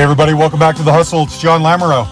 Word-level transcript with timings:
Hey, 0.00 0.04
everybody, 0.04 0.32
welcome 0.32 0.58
back 0.58 0.76
to 0.76 0.82
The 0.82 0.94
Hustle. 0.94 1.24
It's 1.24 1.38
John 1.38 1.60
Lamoureux. 1.60 2.08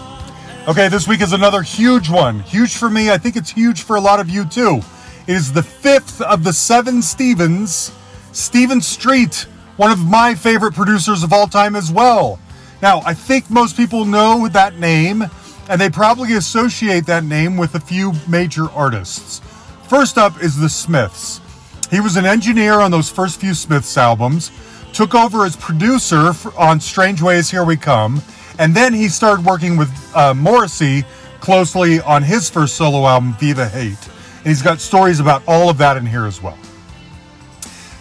Okay, 0.67 0.89
this 0.89 1.07
week 1.07 1.21
is 1.21 1.33
another 1.33 1.63
huge 1.63 2.07
one. 2.07 2.41
Huge 2.41 2.77
for 2.77 2.87
me. 2.87 3.09
I 3.09 3.17
think 3.17 3.35
it's 3.35 3.49
huge 3.49 3.81
for 3.81 3.95
a 3.95 3.99
lot 3.99 4.19
of 4.19 4.29
you 4.29 4.45
too. 4.45 4.81
It 5.25 5.33
is 5.33 5.51
the 5.51 5.63
fifth 5.63 6.21
of 6.21 6.43
the 6.43 6.53
seven 6.53 7.01
Stevens, 7.01 7.91
Stephen 8.31 8.79
Street, 8.79 9.47
one 9.77 9.89
of 9.89 10.05
my 10.05 10.35
favorite 10.35 10.75
producers 10.75 11.23
of 11.23 11.33
all 11.33 11.47
time 11.47 11.75
as 11.75 11.91
well. 11.91 12.39
Now, 12.79 13.01
I 13.07 13.15
think 13.15 13.49
most 13.49 13.75
people 13.75 14.05
know 14.05 14.47
that 14.49 14.77
name, 14.77 15.23
and 15.67 15.81
they 15.81 15.89
probably 15.89 16.33
associate 16.33 17.07
that 17.07 17.23
name 17.23 17.57
with 17.57 17.73
a 17.73 17.79
few 17.79 18.13
major 18.27 18.69
artists. 18.69 19.39
First 19.87 20.19
up 20.19 20.43
is 20.43 20.55
the 20.55 20.69
Smiths. 20.69 21.41
He 21.89 21.99
was 21.99 22.17
an 22.17 22.25
engineer 22.27 22.81
on 22.81 22.91
those 22.91 23.09
first 23.09 23.39
few 23.39 23.55
Smiths 23.55 23.97
albums 23.97 24.51
took 24.93 25.15
over 25.15 25.45
as 25.45 25.55
producer 25.55 26.33
on 26.57 26.79
Strangeways 26.79 27.49
Here 27.49 27.63
We 27.63 27.77
Come, 27.77 28.21
and 28.57 28.75
then 28.75 28.93
he 28.93 29.07
started 29.07 29.45
working 29.45 29.77
with 29.77 29.89
uh, 30.15 30.33
Morrissey 30.33 31.03
closely 31.39 32.01
on 32.01 32.23
his 32.23 32.49
first 32.49 32.75
solo 32.75 33.07
album, 33.07 33.33
Viva 33.33 33.67
Hate. 33.67 34.07
And 34.37 34.47
he's 34.47 34.61
got 34.61 34.79
stories 34.79 35.19
about 35.19 35.41
all 35.47 35.69
of 35.69 35.77
that 35.77 35.97
in 35.97 36.05
here 36.05 36.25
as 36.25 36.41
well. 36.41 36.57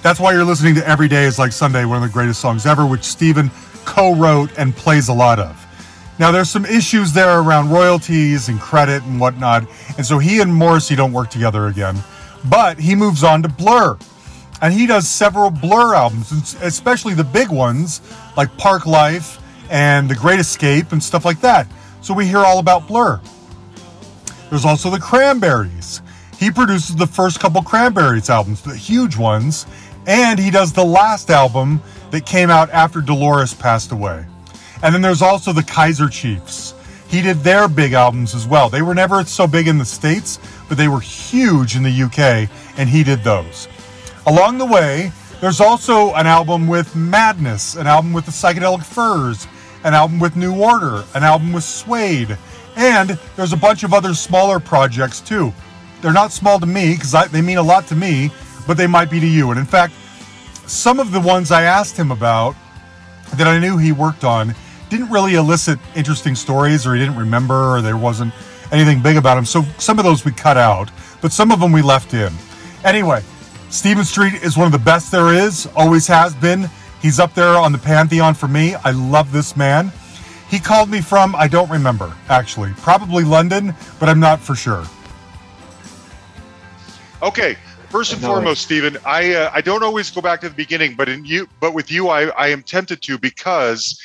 That's 0.03 0.21
why 0.21 0.33
you're 0.33 0.45
listening 0.45 0.75
to 0.77 0.89
Every 0.89 1.09
Day 1.09 1.25
is 1.25 1.39
Like 1.39 1.53
Sunday, 1.53 1.85
one 1.85 2.03
of 2.03 2.09
the 2.09 2.13
greatest 2.13 2.41
songs 2.41 2.67
ever, 2.67 2.87
which 2.87 3.05
Stephen 3.05 3.51
co 3.85 4.15
wrote 4.15 4.51
and 4.59 4.75
plays 4.75 5.09
a 5.09 5.13
lot 5.13 5.39
of. 5.39 5.65
Now, 6.19 6.33
there's 6.33 6.51
some 6.51 6.65
issues 6.65 7.13
there 7.13 7.41
around 7.41 7.71
royalties 7.71 8.49
and 8.49 8.61
credit 8.61 9.05
and 9.05 9.21
whatnot, 9.21 9.69
and 9.97 10.05
so 10.05 10.19
he 10.19 10.41
and 10.41 10.53
Morrissey 10.53 10.97
don't 10.97 11.13
work 11.13 11.31
together 11.31 11.67
again. 11.69 11.97
But 12.45 12.79
he 12.79 12.95
moves 12.95 13.23
on 13.23 13.43
to 13.43 13.49
Blur, 13.49 13.99
and 14.61 14.73
he 14.73 14.87
does 14.87 15.09
several 15.09 15.51
Blur 15.51 15.95
albums, 15.95 16.55
especially 16.63 17.15
the 17.15 17.25
big 17.25 17.49
ones 17.49 18.01
like 18.37 18.49
Parklife 18.57 19.41
and 19.71 20.09
The 20.09 20.15
Great 20.15 20.41
Escape 20.41 20.93
and 20.93 21.03
stuff 21.03 21.25
like 21.25 21.41
that. 21.41 21.67
So 22.01 22.15
we 22.15 22.27
hear 22.27 22.39
all 22.39 22.59
about 22.59 22.87
Blur. 22.87 23.21
There's 24.51 24.65
also 24.65 24.91
the 24.91 24.99
Cranberries. 24.99 26.01
He 26.39 26.51
produces 26.51 26.97
the 26.97 27.07
first 27.07 27.41
couple 27.41 27.63
Cranberries 27.63 28.31
albums, 28.31 28.63
the 28.63 28.77
huge 28.77 29.17
ones, 29.17 29.67
and 30.07 30.39
he 30.39 30.51
does 30.51 30.73
the 30.73 30.85
last 30.85 31.31
album 31.31 31.83
that 32.11 32.25
came 32.25 32.49
out 32.49 32.71
after 32.71 33.01
Dolores 33.01 33.55
passed 33.55 33.93
away. 33.93 34.25
And 34.83 34.95
then 34.95 35.03
there's 35.03 35.23
also 35.23 35.53
the 35.53 35.63
Kaiser 35.63 36.09
Chiefs. 36.09 36.75
He 37.09 37.23
did 37.23 37.39
their 37.39 37.69
big 37.69 37.93
albums 37.95 38.35
as 38.35 38.47
well. 38.47 38.69
They 38.69 38.83
were 38.83 38.95
never 38.95 39.25
so 39.25 39.47
big 39.47 39.67
in 39.67 39.79
the 39.79 39.85
States, 39.85 40.39
but 40.69 40.79
they 40.79 40.89
were 40.89 41.01
huge 41.01 41.75
in 41.75 41.83
the 41.83 42.03
UK, 42.03 42.49
and 42.79 42.89
he 42.89 43.03
did 43.03 43.25
those. 43.25 43.67
Along 44.29 44.59
the 44.59 44.67
way, 44.67 45.11
there's 45.41 45.59
also 45.59 46.13
an 46.13 46.27
album 46.27 46.69
with 46.69 46.95
Madness, 46.95 47.77
an 47.77 47.87
album 47.87 48.13
with 48.13 48.27
the 48.27 48.31
Psychedelic 48.31 48.85
Furs, 48.85 49.47
an 49.85 49.95
album 49.95 50.21
with 50.21 50.37
New 50.37 50.55
Order, 50.55 51.03
an 51.15 51.25
album 51.25 51.51
with 51.51 51.65
Suede, 51.65 52.37
and 52.77 53.19
there's 53.37 53.55
a 53.55 53.57
bunch 53.57 53.85
of 53.85 53.95
other 53.95 54.13
smaller 54.13 54.61
projects 54.61 55.23
too. 55.23 55.51
They're 56.03 56.13
not 56.13 56.31
small 56.31 56.61
to 56.61 56.67
me 56.67 56.93
because 56.93 57.31
they 57.31 57.41
mean 57.41 57.57
a 57.57 57.63
lot 57.63 57.87
to 57.87 57.97
me, 57.97 58.31
but 58.67 58.77
they 58.77 58.87
might 58.87 59.11
be 59.11 59.19
to 59.19 59.27
you. 59.27 59.49
And 59.51 59.59
in 59.59 59.65
fact, 59.65 59.95
some 60.67 61.01
of 61.01 61.11
the 61.11 61.21
ones 61.21 61.51
I 61.51 61.63
asked 61.63 61.97
him 61.97 62.11
about 62.11 62.55
that 63.37 63.47
I 63.47 63.59
knew 63.59 63.79
he 63.79 63.93
worked 63.93 64.25
on 64.25 64.55
didn't 64.91 65.09
really 65.09 65.37
elicit 65.37 65.79
interesting 65.97 66.35
stories, 66.35 66.87
or 66.87 66.93
he 66.93 67.01
didn't 67.01 67.17
remember, 67.17 67.77
or 67.77 67.81
there 67.81 67.97
wasn't 67.97 68.35
anything 68.73 69.01
big 69.01 69.17
about 69.17 69.39
him. 69.39 69.47
So 69.47 69.63
some 69.79 69.99
of 69.99 70.05
those 70.05 70.27
we 70.27 70.33
cut 70.33 70.59
out, 70.59 70.91
but 71.23 71.33
some 71.33 71.51
of 71.51 71.61
them 71.61 71.73
we 71.73 71.81
left 71.81 72.13
in. 72.13 72.31
Anyway, 72.85 73.23
Stephen 73.71 74.05
Street 74.05 74.35
is 74.43 74.57
one 74.57 74.67
of 74.67 74.73
the 74.73 74.79
best 74.79 75.13
there 75.13 75.33
is, 75.33 75.69
always 75.77 76.07
has 76.07 76.35
been. 76.35 76.71
He's 77.03 77.21
up 77.21 77.35
there 77.35 77.57
on 77.57 77.71
the 77.71 77.79
pantheon 77.79 78.35
for 78.35 78.49
me. 78.49 78.75
I 78.77 78.93
love 78.93 79.31
this 79.31 79.57
man. 79.57 79.93
He 80.49 80.59
called 80.59 80.89
me 80.89 81.03
from, 81.03 81.37
I 81.37 81.49
don't 81.49 81.71
remember, 81.71 82.15
actually. 82.31 82.73
Probably 82.79 83.25
London, 83.25 83.75
but 84.01 84.09
I'm 84.09 84.21
not 84.21 84.41
for 84.41 84.55
sure. 84.55 84.87
Okay. 87.23 87.57
First 87.91 88.13
and 88.13 88.21
foremost, 88.21 88.63
Stephen, 88.63 88.99
I 89.07 89.33
uh, 89.33 89.51
I 89.55 89.63
don't 89.63 89.83
always 89.83 90.11
go 90.11 90.21
back 90.21 90.43
to 90.43 90.49
the 90.51 90.55
beginning, 90.55 90.95
but 90.95 91.09
in 91.09 91.25
you, 91.25 91.49
but 91.59 91.73
with 91.73 91.91
you, 91.91 92.09
I, 92.09 92.27
I 92.29 92.49
am 92.49 92.63
tempted 92.63 93.01
to 93.03 93.17
because 93.17 93.99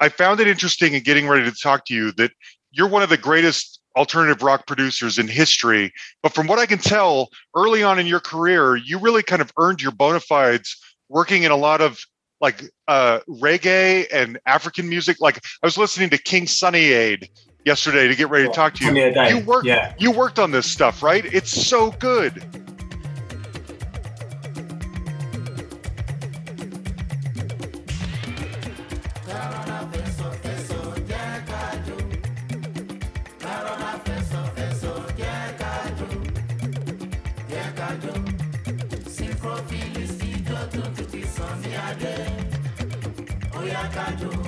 I 0.00 0.08
found 0.08 0.40
it 0.40 0.48
interesting 0.48 0.94
in 0.94 1.02
getting 1.02 1.28
ready 1.28 1.44
to 1.44 1.54
talk 1.54 1.84
to 1.86 1.94
you 1.94 2.10
that 2.12 2.30
you're 2.72 2.88
one 2.88 3.02
of 3.02 3.10
the 3.10 3.18
greatest 3.18 3.77
alternative 3.98 4.42
rock 4.42 4.66
producers 4.66 5.18
in 5.18 5.28
history. 5.28 5.92
But 6.22 6.32
from 6.32 6.46
what 6.46 6.58
I 6.58 6.66
can 6.66 6.78
tell, 6.78 7.28
early 7.56 7.82
on 7.82 7.98
in 7.98 8.06
your 8.06 8.20
career, 8.20 8.76
you 8.76 8.98
really 8.98 9.22
kind 9.22 9.42
of 9.42 9.52
earned 9.58 9.82
your 9.82 9.92
bona 9.92 10.20
fides 10.20 10.76
working 11.08 11.42
in 11.42 11.50
a 11.50 11.56
lot 11.56 11.80
of 11.80 11.98
like 12.40 12.62
uh, 12.86 13.20
reggae 13.28 14.06
and 14.12 14.38
African 14.46 14.88
music. 14.88 15.16
Like 15.20 15.38
I 15.62 15.66
was 15.66 15.76
listening 15.76 16.10
to 16.10 16.18
King 16.18 16.46
Sunny 16.46 16.90
Adé 16.90 17.28
yesterday 17.64 18.06
to 18.06 18.14
get 18.14 18.30
ready 18.30 18.46
to 18.46 18.52
talk 18.52 18.74
to 18.74 18.84
you. 18.84 18.94
You 19.28 19.40
worked, 19.40 19.66
yeah. 19.66 19.94
you 19.98 20.12
worked 20.12 20.38
on 20.38 20.52
this 20.52 20.70
stuff, 20.70 21.02
right? 21.02 21.24
It's 21.24 21.50
so 21.50 21.90
good. 21.92 22.42
Akadu. 43.88 44.47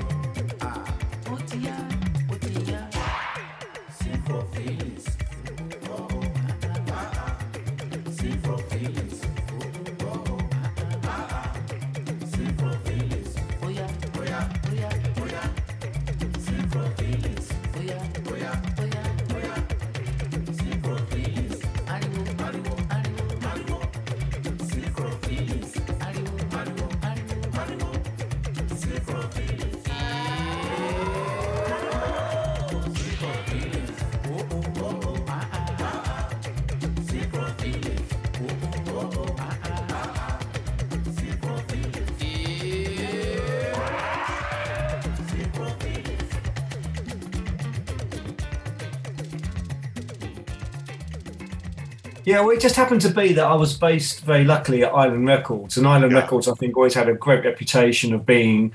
Yeah, 52.30 52.42
well, 52.42 52.50
it 52.50 52.60
just 52.60 52.76
happened 52.76 53.00
to 53.00 53.10
be 53.10 53.32
that 53.32 53.44
I 53.44 53.54
was 53.54 53.76
based 53.76 54.20
very 54.20 54.44
luckily 54.44 54.84
at 54.84 54.94
Island 54.94 55.26
Records, 55.26 55.76
and 55.76 55.84
Island 55.84 56.12
yeah. 56.12 56.20
Records, 56.20 56.46
I 56.46 56.54
think, 56.54 56.76
always 56.76 56.94
had 56.94 57.08
a 57.08 57.14
great 57.14 57.44
reputation 57.44 58.14
of 58.14 58.24
being, 58.24 58.72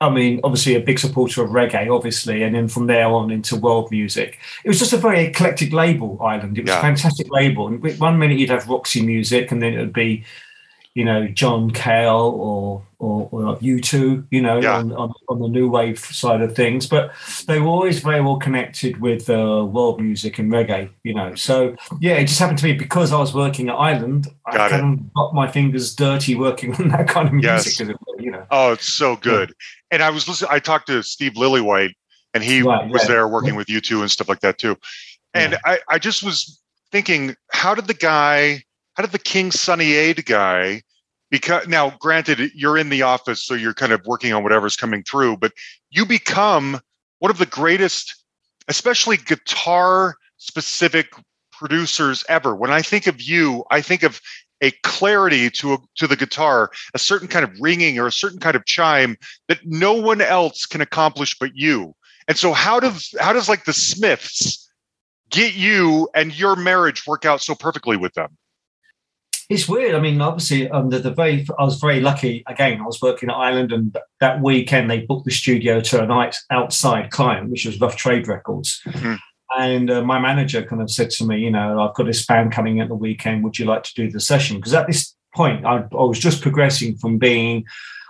I 0.00 0.10
mean, 0.10 0.40
obviously 0.42 0.74
a 0.74 0.80
big 0.80 0.98
supporter 0.98 1.44
of 1.44 1.50
reggae, 1.50 1.94
obviously, 1.94 2.42
and 2.42 2.52
then 2.52 2.66
from 2.66 2.88
there 2.88 3.06
on 3.06 3.30
into 3.30 3.54
world 3.54 3.92
music. 3.92 4.40
It 4.64 4.68
was 4.68 4.80
just 4.80 4.92
a 4.92 4.96
very 4.96 5.26
eclectic 5.26 5.72
label, 5.72 6.20
Island. 6.20 6.58
It 6.58 6.62
was 6.62 6.70
yeah. 6.70 6.78
a 6.78 6.82
fantastic 6.82 7.28
label. 7.30 7.68
And 7.68 8.00
one 8.00 8.18
minute 8.18 8.40
you'd 8.40 8.50
have 8.50 8.68
Roxy 8.68 9.06
music, 9.06 9.52
and 9.52 9.62
then 9.62 9.74
it 9.74 9.78
would 9.78 9.92
be 9.92 10.24
you 10.96 11.04
know 11.04 11.28
John 11.28 11.70
Cale 11.70 12.34
or 12.38 12.82
or, 12.98 13.28
or 13.30 13.56
U2, 13.58 14.26
you 14.30 14.40
know, 14.40 14.58
yeah. 14.58 14.78
on, 14.78 14.90
on, 14.92 15.12
on, 15.28 15.40
the 15.40 15.48
new 15.48 15.68
wave 15.68 15.98
side 15.98 16.40
of 16.40 16.56
things. 16.56 16.86
But 16.86 17.12
they 17.46 17.60
were 17.60 17.66
always 17.66 18.00
very 18.00 18.22
well 18.22 18.38
connected 18.38 19.02
with 19.02 19.28
uh, 19.28 19.66
world 19.66 20.00
music 20.00 20.38
and 20.38 20.50
reggae, 20.50 20.88
you 21.02 21.12
know. 21.12 21.34
So 21.34 21.76
yeah, 22.00 22.14
it 22.14 22.24
just 22.24 22.40
happened 22.40 22.58
to 22.60 22.64
me 22.64 22.72
because 22.72 23.12
I 23.12 23.18
was 23.18 23.34
working 23.34 23.68
at 23.68 23.74
Island. 23.74 24.28
Got 24.50 24.60
I 24.60 24.68
kind 24.70 24.98
of 24.98 25.14
got 25.14 25.34
my 25.34 25.46
fingers 25.46 25.94
dirty 25.94 26.34
working 26.34 26.74
on 26.80 26.88
that 26.88 27.08
kind 27.08 27.28
of 27.28 27.34
music, 27.34 27.86
yes. 27.86 27.96
you 28.18 28.30
know. 28.30 28.46
Oh, 28.50 28.72
it's 28.72 28.90
so 28.90 29.16
good. 29.16 29.50
Yeah. 29.50 29.54
And 29.90 30.02
I 30.02 30.08
was 30.08 30.26
listening. 30.26 30.50
I 30.50 30.58
talked 30.58 30.86
to 30.86 31.02
Steve 31.02 31.32
Lillywhite, 31.32 31.92
and 32.32 32.42
he 32.42 32.62
right, 32.62 32.88
was 32.88 33.02
yeah. 33.02 33.08
there 33.08 33.28
working 33.28 33.56
with 33.56 33.66
U2 33.66 34.00
and 34.00 34.10
stuff 34.10 34.30
like 34.30 34.40
that 34.40 34.56
too. 34.56 34.78
And 35.34 35.58
I, 35.66 35.80
I 35.90 35.98
just 35.98 36.22
was 36.22 36.62
thinking, 36.90 37.36
how 37.52 37.74
did 37.74 37.88
the 37.88 37.94
guy? 37.94 38.62
How 38.94 39.02
did 39.02 39.12
the 39.12 39.18
King 39.18 39.52
Sunny 39.52 39.90
Adé 39.90 40.24
guy 40.24 40.82
because 41.30 41.66
now 41.66 41.90
granted 41.98 42.50
you're 42.54 42.78
in 42.78 42.88
the 42.88 43.02
office 43.02 43.42
so 43.44 43.54
you're 43.54 43.74
kind 43.74 43.92
of 43.92 44.00
working 44.06 44.32
on 44.32 44.42
whatever's 44.42 44.76
coming 44.76 45.02
through 45.02 45.36
but 45.36 45.52
you 45.90 46.06
become 46.06 46.80
one 47.18 47.30
of 47.30 47.38
the 47.38 47.46
greatest 47.46 48.24
especially 48.68 49.16
guitar 49.16 50.16
specific 50.36 51.12
producers 51.52 52.24
ever 52.28 52.54
when 52.54 52.70
i 52.70 52.82
think 52.82 53.06
of 53.06 53.20
you 53.20 53.64
i 53.70 53.80
think 53.80 54.02
of 54.02 54.20
a 54.62 54.70
clarity 54.82 55.50
to 55.50 55.74
a, 55.74 55.78
to 55.96 56.06
the 56.06 56.16
guitar, 56.16 56.70
a 56.94 56.98
certain 56.98 57.28
kind 57.28 57.44
of 57.44 57.50
ringing 57.60 57.98
or 57.98 58.06
a 58.06 58.12
certain 58.12 58.38
kind 58.38 58.56
of 58.56 58.64
chime 58.64 59.16
that 59.48 59.58
no 59.64 59.92
one 59.92 60.20
else 60.20 60.66
can 60.66 60.80
accomplish 60.80 61.38
but 61.38 61.54
you. 61.54 61.94
And 62.28 62.36
so 62.36 62.52
how 62.52 62.80
does 62.80 63.14
how 63.20 63.32
does 63.32 63.48
like 63.48 63.64
the 63.64 63.72
Smiths 63.72 64.68
get 65.30 65.54
you 65.54 66.08
and 66.14 66.36
your 66.38 66.56
marriage 66.56 67.06
work 67.06 67.24
out 67.24 67.40
so 67.40 67.54
perfectly 67.54 67.96
with 67.96 68.14
them? 68.14 68.36
It's 69.48 69.68
weird. 69.68 69.94
I 69.94 70.00
mean, 70.00 70.20
obviously, 70.20 70.68
under 70.70 70.98
the 70.98 71.12
very, 71.12 71.46
I 71.58 71.64
was 71.64 71.78
very 71.78 72.00
lucky. 72.00 72.42
Again, 72.46 72.80
I 72.80 72.84
was 72.84 73.00
working 73.00 73.30
at 73.30 73.36
Island, 73.36 73.72
and 73.72 73.96
that 74.20 74.42
weekend 74.42 74.90
they 74.90 75.00
booked 75.00 75.24
the 75.24 75.30
studio 75.30 75.80
to 75.80 76.02
a 76.02 76.06
night 76.06 76.36
outside 76.50 77.10
client, 77.10 77.50
which 77.50 77.64
was 77.64 77.80
Rough 77.80 77.96
Trade 77.96 78.26
Records. 78.26 78.80
Mm-hmm. 78.86 79.14
And 79.58 79.90
uh, 79.90 80.02
my 80.02 80.18
manager 80.18 80.64
kind 80.64 80.82
of 80.82 80.90
said 80.90 81.10
to 81.10 81.24
me, 81.24 81.38
you 81.38 81.50
know, 81.50 81.80
I've 81.80 81.94
got 81.94 82.06
this 82.06 82.26
band 82.26 82.52
coming 82.52 82.80
at 82.80 82.88
the 82.88 82.96
weekend. 82.96 83.44
Would 83.44 83.58
you 83.58 83.66
like 83.66 83.84
to 83.84 83.94
do 83.94 84.10
the 84.10 84.20
session? 84.20 84.56
Because 84.56 84.74
at 84.74 84.88
this 84.88 85.14
point, 85.34 85.64
I, 85.64 85.84
I 85.92 86.02
was 86.02 86.18
just 86.18 86.42
progressing 86.42 86.96
from 86.96 87.18
being 87.18 87.64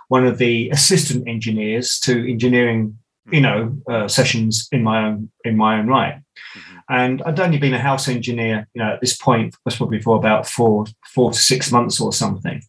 one 0.07 0.25
of 0.25 0.39
the 0.39 0.69
assistant 0.69 1.27
engineers 1.27 1.99
to 1.99 2.29
engineering 2.29 2.97
you 3.31 3.41
know 3.41 3.77
uh, 3.89 4.07
sessions 4.07 4.67
in 4.71 4.83
my 4.83 5.05
own 5.05 5.29
in 5.43 5.55
my 5.55 5.79
own 5.79 5.87
right 5.87 6.15
mm-hmm. 6.15 6.77
and 6.89 7.21
i'd 7.23 7.39
only 7.39 7.57
been 7.57 7.73
a 7.73 7.79
house 7.79 8.07
engineer 8.07 8.67
you 8.73 8.81
know 8.81 8.93
at 8.93 9.01
this 9.01 9.17
point 9.17 9.55
was 9.65 9.75
probably 9.75 10.01
for 10.01 10.15
about 10.15 10.47
four 10.47 10.85
four 11.13 11.31
to 11.31 11.37
six 11.37 11.71
months 11.71 11.99
or 11.99 12.13
something 12.13 12.61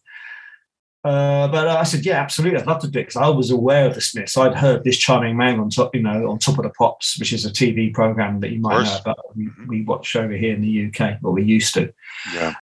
uh, 1.03 1.47
but 1.47 1.65
I 1.65 1.83
said, 1.83 2.05
yeah, 2.05 2.19
absolutely, 2.19 2.59
I'd 2.59 2.67
love 2.67 2.81
to 2.81 2.89
do 2.89 2.99
it 2.99 3.03
because 3.03 3.15
I 3.15 3.29
was 3.29 3.51
aware 3.51 3.87
of 3.87 3.95
the 3.95 4.01
Smiths. 4.01 4.37
I'd 4.37 4.53
heard 4.55 4.83
this 4.83 4.97
charming 4.97 5.37
man 5.37 5.57
on 5.57 5.69
top, 5.69 5.95
you 5.95 6.01
know, 6.01 6.29
on 6.29 6.39
top 6.39 6.57
of 6.57 6.63
the 6.63 6.71
pops, 6.71 7.17
which 7.17 7.31
is 7.31 7.45
a 7.45 7.49
TV 7.49 7.93
program 7.93 8.41
that 8.41 8.51
you 8.51 8.59
might 8.59 8.83
know 8.83 8.97
about. 8.99 9.37
We, 9.37 9.45
mm-hmm. 9.45 9.67
we 9.67 9.83
watch 9.83 10.17
over 10.17 10.33
here 10.33 10.53
in 10.53 10.61
the 10.61 10.87
UK, 10.87 11.19
or 11.23 11.31
we 11.31 11.43
used 11.43 11.73
to. 11.75 11.93
Yeah. 12.33 12.53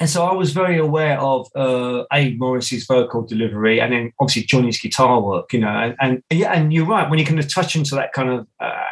And 0.00 0.08
so 0.08 0.24
I 0.24 0.32
was 0.32 0.52
very 0.52 0.78
aware 0.78 1.20
of 1.20 1.46
uh, 1.54 2.04
Abe 2.10 2.40
Morrissey's 2.40 2.86
vocal 2.86 3.20
delivery, 3.20 3.82
and 3.82 3.92
then 3.92 4.12
obviously 4.18 4.44
Johnny's 4.44 4.80
guitar 4.80 5.20
work. 5.20 5.52
You 5.52 5.60
know, 5.60 5.68
and, 5.68 5.94
and 6.00 6.22
yeah, 6.30 6.52
and 6.52 6.72
you're 6.72 6.86
right 6.86 7.08
when 7.08 7.18
you 7.18 7.26
kind 7.26 7.38
of 7.38 7.52
touch 7.52 7.76
into 7.76 7.94
that 7.96 8.14
kind 8.14 8.30
of 8.30 8.46
uh, 8.60 8.82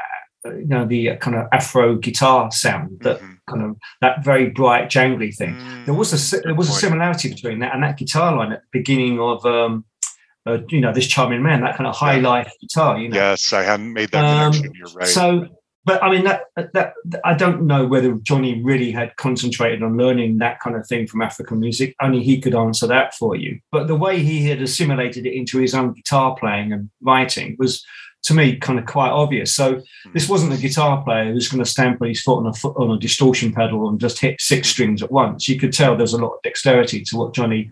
you 0.44 0.66
know 0.66 0.84
the 0.84 1.16
kind 1.16 1.34
of 1.34 1.46
Afro 1.50 1.96
guitar 1.96 2.52
sound, 2.52 3.00
that 3.00 3.20
mm-hmm. 3.20 3.32
kind 3.48 3.64
of 3.64 3.76
that 4.02 4.22
very 4.22 4.50
bright 4.50 4.90
jangly 4.90 5.34
thing. 5.34 5.54
Mm-hmm. 5.54 5.86
There 5.86 5.94
was 5.94 6.12
a 6.12 6.40
there 6.42 6.54
was 6.54 6.68
a 6.68 6.72
similarity 6.72 7.30
between 7.30 7.60
that 7.60 7.74
and 7.74 7.82
that 7.82 7.96
guitar 7.96 8.36
line 8.36 8.52
at 8.52 8.60
the 8.60 8.78
beginning 8.78 9.18
of. 9.18 9.44
Um, 9.46 9.84
uh, 10.46 10.60
you 10.70 10.80
know 10.80 10.94
this 10.94 11.06
charming 11.06 11.42
man, 11.42 11.60
that 11.60 11.76
kind 11.76 11.86
of 11.86 11.94
high 11.94 12.16
yeah. 12.16 12.26
life 12.26 12.52
guitar. 12.58 12.98
You 12.98 13.10
know, 13.10 13.16
yes, 13.16 13.52
I 13.52 13.62
hadn't 13.64 13.92
made 13.92 14.10
that 14.12 14.24
um, 14.24 14.52
connection. 14.52 14.72
You're 14.74 14.88
right. 14.94 15.06
So 15.06 15.46
but 15.88 16.02
I 16.02 16.10
mean 16.10 16.24
that 16.24 16.42
that 16.74 16.92
I 17.24 17.32
don't 17.32 17.62
know 17.62 17.86
whether 17.86 18.12
Johnny 18.18 18.62
really 18.62 18.90
had 18.90 19.16
concentrated 19.16 19.82
on 19.82 19.96
learning 19.96 20.36
that 20.38 20.60
kind 20.60 20.76
of 20.76 20.86
thing 20.86 21.06
from 21.06 21.22
African 21.22 21.58
music. 21.58 21.96
Only 22.02 22.22
he 22.22 22.42
could 22.42 22.54
answer 22.54 22.86
that 22.88 23.14
for 23.14 23.34
you. 23.34 23.58
But 23.72 23.86
the 23.86 23.96
way 23.96 24.18
he 24.18 24.46
had 24.46 24.60
assimilated 24.60 25.24
it 25.24 25.32
into 25.32 25.58
his 25.58 25.74
own 25.74 25.94
guitar 25.94 26.36
playing 26.38 26.74
and 26.74 26.90
writing 27.00 27.56
was, 27.58 27.82
to 28.24 28.34
me, 28.34 28.56
kind 28.56 28.78
of 28.78 28.84
quite 28.84 29.08
obvious. 29.08 29.50
So 29.54 29.76
hmm. 29.76 30.12
this 30.12 30.28
wasn't 30.28 30.52
a 30.52 30.58
guitar 30.60 31.02
player 31.02 31.32
who's 31.32 31.48
going 31.48 31.64
to 31.64 31.70
stamp 31.70 32.04
his 32.04 32.20
foot 32.20 32.40
on 32.40 32.46
a 32.46 32.52
foot 32.52 32.76
on 32.76 32.90
a 32.90 32.98
distortion 32.98 33.54
pedal 33.54 33.88
and 33.88 33.98
just 33.98 34.20
hit 34.20 34.38
six 34.42 34.68
hmm. 34.68 34.72
strings 34.72 35.02
at 35.02 35.10
once. 35.10 35.48
You 35.48 35.58
could 35.58 35.72
tell 35.72 35.96
there's 35.96 36.12
a 36.12 36.22
lot 36.22 36.34
of 36.34 36.42
dexterity 36.42 37.02
to 37.04 37.16
what 37.16 37.32
Johnny 37.32 37.70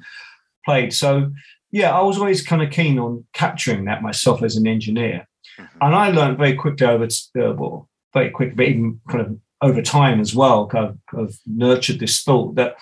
played. 0.65 0.95
So 0.95 1.33
yeah, 1.71 1.95
I 1.95 2.01
was 2.01 2.17
always 2.17 2.41
kind 2.41 2.63
of 2.63 2.71
keen 2.71 2.99
on 2.99 3.27
capturing 3.35 3.85
that 3.85 4.01
myself 4.01 4.43
as 4.43 4.57
an 4.57 4.67
engineer. 4.67 5.29
Mm-hmm. 5.59 5.79
And 5.83 5.95
I 5.95 6.11
learned 6.11 6.39
very 6.39 6.55
quickly 6.55 6.87
over 6.87 7.05
uh, 7.05 7.53
well, 7.53 7.91
very 8.17 8.31
quick, 8.31 8.57
but 8.57 8.67
even 8.67 8.99
kind 9.11 9.21
of 9.21 9.39
over 9.61 9.83
time 9.83 10.21
as 10.21 10.35
well, 10.35 10.67
kind 10.67 10.87
of, 10.87 10.99
kind 11.11 11.29
of 11.29 11.37
nurtured 11.47 12.01
this 12.01 12.23
thought 12.23 12.55
that 12.55 12.77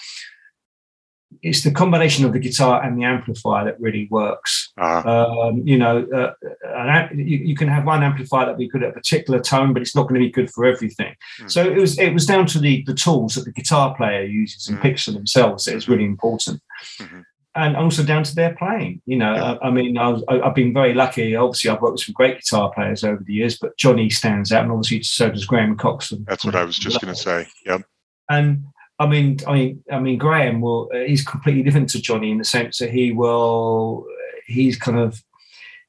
it's 1.42 1.64
the 1.64 1.72
combination 1.72 2.24
of 2.24 2.32
the 2.32 2.38
guitar 2.38 2.82
and 2.84 2.96
the 2.96 3.04
amplifier 3.04 3.64
that 3.64 3.80
really 3.80 4.06
works. 4.10 4.72
Uh-huh. 4.78 5.08
Um, 5.10 5.66
you 5.66 5.76
know, 5.76 6.06
uh, 6.14 7.08
you, 7.12 7.38
you, 7.38 7.56
can 7.56 7.66
have 7.66 7.84
one 7.84 8.04
amplifier 8.04 8.46
that 8.46 8.56
be 8.56 8.68
good 8.68 8.84
at 8.84 8.90
a 8.90 8.92
particular 8.92 9.40
tone, 9.40 9.72
but 9.72 9.82
it's 9.82 9.96
not 9.96 10.04
going 10.04 10.20
to 10.20 10.26
be 10.26 10.30
good 10.30 10.50
for 10.50 10.64
everything. 10.64 11.14
Mm. 11.40 11.50
So 11.50 11.64
it 11.64 11.76
was 11.76 11.98
it 11.98 12.12
was 12.14 12.26
down 12.26 12.46
to 12.46 12.60
the 12.60 12.84
the 12.86 12.94
tools 12.94 13.34
that 13.34 13.44
the 13.44 13.52
guitar 13.52 13.94
player 13.96 14.22
uses 14.22 14.68
and 14.68 14.78
mm. 14.78 14.82
picks 14.82 15.04
for 15.04 15.10
themselves 15.10 15.64
that 15.64 15.74
is 15.74 15.88
really 15.88 16.04
important. 16.04 16.62
Mm-hmm 17.00 17.20
and 17.56 17.76
also 17.76 18.02
down 18.02 18.24
to 18.24 18.34
their 18.34 18.54
playing. 18.54 19.00
You 19.06 19.18
know, 19.18 19.34
yeah. 19.34 19.52
I, 19.62 19.68
I, 19.68 19.70
mean, 19.70 19.96
I 19.96 20.20
have 20.42 20.54
been 20.54 20.72
very 20.72 20.94
lucky. 20.94 21.36
Obviously, 21.36 21.70
I've 21.70 21.80
worked 21.80 21.94
with 21.94 22.02
some 22.02 22.12
great 22.12 22.40
guitar 22.40 22.72
players 22.74 23.04
over 23.04 23.22
the 23.24 23.32
years, 23.32 23.58
but 23.58 23.76
Johnny 23.76 24.10
stands 24.10 24.52
out, 24.52 24.64
and 24.64 24.72
obviously 24.72 25.02
so 25.02 25.30
does 25.30 25.44
Graham 25.44 25.76
Coxon. 25.76 26.24
That's 26.26 26.44
what 26.44 26.56
I 26.56 26.64
was 26.64 26.76
just 26.76 27.00
going 27.00 27.14
to 27.14 27.20
say. 27.20 27.46
Yep. 27.66 27.82
And 28.28 28.64
I 28.98 29.06
mean, 29.06 29.38
I 29.46 29.52
mean, 29.52 29.84
I 29.90 30.00
mean, 30.00 30.18
Graham 30.18 30.60
will. 30.60 30.90
He's 31.06 31.24
completely 31.24 31.62
different 31.62 31.90
to 31.90 32.02
Johnny 32.02 32.30
in 32.30 32.38
the 32.38 32.44
sense 32.44 32.78
that 32.78 32.90
he 32.90 33.12
will. 33.12 34.06
He's 34.46 34.76
kind 34.76 34.98
of. 34.98 35.22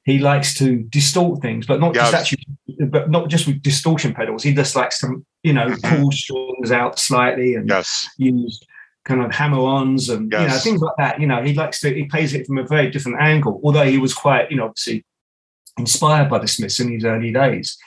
He 0.03 0.19
likes 0.19 0.53
to 0.60 0.84
distort 0.84 1.41
things, 1.41 1.65
but 1.65 1.79
not 1.79 1.95
yes. 1.95 2.12
just 2.12 2.13
actually, 2.13 2.86
but 2.89 3.10
not 3.10 3.27
just 3.27 3.48
with 3.48 3.63
distortion 3.63 4.13
pedals. 4.13 4.43
He 4.43 4.53
just 4.53 4.75
likes 4.75 5.00
to, 5.00 5.25
you 5.41 5.51
know, 5.51 5.75
pull 5.84 6.12
strings 6.12 6.72
out 6.72 7.00
slightly 7.00 7.55
and 7.55 7.67
yes. 7.67 8.07
use 8.19 8.62
kind 9.05 9.21
of 9.21 9.31
hammer-ons 9.31 10.09
and 10.09 10.31
yes. 10.31 10.41
you 10.41 10.47
know 10.47 10.59
things 10.59 10.81
like 10.81 10.95
that. 10.97 11.21
You 11.21 11.27
know, 11.27 11.41
he 11.41 11.53
likes 11.53 11.79
to 11.81 11.93
he 11.93 12.05
plays 12.05 12.33
it 12.33 12.45
from 12.45 12.57
a 12.57 12.63
very 12.63 12.89
different 12.89 13.21
angle. 13.21 13.62
Although 13.63 13.85
he 13.85 13.97
was 13.97 14.13
quite, 14.13 14.51
you 14.51 14.57
know, 14.57 14.65
obviously 14.65 15.05
inspired 15.77 16.29
by 16.29 16.39
the 16.39 16.47
Smiths 16.47 16.79
in 16.79 16.91
his 16.91 17.05
early 17.05 17.31
days. 17.31 17.77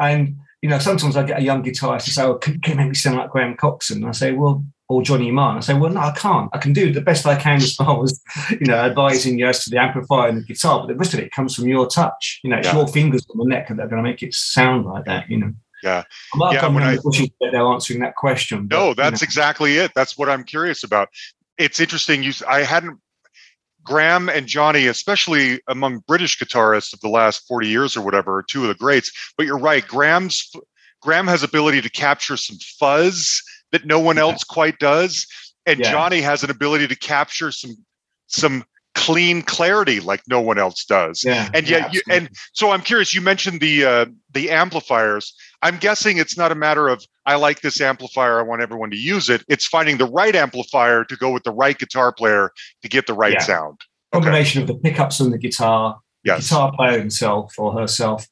And 0.00 0.36
you 0.62 0.70
know, 0.70 0.78
sometimes 0.78 1.16
I 1.16 1.24
get 1.24 1.40
a 1.40 1.42
young 1.42 1.62
guitarist 1.62 2.04
to 2.04 2.10
say, 2.10 2.22
"Oh, 2.22 2.36
can, 2.36 2.60
can 2.60 2.72
you 2.72 2.76
make 2.78 2.88
me 2.88 2.94
sound 2.94 3.18
like 3.18 3.30
Graham 3.30 3.56
Coxon?" 3.56 3.98
And 3.98 4.06
I 4.06 4.12
say, 4.12 4.32
"Well." 4.32 4.64
Or 4.88 5.00
Johnny 5.00 5.30
Marr. 5.30 5.56
I 5.56 5.60
say, 5.60 5.72
well, 5.72 5.90
no, 5.90 6.00
I 6.00 6.10
can't. 6.10 6.50
I 6.52 6.58
can 6.58 6.74
do 6.74 6.92
the 6.92 7.00
best 7.00 7.24
I 7.24 7.34
can 7.34 7.56
as 7.56 7.74
far 7.76 8.02
as, 8.04 8.20
you 8.50 8.66
know, 8.66 8.74
advising 8.74 9.38
you 9.38 9.46
as 9.46 9.64
to 9.64 9.70
the 9.70 9.78
amplifier 9.78 10.28
and 10.28 10.36
the 10.36 10.44
guitar, 10.44 10.80
but 10.80 10.88
the 10.88 10.96
rest 10.96 11.14
of 11.14 11.20
it 11.20 11.32
comes 11.32 11.54
from 11.54 11.66
your 11.66 11.86
touch. 11.86 12.40
You 12.44 12.50
know, 12.50 12.58
it's 12.58 12.68
yeah. 12.68 12.76
your 12.76 12.86
fingers 12.86 13.26
on 13.30 13.38
the 13.38 13.46
neck 13.46 13.68
that 13.68 13.80
are 13.80 13.88
going 13.88 14.02
to 14.04 14.10
make 14.10 14.22
it 14.22 14.34
sound 14.34 14.84
like 14.84 15.06
that, 15.06 15.30
you 15.30 15.38
know. 15.38 15.54
Yeah. 15.82 16.04
I'm 16.34 16.52
yeah, 16.52 16.68
when 16.68 16.82
I, 16.82 16.98
they're 17.40 17.66
answering 17.66 18.00
that 18.00 18.14
question. 18.16 18.66
But, 18.66 18.76
no, 18.76 18.94
that's 18.94 19.20
you 19.20 19.24
know. 19.24 19.28
exactly 19.28 19.76
it. 19.78 19.92
That's 19.94 20.16
what 20.16 20.28
I'm 20.28 20.44
curious 20.44 20.84
about. 20.84 21.08
It's 21.58 21.80
interesting. 21.80 22.22
You, 22.22 22.32
I 22.48 22.60
hadn't 22.62 22.98
Graham 23.84 24.28
and 24.28 24.46
Johnny, 24.46 24.86
especially 24.86 25.60
among 25.68 25.98
British 26.06 26.38
guitarists 26.38 26.92
of 26.92 27.00
the 27.00 27.08
last 27.08 27.46
40 27.48 27.68
years 27.68 27.96
or 27.96 28.02
whatever, 28.02 28.38
are 28.38 28.42
two 28.42 28.62
of 28.62 28.68
the 28.68 28.74
greats. 28.74 29.32
But 29.36 29.46
you're 29.46 29.58
right. 29.58 29.86
Graham's 29.86 30.50
Graham 31.00 31.26
has 31.26 31.42
ability 31.42 31.82
to 31.82 31.90
capture 31.90 32.36
some 32.36 32.56
fuzz 32.78 33.42
that 33.72 33.84
no 33.84 33.98
one 33.98 34.18
else 34.18 34.44
quite 34.44 34.78
does. 34.78 35.26
And 35.66 35.80
yeah. 35.80 35.90
Johnny 35.90 36.20
has 36.20 36.44
an 36.44 36.50
ability 36.50 36.86
to 36.88 36.96
capture 36.96 37.50
some 37.50 37.76
some 38.28 38.64
clean 38.94 39.42
clarity 39.42 40.00
like 40.00 40.22
no 40.28 40.40
one 40.40 40.58
else 40.58 40.84
does. 40.84 41.24
Yeah, 41.24 41.48
and 41.54 41.68
yet 41.68 41.82
yeah, 41.82 41.90
you 41.92 42.02
and 42.10 42.30
so 42.52 42.70
I'm 42.70 42.82
curious, 42.82 43.14
you 43.14 43.20
mentioned 43.20 43.60
the 43.60 43.84
uh 43.84 44.06
the 44.32 44.50
amplifiers. 44.50 45.34
I'm 45.62 45.76
guessing 45.78 46.18
it's 46.18 46.36
not 46.36 46.52
a 46.52 46.54
matter 46.54 46.88
of 46.88 47.04
I 47.24 47.36
like 47.36 47.60
this 47.60 47.80
amplifier, 47.80 48.38
I 48.38 48.42
want 48.42 48.62
everyone 48.62 48.90
to 48.90 48.96
use 48.96 49.30
it. 49.30 49.44
It's 49.48 49.66
finding 49.66 49.98
the 49.98 50.06
right 50.06 50.34
amplifier 50.34 51.04
to 51.04 51.16
go 51.16 51.30
with 51.30 51.44
the 51.44 51.52
right 51.52 51.78
guitar 51.78 52.12
player 52.12 52.50
to 52.82 52.88
get 52.88 53.06
the 53.06 53.14
right 53.14 53.34
yeah. 53.34 53.40
sound. 53.40 53.80
Combination 54.12 54.62
okay. 54.62 54.72
of 54.72 54.82
the 54.82 54.90
pickups 54.90 55.20
and 55.20 55.32
the 55.32 55.38
guitar, 55.38 55.98
yes. 56.24 56.48
guitar 56.48 56.72
player 56.72 56.98
himself 56.98 57.54
or 57.58 57.72
herself, 57.72 58.26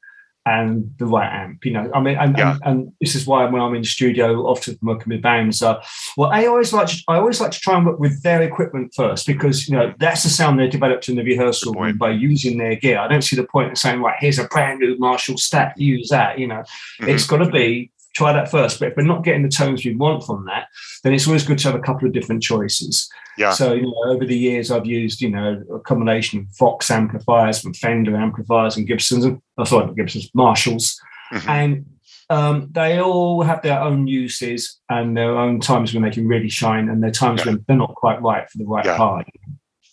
and 0.45 0.91
the 0.97 1.05
right 1.05 1.31
amp. 1.31 1.65
You 1.65 1.73
know, 1.73 1.91
I 1.93 2.01
mean, 2.01 2.17
and, 2.17 2.37
yeah. 2.37 2.53
and, 2.53 2.61
and, 2.65 2.93
this 2.99 3.15
is 3.15 3.27
why 3.27 3.45
when 3.45 3.61
I'm 3.61 3.75
in 3.75 3.81
the 3.81 3.87
studio, 3.87 4.45
often 4.47 4.77
working 4.81 5.11
with 5.13 5.21
bands, 5.21 5.61
uh, 5.61 5.81
well, 6.17 6.31
I 6.31 6.45
always 6.45 6.73
like 6.73 6.87
to, 6.87 7.03
I 7.07 7.17
always 7.17 7.39
like 7.39 7.51
to 7.51 7.59
try 7.59 7.77
and 7.77 7.85
work 7.85 7.99
with 7.99 8.21
their 8.23 8.41
equipment 8.41 8.93
first 8.95 9.27
because 9.27 9.67
you 9.67 9.75
know 9.75 9.93
that's 9.99 10.23
the 10.23 10.29
sound 10.29 10.59
they 10.59 10.67
developed 10.67 11.09
in 11.09 11.15
the 11.15 11.23
rehearsal 11.23 11.73
room 11.73 11.97
by 11.97 12.09
using 12.09 12.57
their 12.57 12.75
gear. 12.75 12.97
I 12.97 13.07
don't 13.07 13.23
see 13.23 13.35
the 13.35 13.43
point 13.45 13.69
in 13.69 13.75
saying, 13.75 14.01
right, 14.01 14.17
here's 14.19 14.39
a 14.39 14.45
brand 14.45 14.79
new 14.79 14.97
Marshall 14.97 15.37
stack, 15.37 15.75
use 15.77 16.09
that. 16.09 16.39
You 16.39 16.47
know, 16.47 16.63
mm-hmm. 16.63 17.09
it's 17.09 17.27
got 17.27 17.37
to 17.37 17.49
be 17.49 17.90
try 18.13 18.33
that 18.33 18.51
first. 18.51 18.79
But 18.79 18.89
if 18.89 18.97
we're 18.97 19.03
not 19.03 19.23
getting 19.23 19.43
the 19.43 19.49
tones 19.49 19.85
we 19.85 19.95
want 19.95 20.23
from 20.23 20.45
that, 20.45 20.67
then 21.03 21.13
it's 21.13 21.27
always 21.27 21.45
good 21.45 21.57
to 21.59 21.71
have 21.71 21.79
a 21.79 21.83
couple 21.83 22.07
of 22.07 22.13
different 22.13 22.43
choices. 22.43 23.09
Yeah. 23.37 23.51
So 23.51 23.73
you 23.73 23.83
know, 23.83 24.03
over 24.07 24.25
the 24.25 24.37
years, 24.37 24.71
I've 24.71 24.85
used 24.85 25.21
you 25.21 25.29
know 25.29 25.63
a 25.73 25.79
combination 25.79 26.39
of 26.39 26.57
Vox 26.57 26.91
amplifiers, 26.91 27.61
from 27.61 27.73
Fender 27.73 28.15
amplifiers, 28.15 28.77
and 28.77 28.87
Gibsons. 28.87 29.25
Oh, 29.57 29.63
sorry, 29.63 29.93
Gibsons, 29.95 30.29
Marshalls, 30.33 30.99
mm-hmm. 31.33 31.49
and 31.49 31.85
um, 32.29 32.69
they 32.71 32.99
all 32.99 33.41
have 33.43 33.61
their 33.61 33.79
own 33.79 34.07
uses 34.07 34.79
and 34.89 35.17
their 35.17 35.37
own 35.37 35.59
times 35.59 35.93
when 35.93 36.03
they 36.03 36.11
can 36.11 36.27
really 36.27 36.49
shine, 36.49 36.89
and 36.89 37.03
their 37.03 37.11
times 37.11 37.41
yeah. 37.41 37.51
when 37.51 37.65
they're 37.67 37.77
not 37.77 37.95
quite 37.95 38.21
right 38.21 38.49
for 38.49 38.57
the 38.57 38.65
right 38.65 38.85
yeah. 38.85 38.97
part. 38.97 39.27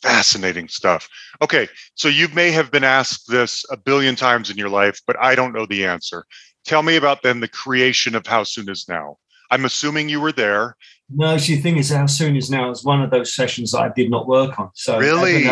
Fascinating 0.03 0.69
stuff. 0.69 1.09
Okay, 1.43 1.69
so 1.95 2.09
you 2.09 2.29
may 2.29 2.53
have 2.53 2.71
been 2.71 2.85
asked 2.85 3.29
this 3.29 3.65
a 3.71 3.77
billion 3.77 4.15
times 4.15 4.51
in 4.51 4.57
your 4.57 4.69
life, 4.69 5.01
but 5.07 5.19
I 5.19 5.35
don't 5.35 5.53
know 5.53 5.67
the 5.67 5.87
answer. 5.87 6.25
Tell 6.69 6.83
me 6.83 6.97
about 6.97 7.23
then 7.23 7.41
the 7.41 7.49
creation 7.49 8.15
of 8.15 8.27
How 8.27 8.43
Soon 8.43 8.69
Is 8.69 8.85
Now. 8.91 9.17
I'm 9.51 9.65
assuming 9.65 10.11
you 10.11 10.21
were 10.21 10.33
there. 10.33 10.77
No, 11.09 11.39
see, 11.39 11.57
the 11.57 11.63
thing 11.63 11.79
is, 11.79 11.89
How 11.89 12.05
Soon 12.05 12.37
Is 12.37 12.51
Now 12.51 12.71
is 12.71 12.85
one 12.85 13.01
of 13.01 13.11
those 13.11 13.35
sessions 13.35 13.73
that 13.73 13.81
I 13.81 13.89
did 13.97 14.11
not 14.11 14.29
work 14.29 14.59
on. 14.59 14.69
So 14.75 14.99
really, 14.99 15.49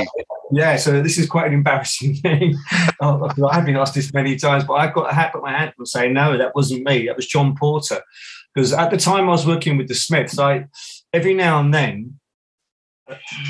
yeah. 0.53 0.77
So 0.77 1.03
this 1.03 1.17
is 1.17 1.27
quite 1.27 1.47
an 1.47 1.55
embarrassing 1.55 2.17
thing. 2.23 2.55
Oh, 3.01 3.31
I've 3.51 3.65
been 3.65 3.79
asked 3.79 3.95
this 3.95 4.13
many 4.13 4.37
times, 4.37 4.65
but 4.65 4.75
I've 4.75 4.93
got 4.93 5.11
a 5.11 5.15
hat 5.15 5.33
put 5.33 5.43
my 5.43 5.57
hand 5.57 5.73
and 5.79 5.89
say, 5.89 6.11
no, 6.11 6.37
that 6.37 6.55
wasn't 6.55 6.85
me. 6.87 7.07
That 7.07 7.17
was 7.17 7.27
John 7.27 7.57
Porter. 7.57 8.03
Because 8.55 8.75
at 8.75 8.91
the 8.91 8.99
time 8.99 9.25
I 9.25 9.33
was 9.33 9.47
working 9.47 9.79
with 9.79 9.89
the 9.89 9.95
Smiths, 9.95 10.39
I 10.39 10.67
every 11.15 11.33
now 11.33 11.61
and 11.61 11.73
then 11.73 12.21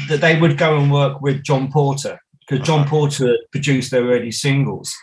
that 0.09 0.21
they 0.21 0.39
would 0.39 0.57
go 0.57 0.79
and 0.79 0.93
work 0.93 1.21
with 1.21 1.43
John 1.43 1.73
Porter 1.73 2.21
because 2.47 2.65
John 2.65 2.83
uh-huh. 2.83 2.91
Porter 2.91 3.37
produced 3.51 3.91
their 3.91 4.05
early 4.05 4.31
singles, 4.31 4.95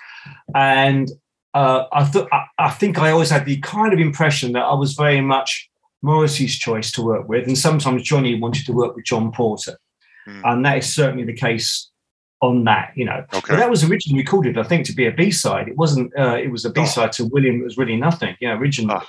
and 0.56 1.10
uh, 1.54 1.86
I 1.92 2.04
thought 2.06 2.30
I, 2.58 2.70
think 2.72 2.98
I 2.98 3.12
always 3.12 3.30
had 3.30 3.46
the 3.46 3.58
kind 3.58 3.94
of 3.94 4.00
impression 4.00 4.54
that 4.54 4.64
I 4.64 4.74
was 4.74 4.94
very 4.94 5.22
much 5.22 5.70
Morrissey's 6.02 6.58
choice 6.58 6.92
to 6.94 7.02
work 7.02 7.28
with, 7.28 7.48
and 7.48 7.58
sometimes 7.58 8.04
Johnny 8.04 8.40
wanted 8.40 8.66
to 8.66 8.74
work 8.74 8.96
with 8.96 9.06
John 9.06 9.32
Porter, 9.32 9.78
mm. 10.28 10.42
and 10.44 10.66
that 10.66 10.80
is 10.80 10.94
certainly 10.94 11.24
the 11.24 11.34
case 11.34 11.90
on 12.42 12.64
that. 12.64 12.92
You 12.96 13.06
know, 13.06 13.24
okay. 13.34 13.54
but 13.54 13.58
that 13.58 13.70
was 13.70 13.84
originally 13.84 14.24
recorded, 14.24 14.58
I 14.58 14.64
think, 14.64 14.86
to 14.88 14.94
be 14.94 15.06
a 15.06 15.12
B 15.12 15.30
side. 15.30 15.68
It 15.68 15.78
wasn't. 15.78 16.12
Uh, 16.18 16.38
it 16.38 16.52
was 16.52 16.66
a 16.66 16.72
B 16.72 16.86
side 16.86 17.10
oh. 17.10 17.12
to 17.12 17.26
William. 17.26 17.62
It 17.62 17.64
was 17.64 17.78
really 17.78 17.98
nothing. 17.98 18.36
You 18.40 18.50
know, 18.50 18.56
originally. 18.56 19.00
Oh. 19.00 19.08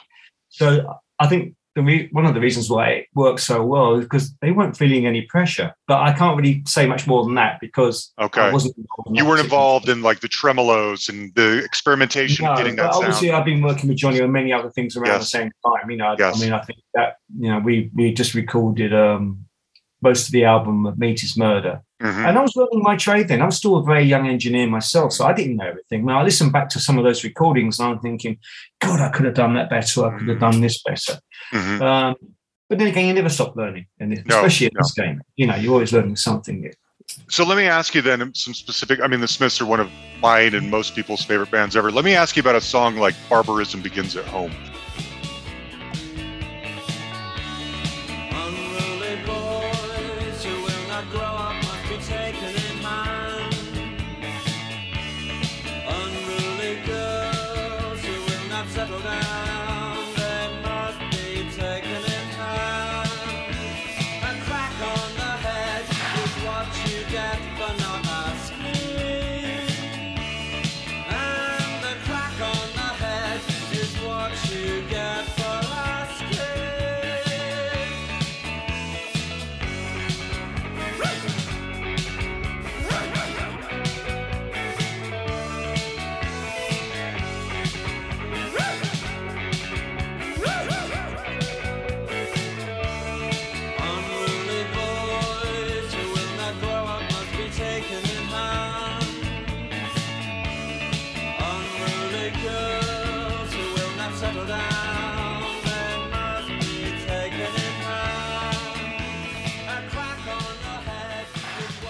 So 0.51 1.01
I 1.19 1.27
think 1.27 1.55
the 1.75 1.83
re- 1.83 2.09
one 2.13 2.25
of 2.25 2.35
the 2.35 2.41
reasons 2.41 2.71
why 2.71 2.89
it 2.91 3.07
works 3.15 3.45
so 3.45 3.65
well 3.65 3.97
is 3.97 4.05
because 4.05 4.33
they 4.37 4.53
weren't 4.53 4.77
feeling 4.77 5.07
any 5.07 5.23
pressure. 5.23 5.75
But 5.89 6.01
I 6.01 6.13
can't 6.13 6.37
really 6.37 6.63
say 6.67 6.87
much 6.87 7.07
more 7.07 7.25
than 7.25 7.35
that 7.35 7.59
because 7.61 8.13
okay, 8.21 8.43
I 8.43 8.53
wasn't 8.53 8.77
you 9.11 9.27
weren't 9.27 9.41
involved 9.41 9.89
in 9.89 10.03
like 10.03 10.21
the 10.21 10.29
tremolos 10.29 11.09
and 11.09 11.35
the 11.35 11.63
experimentation 11.65 12.45
no, 12.45 12.57
getting 12.57 12.77
that 12.77 12.91
Obviously, 12.91 13.29
sound. 13.29 13.39
I've 13.39 13.45
been 13.45 13.63
working 13.63 13.89
with 13.89 13.99
Johnny 13.99 14.21
on 14.21 14.31
many 14.31 14.53
other 14.53 14.71
things 14.71 14.97
around 14.97 15.15
yes. 15.15 15.23
the 15.23 15.39
same 15.39 15.51
time. 15.67 15.91
You 15.91 15.97
know, 15.97 16.15
yes. 16.19 16.37
I 16.37 16.45
mean, 16.45 16.53
I 16.53 16.63
think 16.63 16.79
that 16.95 17.17
you 17.39 17.49
know 17.49 17.59
we 17.59 17.91
we 17.95 18.13
just 18.13 18.35
recorded 18.35 18.95
um 18.95 19.44
most 20.05 20.29
of 20.29 20.33
the 20.33 20.45
album 20.45 20.87
of 20.87 20.99
Meat 20.99 21.25
is 21.25 21.37
Murder. 21.37 21.81
Mm-hmm. 22.01 22.27
And 22.27 22.39
I 22.39 22.43
was 22.43 22.55
learning 22.55 22.83
my 22.83 22.97
trade 22.97 23.29
then. 23.29 23.41
I'm 23.41 23.51
still 23.51 23.77
a 23.79 23.83
very 23.83 24.05
young 24.05 24.29
engineer 24.29 24.69
myself, 24.69 25.13
so 25.13 25.25
I 25.25 25.33
didn't 25.33 25.57
know 25.57 25.67
everything. 25.67 26.05
When 26.05 26.15
I 26.15 26.23
listened 26.23 26.53
back 26.53 26.69
to 26.71 26.79
some 26.79 26.99
of 26.99 27.05
those 27.05 27.25
recordings, 27.25 27.81
and 27.81 27.89
I'm 27.89 27.99
thinking, 28.01 28.39
God, 28.81 29.01
I 29.01 29.09
could 29.09 29.25
have 29.25 29.35
done 29.35 29.55
that 29.55 29.71
better. 29.71 30.05
I 30.05 30.19
could 30.19 30.29
have 30.29 30.41
done 30.41 30.61
this 30.61 30.83
better. 30.83 31.19
Mm-hmm. 31.53 31.83
Um, 31.83 32.15
but 32.69 32.79
then 32.79 32.89
again, 32.89 33.07
you 33.07 33.15
never 33.15 33.29
stop 33.29 33.57
learning, 33.57 33.87
and 33.99 34.13
especially 34.13 34.67
no, 34.67 34.69
in 34.69 34.83
this 34.83 34.99
no. 34.99 35.05
game, 35.05 35.23
you 35.37 35.47
know, 35.47 35.57
you're 35.57 35.73
always 35.73 35.93
learning 35.93 36.17
something 36.17 36.61
new. 36.61 36.73
So 37.29 37.45
let 37.45 37.57
me 37.57 37.65
ask 37.65 37.95
you 37.95 38.03
then 38.03 38.35
some 38.35 38.55
specific. 38.55 39.01
I 39.01 39.07
mean, 39.07 39.21
the 39.21 39.29
Smiths 39.29 39.61
are 39.61 39.67
one 39.67 39.81
of 39.81 39.91
mine 40.21 40.55
and 40.55 40.71
most 40.71 40.95
people's 40.95 41.23
favorite 41.23 41.51
bands 41.51 41.77
ever. 41.77 41.91
Let 41.91 42.05
me 42.05 42.15
ask 42.15 42.37
you 42.37 42.41
about 42.41 42.57
a 42.57 42.61
song 42.61 42.97
like 42.97 43.15
"Barbarism 43.29 43.83
Begins 43.83 44.17
at 44.17 44.25
Home." 44.27 44.53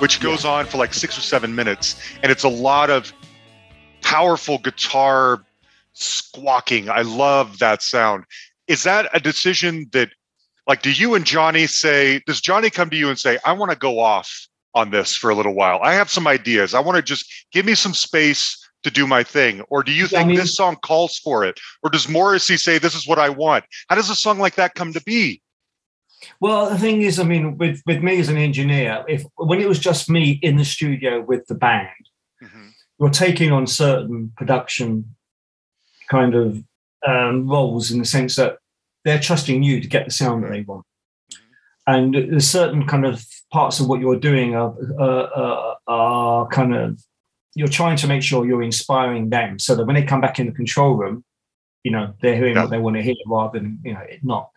Which 0.04 0.20
goes 0.20 0.44
on 0.44 0.66
for 0.66 0.76
like 0.76 0.92
six 0.92 1.16
or 1.16 1.22
seven 1.22 1.54
minutes. 1.54 1.96
And 2.22 2.30
it's 2.30 2.44
a 2.44 2.48
lot 2.50 2.90
of 2.90 3.10
powerful 4.02 4.58
guitar 4.58 5.42
squawking. 5.94 6.90
I 6.90 7.00
love 7.00 7.58
that 7.60 7.80
sound. 7.80 8.24
Is 8.68 8.82
that 8.82 9.08
a 9.14 9.18
decision 9.18 9.86
that, 9.92 10.10
like, 10.66 10.82
do 10.82 10.92
you 10.92 11.14
and 11.14 11.24
Johnny 11.24 11.66
say, 11.66 12.20
does 12.26 12.42
Johnny 12.42 12.68
come 12.68 12.90
to 12.90 12.96
you 12.98 13.08
and 13.08 13.18
say, 13.18 13.38
I 13.46 13.52
want 13.52 13.70
to 13.70 13.78
go 13.78 13.98
off 13.98 14.46
on 14.74 14.90
this 14.90 15.16
for 15.16 15.30
a 15.30 15.34
little 15.34 15.54
while? 15.54 15.80
I 15.82 15.94
have 15.94 16.10
some 16.10 16.26
ideas. 16.26 16.74
I 16.74 16.80
want 16.80 16.96
to 16.96 17.02
just 17.02 17.24
give 17.50 17.64
me 17.64 17.74
some 17.74 17.94
space 17.94 18.62
to 18.82 18.90
do 18.90 19.06
my 19.06 19.22
thing? 19.22 19.62
Or 19.70 19.82
do 19.82 19.90
you 19.90 20.06
think 20.06 20.20
I 20.20 20.26
mean, 20.26 20.36
this 20.36 20.54
song 20.54 20.76
calls 20.84 21.16
for 21.16 21.46
it? 21.46 21.58
Or 21.82 21.88
does 21.88 22.10
Morrissey 22.10 22.58
say, 22.58 22.76
this 22.76 22.94
is 22.94 23.08
what 23.08 23.18
I 23.18 23.30
want? 23.30 23.64
How 23.88 23.96
does 23.96 24.10
a 24.10 24.14
song 24.14 24.38
like 24.38 24.56
that 24.56 24.74
come 24.74 24.92
to 24.92 25.02
be? 25.04 25.40
Well, 26.40 26.70
the 26.70 26.78
thing 26.78 27.02
is, 27.02 27.18
I 27.18 27.24
mean, 27.24 27.58
with 27.58 27.82
with 27.86 28.02
me 28.02 28.20
as 28.20 28.28
an 28.28 28.36
engineer, 28.36 29.04
if 29.08 29.24
when 29.36 29.60
it 29.60 29.68
was 29.68 29.78
just 29.78 30.10
me 30.10 30.38
in 30.42 30.56
the 30.56 30.64
studio 30.64 31.22
with 31.22 31.46
the 31.46 31.54
band, 31.54 31.88
mm-hmm. 32.42 32.68
you're 32.98 33.10
taking 33.10 33.52
on 33.52 33.66
certain 33.66 34.32
production 34.36 35.14
kind 36.10 36.34
of 36.34 36.62
um, 37.06 37.48
roles 37.48 37.90
in 37.90 37.98
the 37.98 38.04
sense 38.04 38.36
that 38.36 38.58
they're 39.04 39.20
trusting 39.20 39.62
you 39.62 39.80
to 39.80 39.88
get 39.88 40.04
the 40.04 40.10
sound 40.10 40.44
that 40.44 40.50
they 40.50 40.62
want, 40.62 40.84
mm-hmm. 41.32 41.94
and 41.94 42.14
there's 42.14 42.48
certain 42.48 42.86
kind 42.86 43.06
of 43.06 43.24
parts 43.52 43.78
of 43.80 43.88
what 43.88 44.00
you're 44.00 44.18
doing 44.18 44.54
are, 44.54 44.74
uh, 44.98 45.04
uh, 45.04 45.74
are 45.86 46.48
kind 46.48 46.74
of 46.74 47.00
you're 47.54 47.68
trying 47.68 47.96
to 47.96 48.08
make 48.08 48.22
sure 48.22 48.44
you're 48.44 48.62
inspiring 48.62 49.30
them 49.30 49.58
so 49.58 49.74
that 49.76 49.86
when 49.86 49.94
they 49.94 50.02
come 50.02 50.20
back 50.20 50.40
in 50.40 50.46
the 50.46 50.52
control 50.52 50.94
room, 50.94 51.24
you 51.84 51.92
know 51.92 52.14
they're 52.20 52.36
hearing 52.36 52.56
yeah. 52.56 52.62
what 52.62 52.70
they 52.70 52.78
want 52.78 52.96
to 52.96 53.02
hear 53.02 53.14
rather 53.26 53.58
than 53.58 53.78
you 53.84 53.92
know 53.92 54.00
it 54.00 54.24
not. 54.24 54.50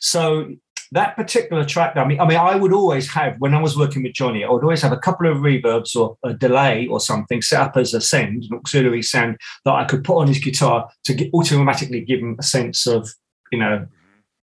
So 0.00 0.54
that 0.94 1.16
particular 1.16 1.64
track, 1.64 1.96
I 1.96 2.04
mean, 2.04 2.20
I 2.20 2.26
mean, 2.26 2.38
I 2.38 2.54
would 2.54 2.72
always 2.72 3.10
have 3.10 3.34
when 3.40 3.52
I 3.52 3.60
was 3.60 3.76
working 3.76 4.04
with 4.04 4.12
Johnny, 4.12 4.44
I 4.44 4.50
would 4.50 4.62
always 4.62 4.80
have 4.82 4.92
a 4.92 4.96
couple 4.96 5.30
of 5.30 5.38
reverbs 5.38 5.96
or 5.96 6.16
a 6.24 6.32
delay 6.32 6.86
or 6.86 7.00
something 7.00 7.42
set 7.42 7.60
up 7.60 7.76
as 7.76 7.94
a 7.94 8.00
send, 8.00 8.44
an 8.44 8.56
auxiliary 8.56 9.02
sound 9.02 9.36
that 9.64 9.72
I 9.72 9.84
could 9.84 10.04
put 10.04 10.18
on 10.18 10.28
his 10.28 10.38
guitar 10.38 10.88
to 11.04 11.14
get, 11.14 11.34
automatically 11.34 12.00
give 12.00 12.20
him 12.20 12.36
a 12.38 12.44
sense 12.44 12.86
of, 12.86 13.10
you 13.50 13.58
know, 13.58 13.86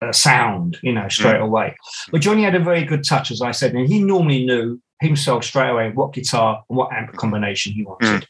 a 0.01 0.11
sound, 0.11 0.79
you 0.81 0.91
know, 0.91 1.07
straight 1.07 1.35
mm. 1.35 1.43
away. 1.43 1.75
But 2.11 2.21
Johnny 2.21 2.43
had 2.43 2.55
a 2.55 2.59
very 2.59 2.83
good 2.83 3.03
touch, 3.03 3.29
as 3.29 3.43
I 3.43 3.51
said, 3.51 3.75
and 3.75 3.87
he 3.87 4.01
normally 4.01 4.43
knew 4.43 4.81
himself 5.01 5.43
straight 5.43 5.69
away 5.69 5.91
what 5.91 6.13
guitar 6.13 6.63
and 6.67 6.77
what 6.77 6.91
amp 6.91 7.13
combination 7.13 7.73
he 7.73 7.83
wanted. 7.83 8.27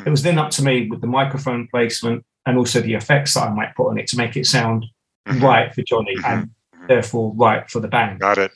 Mm. 0.00 0.06
It 0.06 0.10
was 0.10 0.22
then 0.24 0.38
up 0.38 0.50
to 0.52 0.64
me 0.64 0.88
with 0.88 1.00
the 1.00 1.06
microphone 1.06 1.68
placement 1.70 2.24
and 2.46 2.58
also 2.58 2.80
the 2.80 2.94
effects 2.94 3.34
that 3.34 3.48
I 3.48 3.54
might 3.54 3.76
put 3.76 3.90
on 3.90 3.98
it 3.98 4.08
to 4.08 4.16
make 4.16 4.36
it 4.36 4.46
sound 4.46 4.86
mm-hmm. 5.28 5.44
right 5.44 5.72
for 5.72 5.82
Johnny 5.82 6.16
mm-hmm. 6.16 6.40
and 6.40 6.50
therefore 6.90 7.32
right 7.36 7.70
for 7.70 7.80
the 7.80 7.88
band. 7.88 8.20
Got 8.20 8.38
it. 8.38 8.50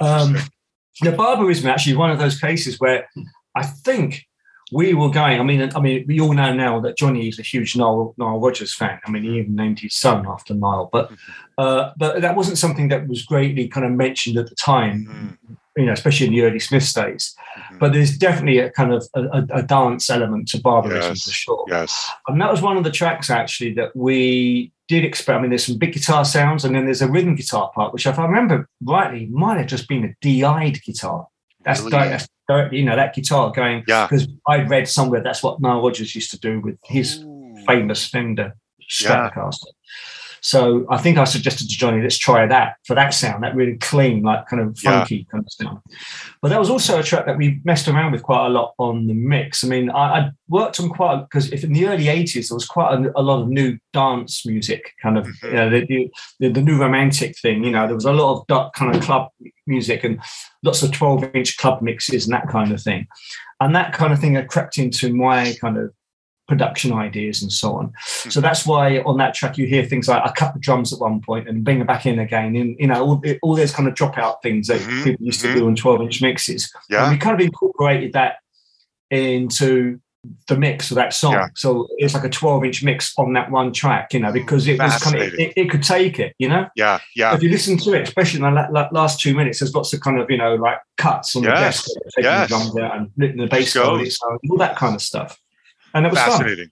Um, 0.00 0.36
the 1.00 1.12
barbarism 1.12 1.70
actually 1.70 1.96
one 1.96 2.10
of 2.10 2.18
those 2.18 2.38
cases 2.38 2.80
where 2.80 3.08
I 3.54 3.62
think 3.62 4.26
we 4.72 4.94
were 4.94 5.10
going. 5.10 5.38
I 5.38 5.44
mean, 5.44 5.70
I 5.74 5.80
mean, 5.80 6.04
we 6.08 6.18
all 6.20 6.32
know 6.32 6.52
now 6.52 6.80
that 6.80 6.96
Johnny 6.96 7.28
is 7.28 7.38
a 7.38 7.42
huge 7.42 7.76
Nile, 7.76 8.14
Nile 8.16 8.40
Rodgers 8.40 8.74
fan. 8.74 8.98
I 9.06 9.10
mean, 9.10 9.22
he 9.22 9.38
even 9.38 9.54
named 9.54 9.78
his 9.78 9.94
son 9.94 10.26
after 10.26 10.54
Nile. 10.54 10.88
But 10.90 11.10
mm-hmm. 11.10 11.42
uh, 11.58 11.90
but 11.96 12.22
that 12.22 12.36
wasn't 12.36 12.58
something 12.58 12.88
that 12.88 13.06
was 13.06 13.22
greatly 13.22 13.68
kind 13.68 13.86
of 13.86 13.92
mentioned 13.92 14.38
at 14.38 14.48
the 14.48 14.54
time. 14.56 15.38
You 15.76 15.86
know, 15.86 15.92
especially 15.92 16.26
in 16.26 16.32
the 16.34 16.42
early 16.42 16.58
Smith 16.58 16.92
days. 16.92 17.34
Mm-hmm. 17.58 17.78
But 17.78 17.92
there's 17.92 18.16
definitely 18.16 18.58
a 18.58 18.70
kind 18.70 18.92
of 18.92 19.06
a, 19.14 19.46
a 19.54 19.62
dance 19.62 20.10
element 20.10 20.48
to 20.48 20.60
barbarism 20.60 21.12
yes. 21.12 21.24
for 21.24 21.30
sure. 21.30 21.64
Yes. 21.68 22.10
And 22.28 22.40
that 22.40 22.50
was 22.50 22.60
one 22.60 22.76
of 22.76 22.84
the 22.84 22.90
tracks 22.90 23.30
actually 23.30 23.72
that 23.74 23.96
we 23.96 24.70
did 24.88 25.04
experiment. 25.04 25.40
I 25.40 25.42
mean, 25.44 25.50
there's 25.50 25.66
some 25.66 25.78
big 25.78 25.94
guitar 25.94 26.24
sounds, 26.24 26.64
and 26.64 26.74
then 26.74 26.84
there's 26.84 27.00
a 27.00 27.08
rhythm 27.08 27.34
guitar 27.34 27.70
part, 27.74 27.94
which, 27.94 28.06
if 28.06 28.18
I 28.18 28.26
remember 28.26 28.68
rightly, 28.84 29.26
might 29.26 29.56
have 29.56 29.66
just 29.66 29.88
been 29.88 30.04
a 30.04 30.14
DI'd 30.20 30.82
guitar. 30.82 31.26
That's, 31.64 31.80
really? 31.80 31.90
that's 31.92 32.28
directly, 32.48 32.78
you 32.78 32.84
know, 32.84 32.96
that 32.96 33.14
guitar 33.14 33.52
going. 33.52 33.84
Yeah. 33.86 34.06
Because 34.06 34.28
I 34.46 34.62
read 34.64 34.88
somewhere 34.88 35.22
that's 35.22 35.42
what 35.42 35.60
Nile 35.60 35.80
Rodgers 35.80 36.14
used 36.14 36.30
to 36.32 36.38
do 36.38 36.60
with 36.60 36.78
his 36.84 37.22
Ooh. 37.22 37.56
famous 37.66 38.06
Fender 38.06 38.54
Stratocaster. 38.90 39.64
Yeah. 39.64 39.72
So 40.42 40.84
I 40.90 40.98
think 40.98 41.18
I 41.18 41.24
suggested 41.24 41.70
to 41.70 41.76
Johnny, 41.76 42.02
let's 42.02 42.18
try 42.18 42.46
that 42.46 42.74
for 42.84 42.96
that 42.96 43.14
sound, 43.14 43.44
that 43.44 43.54
really 43.54 43.76
clean, 43.76 44.24
like 44.24 44.46
kind 44.48 44.60
of 44.60 44.76
funky 44.76 45.18
yeah. 45.18 45.22
kind 45.30 45.44
of 45.44 45.52
sound. 45.52 45.78
But 46.42 46.48
that 46.48 46.58
was 46.58 46.68
also 46.68 46.98
a 46.98 47.02
track 47.02 47.26
that 47.26 47.38
we 47.38 47.60
messed 47.64 47.86
around 47.86 48.10
with 48.10 48.24
quite 48.24 48.46
a 48.46 48.48
lot 48.48 48.74
on 48.78 49.06
the 49.06 49.14
mix. 49.14 49.62
I 49.62 49.68
mean, 49.68 49.88
I, 49.88 50.18
I 50.18 50.30
worked 50.48 50.80
on 50.80 50.88
quite 50.88 51.22
because 51.22 51.52
if 51.52 51.62
in 51.62 51.72
the 51.72 51.86
early 51.86 52.06
'80s 52.06 52.48
there 52.48 52.56
was 52.56 52.66
quite 52.66 52.92
a, 52.92 53.12
a 53.18 53.22
lot 53.22 53.42
of 53.42 53.48
new 53.48 53.78
dance 53.92 54.44
music, 54.44 54.92
kind 55.00 55.16
of 55.16 55.26
mm-hmm. 55.26 55.46
you 55.46 55.52
know, 55.52 55.70
the, 55.70 56.10
the, 56.40 56.48
the, 56.48 56.62
new 56.62 56.76
romantic 56.76 57.38
thing. 57.38 57.62
You 57.62 57.70
know, 57.70 57.86
there 57.86 57.94
was 57.94 58.04
a 58.04 58.12
lot 58.12 58.40
of 58.40 58.46
dark 58.48 58.74
kind 58.74 58.96
of 58.96 59.00
club 59.02 59.28
music 59.68 60.02
and 60.02 60.20
lots 60.64 60.82
of 60.82 60.90
12-inch 60.90 61.56
club 61.56 61.82
mixes 61.82 62.26
and 62.26 62.34
that 62.34 62.48
kind 62.48 62.72
of 62.72 62.82
thing. 62.82 63.06
And 63.60 63.76
that 63.76 63.92
kind 63.92 64.12
of 64.12 64.18
thing 64.18 64.34
had 64.34 64.48
crept 64.48 64.76
into 64.76 65.14
my 65.14 65.54
kind 65.60 65.78
of 65.78 65.92
production 66.48 66.92
ideas 66.92 67.40
and 67.42 67.52
so 67.52 67.74
on. 67.76 67.92
So 68.28 68.40
that's 68.40 68.66
why 68.66 68.98
on 69.00 69.16
that 69.18 69.34
track 69.34 69.56
you 69.58 69.66
hear 69.66 69.84
things 69.84 70.08
like 70.08 70.22
I 70.24 70.32
cut 70.32 70.52
the 70.54 70.60
drums 70.60 70.92
at 70.92 70.98
one 70.98 71.20
point 71.20 71.48
and 71.48 71.64
bring 71.64 71.80
it 71.80 71.86
back 71.86 72.04
in 72.04 72.18
again. 72.18 72.56
And 72.56 72.76
you 72.78 72.86
know 72.88 73.02
all, 73.04 73.22
all 73.42 73.54
those 73.56 73.72
kind 73.72 73.88
of 73.88 73.94
dropout 73.94 74.42
things 74.42 74.66
that 74.66 74.80
Mhm, 74.80 75.04
people 75.04 75.26
used 75.26 75.40
to 75.42 75.48
mhm. 75.48 75.54
do 75.54 75.66
on 75.68 75.76
12 75.76 76.00
inch 76.02 76.20
mixes. 76.22 76.72
Yeah. 76.90 77.04
And 77.04 77.12
we 77.12 77.18
kind 77.18 77.34
of 77.40 77.44
incorporated 77.44 78.12
that 78.14 78.36
into 79.10 80.00
the 80.46 80.56
mix 80.56 80.90
of 80.90 80.94
that 80.96 81.12
song. 81.12 81.32
Yeah. 81.32 81.46
So 81.56 81.88
it's 81.98 82.14
like 82.14 82.22
a 82.24 82.28
12 82.28 82.64
inch 82.64 82.84
mix 82.84 83.12
on 83.18 83.32
that 83.32 83.50
one 83.50 83.72
track, 83.72 84.14
you 84.14 84.20
know, 84.20 84.30
because 84.32 84.68
it 84.68 84.78
was 84.80 84.96
kind 85.02 85.16
of, 85.20 85.34
it, 85.34 85.52
it 85.56 85.68
could 85.70 85.82
take 85.82 86.20
it, 86.20 86.34
you 86.38 86.48
know? 86.48 86.66
Yeah. 86.76 87.00
Yeah. 87.16 87.34
If 87.34 87.42
you 87.42 87.48
listen 87.50 87.76
to 87.78 87.92
it, 87.94 88.02
especially 88.02 88.38
in 88.38 88.42
the 88.44 88.50
la- 88.52 88.68
la- 88.70 88.88
last 88.92 89.20
two 89.20 89.34
minutes, 89.34 89.58
there's 89.58 89.74
lots 89.74 89.92
of 89.92 90.00
kind 90.00 90.20
of, 90.20 90.30
you 90.30 90.36
know, 90.38 90.54
like 90.54 90.78
cuts 90.96 91.34
on 91.34 91.42
the 91.42 91.48
Yes. 91.48 91.60
desk, 91.84 91.88
taking 92.16 92.30
Yes. 92.30 92.48
the 92.48 92.54
drums 92.56 92.76
out 92.78 92.96
and 92.96 93.40
the 93.40 93.46
bass 93.48 93.74
on 93.76 94.00
it, 94.00 94.12
so 94.12 94.38
all 94.50 94.58
that 94.58 94.76
kind 94.76 94.94
of 94.94 95.02
stuff. 95.02 95.38
And 95.94 96.06
it 96.06 96.10
was 96.10 96.18
fun. 96.18 96.30
Fascinating. 96.30 96.68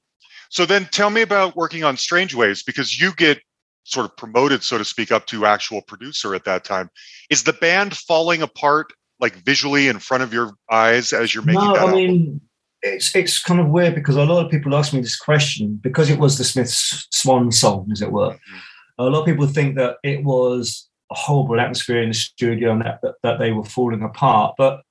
So 0.50 0.66
then 0.66 0.88
tell 0.90 1.10
me 1.10 1.22
about 1.22 1.56
working 1.56 1.84
on 1.84 1.96
Strangeways 1.96 2.62
because 2.62 3.00
you 3.00 3.12
get 3.14 3.40
sort 3.84 4.06
of 4.06 4.16
promoted, 4.16 4.62
so 4.62 4.78
to 4.78 4.84
speak, 4.84 5.12
up 5.12 5.26
to 5.26 5.46
actual 5.46 5.82
producer 5.82 6.34
at 6.34 6.44
that 6.44 6.64
time. 6.64 6.90
Is 7.30 7.44
the 7.44 7.52
band 7.52 7.96
falling 7.96 8.42
apart 8.42 8.92
like 9.20 9.34
visually 9.34 9.88
in 9.88 9.98
front 9.98 10.22
of 10.22 10.32
your 10.32 10.52
eyes 10.70 11.12
as 11.12 11.34
you're 11.34 11.44
making 11.44 11.62
No, 11.62 11.74
I 11.74 11.80
album? 11.80 11.94
mean, 11.94 12.40
it's 12.82 13.14
it's 13.14 13.42
kind 13.42 13.60
of 13.60 13.68
weird 13.68 13.94
because 13.94 14.16
a 14.16 14.24
lot 14.24 14.44
of 14.44 14.50
people 14.50 14.74
ask 14.74 14.92
me 14.92 15.00
this 15.00 15.18
question 15.18 15.78
because 15.82 16.08
it 16.08 16.18
was 16.18 16.38
the 16.38 16.44
Smiths' 16.44 17.06
swan 17.10 17.52
song, 17.52 17.88
as 17.92 18.00
it 18.00 18.10
were. 18.10 18.30
Mm-hmm. 18.30 18.56
A 18.98 19.04
lot 19.04 19.20
of 19.20 19.26
people 19.26 19.46
think 19.46 19.76
that 19.76 19.96
it 20.02 20.24
was 20.24 20.88
a 21.10 21.14
horrible 21.14 21.60
atmosphere 21.60 22.02
in 22.02 22.10
the 22.10 22.14
studio 22.14 22.72
and 22.72 22.82
that, 22.82 23.00
that, 23.02 23.14
that 23.22 23.38
they 23.38 23.52
were 23.52 23.64
falling 23.64 24.02
apart, 24.02 24.54
but 24.56 24.82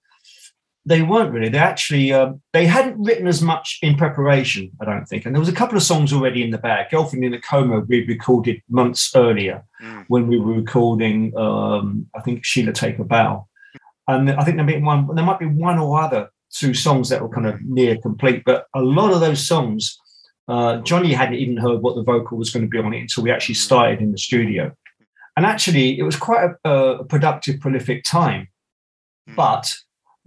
they 0.85 1.01
weren't 1.01 1.31
really. 1.33 1.49
They 1.49 1.57
actually 1.57 2.13
um, 2.13 2.41
they 2.53 2.65
hadn't 2.65 3.03
written 3.03 3.27
as 3.27 3.41
much 3.41 3.79
in 3.81 3.95
preparation, 3.95 4.71
I 4.81 4.85
don't 4.85 5.05
think. 5.05 5.25
And 5.25 5.35
there 5.35 5.39
was 5.39 5.49
a 5.49 5.53
couple 5.53 5.77
of 5.77 5.83
songs 5.83 6.13
already 6.13 6.43
in 6.43 6.51
the 6.51 6.57
bag. 6.57 6.89
Girlfriend 6.89 7.25
in 7.25 7.33
a 7.33 7.41
Coma 7.41 7.81
we 7.81 8.05
recorded 8.05 8.61
months 8.69 9.15
earlier 9.15 9.63
Mm. 9.81 10.05
when 10.09 10.27
we 10.27 10.37
were 10.37 10.53
recording, 10.53 11.35
um, 11.37 12.07
I 12.13 12.19
think 12.19 12.43
Sheila 12.43 12.73
Take 12.73 12.99
a 12.99 13.05
Bow. 13.05 13.47
And 14.09 14.29
I 14.29 14.43
think 14.43 14.57
there 14.57 14.65
might 14.65 14.75
be 14.75 14.81
one, 14.81 15.15
there 15.15 15.23
might 15.23 15.39
be 15.39 15.45
one 15.45 15.79
or 15.79 16.01
other 16.01 16.29
two 16.53 16.73
songs 16.73 17.07
that 17.09 17.21
were 17.21 17.29
kind 17.29 17.47
of 17.47 17.61
near 17.61 17.97
complete, 17.97 18.43
but 18.43 18.65
a 18.75 18.81
lot 18.81 19.13
of 19.13 19.21
those 19.21 19.47
songs, 19.47 19.97
uh, 20.49 20.77
Johnny 20.81 21.13
hadn't 21.13 21.35
even 21.35 21.55
heard 21.57 21.81
what 21.81 21.95
the 21.95 22.03
vocal 22.03 22.37
was 22.37 22.49
going 22.49 22.65
to 22.65 22.69
be 22.69 22.77
on 22.77 22.93
it 22.93 22.99
until 22.99 23.23
we 23.23 23.31
actually 23.31 23.55
started 23.55 24.01
in 24.01 24.11
the 24.11 24.17
studio. 24.17 24.75
And 25.37 25.45
actually, 25.45 25.97
it 25.97 26.03
was 26.03 26.17
quite 26.17 26.49
a, 26.65 26.69
a 26.69 27.05
productive, 27.05 27.61
prolific 27.61 28.03
time. 28.03 28.49
Mm. 29.29 29.35
But 29.35 29.73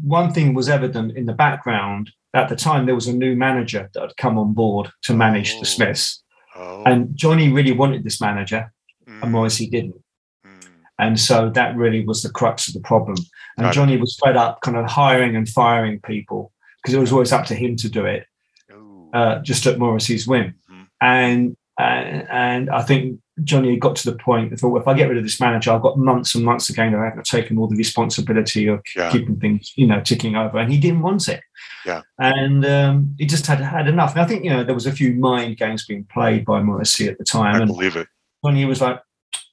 one 0.00 0.32
thing 0.32 0.54
was 0.54 0.68
evident 0.68 1.16
in 1.16 1.26
the 1.26 1.32
background. 1.32 2.10
At 2.34 2.48
the 2.48 2.56
time, 2.56 2.86
there 2.86 2.94
was 2.94 3.08
a 3.08 3.12
new 3.16 3.36
manager 3.36 3.90
that 3.92 4.00
had 4.00 4.16
come 4.16 4.38
on 4.38 4.52
board 4.54 4.90
to 5.02 5.14
manage 5.14 5.54
Oh. 5.56 5.60
the 5.60 5.66
Smiths. 5.66 6.22
Oh. 6.56 6.82
And 6.84 7.14
Johnny 7.16 7.50
really 7.52 7.72
wanted 7.72 8.04
this 8.04 8.20
manager, 8.20 8.72
Mm, 9.06 9.22
and 9.22 9.32
Morrissey 9.32 9.68
didn't. 9.68 9.96
mm. 10.46 10.64
And 10.98 11.18
so 11.20 11.50
that 11.50 11.76
really 11.76 12.04
was 12.04 12.22
the 12.22 12.30
crux 12.30 12.68
of 12.68 12.74
the 12.74 12.80
problem. 12.80 13.16
And 13.56 13.64
Got 13.64 13.70
it. 13.70 13.74
Johnny 13.74 13.96
was 13.98 14.18
fed 14.24 14.36
up 14.36 14.60
kind 14.62 14.76
of 14.76 14.86
hiring 14.86 15.36
and 15.36 15.48
firing 15.48 16.00
people 16.00 16.52
because 16.82 16.94
it 16.94 16.98
was 17.00 17.12
always 17.12 17.32
up 17.32 17.44
to 17.46 17.54
him 17.54 17.76
to 17.76 17.88
do 17.88 18.04
it, 18.06 18.26
uh, 19.12 19.38
just 19.40 19.66
at 19.66 19.78
Morrissey's 19.78 20.26
whim. 20.26 20.54
Mhm. 20.70 20.86
And, 21.00 21.56
and 21.78 22.28
and 22.30 22.70
I 22.70 22.82
think 22.82 23.20
Johnny 23.44 23.76
got 23.76 23.96
to 23.96 24.10
the 24.10 24.16
point 24.16 24.50
that 24.50 24.60
thought, 24.60 24.70
well, 24.70 24.82
if 24.82 24.88
I 24.88 24.94
get 24.94 25.08
rid 25.08 25.16
of 25.16 25.24
this 25.24 25.40
manager, 25.40 25.72
I've 25.72 25.82
got 25.82 25.98
months 25.98 26.34
and 26.34 26.44
months 26.44 26.68
again. 26.68 26.92
That 26.92 27.00
I 27.00 27.06
haven't 27.06 27.26
taken 27.26 27.56
all 27.56 27.66
the 27.66 27.76
responsibility 27.76 28.66
of 28.66 28.82
Yeah. 28.94 29.10
keeping 29.10 29.36
things, 29.40 29.72
you 29.76 29.86
know, 29.86 30.00
ticking 30.00 30.36
over. 30.36 30.58
And 30.58 30.70
he 30.70 30.78
didn't 30.78 31.00
want 31.00 31.28
it. 31.28 31.40
Yeah. 31.86 32.02
And 32.18 32.64
um, 32.66 33.14
he 33.18 33.26
just 33.26 33.46
had 33.46 33.58
had 33.60 33.88
enough. 33.88 34.12
And 34.12 34.20
I 34.20 34.26
think, 34.26 34.44
you 34.44 34.50
know, 34.50 34.64
there 34.64 34.74
was 34.74 34.86
a 34.86 34.92
few 34.92 35.14
mind 35.14 35.56
games 35.56 35.86
being 35.86 36.04
played 36.12 36.44
by 36.44 36.62
Morrissey 36.62 37.08
at 37.08 37.18
the 37.18 37.24
time. 37.24 37.54
I 37.54 37.58
and 37.58 37.68
believe 37.68 37.96
it. 37.96 38.06
Johnny 38.44 38.64
was 38.66 38.80
like, 38.80 39.00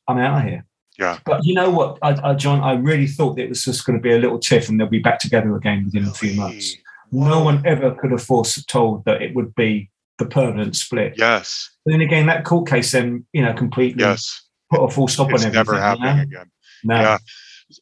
I'm 0.07 0.17
out 0.17 0.39
of 0.43 0.49
here. 0.49 0.65
Yeah. 0.97 1.17
But 1.25 1.45
you 1.45 1.53
know 1.53 1.69
what, 1.69 1.97
I, 2.01 2.31
I, 2.31 2.33
John, 2.33 2.59
I 2.59 2.73
really 2.73 3.07
thought 3.07 3.37
that 3.37 3.43
it 3.43 3.49
was 3.49 3.63
just 3.63 3.85
going 3.85 3.97
to 3.97 4.03
be 4.03 4.11
a 4.11 4.19
little 4.19 4.37
tiff 4.39 4.67
and 4.67 4.77
they'll 4.77 4.87
be 4.87 4.99
back 4.99 5.19
together 5.19 5.55
again 5.55 5.85
within 5.85 6.05
a 6.05 6.11
few 6.13 6.33
months. 6.33 6.75
No 7.11 7.41
one 7.41 7.65
ever 7.65 7.95
could 7.95 8.11
have 8.11 8.21
foretold 8.21 9.05
that 9.05 9.21
it 9.21 9.33
would 9.33 9.55
be 9.55 9.89
the 10.19 10.25
permanent 10.25 10.75
split. 10.75 11.13
Yes. 11.17 11.69
But 11.86 11.93
then 11.93 12.01
again, 12.01 12.27
that 12.27 12.45
court 12.45 12.69
case 12.69 12.91
then, 12.91 13.25
you 13.34 13.41
know, 13.41 13.53
completely 13.53 14.03
Yes. 14.03 14.47
put 14.71 14.84
a 14.84 14.89
full 14.89 15.08
stop 15.08 15.32
It's 15.32 15.43
on 15.43 15.47
everything. 15.47 15.53
never 15.55 15.73
you 15.73 15.79
happening 15.79 16.15
know? 16.17 16.21
again. 16.21 16.51
No. 16.84 16.95
Yeah. 17.01 17.17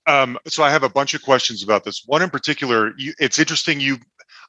Um, 0.06 0.38
so 0.48 0.64
I 0.64 0.70
have 0.70 0.84
a 0.84 0.90
bunch 0.90 1.14
of 1.14 1.22
questions 1.22 1.64
about 1.64 1.84
this. 1.84 2.04
One 2.06 2.22
in 2.22 2.30
particular, 2.30 2.94
you, 2.98 3.14
it's 3.20 3.40
interesting. 3.40 3.80
You, 3.80 3.98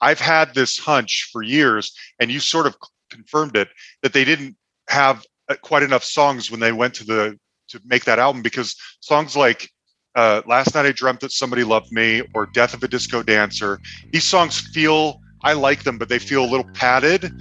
I've 0.00 0.20
had 0.20 0.54
this 0.54 0.78
hunch 0.78 1.28
for 1.32 1.42
years, 1.42 1.92
and 2.20 2.30
you 2.30 2.40
sort 2.40 2.66
of 2.66 2.76
confirmed 3.10 3.56
it 3.56 3.68
that 4.02 4.12
they 4.12 4.24
didn't 4.24 4.56
have 4.88 5.24
uh, 5.48 5.54
quite 5.62 5.82
enough 5.82 6.04
songs 6.04 6.50
when 6.50 6.60
they 6.60 6.72
went 6.72 6.94
to 6.94 7.04
the 7.04 7.38
to 7.68 7.80
make 7.84 8.04
that 8.04 8.18
album 8.18 8.42
because 8.42 8.74
songs 9.00 9.36
like 9.36 9.70
uh, 10.16 10.42
"Last 10.46 10.74
Night 10.74 10.86
I 10.86 10.92
Dreamt 10.92 11.20
That 11.20 11.30
Somebody 11.32 11.62
Loved 11.64 11.92
Me" 11.92 12.22
or 12.34 12.46
"Death 12.46 12.74
of 12.74 12.82
a 12.82 12.88
Disco 12.88 13.22
Dancer," 13.22 13.80
these 14.12 14.24
songs 14.24 14.60
feel. 14.74 15.20
I 15.44 15.52
like 15.52 15.84
them, 15.84 15.98
but 15.98 16.08
they 16.08 16.18
feel 16.18 16.44
a 16.44 16.50
little 16.50 16.68
padded. 16.74 17.32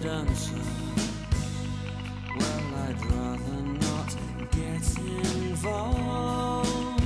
dancer. 0.00 0.64
Well, 2.38 2.64
I'd 2.86 3.00
rather 3.12 3.60
not 3.86 4.10
get 4.58 4.86
involved. 5.44 7.02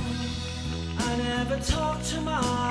I 0.99 1.11
never 1.17 1.57
talk 1.59 1.97
to 2.11 2.21
my 2.21 2.64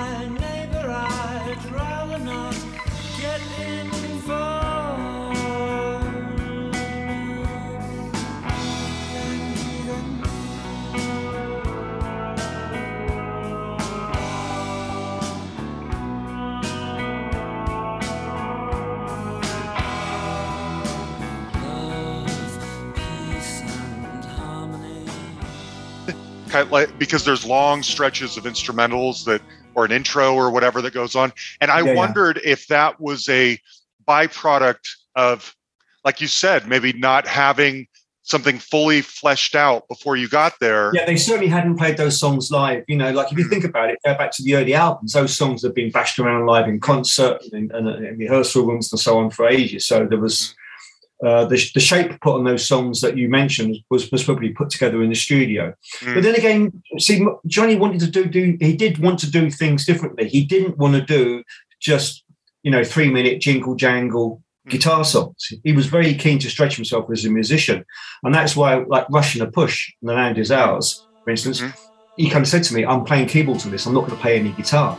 kind 26.55 26.67
of 26.67 26.71
like 26.73 26.99
because 27.01 27.25
there's 27.25 27.45
long 27.45 27.83
stretches 27.83 28.37
of 28.37 28.45
instrumentals 28.45 29.25
that 29.25 29.43
or 29.75 29.85
an 29.85 29.91
intro 29.91 30.35
or 30.37 30.53
whatever 30.53 30.81
that 30.81 30.95
goes 30.95 31.17
on 31.17 31.33
and 31.61 31.69
i 31.69 31.83
Yeah, 31.83 31.93
yeah. 31.93 31.97
wondered 31.97 32.41
if 32.45 32.69
that 32.69 33.01
was 33.01 33.29
a 33.29 33.59
byproduct 34.09 34.87
of 35.17 35.53
like 36.05 36.21
you 36.21 36.29
said 36.29 36.69
maybe 36.69 36.93
not 36.93 37.27
having 37.27 37.89
something 38.23 38.61
fully 38.61 39.01
fleshed 39.03 39.57
out 39.57 39.89
before 39.89 40.15
you 40.17 40.29
got 40.29 40.53
there 40.61 40.93
Yeah, 40.95 41.05
they 41.07 41.17
certainly 41.17 41.49
hadn't 41.49 41.77
played 41.77 41.97
those 41.97 42.19
songs 42.21 42.51
live. 42.51 42.85
You 42.87 42.97
know, 42.97 43.11
like 43.11 43.33
if 43.33 43.39
you 43.39 43.45
Mm. 43.47 43.51
think 43.51 43.65
about 43.65 43.91
it, 43.91 43.99
go 44.07 44.15
back 44.15 44.31
to 44.37 44.43
the 44.43 44.55
early 44.55 44.75
albums, 44.75 45.13
those 45.13 45.37
songs 45.37 45.63
have 45.63 45.75
been 45.75 45.91
bashed 45.91 46.19
around 46.21 46.47
live 46.47 46.69
in 46.69 46.79
concert 46.81 47.43
and, 47.53 47.71
and, 47.73 47.87
and 47.89 48.19
rehearsal 48.19 48.65
rooms 48.65 48.91
and 48.93 49.01
so 49.01 49.19
on 49.19 49.29
for 49.31 49.47
ages. 49.47 49.87
So 49.87 50.07
there 50.09 50.21
was 50.21 50.55
uh, 51.25 51.45
the, 51.47 51.71
the 51.75 51.81
shape 51.81 52.21
put 52.21 52.35
on 52.35 52.45
those 52.45 52.67
songs 52.67 53.01
that 53.01 53.17
you 53.17 53.29
mentioned 53.29 53.77
was, 53.91 54.11
was 54.13 54.23
probably 54.25 54.51
put 54.51 54.71
together 54.71 55.03
in 55.03 55.09
the 55.09 55.15
studio. 55.17 55.73
Mm. 56.01 56.15
But 56.15 56.23
then 56.23 56.35
again, 56.35 56.83
see, 56.99 57.27
Johnny 57.47 57.77
wanted 57.77 58.01
to 58.01 58.11
do, 58.11 58.27
do, 58.27 58.57
he 58.61 58.77
did 58.77 58.99
want 58.99 59.19
to 59.21 59.31
do 59.31 59.51
things 59.51 59.87
differently. 59.87 60.29
He 60.29 60.45
didn't 60.45 60.77
want 60.77 60.95
to 60.95 61.01
do 61.01 61.43
just, 61.81 62.25
you 62.63 62.71
know, 62.71 62.85
three 62.85 63.11
minute 63.11 63.41
jingle 63.41 63.75
jangle 63.75 64.43
guitar 64.69 65.05
songs. 65.05 65.53
He 65.63 65.73
was 65.73 65.87
very 65.87 66.15
keen 66.15 66.39
to 66.41 66.51
stretch 66.51 66.77
himself 66.77 67.11
as 67.11 67.25
a 67.25 67.31
musician. 67.31 67.85
And 68.23 68.35
that's 68.35 68.57
why, 68.57 68.77
like 68.77 69.09
Rush 69.11 69.35
and 69.35 69.43
a 69.43 69.51
Push, 69.51 69.93
and 70.01 70.09
The 70.09 70.15
Land 70.15 70.39
Is 70.39 70.51
Ours, 70.51 71.07
for 71.25 71.31
instance, 71.31 71.61
Mhm. 71.61 71.73
he 72.17 72.31
kind 72.31 72.43
of 72.43 72.49
said 72.49 72.65
to 72.65 72.75
me, 72.75 72.85
I'm 72.85 73.05
playing 73.05 73.27
keyboards 73.29 73.65
on 73.67 73.73
this, 73.73 73.87
I'm 73.87 73.95
not 73.95 74.01
going 74.01 74.17
to 74.17 74.23
play 74.23 74.39
any 74.39 74.51
guitar. 74.51 74.99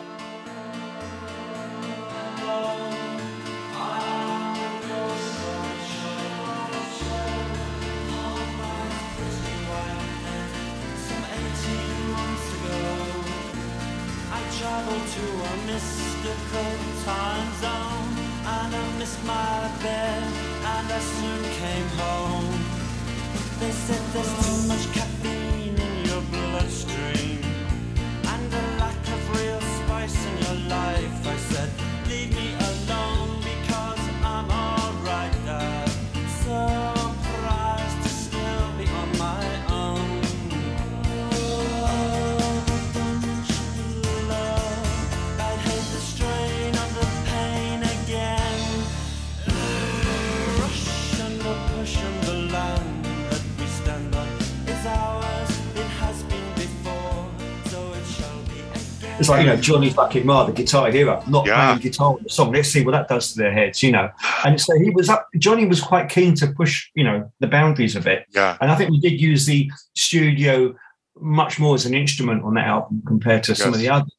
Know, 59.55 59.61
Johnny 59.61 59.89
fucking 59.89 60.25
Marr, 60.25 60.45
the 60.45 60.51
guitar 60.51 60.91
hero, 60.91 61.23
not 61.27 61.45
Yeah. 61.45 61.55
playing 61.55 61.79
guitar 61.79 62.13
on 62.13 62.23
the 62.23 62.29
song. 62.29 62.51
Let's 62.51 62.69
see 62.69 62.83
what 62.83 62.91
that 62.91 63.07
does 63.07 63.33
to 63.33 63.39
their 63.39 63.53
heads, 63.53 63.81
you 63.83 63.91
know. 63.91 64.09
And 64.45 64.59
so 64.59 64.77
he 64.79 64.89
was 64.89 65.09
up, 65.09 65.27
Johnny 65.37 65.65
was 65.65 65.81
quite 65.81 66.09
keen 66.09 66.35
to 66.35 66.47
push, 66.47 66.87
you 66.95 67.03
know, 67.03 67.31
the 67.39 67.47
boundaries 67.47 67.95
of 67.95 68.07
it. 68.07 68.25
Yeah. 68.31 68.57
And 68.61 68.71
I 68.71 68.75
think 68.75 68.91
we 68.91 68.99
did 68.99 69.19
use 69.19 69.45
the 69.45 69.69
studio 69.95 70.75
much 71.19 71.59
more 71.59 71.75
as 71.75 71.85
an 71.85 71.93
instrument 71.93 72.43
on 72.43 72.55
that 72.55 72.67
album 72.67 73.01
compared 73.07 73.43
to 73.43 73.55
some 73.55 73.73
of 73.73 73.79
the 73.79 73.89
others. 73.89 74.11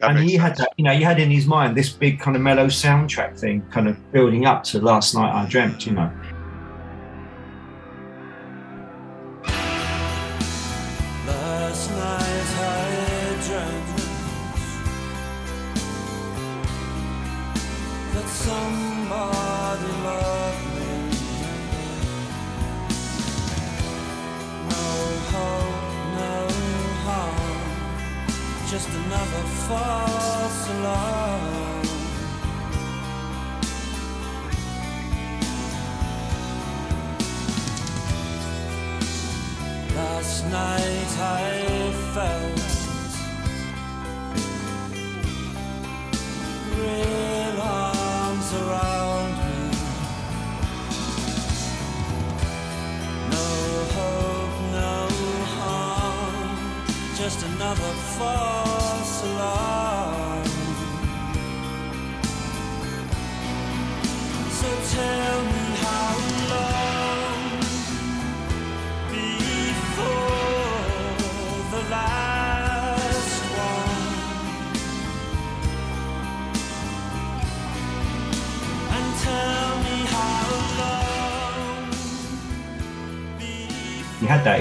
That 0.00 0.10
and 0.10 0.18
he 0.18 0.36
had 0.36 0.56
sense. 0.56 0.58
that, 0.60 0.70
you 0.76 0.84
know, 0.84 0.92
he 0.92 1.02
had 1.02 1.20
in 1.20 1.30
his 1.30 1.46
mind 1.46 1.76
this 1.76 1.88
big 1.88 2.18
kind 2.18 2.36
of 2.36 2.42
mellow 2.42 2.66
soundtrack 2.66 3.38
thing 3.38 3.62
kind 3.70 3.88
of 3.88 4.12
building 4.12 4.46
up 4.46 4.64
to 4.64 4.80
Last 4.80 5.14
Night 5.14 5.32
I 5.32 5.46
Dreamt, 5.48 5.86
you 5.86 5.92
know. 5.92 6.10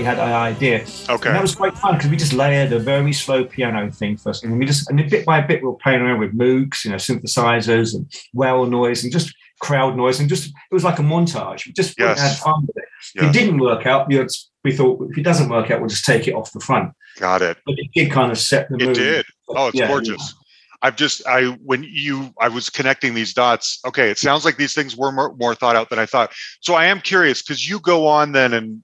He 0.02 0.06
had 0.06 0.18
an 0.18 0.26
he 0.28 0.32
had 0.32 0.34
that 0.34 0.42
idea. 0.56 0.80
And 0.82 1.10
Okay. 1.12 1.32
that 1.32 1.42
was 1.42 1.54
quite 1.56 1.78
fun 1.78 1.94
because 1.96 2.10
we 2.10 2.18
just 2.18 2.34
layered 2.34 2.74
a 2.74 2.80
very 2.80 3.14
slow 3.14 3.46
piano 3.46 3.92
thing 3.92 4.18
first, 4.18 4.44
and 4.44 4.58
we 4.58 4.66
just 4.66 4.90
and 4.90 4.98
bit 5.10 5.26
by 5.26 5.42
bit 5.42 5.62
we 5.62 5.68
were 5.68 5.76
playing 5.76 6.02
around 6.02 6.20
with 6.20 6.36
Moogs, 6.38 6.84
you 6.84 6.90
know, 6.92 6.98
synthesizers 6.98 7.94
and 7.94 8.12
well 8.34 8.66
noise 8.66 9.04
and 9.04 9.12
just 9.14 9.34
crowd 9.60 9.96
noise, 9.96 10.20
and 10.20 10.28
just 10.28 10.48
it 10.48 10.74
was 10.74 10.84
like 10.84 10.98
a 11.00 11.04
montage. 11.04 11.68
We 11.68 11.74
just 11.74 11.94
Yes. 12.00 12.20
had 12.20 12.36
fun 12.38 12.62
with 12.66 12.78
it. 12.78 12.86
Yes. 13.16 13.24
it 13.26 13.34
didn't 13.40 13.60
work 13.60 13.86
out, 13.86 14.08
we, 14.08 14.16
had- 14.16 14.28
we 14.64 14.76
thought 14.76 15.08
if 15.12 15.18
it 15.18 15.24
doesn't 15.24 15.50
work 15.50 15.70
out, 15.72 15.80
we'll 15.80 15.90
just 15.90 16.06
take 16.06 16.28
it 16.28 16.34
off 16.34 16.52
the 16.52 16.60
front. 16.60 16.92
Got 17.20 17.42
it. 17.44 17.58
But 17.66 17.76
it 17.78 17.90
did 17.94 18.12
kind 18.12 18.32
of 18.32 18.38
set 18.40 18.70
the 18.70 18.76
It 18.78 18.86
mood. 18.86 18.96
did. 18.96 19.26
Oh, 19.50 19.68
it's 19.68 19.78
Yeah, 19.78 19.88
gorgeous. 19.88 20.34
I've 20.84 20.96
just 20.96 21.22
I 21.28 21.46
when 21.64 21.84
you 21.84 22.34
I 22.40 22.48
was 22.48 22.72
connecting 22.72 23.14
these 23.14 23.34
dots. 23.36 23.80
Okay, 23.86 24.10
it 24.10 24.18
sounds 24.18 24.46
like 24.46 24.58
these 24.58 24.74
things 24.74 24.98
were 24.98 25.12
more, 25.12 25.36
more 25.40 25.54
thought 25.54 25.76
out 25.76 25.90
than 25.92 26.00
I 26.00 26.08
thought. 26.08 26.32
So 26.62 26.74
I 26.74 26.86
am 26.86 27.00
curious 27.02 27.44
because 27.44 27.70
you 27.70 27.80
go 27.80 28.08
on 28.08 28.32
then 28.32 28.52
and 28.54 28.84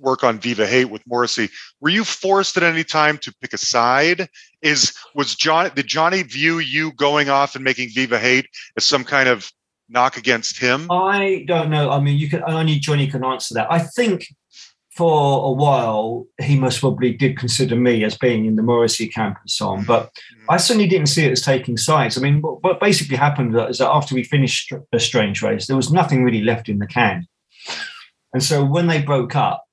work 0.00 0.24
on 0.24 0.38
Viva 0.38 0.66
Hate 0.66 0.86
with 0.86 1.06
Morrissey. 1.06 1.48
Were 1.80 1.90
you 1.90 2.04
forced 2.04 2.56
at 2.56 2.62
any 2.62 2.84
time 2.84 3.18
to 3.18 3.34
pick 3.40 3.52
a 3.52 3.58
side? 3.58 4.28
Is 4.62 4.92
was 5.14 5.34
John 5.34 5.70
did 5.74 5.86
Johnny 5.86 6.22
view 6.22 6.58
you 6.58 6.92
going 6.92 7.28
off 7.28 7.54
and 7.54 7.64
making 7.64 7.90
Viva 7.94 8.18
Hate 8.18 8.46
as 8.76 8.84
some 8.84 9.04
kind 9.04 9.28
of 9.28 9.50
knock 9.88 10.16
against 10.16 10.58
him? 10.58 10.90
I 10.90 11.44
don't 11.46 11.70
know. 11.70 11.90
I 11.90 12.00
mean, 12.00 12.18
you 12.18 12.28
can 12.28 12.42
only 12.46 12.78
Johnny 12.78 13.06
can 13.06 13.24
answer 13.24 13.54
that. 13.54 13.70
I 13.70 13.78
think 13.80 14.26
for 14.98 15.46
a 15.46 15.52
while 15.52 16.26
he 16.42 16.58
most 16.58 16.80
probably 16.80 17.12
did 17.12 17.38
consider 17.38 17.76
me 17.76 18.02
as 18.02 18.18
being 18.18 18.46
in 18.46 18.56
the 18.56 18.62
Morrissey 18.64 19.06
camp 19.06 19.36
and 19.40 19.48
so 19.48 19.68
on, 19.68 19.84
but 19.84 20.06
mm-hmm. 20.06 20.50
I 20.50 20.56
certainly 20.56 20.88
didn't 20.88 21.06
see 21.06 21.24
it 21.24 21.30
as 21.30 21.40
taking 21.40 21.76
sides. 21.76 22.18
I 22.18 22.20
mean, 22.20 22.42
what, 22.42 22.64
what 22.64 22.80
basically 22.80 23.16
happened 23.16 23.56
is 23.70 23.78
that 23.78 23.90
after 23.90 24.16
we 24.16 24.24
finished 24.24 24.72
the 24.90 24.98
Strangeways, 24.98 25.68
there 25.68 25.76
was 25.76 25.92
nothing 25.92 26.24
really 26.24 26.42
left 26.42 26.68
in 26.68 26.80
the 26.80 26.86
can, 26.88 27.28
and 28.32 28.42
so 28.42 28.64
when 28.64 28.88
they 28.88 29.00
broke 29.00 29.36
up. 29.36 29.64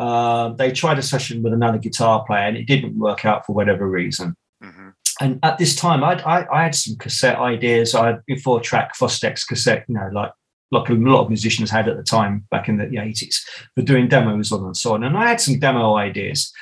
Uh, 0.00 0.48
they 0.54 0.72
tried 0.72 0.98
a 0.98 1.02
session 1.02 1.42
with 1.42 1.52
another 1.52 1.76
guitar 1.76 2.24
player 2.24 2.48
and 2.48 2.56
it 2.56 2.66
didn't 2.66 2.98
work 2.98 3.26
out 3.26 3.44
for 3.44 3.54
whatever 3.54 3.86
reason. 3.86 4.34
Mhm. 4.64 4.94
And 5.20 5.38
at 5.42 5.58
this 5.58 5.76
time, 5.76 6.02
I'd, 6.02 6.22
I, 6.22 6.46
I 6.50 6.62
had 6.62 6.74
some 6.74 6.96
cassette 6.96 7.38
ideas. 7.38 7.94
I 7.94 8.06
had 8.06 8.24
before 8.26 8.60
track 8.60 8.96
Fostex 8.96 9.46
cassette, 9.46 9.84
you 9.88 9.94
know, 9.94 10.08
like 10.12 10.32
like 10.72 10.88
a 10.88 10.94
lot 10.94 11.22
of 11.22 11.28
musicians 11.28 11.70
had 11.70 11.88
at 11.88 11.96
the 11.96 12.02
time 12.02 12.46
back 12.50 12.68
in 12.68 12.78
the 12.78 12.84
80s 12.86 13.40
for 13.74 13.82
doing 13.82 14.08
demos 14.08 14.52
on 14.52 14.64
and 14.64 14.76
so 14.76 14.94
on. 14.94 15.02
And 15.02 15.16
I 15.16 15.28
had 15.28 15.40
some 15.40 15.58
demo 15.58 15.96
ideas. 15.96 16.52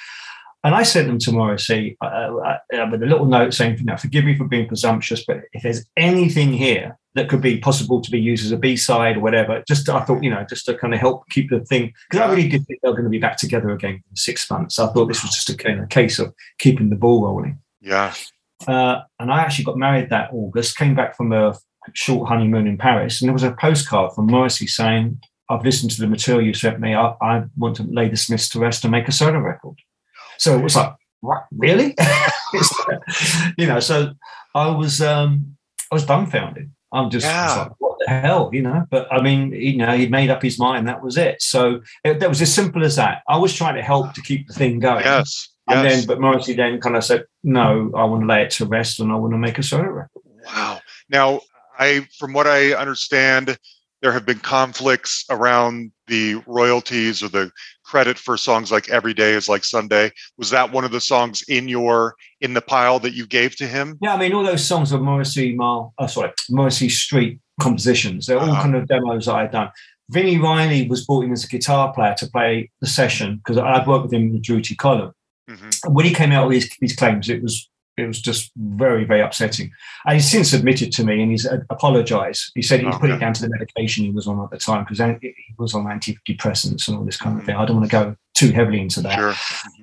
And 0.65 0.75
I 0.75 0.83
sent 0.83 1.07
them 1.07 1.19
to 1.21 1.33
Morrissey 1.33 1.97
uh, 2.03 2.07
uh, 2.07 2.87
with 2.91 3.03
a 3.03 3.07
little 3.07 3.27
note 3.27 3.55
saying, 3.55 3.79
you 3.79 3.85
know, 3.85 3.97
forgive 3.97 4.25
me 4.25 4.35
for 4.35 4.49
being 4.49 4.67
presumptuous, 4.67 5.25
but 5.25 5.43
if 5.53 5.63
there's 5.63 5.85
anything 5.97 6.53
here 6.53 6.99
that 7.19 7.29
could 7.29 7.43
be 7.43 7.59
possible 7.59 8.01
to 8.01 8.11
be 8.11 8.21
used 8.21 8.45
as 8.45 8.53
a 8.53 8.57
B-side 8.57 9.17
or 9.17 9.21
whatever, 9.21 9.63
just 9.67 9.89
I 9.89 10.05
thought, 10.05 10.23
you 10.23 10.31
know, 10.31 10.45
just 10.49 10.67
to 10.67 10.79
kind 10.79 10.95
of 10.95 11.01
help 11.01 11.29
keep 11.29 11.51
the 11.51 11.61
thing, 11.61 11.93
because 12.09 12.25
I 12.25 12.31
really 12.31 12.49
did 12.49 12.67
think 12.67 12.81
they 12.81 12.89
were 12.89 12.95
going 12.95 13.05
to 13.05 13.11
be 13.11 13.19
back 13.19 13.37
together 13.37 13.71
again 13.71 14.03
in 14.09 14.17
six 14.17 14.51
months. 14.51 14.79
I 14.79 14.87
thought 14.93 15.07
this 15.07 15.23
was 15.23 15.33
just 15.33 15.51
a 15.51 15.57
kind 15.57 15.81
of 15.81 15.89
case 15.89 16.19
of 16.19 16.33
keeping 16.59 16.91
the 16.91 16.97
ball 16.97 17.25
rolling. 17.25 17.59
Yeah. 17.81 18.15
Uh, 18.67 19.01
and 19.19 19.31
I 19.31 19.41
actually 19.41 19.65
got 19.65 19.77
married 19.77 20.11
that 20.11 20.31
August, 20.33 20.77
came 20.77 20.95
back 20.95 21.17
from 21.17 21.33
a 21.33 21.57
short 21.95 22.29
honeymoon 22.29 22.67
in 22.67 22.79
Paris, 22.79 23.21
and 23.21 23.29
there 23.29 23.35
was 23.35 23.43
a 23.43 23.53
postcard 23.53 24.13
from 24.15 24.27
Morrissey 24.27 24.67
saying, 24.67 25.21
I've 25.51 25.65
listened 25.65 25.91
to 25.93 26.01
the 26.01 26.07
material 26.07 26.47
you 26.47 26.55
sent 26.55 26.79
me. 26.81 26.95
I, 26.95 27.15
I 27.23 27.45
want 27.57 27.77
to 27.77 27.83
lay 27.85 28.09
the 28.09 28.17
Smiths 28.17 28.49
to 28.51 28.61
rest 28.61 28.85
and 28.85 28.93
make 28.93 29.09
a 29.09 29.13
solo 29.13 29.39
record. 29.39 29.77
So 30.39 30.59
it 30.59 30.63
was 30.63 30.77
like, 30.77 30.95
what, 31.21 31.47
really? 31.51 31.97
you 33.59 33.67
know, 33.67 33.81
so 33.81 34.13
I 34.55 34.69
was 34.69 35.01
um, 35.01 35.57
I 35.91 35.95
was 35.95 36.05
dumbfounded. 36.05 36.71
I'm 36.93 37.11
just 37.11 37.27
Yeah. 37.27 37.55
like, 37.55 37.73
what 37.79 37.97
the 38.01 38.11
hell, 38.11 38.51
you 38.53 38.63
know? 38.63 38.85
But 38.91 39.13
I 39.13 39.21
mean, 39.21 39.53
you 39.53 39.77
know, 39.77 39.97
he'd 39.97 40.11
made 40.11 40.31
up 40.31 40.43
his 40.43 40.59
mind. 40.59 40.89
That 40.89 41.03
was 41.03 41.17
it. 41.17 41.43
So 41.43 41.81
it, 42.05 42.21
that 42.21 42.29
was 42.29 42.41
as 42.41 42.53
simple 42.53 42.85
as 42.85 42.97
that. 42.97 43.23
I 43.29 43.37
was 43.37 43.55
trying 43.55 43.75
to 43.75 43.83
help 43.83 44.15
to 44.15 44.23
keep 44.23 44.47
the 44.49 44.55
thing 44.55 44.79
going. 44.79 45.05
Yes. 45.05 45.49
And 45.69 45.85
yes. 45.85 45.99
then, 45.99 46.07
but 46.07 46.21
Morrissey 46.21 46.55
then 46.55 46.81
kind 46.81 46.97
of 46.97 47.05
said, 47.05 47.25
"No, 47.45 47.91
I 47.95 48.05
want 48.05 48.23
to 48.23 48.27
lay 48.27 48.43
it 48.43 48.51
to 48.53 48.65
rest, 48.65 49.01
and 49.01 49.13
I 49.13 49.17
want 49.17 49.35
to 49.35 49.39
make 49.39 49.59
a 49.59 49.63
solo 49.63 49.83
record." 49.85 50.23
Wow. 50.47 50.81
Now, 51.11 51.41
I, 51.79 52.09
from 52.19 52.33
what 52.33 52.47
I 52.47 52.73
understand, 52.73 53.59
there 54.01 54.13
have 54.13 54.25
been 54.25 54.39
conflicts 54.39 55.27
around 55.29 55.93
the 56.07 56.37
royalties 56.47 57.23
or 57.23 57.29
the 57.29 57.51
credit 57.89 58.19
for 58.19 58.37
songs 58.37 58.71
like 58.71 58.89
"Every 58.91 59.15
Day 59.15 59.33
Is 59.33 59.49
Like 59.49 59.65
Sunday." 59.65 60.13
Was 60.37 60.51
that 60.51 60.71
one 60.73 60.85
of 60.85 60.91
the 60.93 61.01
songs 61.01 61.43
in 61.49 61.69
your 61.69 62.15
in 62.41 62.53
the 62.55 62.61
pile 62.61 62.99
that 63.01 63.15
you 63.15 63.27
gave 63.27 63.57
to 63.57 63.67
him? 63.67 63.97
Yeah, 64.03 64.15
I 64.15 64.19
mean, 64.19 64.33
all 64.35 64.45
those 64.45 64.65
songs 64.65 64.93
are 64.93 65.01
Morrissey, 65.01 65.55
Marr, 65.55 65.91
oh, 65.99 66.07
sorry, 66.07 66.33
Morrissey 66.51 66.89
Street 66.89 67.39
compositions. 67.61 68.27
They're 68.27 68.39
all 68.39 68.51
Uh-huh. 68.51 68.63
kind 68.63 68.77
of 68.77 68.87
demos 68.87 69.27
that 69.27 69.35
I'd 69.35 69.51
done. 69.53 69.71
Vini 70.11 70.39
Reilly 70.39 70.89
was 70.89 71.05
brought 71.07 71.25
in 71.25 71.33
as 71.33 71.45
a 71.45 71.49
guitar 71.49 71.93
player 71.93 72.15
to 72.19 72.27
play 72.31 72.71
the 72.81 72.87
session 72.87 73.37
because 73.39 73.59
I'd 73.59 73.87
worked 73.87 74.05
with 74.05 74.13
him 74.15 74.23
in 74.29 74.33
the 74.33 74.41
Durutti 74.41 74.77
Column. 74.77 75.13
Mhm. 75.51 75.85
And 75.85 75.95
when 75.95 76.07
he 76.07 76.15
came 76.15 76.33
out 76.33 76.49
with 76.49 76.63
his, 76.63 76.77
his 76.81 76.97
claims, 76.97 77.29
it 77.29 77.43
was 77.43 77.69
it 77.99 78.07
was 78.07 78.21
just 78.21 78.51
very, 78.57 79.05
very 79.05 79.21
upsetting. 79.21 79.71
And 80.07 80.15
he's 80.15 80.31
since 80.31 80.53
admitted 80.53 80.93
to 80.93 81.05
me 81.05 81.23
and 81.23 81.31
he's 81.31 81.47
apologized. 81.71 82.53
He 82.55 82.63
said 82.63 82.81
he 82.81 82.87
Okay. 82.87 82.99
put 82.99 83.11
it 83.11 83.19
down 83.19 83.33
to 83.35 83.43
the 83.43 83.49
medication 83.51 84.05
he 84.05 84.11
was 84.11 84.27
on 84.27 84.43
at 84.43 84.51
the 84.51 84.59
time 84.59 84.85
because 84.85 84.99
he 85.21 85.35
was 85.59 85.75
on 85.75 85.85
antidepressants 85.85 86.89
and 86.89 86.97
all 86.97 87.05
this 87.05 87.17
kind 87.17 87.39
of 87.39 87.45
thing. 87.45 87.57
I 87.57 87.65
don't 87.65 87.77
want 87.77 87.91
to 87.91 87.97
go 87.97 88.17
too 88.35 88.53
heavily 88.53 88.81
into 88.81 89.01
that. 89.03 89.17
Sure. 89.19 89.35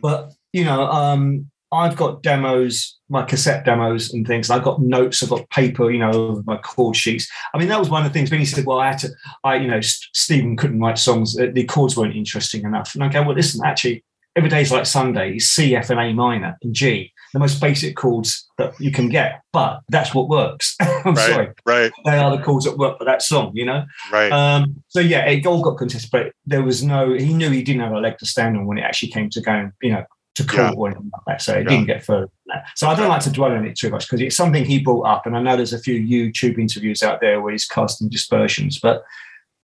But 0.01 0.31
you 0.53 0.63
know, 0.63 0.83
um, 0.87 1.49
I've 1.71 1.97
got 1.97 2.23
demos, 2.23 2.97
my 3.09 3.23
cassette 3.23 3.65
demos 3.65 4.13
and 4.13 4.25
things. 4.25 4.49
I've 4.49 4.63
got 4.63 4.81
notes, 4.81 5.21
I've 5.21 5.29
got 5.29 5.49
paper, 5.49 5.91
you 5.91 5.99
know, 5.99 6.41
my 6.45 6.57
chord 6.57 6.95
sheets. 6.95 7.29
I 7.53 7.57
mean, 7.57 7.67
that 7.67 7.79
was 7.79 7.89
one 7.89 8.05
of 8.05 8.11
the 8.11 8.17
things 8.17 8.31
when 8.31 8.39
he 8.39 8.45
said, 8.45 8.65
"Well, 8.65 8.79
I 8.79 8.87
had 8.91 8.99
to, 8.99 9.09
I, 9.43 9.55
you 9.55 9.67
know, 9.67 9.81
Stephen 9.81 10.55
couldn't 10.55 10.79
write 10.79 10.97
songs; 10.97 11.37
uh, 11.37 11.47
the 11.53 11.65
chords 11.65 11.97
weren't 11.97 12.15
interesting 12.15 12.63
enough." 12.63 12.95
And 12.95 13.03
I 13.03 13.09
go, 13.09 13.23
"Well, 13.23 13.35
listen, 13.35 13.61
actually, 13.65 14.05
every 14.37 14.49
day's 14.49 14.71
like 14.71 14.85
Sunday. 14.85 15.33
It's 15.35 15.47
C, 15.47 15.75
F, 15.75 15.89
and 15.89 15.99
A 15.99 16.13
minor 16.13 16.57
and 16.61 16.73
G, 16.73 17.11
the 17.35 17.39
most 17.39 17.59
basic 17.59 17.95
chords 17.97 18.47
that 18.57 18.73
you 18.79 18.91
can 18.91 19.09
get. 19.09 19.41
But 19.51 19.81
that's 19.89 20.15
what 20.15 20.29
works. 20.29 20.75
I'm 20.81 21.13
Right. 21.13 21.17
sorry, 21.17 21.47
Right. 21.65 21.91
they 22.05 22.17
are 22.17 22.35
the 22.35 22.41
chords 22.41 22.63
that 22.65 22.77
work 22.77 22.97
for 22.97 23.03
that 23.05 23.21
song. 23.21 23.51
You 23.53 23.65
know." 23.65 23.83
Right. 24.11 24.31
Um, 24.31 24.81
so 24.87 25.01
yeah, 25.01 25.25
it 25.27 25.45
all 25.45 25.61
got 25.61 25.77
contested, 25.77 26.09
but 26.11 26.31
there 26.45 26.63
was 26.63 26.81
no. 26.81 27.13
He 27.13 27.33
knew 27.33 27.49
he 27.51 27.61
didn't 27.61 27.81
have 27.81 27.91
a 27.91 27.99
leg 27.99 28.17
to 28.19 28.25
stand 28.25 28.55
on 28.57 28.65
when 28.65 28.77
it 28.77 28.81
actually 28.83 29.11
came 29.11 29.29
to 29.31 29.41
going, 29.41 29.71
you 29.83 29.91
know, 29.91 30.03
to 30.35 30.43
court 30.45 30.61
Yeah. 30.71 30.71
or 30.77 30.87
anything 30.87 31.11
like 31.13 31.21
that. 31.27 31.41
So 31.41 31.53
it 31.53 31.63
Yeah. 31.63 31.69
didn't 31.71 31.87
get 31.87 32.03
further 32.05 32.27
than 32.45 32.55
that. 32.55 32.65
So 32.75 32.87
I 32.87 32.95
don't 32.95 33.09
like 33.09 33.21
to 33.23 33.29
dwell 33.31 33.51
on 33.51 33.65
it 33.65 33.75
too 33.77 33.89
much 33.89 34.05
because 34.07 34.21
it's 34.21 34.35
something 34.37 34.63
he 34.63 34.79
brought 34.79 35.03
up, 35.05 35.25
and 35.25 35.35
I 35.35 35.41
know 35.41 35.55
there's 35.57 35.73
a 35.73 35.79
few 35.79 35.99
YouTube 35.99 36.57
interviews 36.57 37.03
out 37.03 37.19
there 37.19 37.41
where 37.41 37.51
he's 37.51 37.65
casting 37.67 38.07
dispersions, 38.09 38.79
but 38.79 39.03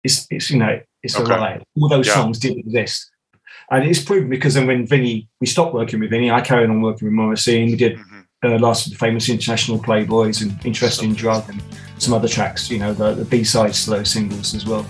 it's 0.03 0.25
it's 0.31 0.49
you 0.49 0.57
know 0.57 0.79
it's 1.03 1.15
Okay. 1.19 1.33
a 1.33 1.37
lie. 1.37 1.59
All 1.79 1.87
those 1.89 2.07
Yeah. 2.07 2.15
songs 2.15 2.39
didn't 2.39 2.59
exist. 2.65 3.09
And 3.71 3.83
it's 3.87 4.03
proven 4.03 4.29
because 4.29 4.55
then 4.55 4.65
when 4.67 4.85
Vini, 4.87 5.27
we 5.39 5.47
stopped 5.47 5.73
working 5.73 5.99
with 5.99 6.09
Vini, 6.09 6.31
I 6.31 6.41
carried 6.41 6.69
on 6.69 6.81
working 6.81 7.07
with 7.07 7.13
Morrissey 7.13 7.61
and 7.61 7.71
we 7.71 7.77
did 7.77 7.97
Mhm. 7.97 8.23
uh, 8.43 8.57
last 8.57 8.85
of 8.87 8.93
the 8.93 8.97
famous 8.97 9.29
international 9.29 9.77
playboys 9.79 10.41
and 10.41 10.57
interesting 10.65 11.13
drug 11.13 11.47
and 11.49 11.61
some 11.97 12.13
other 12.13 12.29
tracks 12.29 12.71
you 12.71 12.79
know 12.79 12.93
the, 12.93 13.13
the 13.13 13.25
b-sides 13.25 13.83
to 13.83 13.89
those 13.91 14.09
singles 14.09 14.55
as 14.55 14.65
well 14.65 14.85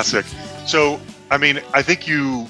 Classic. 0.00 0.24
So, 0.66 0.98
I 1.30 1.36
mean, 1.36 1.60
I 1.74 1.82
think 1.82 2.08
you 2.08 2.46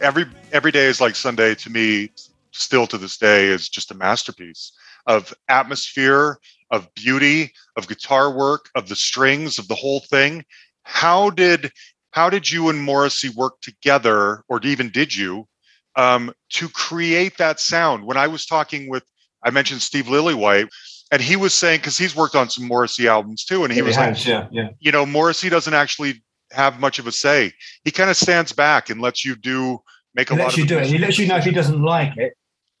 every 0.00 0.26
every 0.52 0.72
day 0.72 0.86
is 0.86 1.00
like 1.00 1.14
Sunday 1.14 1.54
to 1.54 1.70
me. 1.70 2.10
Still 2.50 2.88
to 2.88 2.98
this 2.98 3.18
day 3.18 3.46
is 3.46 3.68
just 3.68 3.92
a 3.92 3.94
masterpiece 3.94 4.72
of 5.06 5.32
atmosphere, 5.48 6.38
of 6.72 6.92
beauty, 6.94 7.52
of 7.76 7.86
guitar 7.86 8.36
work, 8.36 8.68
of 8.74 8.88
the 8.88 8.96
strings, 8.96 9.60
of 9.60 9.68
the 9.68 9.76
whole 9.76 10.00
thing. 10.00 10.44
How 10.82 11.30
did 11.30 11.70
how 12.10 12.30
did 12.30 12.50
you 12.50 12.68
and 12.68 12.82
Morrissey 12.82 13.28
work 13.28 13.60
together, 13.60 14.42
or 14.48 14.60
even 14.64 14.90
did 14.90 15.14
you, 15.14 15.46
um, 15.94 16.32
to 16.54 16.68
create 16.68 17.36
that 17.38 17.60
sound? 17.60 18.04
When 18.04 18.16
I 18.16 18.26
was 18.26 18.44
talking 18.44 18.88
with, 18.88 19.04
I 19.44 19.50
mentioned 19.50 19.82
Steve 19.82 20.06
Lillywhite, 20.06 20.68
and 21.12 21.22
he 21.22 21.36
was 21.36 21.54
saying 21.54 21.78
because 21.78 21.96
he's 21.96 22.16
worked 22.16 22.34
on 22.34 22.50
some 22.50 22.66
Morrissey 22.66 23.06
albums 23.06 23.44
too, 23.44 23.62
and 23.62 23.72
he 23.72 23.82
was 23.82 23.96
like, 23.96 24.26
yeah 24.26 24.48
yeah 24.50 24.70
you 24.80 24.90
know, 24.90 25.06
Morrissey 25.06 25.48
doesn't 25.48 25.74
actually 25.74 26.22
have 26.52 26.80
much 26.80 26.98
of 26.98 27.06
a 27.06 27.12
say. 27.12 27.52
He 27.84 27.90
kind 27.90 28.10
of 28.10 28.16
stands 28.16 28.52
back 28.52 28.90
and 28.90 29.00
lets 29.00 29.24
you 29.24 29.36
do 29.36 29.80
make 30.14 30.30
a 30.30 30.34
he 30.34 30.38
lot 30.38 30.44
lets 30.46 30.54
of 30.54 30.58
you 30.58 30.66
do 30.66 30.78
it 30.78 30.86
he 30.86 30.98
lets 30.98 31.18
you 31.18 31.26
know 31.26 31.36
if 31.36 31.44
he 31.44 31.50
doesn't 31.50 31.82
like 31.82 32.16
it 32.16 32.34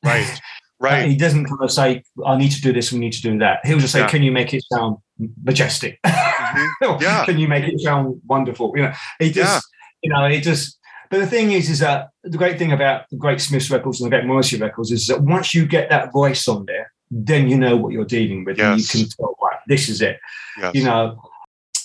right, 0.04 0.40
right, 0.80 1.08
he 1.08 1.16
doesn't 1.16 1.44
kind 1.44 1.62
of 1.62 1.70
say 1.70 2.02
i 2.26 2.36
need 2.36 2.50
to 2.50 2.60
do 2.60 2.72
this 2.72 2.92
we 2.92 2.98
need 2.98 3.12
to 3.12 3.22
do 3.22 3.38
that 3.38 3.64
he'll 3.64 3.78
just 3.78 3.92
say 3.92 4.00
Yeah. 4.00 4.08
can 4.08 4.22
you 4.22 4.32
make 4.32 4.52
it 4.52 4.62
sound 4.72 4.96
majestic 5.42 5.98
Mhm. 6.06 7.00
Yeah. 7.00 7.24
can 7.28 7.38
you 7.38 7.48
make 7.48 7.64
it 7.64 7.78
sound 7.80 8.20
wonderful 8.26 8.72
you 8.76 8.82
know 8.82 8.92
he 9.18 9.30
just 9.30 9.66
you 10.02 10.10
know 10.10 10.28
he 10.28 10.40
just 10.40 10.78
but 11.10 11.18
the 11.18 11.26
thing 11.26 11.52
is 11.52 11.70
is 11.70 11.78
that 11.80 12.08
the 12.24 12.38
great 12.38 12.58
thing 12.58 12.72
about 12.72 13.08
the 13.10 13.16
great 13.16 13.40
smiths 13.40 13.70
records 13.70 14.00
and 14.00 14.06
the 14.10 14.16
great 14.16 14.26
morrissey 14.26 14.56
records 14.58 14.90
is 14.90 15.06
that 15.06 15.22
once 15.22 15.54
you 15.54 15.66
get 15.66 15.90
that 15.90 16.12
voice 16.12 16.48
on 16.48 16.64
there 16.66 16.92
then 17.10 17.48
you 17.48 17.56
know 17.56 17.76
what 17.76 17.92
you're 17.92 18.04
dealing 18.04 18.44
with 18.44 18.58
and 18.60 18.80
you 18.80 18.86
can 18.86 19.08
tell 19.08 19.36
right 19.42 19.60
this 19.66 19.88
is 19.88 20.00
it 20.02 20.18
yes. 20.58 20.74
you 20.74 20.82
know 20.84 21.20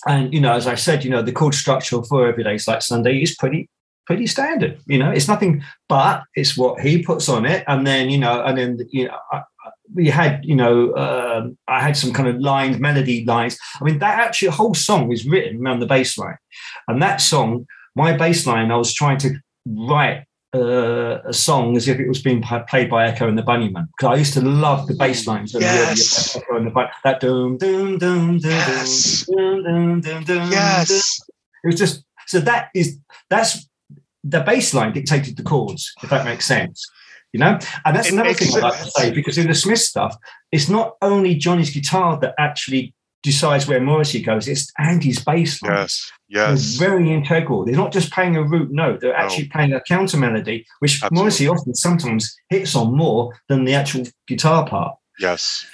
and 0.07 0.33
you 0.33 0.41
know 0.41 0.53
as 0.53 0.67
i 0.67 0.75
said 0.75 1.03
you 1.03 1.09
know 1.09 1.21
the 1.21 1.31
chord 1.31 1.55
structure 1.55 2.01
for 2.03 2.27
every 2.27 2.43
day's 2.43 2.67
like 2.67 2.81
sunday 2.81 3.21
is 3.21 3.35
pretty 3.35 3.69
pretty 4.05 4.27
standard 4.27 4.79
you 4.85 4.97
know 4.97 5.11
it's 5.11 5.27
nothing 5.27 5.63
but 5.87 6.23
it's 6.35 6.57
what 6.57 6.79
he 6.81 7.01
puts 7.01 7.29
on 7.29 7.45
it. 7.45 7.63
And 7.67 7.85
then 7.85 8.09
you 8.09 8.17
know 8.17 8.43
and 8.43 8.57
then 8.57 8.79
you 8.89 9.07
know 9.07 9.17
I, 9.31 9.43
we 9.93 10.09
had 10.09 10.43
you 10.43 10.55
know 10.55 10.95
um, 10.95 11.57
i 11.67 11.79
had 11.81 11.95
some 11.95 12.13
kind 12.13 12.27
of 12.27 12.39
lines 12.39 12.79
melody 12.79 13.25
lines. 13.25 13.57
I 13.79 13.83
mean 13.85 13.99
that 13.99 14.19
actually 14.19 14.49
whole 14.49 14.73
song 14.73 15.07
was 15.07 15.25
written 15.25 15.65
around 15.65 15.79
the 15.79 15.85
bass 15.85 16.17
line. 16.17 16.37
And 16.87 17.01
that 17.01 17.17
song 17.17 17.65
my 17.95 18.15
bass 18.17 18.45
line 18.47 18.71
i 18.71 18.75
was 18.75 18.93
trying 18.93 19.19
to 19.19 19.35
write 19.65 20.25
uh, 20.53 21.19
a 21.25 21.33
song 21.33 21.75
as 21.75 21.87
if 21.87 21.99
it 21.99 22.07
was 22.07 22.21
being 22.21 22.41
played 22.69 22.89
by 22.89 23.05
Echo 23.07 23.27
and 23.27 23.37
the 23.37 23.41
Bunnymen 23.43 23.87
because 23.97 24.15
I 24.15 24.19
used 24.19 24.33
to 24.33 24.41
love 24.41 24.87
the 24.87 24.93
bass 24.93 25.25
lines 25.25 25.55
of 25.55 25.61
Yes. 25.61 26.35
Echo 26.35 26.57
and 26.57 26.67
the 26.67 26.71
Bunny. 26.71 26.89
That 27.03 27.19
doom 27.19 27.57
doom 27.57 27.97
doom 27.97 28.37
doom 28.37 28.51
Yes. 28.51 29.25
doom 29.25 29.63
doom 29.63 30.01
doom 30.01 30.23
doom. 30.23 30.51
yes, 30.51 31.19
It 31.63 31.67
was 31.67 31.75
just 31.77 32.03
so 32.27 32.39
that 32.41 32.69
is 32.75 32.97
that's 33.29 33.67
the 34.23 34.41
bass 34.41 34.73
line 34.73 34.93
dictated 34.93 35.35
the 35.37 35.43
chords, 35.43 35.91
if 36.03 36.09
that 36.09 36.23
makes 36.25 36.45
sense. 36.45 36.85
You 37.33 37.39
know, 37.39 37.57
and 37.83 37.95
that's 37.95 38.09
It 38.09 38.13
another 38.13 38.33
thing 38.35 38.55
I'd 38.55 38.61
like 38.61 38.79
to 38.83 38.91
say 38.91 39.09
because 39.11 39.39
in 39.39 39.47
the 39.47 39.55
Smith 39.55 39.79
stuff, 39.79 40.15
it's 40.51 40.69
not 40.69 40.97
only 41.01 41.33
Johnny's 41.33 41.71
guitar 41.71 42.19
that 42.19 42.35
actually 42.37 42.93
decides 43.23 43.67
where 43.67 43.81
Morrissey 43.81 44.21
goes; 44.21 44.47
it's 44.47 44.71
Andy's 44.77 45.23
bass 45.23 45.59
line. 45.63 45.73
yes, 45.73 46.11
yes. 46.33 46.77
They're 46.77 46.89
very 46.89 47.11
integral. 47.11 47.65
They're 47.65 47.75
not 47.75 47.93
just 47.93 48.11
playing 48.11 48.35
a 48.35 48.43
root 48.43 48.71
note; 48.71 49.01
they're 49.01 49.15
actually 49.15 49.47
playing 49.49 49.73
a 49.73 49.81
counter 49.81 50.17
melody, 50.17 50.65
which. 50.79 51.01
Morrissey 51.11 51.47
often 51.47 51.73
sometimes 51.75 52.35
hits 52.49 52.75
on 52.75 52.95
more 52.95 53.33
than 53.49 53.65
the 53.65 53.73
actual 53.73 54.05
guitar 54.27 54.65
part. 54.67 54.97
Yes. 55.19 55.65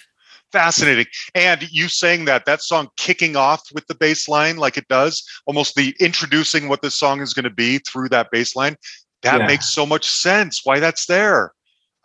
Fascinating. 0.51 1.05
And 1.35 1.71
you 1.71 1.87
saying 1.87 2.25
that, 2.25 2.45
that 2.45 2.63
song 2.63 2.89
kicking 2.97 3.35
off 3.35 3.61
with 3.71 3.85
the 3.85 3.93
bass 3.93 4.27
line 4.27 4.57
like 4.57 4.77
it 4.77 4.87
does, 4.87 5.23
almost 5.45 5.75
the 5.75 5.95
introducing 5.99 6.67
what 6.69 6.81
this 6.81 6.95
song 6.95 7.21
is 7.21 7.35
going 7.35 7.43
to 7.43 7.51
be 7.51 7.77
through 7.79 8.09
that 8.09 8.31
bass 8.31 8.55
line, 8.55 8.75
that 9.21 9.41
Yeah. 9.41 9.45
makes 9.47 9.69
so 9.71 9.85
much 9.85 10.09
sense 10.09 10.61
why 10.63 10.79
that's 10.79 11.05
there. 11.05 11.51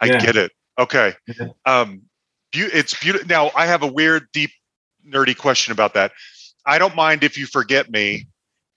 I 0.00 0.06
Yeah. 0.06 0.18
get 0.18 0.36
it. 0.36 0.52
Okay. 0.78 1.14
Yeah. 1.26 1.48
Um, 1.64 2.02
it's 2.52 2.94
beautiful. 3.00 3.26
Now, 3.26 3.50
I 3.56 3.64
have 3.64 3.82
a 3.82 3.86
weird, 3.86 4.28
deep, 4.32 4.50
nerdy 5.08 5.36
question 5.36 5.72
about 5.72 5.94
that. 5.94 6.12
I 6.66 6.78
don't 6.78 6.94
mind 6.94 7.24
if 7.24 7.38
you 7.38 7.46
forget 7.46 7.90
me. 7.90 8.26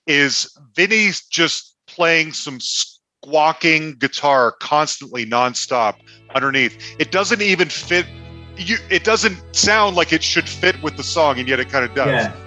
Is 0.07 0.57
Vini's 0.75 1.25
just 1.25 1.75
playing 1.87 2.33
some 2.33 2.59
squawking 2.59 3.95
guitar 3.95 4.53
constantly, 4.59 5.25
nonstop 5.25 5.95
underneath? 6.33 6.77
It 6.99 7.11
doesn't 7.11 7.41
even 7.41 7.69
fit. 7.69 8.05
You, 8.55 8.77
it 8.89 9.03
doesn't 9.03 9.37
sound 9.55 9.95
like 9.95 10.11
it 10.13 10.23
should 10.23 10.49
fit 10.49 10.81
with 10.81 10.97
the 10.97 11.03
song, 11.03 11.39
and 11.39 11.47
yet 11.47 11.59
it 11.59 11.69
kind 11.69 11.85
of 11.85 11.93
does. 11.93 12.07
Yeah. 12.07 12.46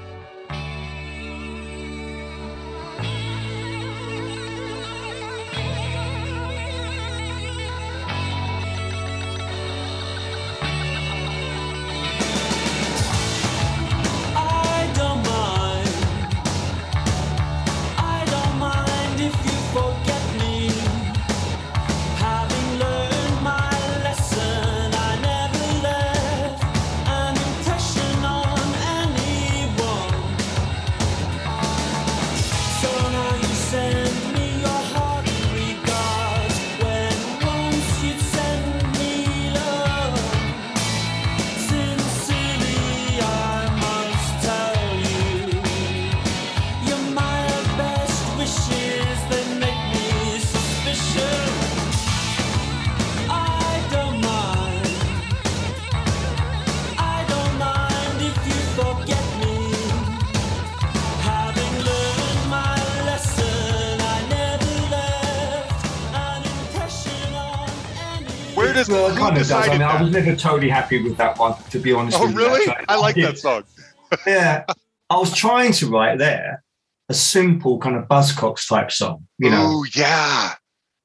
Kind 69.20 69.36
of 69.38 69.46
does. 69.48 69.52
I, 69.68 69.72
mean, 69.72 69.82
I 69.82 70.02
was 70.02 70.10
never 70.12 70.34
totally 70.36 70.68
happy 70.68 71.02
with 71.02 71.16
that 71.18 71.38
one, 71.38 71.54
to 71.70 71.78
be 71.78 71.92
honest. 71.92 72.18
Oh, 72.20 72.26
you, 72.28 72.36
really? 72.36 72.68
actually. 72.68 72.84
I 72.88 72.96
like 72.96 73.14
did. 73.14 73.24
that 73.26 73.38
song. 73.38 73.62
Yeah, 74.26 74.64
I 75.08 75.16
was 75.18 75.32
trying 75.32 75.72
to 75.74 75.88
write 75.88 76.18
there 76.18 76.64
a 77.08 77.14
simple 77.14 77.78
kind 77.78 77.94
of 77.96 78.08
Buzzcocks 78.08 78.68
type 78.68 78.90
song. 78.90 79.26
You 79.38 79.50
know, 79.50 79.62
Oh 79.62 79.84
yeah. 79.94 80.54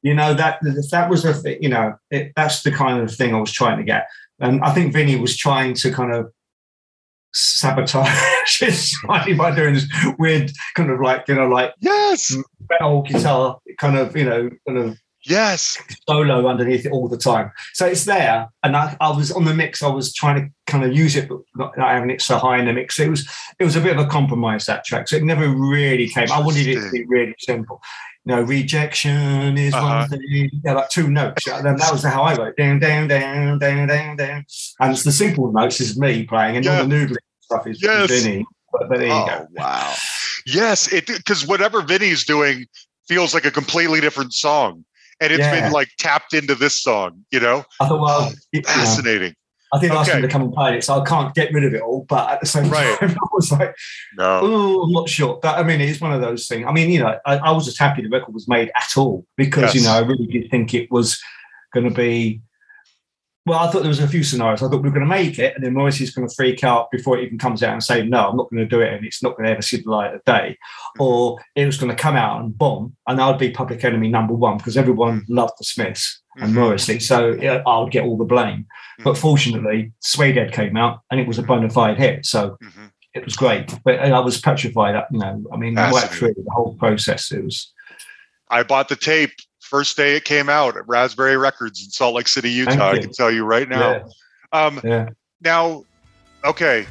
you 0.02 0.14
know 0.16 0.34
that 0.34 0.60
that 0.92 1.10
was 1.10 1.22
the 1.24 1.34
thing. 1.36 1.62
You 1.62 1.70
know, 1.70 1.94
it, 2.10 2.32
that's 2.36 2.64
the 2.64 2.72
kind 2.72 3.00
of 3.02 3.14
thing 3.14 3.36
I 3.36 3.40
was 3.40 3.52
trying 3.52 3.78
to 3.78 3.84
get. 3.84 4.08
And 4.40 4.64
I 4.64 4.74
think 4.74 4.92
Vini 4.92 5.18
was 5.18 5.38
trying 5.38 5.76
to 5.76 5.92
kind 5.92 6.14
of 6.14 6.32
sabotage 7.34 8.08
it 8.62 8.72
slightly 8.72 9.34
by 9.34 9.54
doing 9.56 9.74
this 9.74 9.86
weird 10.18 10.52
kind 10.76 10.90
of 10.90 11.00
like 11.02 11.28
you 11.28 11.36
know 11.36 11.48
like 11.48 11.74
Yes. 11.80 12.36
metal 12.70 13.02
guitar 13.04 13.58
kind 13.78 13.98
of 13.98 14.16
you 14.16 14.24
know 14.26 14.50
kind 14.68 14.80
of 14.80 14.98
Yes. 15.26 15.78
solo 16.08 16.48
underneath 16.48 16.86
it 16.86 16.92
all 16.92 17.08
the 17.08 17.18
time. 17.18 17.52
So 17.74 17.86
it's 17.86 18.06
there, 18.06 18.48
and 18.64 18.76
I, 18.78 18.96
I 19.02 19.10
was 19.10 19.32
on 19.32 19.46
the 19.46 19.54
mix. 19.54 19.82
I 19.84 19.88
was 19.88 20.14
trying 20.14 20.36
to 20.46 20.72
kind 20.72 20.84
of 20.84 20.94
use 20.94 21.16
it, 21.16 21.28
but 21.28 21.40
not, 21.56 21.78
not 21.78 21.90
having 21.90 22.10
it 22.12 22.22
so 22.22 22.38
high 22.38 22.60
in 22.60 22.66
the 22.66 22.74
mix. 22.74 23.00
It 23.00 23.10
was 23.10 23.28
it 23.60 23.64
was 23.64 23.76
a 23.76 23.82
bit 23.82 23.98
of 23.98 24.06
a 24.06 24.10
compromise 24.10 24.66
that 24.68 24.86
track. 24.86 25.08
So 25.08 25.16
it 25.16 25.24
never 25.24 25.48
really 25.48 26.08
came. 26.08 26.32
I 26.32 26.40
wanted 26.40 26.68
it 26.68 26.80
to 26.82 26.92
be 26.92 27.06
really 27.06 27.36
simple. 27.40 27.82
You 28.26 28.36
know, 28.36 28.42
rejection 28.42 29.58
is 29.58 29.74
Uh-huh. 29.74 30.08
one 30.10 30.10
thing. 30.10 30.50
Yeah, 30.64 30.74
like 30.74 30.90
two 30.90 31.10
notes. 31.10 31.46
Yeah, 31.48 31.62
that 31.62 31.92
was 31.92 32.04
how 32.04 32.24
I 32.24 32.36
wrote. 32.36 32.58
Down, 32.58 32.80
down, 32.80 33.08
down, 33.08 33.60
down, 33.60 33.88
down, 33.88 34.18
down. 34.18 34.46
And 34.80 34.92
it's 34.94 35.04
the 35.04 35.12
simple 35.12 35.52
notes 35.52 35.80
is 35.82 35.98
me 35.98 36.24
playing, 36.26 36.58
and 36.58 36.68
all 36.68 36.86
the 36.86 36.96
noodling 36.96 37.18
stuff 37.42 37.68
is 37.68 37.82
Yes. 37.82 38.10
Vini. 38.24 38.46
But, 38.72 38.90
but 38.90 38.98
there 39.00 39.08
you 39.08 39.14
Oh 39.14 39.26
go. 39.28 39.48
wow. 39.52 39.94
Yes, 40.48 40.92
it 40.92 41.08
because 41.08 41.48
whatever 41.48 41.82
Vini's 41.82 42.24
doing 42.26 42.66
feels 43.08 43.34
like 43.34 43.46
a 43.46 43.52
completely 43.52 44.02
different 44.02 44.34
song. 44.34 44.84
And 45.22 45.32
it's 45.32 45.40
Yeah. 45.40 45.62
been 45.62 45.72
like 45.72 45.90
tapped 45.98 46.34
into 46.34 46.56
this 46.56 46.82
song, 46.82 47.26
you 47.32 47.40
know? 47.40 47.64
I 47.80 47.88
thought, 47.88 48.02
well, 48.02 48.34
Fascinating. 48.64 49.34
I 49.74 49.80
did 49.80 49.92
ask 49.92 50.10
Okay. 50.10 50.18
him 50.18 50.22
to 50.22 50.28
come 50.30 50.44
and 50.44 50.54
play 50.54 50.78
it, 50.78 50.84
so 50.84 51.02
I 51.02 51.06
can't 51.06 51.34
get 51.34 51.52
rid 51.52 51.64
of 51.66 51.74
it 51.74 51.82
all. 51.82 52.06
But 52.08 52.30
at 52.30 52.40
the 52.40 52.46
same 52.46 52.70
Right. 52.70 52.98
time, 53.00 53.12
I 53.22 53.28
was 53.34 53.52
like, 53.52 53.76
No. 54.18 54.40
Oh, 54.44 54.82
I'm 54.84 54.92
not 54.92 55.10
sure. 55.10 55.40
But 55.42 55.58
I 55.58 55.64
mean, 55.64 55.82
it's 55.82 56.00
one 56.02 56.14
of 56.14 56.22
those 56.22 56.48
things. 56.48 56.66
I 56.68 56.72
mean, 56.72 56.90
you 56.90 57.00
know, 57.00 57.18
I, 57.26 57.38
I 57.38 57.52
was 57.52 57.66
just 57.66 57.80
happy 57.80 58.02
the 58.02 58.10
record 58.10 58.34
was 58.34 58.48
made 58.48 58.72
at 58.76 58.98
all 58.98 59.26
because, 59.38 59.74
you 59.74 59.82
know, 59.82 59.92
I 59.92 60.00
really 60.00 60.28
did 60.28 60.50
think 60.52 60.74
it 60.74 60.92
was 60.92 61.22
going 61.74 61.88
to 61.90 61.94
be. 61.96 62.42
Well, 63.48 63.60
I 63.60 63.70
thought 63.70 63.82
there 63.82 63.90
was 63.90 64.00
a 64.00 64.08
few 64.08 64.24
scenarios. 64.24 64.64
I 64.64 64.68
thought 64.68 64.82
we 64.82 64.90
were 64.90 64.96
going 64.96 65.08
to 65.08 65.16
make 65.16 65.38
it, 65.38 65.54
and 65.56 65.64
then 65.64 65.74
Morrissey's 65.74 66.10
going 66.10 66.28
to 66.28 66.34
freak 66.34 66.64
out 66.64 66.90
before 66.90 67.20
it 67.20 67.26
even 67.26 67.38
comes 67.38 67.62
out 67.62 67.74
and 67.74 67.84
say, 67.84 68.04
"No, 68.04 68.30
I'm 68.30 68.38
not 68.38 68.50
going 68.50 68.64
to 68.64 68.66
do 68.66 68.82
it," 68.82 68.92
and 68.92 69.06
it's 69.06 69.22
not 69.22 69.38
going 69.38 69.46
to 69.46 69.52
ever 69.52 69.62
see 69.62 69.82
the 69.82 69.90
light 69.90 70.16
of 70.16 70.24
day, 70.26 70.58
or 71.00 71.38
it 71.56 71.68
was 71.68 71.78
going 71.78 71.96
to 71.96 72.02
come 72.02 72.16
out 72.16 72.42
and 72.42 72.58
bomb, 72.58 72.96
and 73.08 73.22
I 73.22 73.30
would 73.30 73.38
be 73.38 73.52
Public 73.52 73.84
Enemy 73.84 74.08
number 74.10 74.34
one 74.34 74.58
because 74.58 74.78
everyone 74.78 75.26
loved 75.30 75.54
the 75.60 75.64
Smiths 75.64 76.22
and 76.38 76.52
Mhm. 76.52 76.56
Morrissey, 76.56 77.00
so 77.00 77.34
I 77.68 77.80
would 77.80 77.92
get 77.92 78.04
all 78.04 78.18
the 78.18 78.26
blame. 78.26 78.66
But 79.04 79.14
Mhm. 79.14 79.18
fortunately, 79.20 79.92
Suede 80.00 80.52
came 80.52 80.76
out, 80.76 81.02
and 81.12 81.20
it 81.20 81.28
was 81.28 81.38
a 81.38 81.44
bona 81.44 81.70
fide 81.70 81.98
hit. 82.00 82.26
So 82.26 82.58
Mhm. 82.64 82.90
it 83.14 83.24
was 83.26 83.36
great. 83.36 83.78
But 83.84 84.00
I 84.00 84.20
was 84.22 84.42
petrified. 84.42 84.96
You 85.12 85.20
know, 85.20 85.44
I 85.54 85.58
mean, 85.58 85.76
right 85.76 85.94
Fascinating. 85.94 86.18
through 86.18 86.44
the 86.44 86.52
whole 86.52 86.76
process, 86.80 87.32
it 87.32 87.44
was. 87.44 87.72
I 88.50 88.64
bought 88.64 88.90
the 88.90 88.96
tape 88.96 89.34
first 89.66 89.98
day 89.98 90.16
it 90.16 90.24
came 90.26 90.48
out 90.48 90.78
at 90.78 90.88
Raspberry 90.88 91.38
Records 91.38 91.84
in 91.84 91.90
Salt 91.90 92.16
Lake 92.16 92.28
City, 92.28 92.52
Utah. 92.52 92.92
I 92.92 93.00
can 93.00 93.12
tell 93.12 93.32
you 93.32 93.44
right 93.44 93.68
now. 93.68 94.06
Um, 94.52 94.80
Yeah. 94.84 95.10
now, 95.42 95.84
okay. 96.44 96.86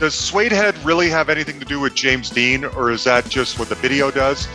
Does 0.00 0.14
Suedehead 0.14 0.74
really 0.84 1.08
have 1.10 1.28
anything 1.28 1.60
to 1.60 1.66
do 1.66 1.78
with 1.78 1.94
James 1.94 2.30
Dean, 2.30 2.64
or 2.64 2.90
is 2.90 3.04
that 3.04 3.28
just 3.28 3.58
what 3.58 3.68
the 3.68 3.76
video 3.76 4.10
does? 4.10 4.48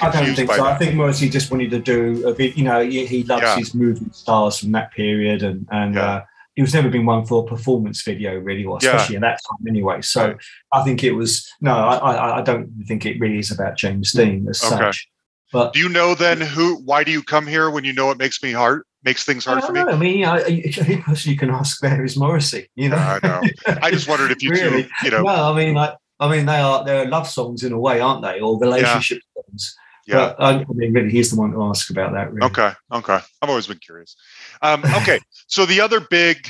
I 0.00 0.10
don't 0.10 0.34
think 0.34 0.52
so. 0.52 0.64
I 0.64 0.76
think 0.76 0.94
Morrissey 0.94 1.28
just 1.28 1.50
wanted 1.50 1.70
to 1.70 1.80
do 1.80 2.26
a 2.26 2.34
bit. 2.34 2.56
You 2.56 2.64
know, 2.64 2.80
he, 2.84 3.06
he 3.06 3.24
loves 3.24 3.42
Yeah. 3.42 3.56
his 3.56 3.74
movie 3.74 4.06
stars 4.12 4.58
from 4.58 4.72
that 4.72 4.92
period, 4.92 5.42
and 5.42 5.66
and 5.70 5.94
Yeah. 5.94 6.02
uh, 6.02 6.24
he 6.54 6.62
was 6.62 6.74
never 6.74 6.88
been 6.88 7.06
one 7.06 7.24
for 7.24 7.44
a 7.44 7.46
performance 7.46 8.02
video, 8.02 8.36
really, 8.38 8.64
or 8.64 8.78
Yeah. 8.82 8.88
especially 8.88 9.16
in 9.16 9.22
that 9.22 9.40
time 9.48 9.66
anyway. 9.68 10.02
So 10.02 10.34
I 10.72 10.82
think 10.82 11.04
it 11.04 11.12
was 11.12 11.48
no. 11.60 11.72
I, 11.72 11.96
I 11.96 12.38
I 12.38 12.42
don't 12.42 12.68
think 12.86 13.06
it 13.06 13.18
really 13.20 13.38
is 13.38 13.50
about 13.50 13.76
James 13.76 14.12
Dean 14.12 14.46
as 14.48 14.62
Okay. 14.62 14.76
such. 14.76 15.08
But 15.52 15.72
Do 15.72 15.80
you 15.80 15.88
know 15.88 16.14
then 16.14 16.40
who? 16.40 16.76
Why 16.84 17.04
do 17.04 17.10
you 17.10 17.22
come 17.22 17.46
here 17.46 17.70
when 17.70 17.84
you 17.84 17.92
know 17.92 18.10
it 18.10 18.18
makes 18.18 18.42
me 18.42 18.52
hard? 18.52 18.82
Makes 19.04 19.24
things 19.24 19.46
I 19.46 19.52
hard 19.52 19.64
for 19.64 19.72
me. 19.72 19.82
know. 19.84 19.90
I 19.92 19.96
mean, 19.96 20.24
I, 20.24 20.40
the 20.42 20.76
only 20.80 20.96
person 21.02 21.30
you 21.32 21.38
can 21.38 21.50
ask 21.50 21.80
there 21.80 22.04
is 22.04 22.16
Morrissey. 22.18 22.68
You 22.74 22.88
know, 22.90 22.96
I 22.96 23.18
know. 23.22 23.42
I 23.80 23.90
just 23.90 24.08
wondered 24.08 24.30
if 24.32 24.42
you 24.42 24.50
Really? 24.50 24.82
two, 24.82 24.88
you 25.04 25.10
know, 25.12 25.22
no, 25.22 25.52
I 25.52 25.56
mean, 25.56 25.74
like, 25.74 25.94
I 26.20 26.28
mean, 26.28 26.46
they 26.46 26.56
are 26.58 26.84
they're 26.84 27.06
love 27.08 27.28
songs 27.28 27.62
in 27.62 27.72
a 27.72 27.78
way, 27.78 28.00
aren't 28.00 28.22
they, 28.22 28.40
or 28.40 28.58
relationship 28.58 29.22
songs? 29.34 29.74
Yeah. 30.08 30.34
But 30.38 30.42
I, 30.42 30.64
mean, 30.72 30.92
really, 30.92 31.10
he's 31.10 31.30
the 31.30 31.36
one 31.36 31.52
to 31.52 31.62
ask 31.64 31.90
about 31.90 32.12
that. 32.14 32.32
Really. 32.32 32.46
Okay. 32.46 32.72
Okay. 32.92 33.18
I've 33.42 33.48
always 33.48 33.66
been 33.66 33.78
curious. 33.78 34.16
Um, 34.62 34.82
okay. 34.84 35.20
so 35.46 35.66
the 35.66 35.80
other 35.80 36.00
big, 36.00 36.48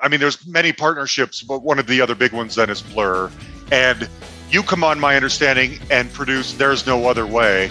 I 0.00 0.08
mean, 0.08 0.20
there's 0.20 0.46
many 0.46 0.72
partnerships, 0.72 1.42
but 1.42 1.62
one 1.62 1.78
of 1.78 1.86
the 1.86 2.00
other 2.00 2.14
big 2.14 2.32
ones 2.32 2.54
then 2.54 2.70
is 2.70 2.80
Blur. 2.80 3.30
And 3.72 4.08
you 4.50 4.62
come 4.62 4.84
on 4.84 5.00
my 5.00 5.16
understanding 5.16 5.80
and 5.90 6.12
produce 6.12 6.54
There's 6.54 6.86
No 6.86 7.06
Other 7.06 7.26
Way. 7.26 7.70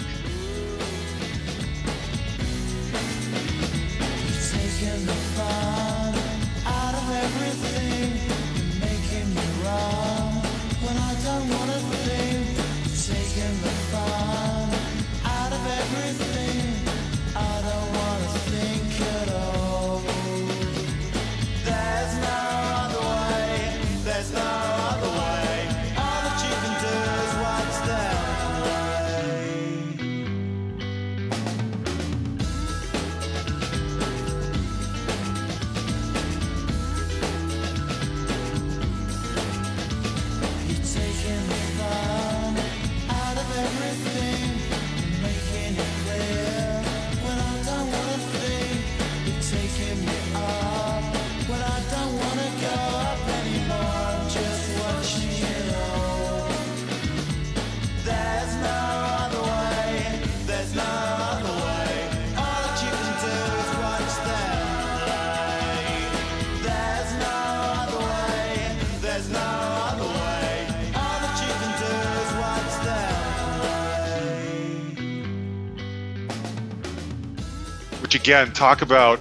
Again, 78.22 78.52
talk 78.52 78.82
about 78.82 79.18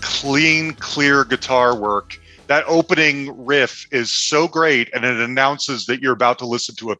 clean, 0.00 0.72
clear 0.72 1.24
guitar 1.24 1.76
work. 1.76 2.18
That 2.46 2.64
opening 2.66 3.44
riff 3.44 3.86
is 3.92 4.10
so 4.10 4.48
great, 4.48 4.88
and 4.94 5.04
it 5.04 5.20
announces 5.20 5.84
that 5.86 6.00
you're 6.00 6.14
about 6.14 6.38
to 6.38 6.46
listen 6.46 6.74
to 6.76 6.92
a 6.92 6.96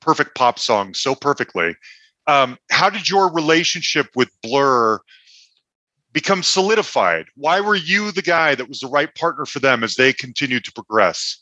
perfect 0.00 0.34
pop 0.34 0.58
song 0.58 0.94
so 0.94 1.14
perfectly. 1.14 1.76
Um, 2.26 2.56
how 2.70 2.88
did 2.88 3.06
your 3.06 3.30
relationship 3.30 4.06
with 4.16 4.30
Blur 4.42 5.00
become 6.14 6.42
solidified? 6.42 7.26
Why 7.36 7.60
were 7.60 7.76
you 7.76 8.10
the 8.10 8.22
guy 8.22 8.54
that 8.54 8.70
was 8.70 8.80
the 8.80 8.88
right 8.88 9.14
partner 9.14 9.44
for 9.44 9.60
them 9.60 9.84
as 9.84 9.96
they 9.96 10.14
continued 10.14 10.64
to 10.64 10.72
progress? 10.72 11.36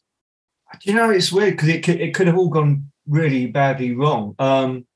You 0.83 0.95
know, 0.95 1.09
it's 1.11 1.31
weird 1.31 1.55
because 1.55 1.69
it 1.69 1.85
could, 1.85 2.01
it 2.01 2.17
could 2.17 2.27
have 2.27 2.37
all 2.37 2.49
gone 2.49 2.91
really 3.07 3.47
badly 3.47 3.95
wrong. 3.95 4.35
Um, 4.41 4.87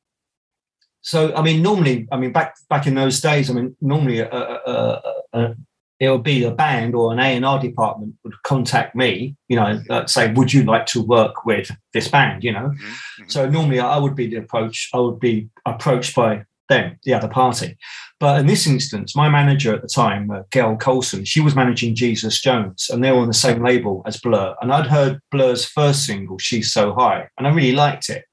so, 1.02 1.34
I 1.34 1.42
mean, 1.42 1.62
normally, 1.62 2.06
I 2.12 2.16
mean, 2.16 2.32
back 2.32 2.56
back 2.68 2.86
in 2.86 2.94
those 2.94 3.20
days, 3.20 3.50
I 3.50 3.54
mean, 3.54 3.76
normally 3.80 4.20
a, 4.20 4.30
a, 4.30 5.02
a, 5.32 5.54
it 5.98 6.10
would 6.10 6.22
be 6.22 6.44
a 6.44 6.50
band 6.50 6.94
or 6.94 7.12
an 7.12 7.18
A 7.18 7.36
and 7.36 7.44
R 7.44 7.58
department 7.58 8.14
would 8.24 8.42
contact 8.42 8.94
me, 8.94 9.36
you 9.48 9.56
know, 9.56 9.80
uh, 9.90 10.06
say, 10.06 10.32
"Would 10.32 10.52
you 10.52 10.64
like 10.64 10.86
to 10.86 11.02
work 11.02 11.44
with 11.44 11.70
this 11.92 12.08
band?" 12.08 12.44
You 12.44 12.52
know, 12.52 12.70
mm-hmm. 12.70 12.86
mm-hmm. 12.86 13.28
so 13.28 13.48
normally 13.48 13.80
I 13.80 13.98
would 13.98 14.14
be 14.14 14.26
the 14.26 14.36
approach. 14.36 14.88
I 14.92 14.98
would 14.98 15.20
be 15.20 15.48
approached 15.66 16.14
by 16.14 16.44
them, 16.68 16.98
the 17.02 17.14
other 17.14 17.28
party. 17.28 17.76
But 18.18 18.40
in 18.40 18.46
this 18.46 18.66
instance, 18.66 19.16
my 19.16 19.28
manager 19.28 19.74
at 19.74 19.82
the 19.82 19.88
time, 19.88 20.30
uh, 20.30 20.42
Gail 20.50 20.76
Colson, 20.76 21.24
she 21.24 21.40
was 21.40 21.56
managing 21.56 21.94
Jesus 21.94 22.40
Jones, 22.40 22.88
and 22.90 23.02
they 23.02 23.10
were 23.12 23.18
on 23.18 23.28
the 23.28 23.34
same 23.34 23.62
label 23.62 24.02
as 24.06 24.18
Blur. 24.18 24.54
And 24.60 24.72
I'd 24.72 24.86
heard 24.86 25.20
Blur's 25.30 25.64
first 25.64 26.04
single, 26.04 26.38
"She's 26.38 26.72
So 26.72 26.94
High," 26.94 27.28
and 27.38 27.46
I 27.46 27.50
really 27.50 27.72
liked 27.72 28.08
it. 28.08 28.24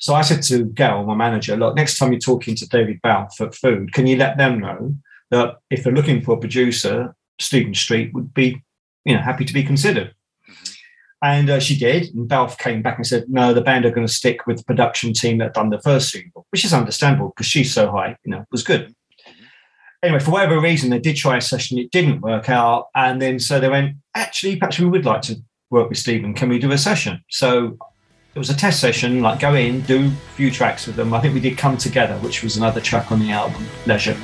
So 0.00 0.14
I 0.14 0.22
said 0.22 0.42
to 0.44 0.64
Gail, 0.64 1.04
my 1.04 1.14
manager, 1.14 1.56
look, 1.56 1.76
next 1.76 1.98
time 1.98 2.10
you're 2.10 2.20
talking 2.20 2.54
to 2.56 2.68
David 2.68 3.00
Balfe 3.02 3.40
at 3.40 3.54
Food, 3.54 3.92
can 3.92 4.06
you 4.06 4.16
let 4.16 4.38
them 4.38 4.58
know 4.58 4.94
that 5.30 5.58
if 5.70 5.84
they're 5.84 5.92
looking 5.92 6.22
for 6.22 6.34
a 6.34 6.40
producer, 6.40 7.14
Stephen 7.38 7.74
Street 7.74 8.12
would 8.14 8.32
be, 8.32 8.62
you 9.04 9.14
know, 9.14 9.20
happy 9.20 9.44
to 9.44 9.52
be 9.52 9.62
considered. 9.62 10.14
Mm-hmm. 10.48 10.72
And 11.22 11.50
uh, 11.50 11.60
she 11.60 11.78
did. 11.78 12.14
And 12.14 12.26
Balfe 12.26 12.56
came 12.56 12.80
back 12.80 12.96
and 12.96 13.06
said, 13.06 13.26
no, 13.28 13.52
the 13.52 13.60
band 13.60 13.84
are 13.84 13.90
going 13.90 14.06
to 14.06 14.12
stick 14.12 14.46
with 14.46 14.56
the 14.56 14.64
production 14.64 15.12
team 15.12 15.36
that 15.38 15.52
done 15.52 15.68
the 15.68 15.80
first 15.82 16.10
single, 16.10 16.46
which 16.48 16.64
is 16.64 16.72
understandable 16.72 17.28
because 17.28 17.46
she's 17.46 17.72
so 17.72 17.90
high, 17.90 18.16
you 18.24 18.30
know, 18.30 18.44
was 18.50 18.62
good. 18.62 18.86
Mm-hmm. 18.86 19.44
Anyway, 20.02 20.20
for 20.20 20.30
whatever 20.30 20.58
reason, 20.58 20.88
they 20.88 20.98
did 20.98 21.16
try 21.16 21.36
a 21.36 21.42
session. 21.42 21.78
It 21.78 21.90
didn't 21.90 22.22
work 22.22 22.48
out. 22.48 22.86
And 22.94 23.20
then 23.20 23.38
so 23.38 23.60
they 23.60 23.68
went, 23.68 23.96
actually, 24.14 24.56
perhaps 24.56 24.78
we 24.78 24.86
would 24.86 25.04
like 25.04 25.20
to 25.22 25.36
work 25.68 25.90
with 25.90 25.98
Stephen. 25.98 26.32
Can 26.32 26.48
we 26.48 26.58
do 26.58 26.72
a 26.72 26.78
session? 26.78 27.22
So 27.28 27.76
it 28.34 28.38
was 28.38 28.50
a 28.50 28.56
test 28.56 28.80
session, 28.80 29.20
like 29.22 29.40
go 29.40 29.54
in, 29.54 29.80
do 29.82 30.06
a 30.06 30.10
few 30.36 30.50
tracks 30.50 30.86
with 30.86 30.96
them. 30.96 31.12
I 31.12 31.20
think 31.20 31.34
we 31.34 31.40
did 31.40 31.58
Come 31.58 31.76
Together, 31.76 32.14
which 32.18 32.42
was 32.42 32.56
another 32.56 32.80
track 32.80 33.10
on 33.10 33.18
the 33.18 33.30
album, 33.30 33.66
Leisure. 33.86 34.16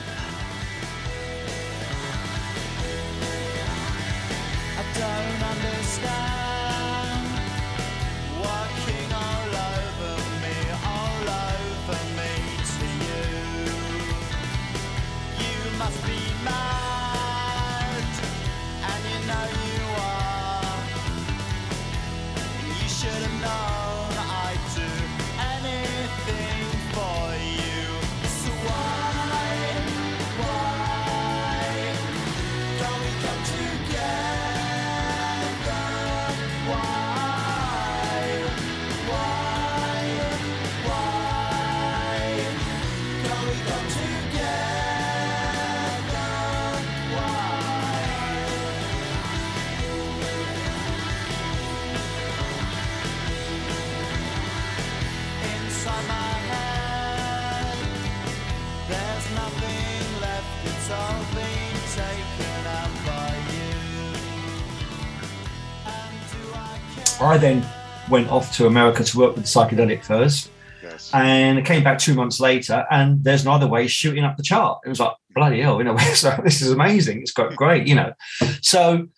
Off 68.37 68.55
to 68.57 68.66
America 68.66 69.03
to 69.03 69.18
work 69.18 69.34
with 69.34 69.45
the 69.45 69.49
Psychedelic. 69.49 70.49
Yes. 70.82 71.11
And 71.12 71.59
I 71.59 71.62
came 71.62 71.82
back 71.82 71.99
two 71.99 72.14
months 72.14 72.39
later, 72.39 72.87
and 72.91 73.24
there's 73.24 73.43
another 73.43 73.66
way 73.66 73.87
shooting 73.87 74.24
up 74.24 74.37
the 74.37 74.43
chart. 74.43 74.80
It 74.84 74.89
was 74.89 75.01
like 75.01 75.12
bloody 75.34 75.61
hell, 75.61 75.78
you 75.78 75.84
know. 75.84 75.97
So 76.14 76.39
this 76.45 76.62
is 76.62 76.70
amazing. 76.70 77.20
It's 77.20 77.32
got 77.32 77.55
great, 77.57 77.87
you 77.87 77.95
know. 77.95 78.12
So 78.61 79.09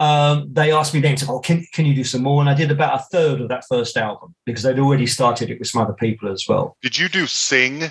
um, 0.00 0.48
they 0.52 0.72
asked 0.72 0.94
me 0.94 1.00
then 1.00 1.16
to, 1.16 1.26
oh, 1.30 1.40
can, 1.40 1.66
can 1.72 1.86
you 1.86 1.94
do 1.94 2.04
some 2.04 2.22
more? 2.22 2.40
And 2.40 2.48
I 2.48 2.54
did 2.54 2.70
about 2.70 3.00
a 3.00 3.04
third 3.10 3.40
of 3.40 3.48
that 3.48 3.64
first 3.68 3.96
album 3.96 4.34
because 4.46 4.62
they'd 4.62 4.78
already 4.78 5.06
started 5.06 5.50
it 5.50 5.58
with 5.58 5.68
some 5.68 5.82
other 5.82 5.94
people 5.94 6.30
as 6.30 6.44
well. 6.48 6.76
Did 6.82 6.98
you 6.98 7.08
do 7.08 7.26
Sing? 7.26 7.84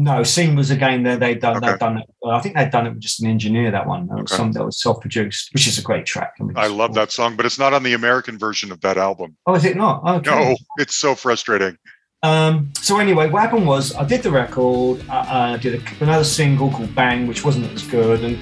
No, 0.00 0.22
Sing 0.22 0.54
was 0.54 0.70
a 0.70 0.76
game 0.76 1.02
that 1.02 1.18
they'd 1.18 1.40
done. 1.40 1.56
Okay. 1.56 1.72
They'd 1.72 1.78
done 1.80 1.98
it. 1.98 2.04
I 2.24 2.38
think 2.38 2.54
they'd 2.54 2.70
done 2.70 2.86
it 2.86 2.90
with 2.90 3.00
just 3.00 3.20
an 3.20 3.28
engineer. 3.28 3.72
That 3.72 3.86
one, 3.86 4.06
that 4.06 4.14
was 4.14 4.32
okay. 4.32 4.36
some 4.36 4.52
that 4.52 4.64
was 4.64 4.80
self-produced, 4.80 5.52
which 5.52 5.66
is 5.66 5.76
a 5.76 5.82
great 5.82 6.06
track. 6.06 6.34
I, 6.40 6.44
mean, 6.44 6.56
I 6.56 6.68
love 6.68 6.94
that 6.94 7.10
song, 7.10 7.34
but 7.34 7.44
it's 7.44 7.58
not 7.58 7.74
on 7.74 7.82
the 7.82 7.94
American 7.94 8.38
version 8.38 8.70
of 8.70 8.80
that 8.82 8.96
album. 8.96 9.36
Oh, 9.44 9.54
is 9.54 9.64
it 9.64 9.76
not? 9.76 10.04
Okay. 10.18 10.30
No, 10.30 10.56
it's 10.76 10.94
so 10.94 11.16
frustrating. 11.16 11.76
Um, 12.22 12.72
so 12.76 12.98
anyway, 12.98 13.28
what 13.28 13.42
happened 13.42 13.66
was 13.66 13.92
I 13.96 14.04
did 14.04 14.22
the 14.22 14.30
record. 14.30 15.04
I, 15.08 15.54
I 15.54 15.56
did 15.56 15.82
a, 15.82 16.04
another 16.04 16.24
single 16.24 16.70
called 16.70 16.94
Bang, 16.94 17.26
which 17.26 17.44
wasn't 17.44 17.72
as 17.72 17.82
good, 17.82 18.22
and 18.22 18.38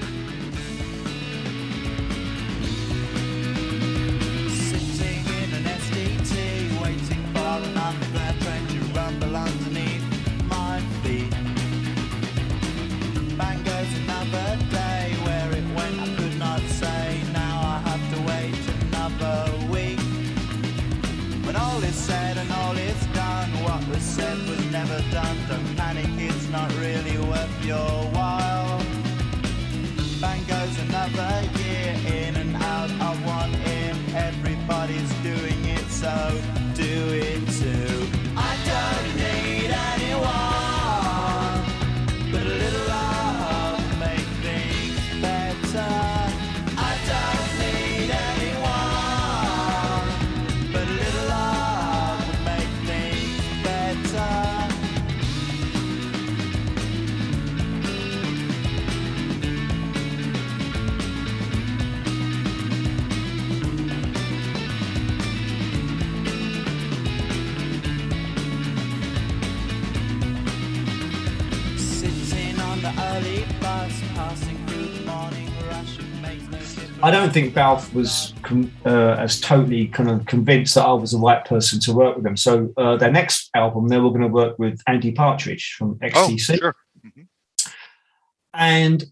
think 77.41 77.53
Balfe 77.53 77.93
was 77.93 78.33
uh, 78.83 79.15
as 79.19 79.39
totally 79.39 79.87
kind 79.89 80.09
of 80.09 80.25
convinced 80.25 80.73
that 80.73 80.85
I 80.85 80.93
was 80.93 81.11
the 81.11 81.19
right 81.19 81.45
person 81.45 81.79
to 81.81 81.93
work 81.93 82.15
with 82.15 82.23
them. 82.23 82.35
So 82.35 82.73
uh, 82.77 82.97
their 82.97 83.11
next 83.11 83.51
album, 83.53 83.89
they 83.89 83.99
were 83.99 84.09
going 84.09 84.21
to 84.21 84.27
work 84.27 84.57
with 84.57 84.81
Andy 84.87 85.11
Partridge 85.11 85.75
from 85.77 85.95
XTC. 85.99 86.53
Oh, 86.53 86.55
sure. 86.55 86.75
mm-hmm. 87.05 87.21
And 88.55 89.05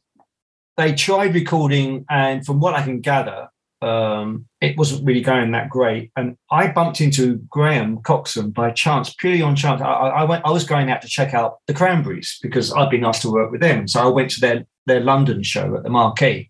they 0.76 0.96
tried 0.96 1.36
recording, 1.36 2.06
and 2.10 2.44
from 2.44 2.60
what 2.60 2.74
I 2.74 2.82
can 2.82 3.00
gather, 3.00 3.50
um, 3.84 4.48
it 4.60 4.76
wasn't 4.76 5.06
really 5.06 5.22
going 5.22 5.52
that 5.52 5.70
great. 5.70 6.12
And 6.16 6.36
I 6.50 6.68
bumped 6.70 7.02
into 7.02 7.38
Graham 7.50 8.02
Coxon 8.02 8.50
by 8.50 8.72
chance, 8.72 9.14
purely 9.14 9.44
on 9.44 9.56
chance. 9.56 9.82
I, 9.82 9.86
I, 9.86 10.24
went. 10.24 10.44
I 10.46 10.50
was 10.50 10.64
going 10.64 10.90
out 10.90 11.04
to 11.04 11.08
check 11.08 11.36
out 11.36 11.60
the 11.68 11.76
Cranberries 11.76 12.40
because 12.42 12.74
I'd 12.74 12.90
been 12.90 13.06
asked 13.06 13.22
to 13.22 13.32
work 13.32 13.52
with 13.52 13.62
them. 13.62 13.88
So 13.88 14.02
I 14.02 14.08
went 14.08 14.32
to 14.32 14.40
their 14.40 14.66
their 14.88 15.02
London 15.02 15.44
show 15.44 15.76
at 15.76 15.84
the 15.84 15.90
Marquee, 15.90 16.50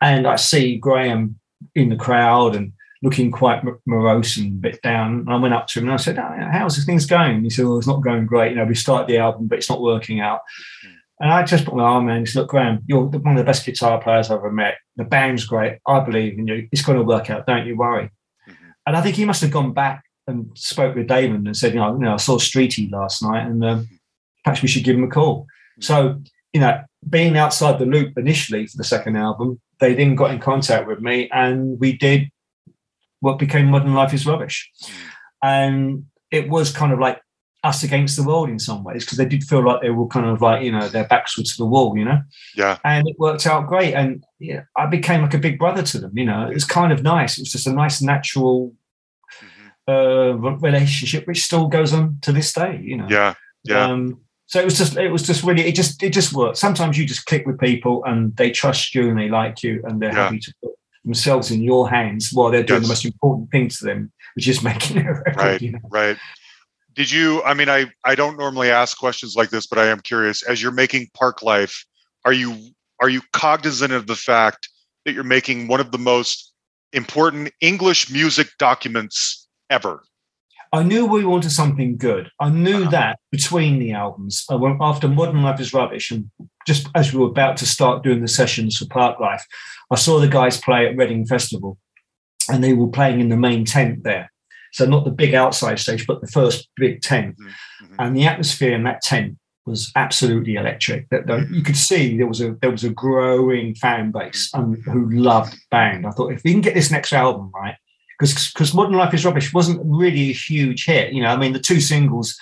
and 0.00 0.26
I 0.26 0.36
see 0.36 0.76
Graham 0.76 1.38
in 1.74 1.88
the 1.88 1.96
crowd 1.96 2.54
and 2.54 2.72
looking 3.02 3.30
quite 3.30 3.62
morose 3.86 4.36
and 4.36 4.52
a 4.52 4.56
bit 4.56 4.82
down. 4.82 5.20
And 5.20 5.30
I 5.30 5.36
went 5.36 5.54
up 5.54 5.66
to 5.68 5.78
him 5.78 5.86
and 5.86 5.94
I 5.94 5.96
said, 5.96 6.18
oh, 6.18 6.48
"How's 6.50 6.82
things 6.84 7.06
going?" 7.06 7.42
He 7.42 7.50
said, 7.50 7.64
"Well, 7.64 7.78
it's 7.78 7.86
not 7.86 8.02
going 8.02 8.26
great. 8.26 8.50
You 8.52 8.56
know, 8.56 8.64
we 8.64 8.74
started 8.74 9.08
the 9.08 9.18
album, 9.18 9.46
but 9.48 9.58
it's 9.58 9.70
not 9.70 9.82
working 9.82 10.20
out." 10.20 10.40
And 11.20 11.32
I 11.32 11.42
just 11.44 11.64
put 11.64 11.74
my 11.74 11.82
arm 11.82 12.06
around 12.06 12.18
and 12.18 12.28
said, 12.28 12.40
Look, 12.40 12.50
Graham, 12.50 12.82
you're 12.86 13.04
one 13.04 13.32
of 13.32 13.38
the 13.38 13.44
best 13.44 13.64
guitar 13.64 14.00
players 14.00 14.30
I've 14.30 14.38
ever 14.38 14.50
met. 14.50 14.76
The 14.96 15.04
band's 15.04 15.46
great. 15.46 15.78
I 15.86 16.00
believe 16.00 16.38
in 16.38 16.46
you. 16.46 16.68
It's 16.72 16.82
going 16.82 16.98
to 16.98 17.04
work 17.04 17.30
out. 17.30 17.46
Don't 17.46 17.66
you 17.66 17.76
worry. 17.76 18.10
Mm-hmm. 18.48 18.70
And 18.86 18.96
I 18.96 19.00
think 19.00 19.16
he 19.16 19.24
must 19.24 19.40
have 19.40 19.50
gone 19.50 19.72
back 19.72 20.04
and 20.26 20.50
spoke 20.54 20.94
with 20.94 21.08
Damon 21.08 21.46
and 21.46 21.56
said, 21.56 21.72
You 21.72 21.80
know, 21.80 21.94
you 21.94 22.00
know 22.00 22.14
I 22.14 22.18
saw 22.18 22.36
Streety 22.36 22.90
last 22.92 23.22
night 23.22 23.46
and 23.46 23.64
um, 23.64 23.88
perhaps 24.44 24.60
we 24.60 24.68
should 24.68 24.84
give 24.84 24.96
him 24.96 25.04
a 25.04 25.08
call. 25.08 25.42
Mm-hmm. 25.42 25.82
So, 25.82 26.20
you 26.52 26.60
know, 26.60 26.82
being 27.08 27.38
outside 27.38 27.78
the 27.78 27.86
loop 27.86 28.18
initially 28.18 28.66
for 28.66 28.76
the 28.76 28.84
second 28.84 29.16
album, 29.16 29.60
they 29.80 29.94
then 29.94 30.14
got 30.14 30.30
in 30.30 30.38
contact 30.38 30.86
with 30.86 31.00
me 31.00 31.28
and 31.32 31.78
we 31.78 31.96
did 31.96 32.30
what 33.20 33.38
became 33.38 33.66
Modern 33.66 33.94
Life 33.94 34.14
is 34.14 34.26
Rubbish. 34.26 34.70
Mm-hmm. 34.82 35.08
And 35.42 36.06
it 36.30 36.48
was 36.48 36.72
kind 36.72 36.92
of 36.92 36.98
like 36.98 37.20
us 37.64 37.82
against 37.82 38.16
the 38.16 38.22
world 38.22 38.48
in 38.48 38.58
some 38.58 38.84
ways 38.84 39.04
because 39.04 39.18
they 39.18 39.24
did 39.24 39.42
feel 39.42 39.64
like 39.64 39.82
they 39.82 39.90
were 39.90 40.06
kind 40.06 40.26
of 40.26 40.40
like 40.40 40.62
you 40.62 40.70
know 40.70 40.88
their 40.88 41.06
backs 41.08 41.36
were 41.36 41.42
to 41.42 41.56
the 41.58 41.66
wall 41.66 41.96
you 41.96 42.04
know? 42.04 42.20
Yeah. 42.54 42.78
And 42.84 43.08
it 43.08 43.16
worked 43.18 43.46
out 43.46 43.66
great. 43.66 43.94
And 43.94 44.24
yeah 44.38 44.62
i 44.76 44.86
became 44.86 45.22
like 45.22 45.34
a 45.34 45.38
big 45.38 45.58
brother 45.58 45.82
to 45.82 45.98
them 45.98 46.16
you 46.16 46.24
know? 46.24 46.48
It 46.48 46.54
was 46.54 46.64
kind 46.64 46.92
of 46.92 47.02
nice. 47.02 47.38
It 47.38 47.42
was 47.42 47.52
just 47.52 47.66
a 47.66 47.72
nice 47.72 48.00
natural 48.00 48.72
mm-hmm. 49.42 49.92
uh, 49.92 50.50
relationship 50.58 51.26
which 51.26 51.44
still 51.44 51.66
goes 51.66 51.92
on 51.92 52.18
to 52.22 52.32
this 52.32 52.52
day 52.52 52.80
you 52.82 52.96
know? 52.96 53.08
Yeah 53.08 53.34
yeah. 53.64 53.84
Um, 53.84 54.20
so 54.46 54.60
it 54.60 54.64
was 54.64 54.78
just 54.78 54.96
it 54.96 55.10
was 55.10 55.22
just 55.22 55.42
really 55.42 55.62
it 55.62 55.74
just 55.74 56.02
it 56.02 56.12
just 56.12 56.32
worked 56.32 56.56
sometimes 56.56 56.96
you 56.96 57.04
just 57.04 57.26
click 57.26 57.46
with 57.46 57.58
people 57.58 58.04
and 58.04 58.34
they 58.36 58.50
trust 58.50 58.94
you 58.94 59.08
and 59.08 59.18
they 59.18 59.28
like 59.28 59.62
you 59.62 59.82
and 59.84 60.00
they're 60.00 60.12
yeah. 60.12 60.24
happy 60.24 60.38
to 60.38 60.52
put 60.62 60.72
themselves 61.04 61.50
in 61.50 61.62
your 61.62 61.88
hands 61.88 62.30
while 62.32 62.50
they're 62.50 62.62
doing 62.62 62.80
yes. 62.80 62.88
the 62.88 62.92
most 62.92 63.04
important 63.04 63.50
thing 63.50 63.68
to 63.68 63.84
them 63.84 64.12
which 64.34 64.48
is 64.48 64.62
making 64.62 64.98
a 64.98 65.12
record 65.12 65.36
right 65.36 65.62
you 65.62 65.72
know? 65.72 65.78
right 65.90 66.16
did 66.94 67.10
you 67.10 67.42
i 67.42 67.52
mean 67.52 67.68
i 67.68 67.86
i 68.04 68.14
don't 68.14 68.38
normally 68.38 68.70
ask 68.70 68.98
questions 68.98 69.34
like 69.36 69.50
this 69.50 69.66
but 69.66 69.78
i 69.78 69.86
am 69.86 70.00
curious 70.00 70.42
as 70.44 70.62
you're 70.62 70.72
making 70.72 71.08
Parklife, 71.16 71.84
are 72.24 72.32
you 72.32 72.56
are 73.00 73.08
you 73.08 73.20
cognizant 73.32 73.92
of 73.92 74.06
the 74.06 74.16
fact 74.16 74.68
that 75.04 75.12
you're 75.12 75.24
making 75.24 75.68
one 75.68 75.80
of 75.80 75.90
the 75.90 75.98
most 75.98 76.52
important 76.92 77.50
english 77.60 78.10
music 78.10 78.48
documents 78.58 79.48
ever 79.70 80.02
i 80.72 80.82
knew 80.82 81.06
we 81.06 81.24
wanted 81.24 81.50
something 81.50 81.96
good 81.96 82.30
i 82.40 82.48
knew 82.48 82.82
uh-huh. 82.82 82.90
that 82.90 83.18
between 83.30 83.78
the 83.78 83.92
albums 83.92 84.44
after 84.80 85.08
modern 85.08 85.42
life 85.42 85.60
is 85.60 85.74
rubbish 85.74 86.10
and 86.10 86.30
just 86.66 86.88
as 86.94 87.12
we 87.12 87.20
were 87.20 87.28
about 87.28 87.56
to 87.56 87.66
start 87.66 88.02
doing 88.02 88.20
the 88.20 88.28
sessions 88.28 88.76
for 88.76 88.86
Parklife, 88.86 89.42
i 89.90 89.94
saw 89.94 90.18
the 90.18 90.28
guys 90.28 90.60
play 90.60 90.86
at 90.86 90.96
reading 90.96 91.26
festival 91.26 91.78
and 92.48 92.62
they 92.62 92.72
were 92.72 92.88
playing 92.88 93.20
in 93.20 93.28
the 93.28 93.36
main 93.36 93.64
tent 93.64 94.02
there 94.04 94.30
so 94.76 94.84
not 94.84 95.06
the 95.06 95.10
big 95.10 95.34
outside 95.34 95.78
stage, 95.78 96.06
but 96.06 96.20
the 96.20 96.26
first 96.26 96.68
big 96.76 97.00
tent. 97.00 97.36
Mm-hmm. 97.38 97.84
mm-hmm. 97.84 97.94
And 97.98 98.14
the 98.14 98.26
atmosphere 98.26 98.74
in 98.74 98.84
that 98.84 99.00
tent 99.00 99.38
was 99.64 99.90
absolutely 99.96 100.56
electric. 100.56 101.08
That 101.08 101.48
you 101.50 101.62
could 101.62 101.78
see 101.78 102.16
there 102.18 102.26
was 102.26 102.42
a 102.42 102.56
there 102.60 102.70
was 102.70 102.84
a 102.84 102.90
growing 102.90 103.74
fan 103.74 104.12
base 104.12 104.50
um, 104.52 104.74
who 104.84 105.10
loved 105.10 105.56
band. 105.70 106.06
I 106.06 106.10
thought 106.10 106.32
if 106.32 106.42
we 106.44 106.52
can 106.52 106.60
get 106.60 106.74
this 106.74 106.90
next 106.90 107.14
album 107.14 107.50
right, 107.54 107.76
because 108.18 108.52
because 108.52 108.74
Modern 108.74 108.96
Life 108.96 109.14
is 109.14 109.24
Rubbish 109.24 109.52
wasn't 109.52 109.80
really 109.84 110.30
a 110.30 110.34
huge 110.34 110.86
hit. 110.86 111.12
You 111.12 111.22
know, 111.22 111.28
I 111.28 111.36
mean 111.36 111.52
the 111.52 111.60
two 111.60 111.80
singles 111.80 112.38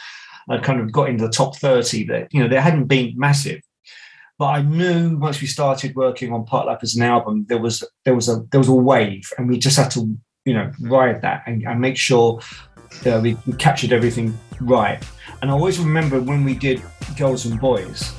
had 0.49 0.63
kind 0.63 0.81
of 0.81 0.93
got 0.93 1.09
into 1.09 1.25
the 1.25 1.33
top 1.33 1.57
thirty. 1.57 2.05
That 2.05 2.33
you 2.33 2.43
know 2.43 2.49
they 2.49 2.61
hadn't 2.61 2.87
been 2.87 3.15
massive. 3.17 3.61
But 4.37 4.47
I 4.47 4.63
knew 4.63 5.17
once 5.17 5.41
we 5.41 5.47
started 5.47 5.95
working 5.95 6.33
on 6.33 6.45
Parklife 6.45 6.83
as 6.83 6.97
an 6.97 7.03
album, 7.03 7.47
there 7.49 7.59
was 7.59 7.85
there 8.05 8.15
was 8.15 8.29
a 8.29 8.45
there 8.51 8.61
was 8.61 8.69
a 8.69 8.75
wave, 8.75 9.31
and 9.39 9.49
we 9.49 9.59
just 9.59 9.77
had 9.77 9.91
to 9.93 10.19
you 10.45 10.53
know, 10.53 10.71
ride 10.81 11.23
that 11.23 11.43
and, 11.47 11.63
and 11.67 11.81
make 11.81 11.97
sure 11.97 12.41
uh, 13.07 13.21
we, 13.23 13.37
we 13.47 13.53
captured 13.55 13.93
everything 13.93 14.37
right. 14.61 15.03
And 15.43 15.51
I 15.51 15.55
always 15.55 15.79
remember 15.79 16.21
when 16.21 16.45
we 16.45 16.55
did 16.55 16.83
Girls 17.17 17.47
and 17.47 17.59
Boys, 17.61 18.13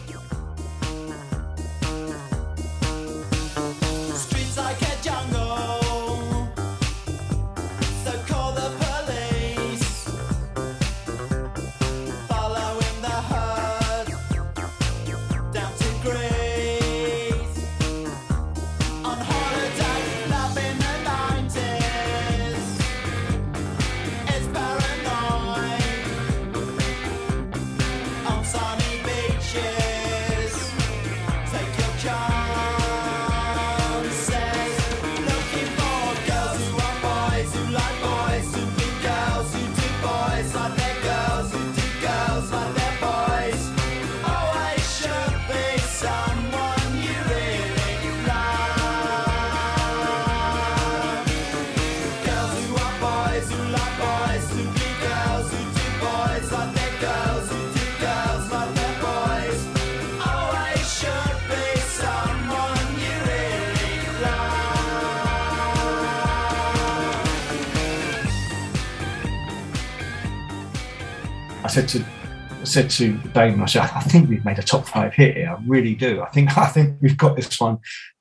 said 72.76 72.90
to 72.90 73.14
Damon, 73.30 73.62
I 73.62 73.68
said, 73.68 73.84
I 73.84 74.02
think 74.02 74.28
we've 74.28 74.44
made 74.44 74.60
a 74.60 74.62
top 74.62 74.86
five 74.86 75.14
hit 75.14 75.38
here. 75.38 75.56
I 75.58 75.64
really 75.66 75.96
do. 75.96 76.22
I 76.22 76.28
think 76.32 76.58
I 76.58 76.68
think 76.68 76.98
we've 77.02 77.16
got 77.16 77.38
this 77.38 77.58
one 77.58 77.78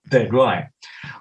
dead 0.08 0.32
right. 0.32 0.68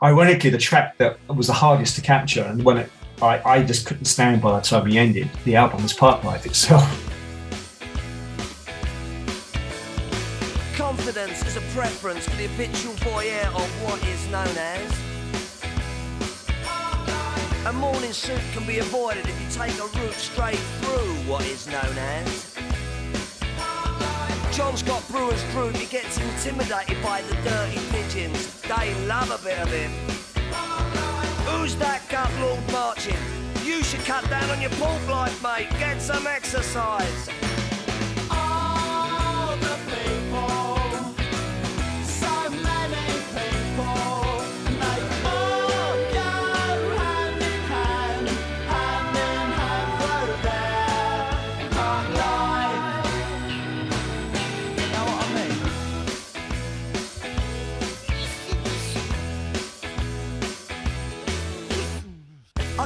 Ironically, 0.04 0.52
the 0.52 0.60
track 0.60 1.00
that 1.00 1.18
was 1.28 1.48
the 1.48 1.54
hardest 1.54 1.96
to 1.96 2.02
capture, 2.02 2.44
and 2.44 2.64
when 2.64 2.78
it, 2.78 2.92
I, 3.24 3.42
I 3.44 3.64
just 3.64 3.88
couldn't 3.88 4.06
stand 4.06 4.40
by 4.40 4.60
the 4.60 4.64
time 4.64 4.86
we 4.86 5.00
ended, 5.00 5.32
the 5.46 5.56
album 5.56 5.82
was 5.82 5.94
Parklife 5.94 6.46
itself. 6.46 6.84
Confidence 10.76 11.44
is 11.48 11.58
a 11.58 11.62
preference 11.76 12.26
for 12.26 12.36
the 12.36 12.46
habitual 12.48 12.94
voyeur 12.96 13.48
of 13.48 13.84
what 13.84 14.04
is 14.06 14.28
known 14.28 14.56
as 14.58 15.04
a 17.66 17.74
morning 17.74 18.12
suit 18.12 18.42
can 18.52 18.68
be 18.68 18.80
avoided 18.80 19.26
if 19.26 19.42
you 19.42 19.48
take 19.50 19.74
a 19.80 19.88
route 19.98 20.14
straight 20.14 20.60
through 20.82 21.14
what 21.32 21.46
is 21.46 21.66
known 21.66 21.98
as. 21.98 22.54
John's 24.54 24.84
got 24.84 25.08
Brewer's 25.10 25.44
Group, 25.46 25.76
he 25.76 25.88
gets 25.88 26.20
intimidated 26.20 27.02
by 27.02 27.24
the 27.24 27.34
dirty 27.38 27.80
pigeons. 27.90 28.62
They 28.62 28.94
love 29.06 29.32
a 29.32 29.44
bit 29.44 29.58
of 29.58 29.68
him. 29.70 29.92
Who's 31.48 31.76
that 31.78 32.08
gut 32.08 32.30
lord 32.40 32.60
marching? 32.72 33.18
You 33.64 33.84
should 33.84 34.06
cut 34.06 34.30
down 34.30 34.48
on 34.52 34.62
your 34.62 34.70
pork 34.72 35.08
life, 35.08 35.42
mate. 35.42 35.72
Get 35.80 36.00
some 36.00 36.28
exercise. 36.28 37.30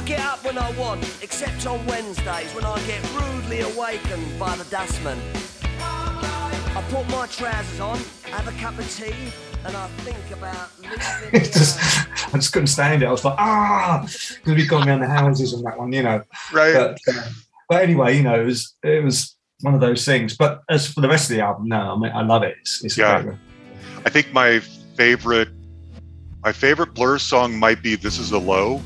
Get 0.08 0.20
up 0.20 0.42
when 0.42 0.56
I 0.56 0.70
want, 0.78 1.02
except 1.22 1.66
on 1.66 1.84
Wednesdays 1.84 2.50
when 2.54 2.64
I 2.64 2.80
get 2.86 3.02
rudely 3.12 3.60
awakened 3.60 4.38
by 4.38 4.56
the 4.56 4.64
dustman. 4.70 5.18
I 5.80 6.82
put 6.88 7.06
my 7.10 7.26
trousers 7.26 7.78
on, 7.80 7.98
have 8.30 8.48
a 8.48 8.52
cup 8.58 8.78
of 8.78 8.90
tea, 8.96 9.12
and 9.66 9.76
I 9.76 9.86
think 9.98 10.30
about 10.32 10.70
leaving. 10.80 10.98
It's 11.34 11.50
just. 11.50 11.78
I 12.34 12.38
just 12.38 12.52
couldn't 12.54 12.68
stand 12.68 13.02
it. 13.02 13.06
I 13.06 13.10
was 13.10 13.24
like, 13.24 13.36
ah, 13.38 14.00
because 14.02 14.54
we've 14.54 14.68
gone 14.68 14.88
around 14.88 15.00
the 15.00 15.08
houses 15.08 15.52
on 15.54 15.62
that 15.64 15.78
one, 15.78 15.92
you 15.92 16.02
know. 16.02 16.22
Right. 16.52 16.72
But, 16.74 16.98
uh, 17.14 17.28
but 17.68 17.82
anyway, 17.82 18.16
you 18.16 18.22
know, 18.22 18.40
it 18.40 18.44
was 18.44 18.74
it 18.82 19.02
was 19.04 19.36
one 19.60 19.74
of 19.74 19.80
those 19.80 20.04
things. 20.06 20.36
But 20.36 20.62
as 20.70 20.86
for 20.90 21.02
the 21.02 21.08
rest 21.08 21.30
of 21.30 21.36
the 21.36 21.42
album, 21.42 21.68
no, 21.68 21.94
I 21.94 21.98
mean, 21.98 22.12
I 22.12 22.22
love 22.22 22.42
it. 22.44 22.56
It's, 22.60 22.82
it's 22.84 22.96
a 22.96 23.00
Yeah. 23.00 23.14
great 23.22 23.26
record. 23.34 23.40
I 24.06 24.10
think 24.10 24.32
my 24.32 24.60
favorite 24.96 25.48
my 26.42 26.52
favorite 26.52 26.94
Blur 26.94 27.18
song 27.18 27.58
might 27.58 27.82
be 27.82 27.94
This 27.94 28.18
Is 28.18 28.32
a 28.32 28.38
Low. 28.38 28.82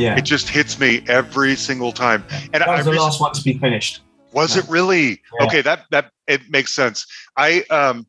Yeah. 0.00 0.16
It 0.16 0.22
just 0.22 0.48
hits 0.48 0.80
me 0.80 1.04
every 1.08 1.54
single 1.56 1.92
time. 1.92 2.24
And 2.54 2.62
that 2.62 2.68
I 2.68 2.76
was 2.76 2.86
the 2.86 2.92
rec- 2.92 3.00
last 3.00 3.20
one 3.20 3.34
to 3.34 3.42
be 3.42 3.58
finished. 3.58 4.00
Was 4.32 4.56
it 4.56 4.66
really? 4.68 5.20
Yeah. 5.38 5.46
Okay, 5.46 5.60
that 5.60 5.84
that 5.90 6.10
it 6.26 6.40
makes 6.48 6.74
sense. 6.74 7.04
I 7.36 7.64
um 7.68 8.06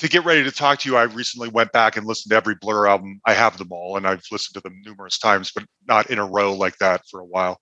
to 0.00 0.08
get 0.08 0.26
ready 0.26 0.44
to 0.44 0.50
talk 0.50 0.80
to 0.80 0.90
you, 0.90 0.96
I 0.96 1.04
recently 1.04 1.48
went 1.48 1.72
back 1.72 1.96
and 1.96 2.06
listened 2.06 2.30
to 2.32 2.36
every 2.36 2.56
Blur 2.60 2.86
album. 2.86 3.20
I 3.24 3.32
have 3.32 3.56
them 3.56 3.68
all, 3.70 3.96
and 3.96 4.06
I've 4.06 4.24
listened 4.30 4.54
to 4.54 4.60
them 4.60 4.82
numerous 4.84 5.18
times, 5.18 5.52
but 5.54 5.64
not 5.88 6.10
in 6.10 6.18
a 6.18 6.26
row 6.26 6.52
like 6.52 6.76
that 6.78 7.02
for 7.10 7.20
a 7.20 7.24
while. 7.24 7.60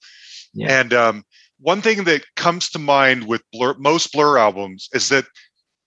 Yeah. 0.52 0.80
And 0.80 0.92
um, 0.92 1.24
one 1.60 1.80
thing 1.80 2.04
that 2.04 2.24
comes 2.34 2.70
to 2.70 2.78
mind 2.80 3.28
with 3.28 3.42
Blur, 3.52 3.74
most 3.78 4.12
Blur 4.12 4.36
albums 4.38 4.88
is 4.92 5.10
that, 5.10 5.26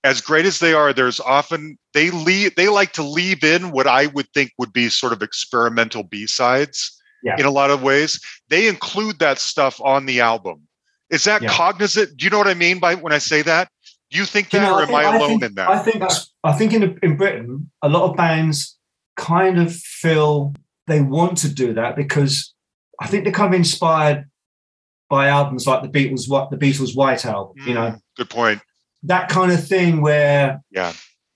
as 0.05 0.21
great 0.21 0.45
as 0.45 0.59
they 0.59 0.73
are, 0.73 0.93
there's 0.93 1.19
often 1.19 1.77
they 1.93 2.11
leave 2.11 2.55
they 2.55 2.69
like 2.69 2.93
to 2.93 3.03
leave 3.03 3.43
in 3.43 3.71
what 3.71 3.87
I 3.87 4.07
would 4.07 4.27
think 4.33 4.51
would 4.57 4.71
be 4.71 4.87
sort 4.87 5.11
of 5.11 5.21
experimental 5.21 6.03
B 6.03 6.27
sides. 6.27 7.01
Yeah. 7.23 7.35
In 7.39 7.45
a 7.45 7.51
lot 7.51 7.71
of 7.71 7.81
ways, 7.81 8.19
they 8.49 8.67
include 8.67 9.19
that 9.19 9.39
stuff 9.39 9.79
on 9.81 10.05
the 10.05 10.19
album. 10.21 10.67
Is 11.09 11.23
that 11.23 11.41
Yeah. 11.41 11.49
cognizant? 11.49 12.17
Do 12.17 12.25
you 12.25 12.29
know 12.29 12.37
what 12.37 12.47
I 12.47 12.53
mean 12.53 12.79
by 12.79 12.95
when 12.95 13.13
I 13.13 13.19
say 13.19 13.41
that? 13.43 13.69
Do 14.11 14.17
you 14.19 14.25
think 14.25 14.49
that, 14.51 14.57
You 14.61 14.63
know, 14.67 14.73
or 14.75 14.79
I 14.79 14.81
am 14.81 14.87
think- 14.87 14.97
I 14.97 15.15
alone 15.15 15.29
think, 15.29 15.43
in 15.43 15.55
that? 15.55 15.69
I 15.69 15.79
think 15.79 16.03
I 16.43 16.51
think 16.53 16.73
in 16.73 16.99
in 17.01 17.17
Britain, 17.17 17.71
a 17.81 17.89
lot 17.89 18.09
of 18.09 18.17
bands 18.17 18.77
kind 19.15 19.59
of 19.59 19.73
feel 19.75 20.53
they 20.87 21.01
want 21.01 21.37
to 21.39 21.47
do 21.53 21.73
that 21.75 21.95
because 21.95 22.53
I 22.99 23.07
think 23.07 23.23
they're 23.23 23.33
kind 23.33 23.53
of 23.53 23.57
inspired 23.57 24.25
by 25.09 25.27
albums 25.27 25.65
like 25.67 25.81
the 25.83 25.89
Beatles, 25.89 26.27
what 26.29 26.49
the 26.51 26.57
Beatles' 26.57 26.95
White 26.95 27.25
album, 27.25 27.55
you 27.67 27.73
know, 27.73 27.91
Mm, 27.91 27.99
good 28.17 28.29
point. 28.29 28.61
that 29.03 29.29
kind 29.29 29.51
of 29.51 29.65
thing 29.67 30.01
where 30.01 30.61
Yeah, 30.71 30.93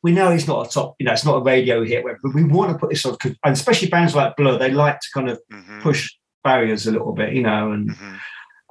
we 0.08 0.14
know 0.14 0.32
it's 0.32 0.48
not 0.48 0.66
a 0.66 0.70
top, 0.70 0.96
you 1.00 1.06
know, 1.06 1.12
it's 1.12 1.26
not 1.26 1.36
a 1.36 1.44
radio 1.44 1.84
hit, 1.84 2.02
but 2.06 2.34
we 2.34 2.46
want 2.46 2.72
to 2.72 2.78
put 2.78 2.90
this 2.90 3.06
on, 3.06 3.18
and 3.26 3.54
especially 3.54 3.90
bands 3.90 4.16
like 4.16 4.38
Blur, 4.38 4.58
they 4.58 4.72
like 4.72 5.02
to 5.02 5.08
kind 5.14 5.30
of 5.30 5.38
Mhm, 5.52 5.82
push 5.82 6.10
barriers 6.46 6.88
a 6.88 6.94
little 6.94 7.12
bit, 7.12 7.34
you 7.34 7.42
know, 7.44 7.74
and 7.74 7.90
mhm. 7.90 8.18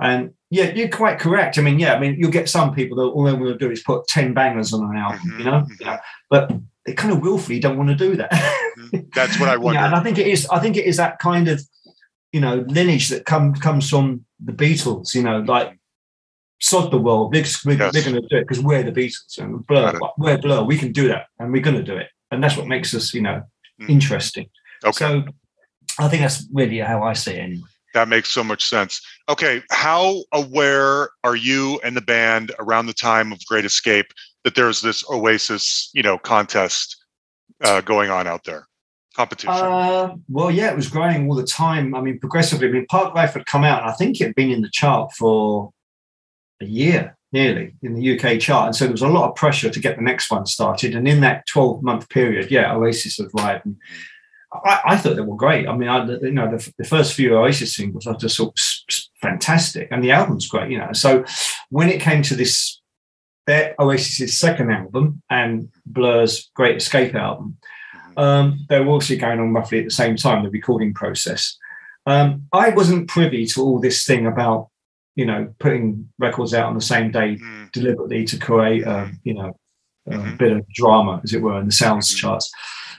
and 0.01 0.31
yeah, 0.49 0.73
you're 0.73 0.89
quite 0.89 1.19
correct. 1.19 1.59
I 1.59 1.61
mean, 1.61 1.79
yeah, 1.79 1.93
I 1.95 1.99
mean, 1.99 2.17
you'll 2.19 2.31
get 2.31 2.49
some 2.49 2.75
people 2.75 2.97
that 2.97 3.13
all 3.13 3.25
they 3.25 3.35
want 3.35 3.49
to 3.49 3.59
do 3.59 3.71
is 3.71 3.83
put 3.83 4.09
10 4.09 4.33
bangers 4.33 4.73
on 4.73 4.83
an 4.91 4.97
album, 4.97 5.21
Mhm, 5.27 5.39
you 5.39 5.45
know, 5.45 5.61
mhm. 5.61 5.81
you 5.81 5.87
know, 5.87 5.99
but 6.31 6.51
they 6.87 6.95
kind 6.95 7.13
of 7.13 7.21
willfully 7.21 7.59
don't 7.61 7.77
want 7.77 7.91
to 7.91 7.95
do 8.07 8.17
that. 8.17 8.33
Mhm. 8.79 9.13
That's 9.15 9.39
what 9.39 9.51
I 9.51 9.59
wonder. 9.59 9.79
yeah, 9.81 9.87
and 9.87 9.95
I 9.95 10.03
think 10.03 10.17
it 10.17 10.27
is, 10.27 10.47
I 10.49 10.59
think 10.59 10.79
it 10.79 10.87
is 10.87 10.97
that 10.97 11.19
kind 11.19 11.49
of, 11.49 11.61
you 12.33 12.41
know, 12.41 12.65
lineage 12.67 13.11
that 13.11 13.27
come, 13.27 13.53
comes 13.53 13.91
from 13.91 14.25
the 14.43 14.53
Beatles, 14.53 15.15
you 15.15 15.23
know, 15.23 15.41
like 15.41 15.79
sod 16.61 16.91
the 16.91 16.99
world, 16.99 17.35
we're, 17.35 17.45
we're, 17.65 17.73
Yes. 17.79 17.95
we're 17.95 18.03
going 18.11 18.23
to 18.23 18.29
do 18.29 18.37
it 18.37 18.43
because 18.49 18.61
we're 18.61 18.83
the 18.83 18.93
Beatles 18.93 19.39
and 19.39 19.67
Blur, 19.67 19.99
we're 20.19 20.39
Blur, 20.39 20.63
we 20.63 20.79
can 20.79 20.93
do 20.93 21.09
that 21.09 21.27
and 21.39 21.53
we're 21.53 21.63
going 21.63 21.77
to 21.77 21.83
do 21.83 21.97
it. 21.97 22.09
And 22.31 22.43
that's 22.43 22.57
what 22.57 22.67
makes 22.67 22.95
us, 22.95 23.13
you 23.15 23.21
know, 23.23 23.43
Mhm. 23.81 23.91
interesting. 23.91 24.47
Okay. 24.85 24.97
So 24.99 25.25
I 25.99 26.09
think 26.09 26.23
that's 26.23 26.47
really 26.53 26.79
how 26.79 27.03
I 27.03 27.13
see 27.13 27.33
it 27.33 27.39
anyway. 27.41 27.69
That 27.95 28.09
makes 28.09 28.31
so 28.31 28.45
much 28.45 28.65
sense. 28.67 29.01
Okay, 29.29 29.63
how 29.71 30.23
aware 30.33 31.11
are 31.25 31.37
you 31.37 31.81
and 31.83 31.97
the 31.97 32.01
band 32.03 32.53
around 32.59 32.87
the 32.87 32.93
time 32.93 33.33
of 33.33 33.45
Great 33.47 33.65
Escape 33.65 34.07
that 34.45 34.55
there's 34.55 34.83
this 34.83 35.03
Oasis, 35.11 35.91
you 35.95 36.03
know, 36.03 36.19
contest 36.19 36.97
uh, 37.65 37.81
going 37.81 38.11
on 38.11 38.27
out 38.27 38.45
there, 38.45 38.67
competition? 39.15 39.49
Uh, 39.55 40.15
well, 40.29 40.51
yeah, 40.51 40.71
it 40.71 40.77
was 40.77 40.89
growing 40.89 41.27
all 41.29 41.35
the 41.35 41.47
time. 41.47 41.95
I 41.95 42.03
mean, 42.03 42.19
progressively. 42.19 42.69
I 42.69 42.73
mean, 42.73 42.87
Parklife 42.91 43.33
had 43.33 43.47
come 43.47 43.65
out, 43.65 43.83
and 43.83 43.91
I 43.91 43.95
think 43.95 44.21
it 44.21 44.25
had 44.25 44.35
been 44.35 44.51
in 44.51 44.61
the 44.61 44.71
chart 44.71 45.13
for 45.13 45.73
a 46.61 46.67
year, 46.67 47.17
nearly 47.33 47.75
in 47.83 47.95
the 47.95 48.19
UK 48.19 48.41
chart, 48.41 48.67
and 48.67 48.77
so 48.77 48.85
there 48.85 48.93
was 48.93 49.03
a 49.03 49.09
lot 49.09 49.29
of 49.29 49.37
pressure 49.37 49.71
to 49.71 49.81
get 49.81 49.97
the 49.97 50.03
next 50.03 50.31
one 50.31 50.47
started. 50.47 50.95
And 50.95 51.07
in 51.07 51.21
that 51.21 51.47
twelve-month 51.47 52.09
period, 52.09 52.51
yeah, 52.51 52.75
Oasis 52.75 53.19
had 53.19 53.29
arrived, 53.37 53.67
and 53.67 53.77
I, 54.53 54.81
I 54.87 54.97
thought 54.97 55.17
they 55.17 55.23
were 55.23 55.37
great. 55.37 55.69
I 55.69 55.77
mean, 55.77 55.89
I, 55.89 56.05
you 56.07 56.31
know, 56.31 56.51
the, 56.51 56.73
the 56.79 56.85
first 56.85 57.15
few 57.15 57.37
Oasis 57.37 57.75
singles, 57.75 58.07
I 58.07 58.15
just 58.15 58.37
thought 58.37 58.55
s- 58.59 58.85
s- 58.89 59.11
fantastic, 59.21 59.89
and 59.91 60.03
the 60.03 60.13
album's 60.13 60.49
great. 60.49 60.71
You 60.71 60.79
know, 60.79 60.93
so 60.93 61.25
when 61.71 61.89
it 61.89 62.01
came 62.01 62.23
to 62.23 62.35
this, 62.35 62.81
their 63.47 63.75
Oasis's 63.79 64.39
second 64.39 64.73
album 64.73 65.23
and 65.31 65.69
Blur's 65.85 66.51
Great 66.55 66.77
Escape 66.77 67.15
album 67.15 67.59
um, 68.17 68.67
they 68.69 68.81
were 68.81 68.93
also 68.93 69.17
going 69.17 69.41
on 69.41 69.53
roughly 69.53 69.79
at 69.79 69.85
the 69.85 69.91
same 69.91 70.17
time, 70.17 70.43
the 70.43 70.51
recording 70.51 70.95
process. 70.95 71.57
Um, 72.07 72.47
I 72.53 72.71
wasn't 72.71 73.09
privy 73.09 73.47
to 73.47 73.63
all 73.63 73.81
this 73.81 74.05
thing 74.05 74.27
about, 74.27 74.69
you 75.17 75.27
know, 75.27 75.53
putting 75.59 76.09
records 76.19 76.55
out 76.55 76.67
on 76.67 76.75
the 76.75 76.81
same 76.81 77.11
day 77.11 77.37
Mm, 77.37 77.73
deliberately 77.73 78.25
to 78.27 78.39
create, 78.39 78.85
a, 78.87 79.11
you 79.25 79.35
know, 79.35 79.59
a 80.07 80.11
Mhm. 80.13 80.39
bit 80.39 80.53
of 80.53 80.69
drama, 80.75 81.21
as 81.25 81.33
it 81.35 81.43
were, 81.43 81.59
in 81.59 81.67
the 81.67 81.73
sounds 81.73 82.15
Mhm. 82.15 82.19
charts. 82.19 82.51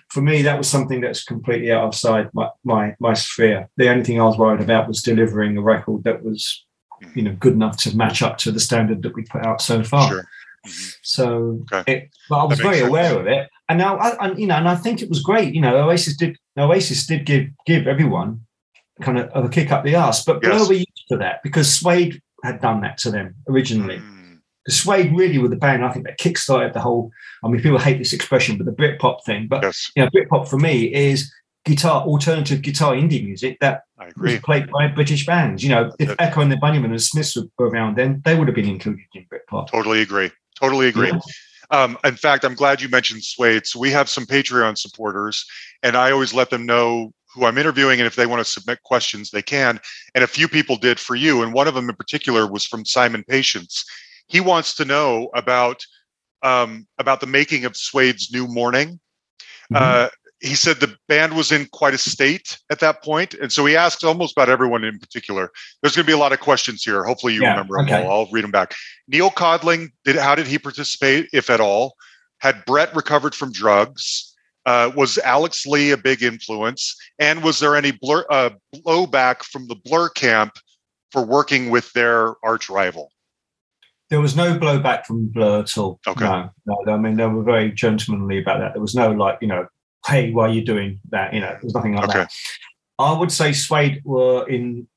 For 0.09 0.21
me, 0.21 0.41
that 0.41 0.57
was 0.57 0.67
something 0.67 0.99
that's 0.99 1.23
completely 1.23 1.71
outside 1.71 2.29
my, 2.33 2.49
my 2.63 2.95
my 2.99 3.13
sphere. 3.13 3.69
The 3.77 3.89
only 3.89 4.03
thing 4.03 4.19
I 4.19 4.25
was 4.25 4.37
worried 4.37 4.61
about 4.61 4.87
was 4.87 5.01
delivering 5.01 5.57
a 5.57 5.61
record 5.61 6.03
that 6.05 6.23
was, 6.23 6.65
you 7.13 7.21
know, 7.21 7.35
good 7.39 7.53
enough 7.53 7.77
to 7.83 7.95
match 7.95 8.21
up 8.21 8.37
to 8.39 8.51
the 8.51 8.59
standard 8.59 9.01
that 9.03 9.13
we 9.15 9.23
put 9.23 9.45
out 9.45 9.61
so 9.61 9.83
far. 9.83 10.09
Sure. 10.09 10.25
Mhm. 10.65 10.95
So, 11.03 11.65
Okay. 11.71 11.93
it, 11.93 12.09
but 12.29 12.37
I 12.39 12.43
was 12.45 12.59
very 12.59 12.77
sense. 12.79 12.89
aware 12.89 13.17
of 13.19 13.27
it, 13.27 13.47
and 13.69 13.77
now, 13.77 13.97
I, 13.97 14.25
and, 14.25 14.39
you 14.39 14.47
know, 14.47 14.55
and 14.55 14.67
I 14.67 14.75
think 14.75 15.01
it 15.01 15.09
was 15.09 15.21
great. 15.21 15.53
You 15.53 15.61
know, 15.61 15.77
Oasis 15.77 16.17
did 16.17 16.35
Oasis 16.57 17.05
did 17.05 17.25
give 17.25 17.47
give 17.67 17.85
everyone 17.87 18.41
kind 19.01 19.19
of 19.19 19.45
a 19.45 19.49
kick 19.49 19.71
up 19.71 19.83
the 19.85 19.95
arse, 19.95 20.23
but 20.25 20.39
Yes. 20.41 20.67
Were 20.67 20.73
used 20.73 20.96
to 21.09 21.17
that 21.17 21.41
because 21.43 21.73
Suede 21.73 22.21
had 22.43 22.61
done 22.61 22.81
that 22.81 22.97
to 22.99 23.11
them 23.11 23.35
originally. 23.47 23.97
Mm, 23.97 24.39
Suede 24.69 25.15
really 25.15 25.37
were 25.37 25.47
the 25.47 25.55
band 25.55 25.83
I 25.83 25.91
think 25.91 26.05
that 26.05 26.19
kickstarted 26.19 26.73
the 26.73 26.81
whole. 26.81 27.11
I 27.43 27.47
mean, 27.47 27.61
people 27.61 27.79
hate 27.79 27.97
this 27.97 28.13
expression, 28.13 28.57
but 28.57 28.65
the 28.65 28.71
Britpop 28.71 29.23
thing. 29.23 29.47
But 29.47 29.63
Yes, 29.63 29.91
you 29.95 30.03
know, 30.03 30.09
Britpop 30.09 30.47
for 30.47 30.57
me 30.57 30.93
is 30.93 31.31
guitar, 31.65 32.01
alternative 32.01 32.61
guitar 32.61 32.93
indie 32.93 33.23
music 33.23 33.57
that 33.59 33.83
I 33.99 34.11
was 34.15 34.39
played 34.39 34.69
by 34.71 34.87
British 34.87 35.25
bands. 35.25 35.63
You 35.63 35.69
know, 35.69 35.91
if 35.99 36.15
Echo 36.19 36.41
and 36.41 36.51
the 36.51 36.55
Bunnymen 36.55 36.85
and 36.85 37.01
Smiths 37.01 37.37
were 37.57 37.69
around 37.69 37.97
then, 37.97 38.21
they 38.25 38.35
would 38.35 38.47
have 38.47 38.55
been 38.55 38.67
included 38.67 39.05
in 39.13 39.25
Britpop. 39.25 39.69
Totally 39.69 40.01
agree. 40.01 40.31
Totally 40.59 40.87
agree. 40.87 41.11
Yeah. 41.11 41.19
Um, 41.69 41.97
in 42.03 42.15
fact, 42.15 42.45
I'm 42.45 42.55
glad 42.55 42.81
you 42.81 42.87
mentioned 42.87 43.23
Suede. 43.23 43.67
So 43.67 43.79
we 43.79 43.91
have 43.91 44.09
some 44.09 44.25
Patreon 44.25 44.77
supporters, 44.77 45.45
and 45.83 45.97
I 45.97 46.11
always 46.11 46.33
let 46.33 46.49
them 46.49 46.65
know 46.65 47.11
who 47.37 47.45
I'm 47.45 47.57
interviewing, 47.57 47.99
and 47.99 48.07
if 48.07 48.15
they 48.15 48.25
want 48.25 48.43
to 48.43 48.51
submit 48.51 48.83
questions, 48.83 49.31
they 49.31 49.41
can. 49.41 49.79
And 50.15 50.23
a 50.23 50.27
few 50.27 50.47
people 50.47 50.75
did 50.75 50.99
for 50.99 51.15
you, 51.15 51.43
and 51.43 51.53
one 51.53 51.67
of 51.67 51.75
them 51.75 51.89
in 51.89 51.95
particular 51.95 52.49
was 52.51 52.65
from 52.65 52.85
Simon 52.85 53.23
Patience. 53.27 53.85
He 54.27 54.39
wants 54.39 54.75
to 54.75 54.85
know 54.85 55.29
about 55.35 55.85
um, 56.43 56.87
about 56.99 57.19
the 57.19 57.27
making 57.27 57.65
of 57.65 57.75
Suede's 57.75 58.31
New 58.31 58.47
Morning. 58.47 58.99
Uh, 59.73 60.09
he 60.39 60.53
said 60.55 60.79
the 60.79 60.95
band 61.07 61.35
was 61.35 61.51
in 61.51 61.65
quite 61.71 61.93
a 61.93 61.97
state 61.97 62.57
at 62.69 62.79
that 62.79 63.03
point, 63.03 63.33
and 63.33 63.51
so 63.51 63.65
he 63.65 63.75
asked 63.75 64.03
almost 64.03 64.33
about 64.33 64.49
everyone 64.49 64.83
in 64.83 64.99
particular. 64.99 65.51
There's 65.81 65.95
going 65.95 66.05
to 66.05 66.09
be 66.09 66.13
a 66.13 66.17
lot 66.17 66.31
of 66.31 66.39
questions 66.39 66.83
here. 66.83 67.03
Hopefully, 67.03 67.33
you 67.33 67.41
Yeah, 67.41 67.51
remember 67.51 67.83
them 67.83 68.05
all. 68.05 68.25
I'll 68.25 68.31
read 68.31 68.43
them 68.43 68.51
back. 68.51 68.75
Neil 69.07 69.31
Codling 69.31 69.89
did. 70.05 70.15
How 70.15 70.35
did 70.35 70.47
he 70.47 70.59
participate, 70.59 71.29
if 71.33 71.49
at 71.49 71.59
all? 71.59 71.95
Had 72.39 72.63
Brett 72.65 72.95
recovered 72.95 73.33
from 73.33 73.51
drugs? 73.51 74.35
Uh, 74.67 74.91
was 74.97 75.17
Alex 75.19 75.65
Lee 75.65 75.91
a 75.91 75.97
big 75.97 76.21
influence? 76.21 76.93
And 77.19 77.41
was 77.41 77.59
there 77.59 77.75
any 77.77 77.91
blur, 77.91 78.25
uh, 78.29 78.49
blowback 78.75 79.43
from 79.43 79.67
the 79.69 79.75
Blur 79.75 80.09
camp 80.09 80.57
for 81.11 81.25
working 81.25 81.69
with 81.69 81.91
their 81.93 82.35
arch 82.43 82.69
rival? 82.69 83.09
There 84.09 84.19
was 84.19 84.35
no 84.35 84.57
blowback 84.59 85.05
from 85.05 85.27
Blur 85.27 85.61
at 85.61 85.77
all. 85.77 86.01
Okay. 86.05 86.25
No, 86.25 86.51
no. 86.65 86.93
I 86.93 86.97
mean, 86.97 87.15
they 87.15 87.25
were 87.25 87.43
very 87.43 87.71
gentlemanly 87.71 88.39
about 88.39 88.59
that. 88.59 88.73
There 88.73 88.81
was 88.81 88.93
no 88.93 89.09
like, 89.11 89.37
you 89.41 89.47
know, 89.47 89.67
hey, 90.05 90.31
why 90.31 90.47
are 90.47 90.53
you 90.53 90.65
doing 90.65 90.99
that? 91.11 91.33
You 91.33 91.39
know, 91.39 91.47
there 91.49 91.59
was 91.63 91.73
nothing 91.73 91.95
like 91.95 92.09
Okay. 92.09 92.19
that. 92.19 92.31
I 92.99 93.17
would 93.17 93.31
say 93.31 93.53
Suede 93.53 94.01
were 94.03 94.47
in. 94.49 94.87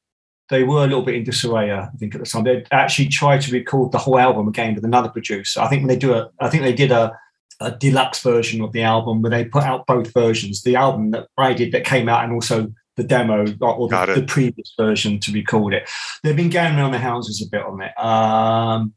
They 0.48 0.64
were 0.64 0.78
a 0.78 0.86
little 0.88 1.02
bit 1.02 1.14
in 1.14 1.22
disarray, 1.22 1.72
I 1.72 1.86
think, 1.98 2.16
at 2.16 2.20
the 2.20 2.26
time. 2.26 2.42
They 2.42 2.64
actually 2.72 3.06
tried 3.08 3.40
to 3.42 3.52
record 3.52 3.92
the 3.92 3.98
whole 3.98 4.18
album 4.18 4.48
again 4.48 4.74
with 4.74 4.84
another 4.84 5.08
producer. 5.08 5.60
I 5.60 5.68
think 5.68 5.82
when 5.82 5.88
they 5.88 5.96
do 5.96 6.12
a, 6.12 6.28
I 6.40 6.48
think 6.48 6.64
they 6.64 6.72
did 6.72 6.90
a, 6.90 7.16
a 7.60 7.70
deluxe 7.70 8.22
version 8.22 8.62
of 8.62 8.72
the 8.72 8.82
album 8.82 9.20
where 9.22 9.30
they 9.30 9.44
put 9.44 9.64
out 9.64 9.86
both 9.86 10.12
versions. 10.14 10.62
The 10.62 10.76
album 10.76 11.10
that 11.10 11.28
I 11.36 11.52
did 11.52 11.72
that 11.72 11.84
came 11.84 12.08
out 12.08 12.24
and 12.24 12.32
also 12.32 12.72
the 12.96 13.04
demo 13.04 13.44
or 13.60 13.88
the, 13.88 13.96
the 14.16 14.26
previous 14.26 14.72
version 14.78 15.18
to 15.20 15.32
record 15.32 15.74
it. 15.74 15.88
They've 16.22 16.36
been 16.36 16.50
going 16.50 16.76
around 16.76 16.92
the 16.92 16.98
houses 16.98 17.42
a 17.42 17.48
bit 17.48 17.64
on 17.64 17.80
it. 17.82 17.98
Um, 18.02 18.94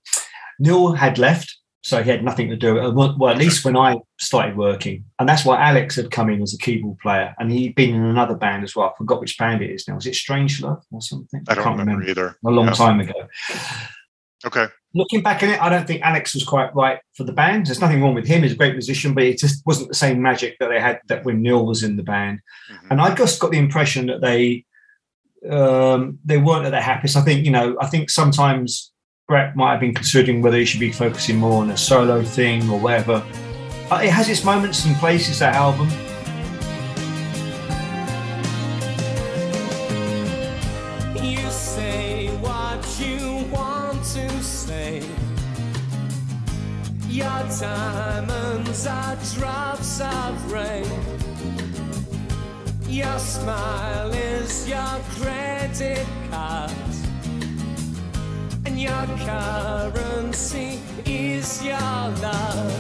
Neil 0.60 0.94
had 0.94 1.18
left, 1.18 1.56
so 1.82 2.02
he 2.02 2.10
had 2.10 2.24
nothing 2.24 2.50
to 2.50 2.56
do. 2.56 2.80
uh, 2.80 2.92
Well, 2.92 3.30
at 3.30 3.38
least 3.38 3.64
when 3.66 3.76
I 3.78 3.98
started 4.20 4.56
working, 4.58 5.06
and 5.20 5.28
that's 5.28 5.46
why 5.46 5.62
Alex 5.62 5.96
had 5.96 6.12
come 6.12 6.30
in 6.30 6.42
as 6.42 6.54
a 6.54 6.58
keyboard 6.58 6.98
player, 7.00 7.36
and 7.40 7.52
he'd 7.52 7.76
been 7.76 7.94
in 7.96 8.04
another 8.04 8.36
band 8.36 8.64
as 8.64 8.76
well. 8.76 8.88
I 8.90 8.98
forgot 8.98 9.20
which 9.22 9.38
band 9.38 9.62
it 9.62 9.72
is 9.72 9.88
now. 9.88 9.98
Is 9.98 10.06
it 10.06 10.14
Strangelove 10.14 10.82
or 10.92 11.02
something? 11.02 11.44
I 11.50 11.56
don't 11.56 11.78
remember, 11.78 12.06
either. 12.06 12.38
A 12.46 12.50
long 12.50 12.72
time 12.72 13.00
ago. 13.00 13.14
Okay. 14.46 14.68
Looking 14.94 15.22
back 15.22 15.42
on 15.42 15.50
it, 15.50 15.62
I 15.62 15.70
don't 15.70 15.88
think 15.88 16.02
Alex 16.02 16.34
was 16.34 16.44
quite 16.44 16.74
right 16.76 17.00
for 17.16 17.24
the 17.24 17.32
band. 17.32 17.66
There's 17.66 17.82
nothing 17.82 18.02
wrong 18.02 18.14
with 18.14 18.28
him; 18.28 18.44
he's 18.44 18.52
a 18.52 18.56
great 18.56 18.74
musician, 18.74 19.14
but 19.14 19.24
it 19.24 19.40
just 19.40 19.66
wasn't 19.66 19.90
the 19.90 19.96
same 19.96 20.22
magic 20.22 20.58
that 20.60 20.70
they 20.70 20.80
had 20.80 21.00
that 21.08 21.26
when 21.26 21.42
Neil 21.42 21.66
was 21.66 21.84
in 21.84 21.96
the 21.96 22.04
band. 22.04 22.40
Mhm. 22.72 22.92
And 22.92 23.02
I 23.02 23.14
just 23.16 23.40
got 23.40 23.52
the 23.52 23.58
impression 23.58 24.08
that 24.08 24.22
they 24.22 24.66
um, 25.50 26.20
they 26.24 26.38
weren't 26.38 26.66
at 26.66 26.72
their 26.72 26.82
happiest. 26.82 27.18
I 27.18 27.22
think 27.22 27.46
you 27.46 27.52
know, 27.52 27.76
I 27.82 27.88
think 27.88 28.10
sometimes 28.10 28.92
Brett 29.28 29.56
might 29.56 29.72
have 29.72 29.80
been 29.80 29.94
considering 29.94 30.42
whether 30.42 30.58
he 30.58 30.66
should 30.66 30.80
be 30.80 30.92
focusing 30.92 31.38
more 31.38 31.62
on 31.62 31.72
a 31.72 31.78
solo 31.78 32.24
thing 32.24 32.70
or 32.70 32.80
whatever. 32.80 33.24
It 33.92 34.10
has 34.10 34.30
its 34.30 34.44
moments 34.44 34.86
and 34.86 34.96
places. 34.98 35.40
That 35.40 35.56
album. 35.56 35.90
Diamonds 47.64 48.86
are 48.86 49.16
drops 49.36 50.02
of 50.02 50.52
rain. 50.52 50.86
Your 52.90 53.18
smile 53.20 54.12
is 54.12 54.68
your 54.68 54.96
credit 55.16 56.06
card. 56.30 56.72
And 58.66 58.76
your 58.78 59.06
currency 59.30 60.80
is 61.06 61.64
your 61.64 62.04
love. 62.26 62.74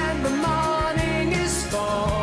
And 0.00 0.24
the 0.24 0.34
morning 0.48 1.26
is 1.44 1.64
for 1.70 2.21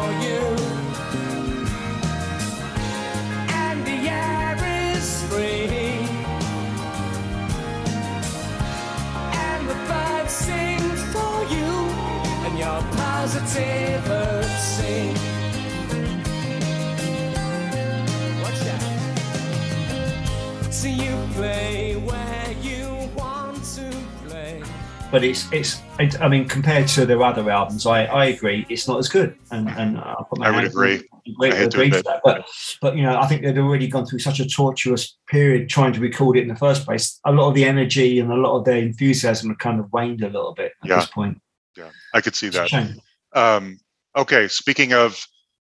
but 25.12 25.24
it's 25.24 25.52
it's 25.52 25.82
it, 26.00 26.22
I 26.22 26.28
mean 26.28 26.48
compared 26.48 26.88
to 26.90 27.06
their 27.06 27.22
other 27.24 27.50
albums, 27.50 27.86
I, 27.86 28.06
I 28.06 28.26
agree 28.26 28.66
it's 28.70 28.88
not 28.88 29.00
as 29.00 29.10
good, 29.10 29.36
and 29.52 29.68
and 29.70 29.98
I'll 29.98 30.28
put 30.30 30.40
my 30.40 30.48
I 30.48 30.52
would 30.52 30.58
hand- 30.62 30.68
agree. 30.68 31.02
Agree, 31.28 31.52
I 31.52 31.56
hate 31.56 31.74
agree 31.74 31.90
to 31.90 31.98
admit. 31.98 32.06
that, 32.06 32.22
but 32.24 32.48
but 32.82 32.96
you 32.96 33.04
know 33.04 33.20
I 33.20 33.28
think 33.28 33.42
they'd 33.44 33.58
already 33.58 33.88
gone 33.88 34.06
through 34.06 34.20
such 34.20 34.40
a 34.40 34.48
tortuous 34.48 35.18
period 35.28 35.70
trying 35.70 35.94
to 35.94 36.00
record 36.00 36.38
it 36.38 36.42
in 36.42 36.48
the 36.48 36.56
first 36.56 36.86
place. 36.86 37.20
A 37.26 37.32
lot 37.32 37.50
of 37.50 37.56
the 37.56 37.66
energy 37.66 38.20
and 38.20 38.32
a 38.32 38.36
lot 38.36 38.58
of 38.58 38.66
their 38.66 38.78
enthusiasm 38.78 39.50
had 39.50 39.60
kind 39.60 39.80
of 39.80 39.92
waned 39.92 40.22
a 40.24 40.28
little 40.28 40.54
bit 40.54 40.74
at 40.84 40.90
Yeah. 40.90 40.96
this 40.98 41.08
point. 41.08 41.42
Yeah, 41.78 41.90
I 42.14 42.22
could 42.22 42.36
see 42.36 42.48
It's 42.48 42.56
that. 42.58 42.96
Um, 43.34 43.80
okay, 44.16 44.48
speaking 44.48 44.94
of 44.94 45.24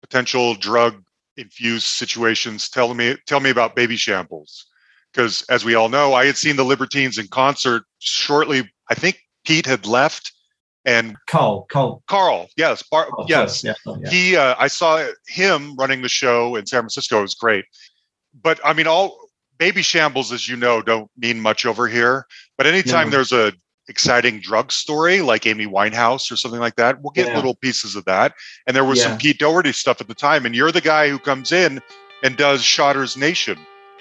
potential 0.01 0.53
drug 0.55 1.03
infused 1.37 1.85
situations, 1.87 2.69
tell 2.69 2.93
me 2.93 3.15
tell 3.25 3.39
me 3.39 3.49
about 3.51 3.75
Babyshambles. 3.75 4.63
Because 5.13 5.43
as 5.49 5.65
we 5.65 5.75
all 5.75 5.89
know, 5.89 6.13
I 6.13 6.25
had 6.25 6.37
seen 6.37 6.55
the 6.55 6.63
Libertines 6.65 7.17
in 7.17 7.27
concert 7.27 7.83
shortly. 7.99 8.69
I 8.89 8.95
think 8.95 9.19
Pete 9.45 9.65
had 9.65 9.85
left, 9.85 10.31
and 10.85 11.15
Carl, 11.27 11.65
Carl, 11.71 12.03
Carl, 12.07 12.47
yes, 12.57 12.83
Bar- 12.83 13.07
Carl 13.09 13.25
yes, 13.27 13.63
yeah, 13.63 13.73
yeah. 13.85 14.09
he. 14.09 14.35
Uh, 14.37 14.55
I 14.59 14.67
saw 14.67 15.05
him 15.27 15.75
running 15.75 16.01
the 16.01 16.09
show 16.09 16.55
in 16.55 16.65
San 16.65 16.81
Francisco. 16.81 17.19
It 17.19 17.23
was 17.23 17.35
great, 17.35 17.65
but 18.41 18.59
I 18.63 18.73
mean, 18.73 18.87
all 18.87 19.17
Babyshambles, 19.57 20.31
as 20.31 20.47
you 20.47 20.55
know, 20.55 20.81
don't 20.81 21.09
mean 21.17 21.39
much 21.41 21.65
over 21.65 21.87
here. 21.87 22.27
But 22.57 22.67
anytime 22.67 23.07
No. 23.07 23.11
there's 23.11 23.31
a 23.31 23.53
exciting 23.89 24.39
drug 24.41 24.71
story 24.71 25.21
like 25.21 25.47
Amy 25.47 25.65
Winehouse 25.65 26.29
or 26.31 26.35
something 26.35 26.59
like 26.59 26.75
that, 26.75 27.01
we'll 27.01 27.11
get 27.11 27.27
Yeah. 27.27 27.35
little 27.37 27.55
pieces 27.55 27.95
of 27.95 28.03
that. 28.05 28.33
And 28.67 28.75
there 28.75 28.83
was 28.85 29.01
some 29.01 29.17
Pete 29.17 29.39
Doherty 29.39 29.71
stuff 29.71 30.01
at 30.01 30.07
the 30.09 30.13
time, 30.13 30.45
and 30.45 30.53
you're 30.53 30.73
the 30.73 30.81
guy 30.81 31.09
who 31.09 31.17
comes 31.17 31.51
in 31.53 31.81
and 32.21 32.35
does 32.35 32.61
Shotter's 32.61 33.15
Nation. 33.17 33.57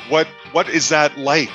What 0.09 0.27
what 0.53 0.69
is 0.69 0.89
that 0.91 1.17
like? 1.19 1.51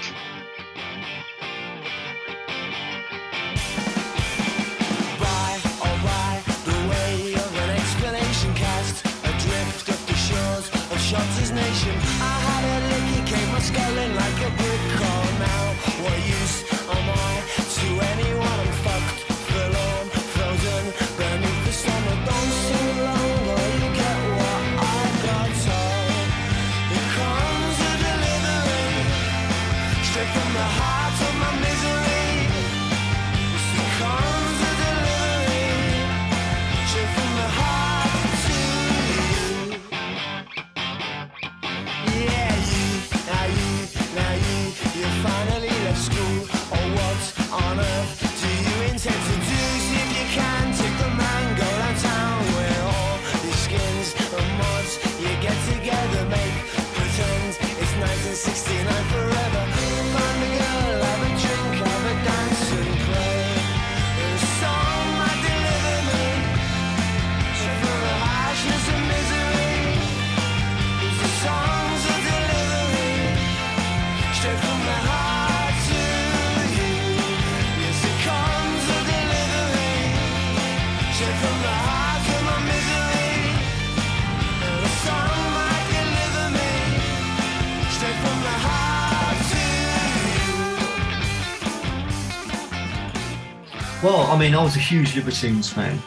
Mean, 94.42 94.56
I 94.56 94.64
was 94.64 94.76
a 94.76 94.80
huge 94.80 95.16
Libertines 95.16 95.72
fan. 95.72 96.02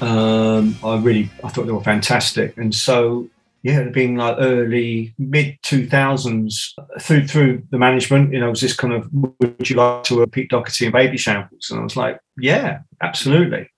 Um, 0.00 0.74
I 0.82 0.96
really, 0.96 1.28
I 1.44 1.50
thought 1.50 1.66
they 1.66 1.72
were 1.72 1.82
fantastic, 1.82 2.56
and 2.56 2.74
so 2.74 3.28
yeah, 3.62 3.80
it 3.80 3.92
being 3.92 4.16
like 4.16 4.36
early 4.38 5.12
mid 5.18 5.58
two 5.60 5.86
thousands 5.86 6.74
through 7.02 7.28
through 7.28 7.62
the 7.68 7.76
management, 7.76 8.32
you 8.32 8.40
know, 8.40 8.48
was 8.48 8.62
this 8.62 8.74
kind 8.74 8.94
of 8.94 9.06
would 9.12 9.68
you 9.68 9.76
like 9.76 10.02
to 10.04 10.22
a 10.22 10.26
Pete 10.26 10.48
Doherty 10.48 10.86
and 10.86 10.94
Babyshambles? 10.94 11.70
And 11.70 11.80
I 11.80 11.82
was 11.82 11.94
like, 11.94 12.18
yeah, 12.38 12.78
absolutely. 13.02 13.68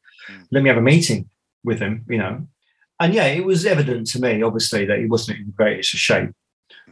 Let 0.52 0.62
me 0.62 0.68
have 0.68 0.78
a 0.78 0.82
meeting 0.82 1.28
with 1.64 1.80
him, 1.80 2.04
you 2.08 2.18
know. 2.18 2.46
And 3.00 3.12
yeah, 3.12 3.26
it 3.26 3.44
was 3.44 3.66
evident 3.66 4.06
to 4.12 4.20
me, 4.20 4.40
obviously, 4.40 4.84
that 4.84 5.00
he 5.00 5.06
wasn't 5.06 5.40
in 5.40 5.46
the 5.46 5.52
greatest 5.52 5.94
of 5.94 5.98
shape. 5.98 6.30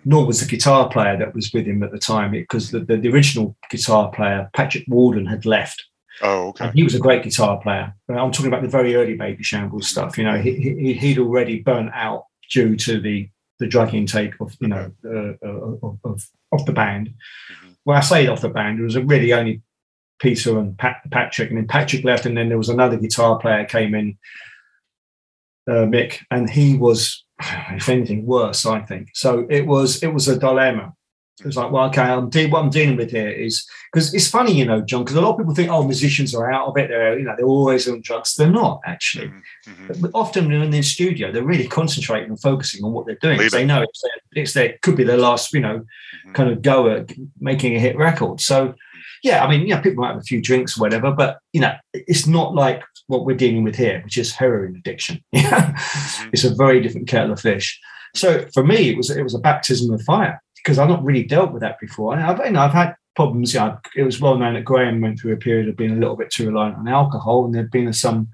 Nor 0.04 0.26
was 0.26 0.40
the 0.40 0.50
guitar 0.50 0.88
player 0.88 1.16
that 1.16 1.32
was 1.32 1.52
with 1.54 1.66
him 1.66 1.84
at 1.84 1.92
the 1.92 1.98
time, 1.98 2.32
because 2.32 2.72
the, 2.72 2.80
the, 2.80 2.96
the 2.96 3.08
original 3.08 3.56
guitar 3.70 4.10
player, 4.10 4.50
Patrick 4.52 4.84
Walden, 4.88 5.26
had 5.26 5.46
left. 5.46 5.84
Oh, 6.22 6.48
okay. 6.48 6.66
And 6.66 6.74
he 6.74 6.84
was 6.84 6.94
a 6.94 7.00
great 7.00 7.22
guitar 7.22 7.60
player. 7.60 7.94
I'm 8.08 8.30
talking 8.30 8.46
about 8.46 8.62
the 8.62 8.68
very 8.68 8.94
early 8.94 9.16
Babyshambles 9.16 9.84
stuff. 9.84 10.16
You 10.16 10.24
know, 10.24 10.38
he, 10.38 10.54
he, 10.54 10.92
he'd 10.94 11.18
already 11.18 11.60
burnt 11.60 11.90
out 11.92 12.26
due 12.50 12.76
to 12.76 13.00
the 13.00 13.28
the 13.60 13.66
drug 13.66 13.94
intake 13.94 14.34
of 14.40 14.56
you 14.60 14.68
know 14.68 14.90
uh, 15.04 15.46
of, 15.46 15.98
of, 16.04 16.28
of 16.52 16.66
the 16.66 16.72
band. 16.72 17.08
Mm-hmm. 17.08 17.72
When 17.84 17.96
I 17.96 18.00
say 18.00 18.26
off 18.26 18.40
the 18.40 18.48
band, 18.48 18.80
it 18.80 18.82
was 18.82 18.96
really 18.96 19.32
only 19.32 19.62
Peter 20.18 20.58
and 20.58 20.76
Pat, 20.78 21.02
Patrick, 21.10 21.50
and 21.50 21.58
then 21.58 21.66
Patrick 21.66 22.04
left, 22.04 22.26
and 22.26 22.36
then 22.36 22.48
there 22.48 22.58
was 22.58 22.68
another 22.68 22.96
guitar 22.96 23.38
player 23.38 23.64
came 23.64 23.94
in, 23.94 24.16
uh, 25.68 25.84
Mick, 25.86 26.20
and 26.30 26.48
he 26.48 26.76
was, 26.76 27.24
if 27.40 27.88
anything, 27.88 28.26
worse. 28.26 28.66
I 28.66 28.80
think 28.80 29.10
so. 29.14 29.46
It 29.50 29.66
was 29.66 30.02
it 30.02 30.12
was 30.12 30.28
a 30.28 30.38
dilemma. 30.38 30.94
It 31.40 31.46
was 31.46 31.56
like, 31.56 31.72
well, 31.72 31.86
okay, 31.88 32.02
I'm 32.02 32.30
de- 32.30 32.46
what 32.46 32.62
I'm 32.62 32.70
dealing 32.70 32.96
with 32.96 33.10
here 33.10 33.28
is 33.28 33.66
because 33.92 34.14
it's 34.14 34.28
funny, 34.30 34.52
you 34.52 34.64
know, 34.64 34.80
John, 34.80 35.02
because 35.02 35.16
a 35.16 35.20
lot 35.20 35.32
of 35.32 35.38
people 35.38 35.54
think, 35.54 35.68
oh, 35.68 35.82
musicians 35.82 36.32
are 36.32 36.50
out 36.50 36.68
of 36.68 36.76
it. 36.76 36.88
They're, 36.88 37.18
you 37.18 37.24
know, 37.24 37.34
they're 37.36 37.44
always 37.46 37.88
on 37.88 38.02
drugs. 38.02 38.36
They're 38.36 38.48
not 38.50 38.80
actually. 38.86 39.32
Mhm. 39.66 40.00
But 40.00 40.12
often 40.14 40.48
they're 40.48 40.62
in 40.62 40.70
the 40.70 40.80
studio, 40.82 41.32
they're 41.32 41.42
really 41.42 41.66
concentrating 41.66 42.28
and 42.30 42.40
focusing 42.40 42.84
on 42.84 42.92
what 42.92 43.06
they're 43.06 43.16
doing. 43.20 43.38
They 43.52 43.64
know 43.64 43.82
it's 43.82 44.00
their, 44.00 44.42
it's 44.42 44.52
their 44.52 44.74
could 44.82 44.96
be 44.96 45.02
their 45.02 45.16
last, 45.16 45.52
you 45.52 45.60
know, 45.60 45.84
Mhm. 46.24 46.34
kind 46.34 46.50
of 46.50 46.62
go 46.62 46.88
at 46.88 47.12
making 47.40 47.74
a 47.74 47.80
hit 47.80 47.96
record. 47.96 48.40
So, 48.40 48.74
yeah, 49.24 49.44
I 49.44 49.50
mean, 49.50 49.66
yeah, 49.66 49.80
people 49.80 50.02
might 50.04 50.12
have 50.12 50.18
a 50.18 50.22
few 50.22 50.40
drinks 50.40 50.78
or 50.78 50.82
whatever, 50.82 51.10
but 51.10 51.38
you 51.52 51.60
know, 51.60 51.74
it's 51.92 52.28
not 52.28 52.54
like 52.54 52.80
what 53.08 53.24
we're 53.26 53.36
dealing 53.36 53.64
with 53.64 53.74
here, 53.74 54.00
which 54.04 54.18
is 54.18 54.32
heroin 54.32 54.76
addiction. 54.76 55.20
Yeah, 55.32 55.76
it's 56.32 56.44
a 56.44 56.54
very 56.54 56.80
different 56.80 57.08
kettle 57.08 57.32
of 57.32 57.40
fish. 57.40 57.80
So 58.14 58.46
for 58.54 58.62
me, 58.64 58.90
it 58.90 58.96
was 58.96 59.10
it 59.10 59.24
was 59.24 59.34
a 59.34 59.40
baptism 59.40 59.92
of 59.92 60.00
fire 60.02 60.40
because 60.64 60.78
I've 60.78 60.88
not 60.88 61.04
really 61.04 61.22
dealt 61.22 61.52
with 61.52 61.60
that 61.60 61.78
before. 61.78 62.14
And 62.14 62.22
I've, 62.22 62.44
you 62.44 62.52
know, 62.52 62.60
I've 62.60 62.72
had 62.72 62.96
problems. 63.14 63.52
You 63.52 63.60
know, 63.60 63.78
it 63.94 64.02
was 64.02 64.20
well 64.20 64.38
known 64.38 64.54
that 64.54 64.64
Graham 64.64 65.02
went 65.02 65.20
through 65.20 65.34
a 65.34 65.36
period 65.36 65.68
of 65.68 65.76
being 65.76 65.92
a 65.92 65.96
little 65.96 66.16
bit 66.16 66.30
too 66.30 66.46
reliant 66.46 66.78
on 66.78 66.88
alcohol, 66.88 67.44
and 67.44 67.54
there'd 67.54 67.70
been 67.70 67.92
some 67.92 68.28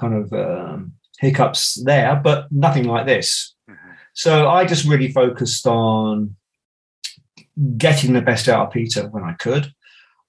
kind 0.00 0.14
of 0.14 0.32
um, 0.32 0.92
hiccups 1.18 1.82
there, 1.84 2.16
but 2.22 2.50
nothing 2.50 2.84
like 2.84 3.06
this. 3.06 3.54
Mhm. 3.68 3.76
So 4.14 4.48
I 4.48 4.64
just 4.64 4.86
really 4.86 5.10
focused 5.10 5.66
on 5.66 6.36
getting 7.76 8.12
the 8.12 8.22
best 8.22 8.48
out 8.48 8.68
of 8.68 8.72
Peter 8.72 9.08
when 9.08 9.24
I 9.24 9.34
could, 9.34 9.72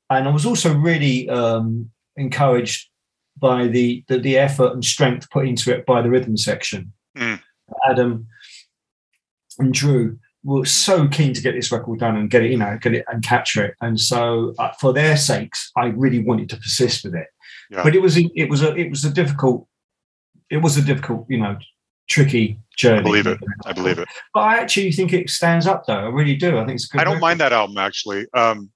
and 0.10 0.28
I 0.28 0.32
was 0.32 0.46
also 0.46 0.74
really 0.74 1.30
um, 1.30 1.92
encouraged 2.18 2.90
by 3.38 3.68
the, 3.68 4.04
the 4.08 4.18
the 4.20 4.38
effort 4.38 4.74
and 4.74 4.84
strength 4.84 5.30
put 5.30 5.48
into 5.48 5.72
it 5.72 5.86
by 5.86 6.02
the 6.02 6.10
rhythm 6.10 6.38
section. 6.38 6.94
Mm. 7.16 7.42
Adam 7.90 8.28
and 9.60 9.74
Drew 9.74 10.20
were 10.44 10.66
so 10.66 11.08
keen 11.08 11.34
to 11.34 11.42
get 11.42 11.54
this 11.54 11.72
record 11.72 12.00
done 12.00 12.18
and 12.18 12.30
get 12.30 12.44
it, 12.44 12.52
you 12.52 12.58
know, 12.58 12.78
get 12.82 12.94
it 12.94 13.06
and 13.08 13.24
capture 13.24 13.64
it. 13.66 13.76
And 13.82 14.00
so, 14.00 14.54
uh, 14.60 14.72
for 14.80 14.94
their 14.94 15.16
sakes, 15.16 15.72
I 15.78 15.88
really 15.88 16.20
wanted 16.20 16.50
to 16.50 16.58
persist 16.58 17.06
with 17.06 17.16
it. 17.16 17.28
Yeah. 17.72 17.84
But 17.84 17.96
it 17.96 18.02
was 18.02 18.18
it 18.18 18.50
was 18.50 18.62
a 18.62 18.76
it 18.76 18.90
was 18.90 19.06
a 19.06 19.10
difficult 19.10 19.68
it 20.50 20.58
was 20.58 20.78
a 20.78 20.82
difficult 20.82 21.26
you 21.30 21.38
know 21.40 21.58
tricky 22.10 22.60
journey. 22.78 23.00
I 23.00 23.04
believe 23.04 23.28
it. 23.28 23.40
I 23.66 23.74
believe 23.74 24.00
it. 24.00 24.08
But 24.34 24.42
I 24.42 24.58
actually 24.58 24.92
think 24.92 25.14
it 25.14 25.30
stands 25.30 25.66
up 25.66 25.86
though. 25.86 25.94
I 25.94 26.10
really 26.10 26.36
do. 26.36 26.58
I 26.58 26.66
think 26.66 26.76
it's 26.76 26.86
a 26.86 26.90
good. 26.90 27.02
I 27.02 27.04
don't 27.04 27.14
record. 27.16 27.22
mind 27.22 27.40
that 27.40 27.54
album 27.54 27.78
actually. 27.78 28.28
Um, 28.34 28.70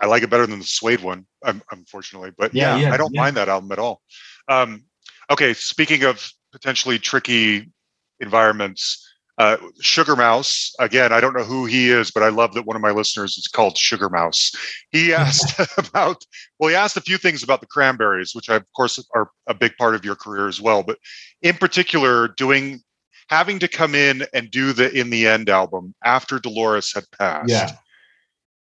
I 0.00 0.06
like 0.06 0.22
it 0.22 0.30
better 0.30 0.46
than 0.46 0.58
the 0.58 0.64
Suede 0.64 1.00
one, 1.00 1.26
unfortunately. 1.70 2.32
But 2.36 2.54
Yeah, 2.54 2.76
yeah, 2.76 2.82
yeah, 2.82 2.94
I 2.94 2.96
don't 2.96 3.14
mind 3.14 3.36
that 3.36 3.48
album 3.48 3.72
at 3.72 3.78
all. 3.78 4.02
Um, 4.48 4.84
okay, 5.30 5.54
speaking 5.54 6.04
of 6.04 6.30
potentially 6.52 6.98
tricky 6.98 7.72
environments, 8.20 9.08
uh, 9.38 9.56
Sugar 9.80 10.16
Mouse. 10.16 10.72
Again, 10.78 11.12
I 11.12 11.20
don't 11.20 11.36
know 11.36 11.44
who 11.44 11.66
he 11.66 11.90
is, 11.90 12.10
but 12.10 12.22
I 12.22 12.28
love 12.28 12.54
that 12.54 12.66
one 12.66 12.76
of 12.76 12.82
my 12.82 12.90
listeners 12.90 13.36
is 13.36 13.48
called 13.48 13.76
Sugar 13.76 14.08
Mouse. 14.08 14.52
He 14.90 15.12
asked 15.14 15.60
about. 15.78 16.24
Well, 16.58 16.70
he 16.70 16.76
asked 16.76 16.96
a 16.96 17.02
few 17.02 17.18
things 17.18 17.42
about 17.42 17.60
the 17.60 17.66
Cranberries, 17.66 18.34
which 18.34 18.48
I, 18.48 18.56
of 18.56 18.64
course 18.76 19.04
are 19.14 19.30
a 19.46 19.54
big 19.54 19.76
part 19.76 19.94
of 19.94 20.04
your 20.04 20.14
career 20.14 20.48
as 20.48 20.60
well. 20.60 20.82
But 20.82 20.98
in 21.42 21.56
particular, 21.56 22.28
doing 22.28 22.82
having 23.28 23.58
to 23.58 23.68
come 23.68 23.94
in 23.94 24.24
and 24.32 24.50
do 24.50 24.72
the 24.72 24.92
In 24.92 25.10
the 25.10 25.26
End 25.26 25.48
album 25.48 25.94
after 26.04 26.38
Dolores 26.38 26.92
had 26.94 27.04
passed. 27.18 27.50
Yeah. 27.50 27.72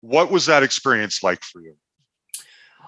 What 0.01 0.31
was 0.31 0.45
that 0.45 0.63
experience 0.63 1.23
like 1.23 1.43
for 1.43 1.61
you? 1.61 1.75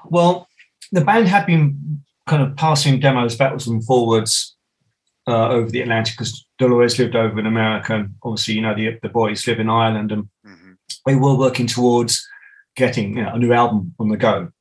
Well, 0.05 0.47
the 0.91 1.01
band 1.01 1.27
had 1.27 1.45
been 1.45 2.03
kind 2.27 2.43
of 2.43 2.55
passing 2.55 2.99
demos 2.99 3.35
backwards 3.35 3.67
and 3.67 3.83
forwards 3.83 4.56
uh, 5.27 5.49
over 5.49 5.69
the 5.69 5.81
Atlantic 5.81 6.13
because 6.15 6.45
Dolores 6.57 6.97
lived 6.97 7.15
over 7.15 7.39
in 7.39 7.45
America, 7.45 7.95
and 7.95 8.15
obviously, 8.23 8.53
you 8.55 8.61
know, 8.61 8.73
the 8.75 8.97
the 9.01 9.09
boys 9.09 9.45
live 9.47 9.59
in 9.59 9.69
Ireland, 9.69 10.11
and 10.11 10.29
Mhm. 10.45 10.77
they 11.05 11.15
were 11.15 11.35
working 11.35 11.67
towards 11.67 12.25
getting 12.75 13.17
you 13.17 13.23
know, 13.23 13.33
a 13.33 13.39
new 13.39 13.53
album 13.53 13.93
on 13.99 14.09
the 14.09 14.17
go. 14.17 14.51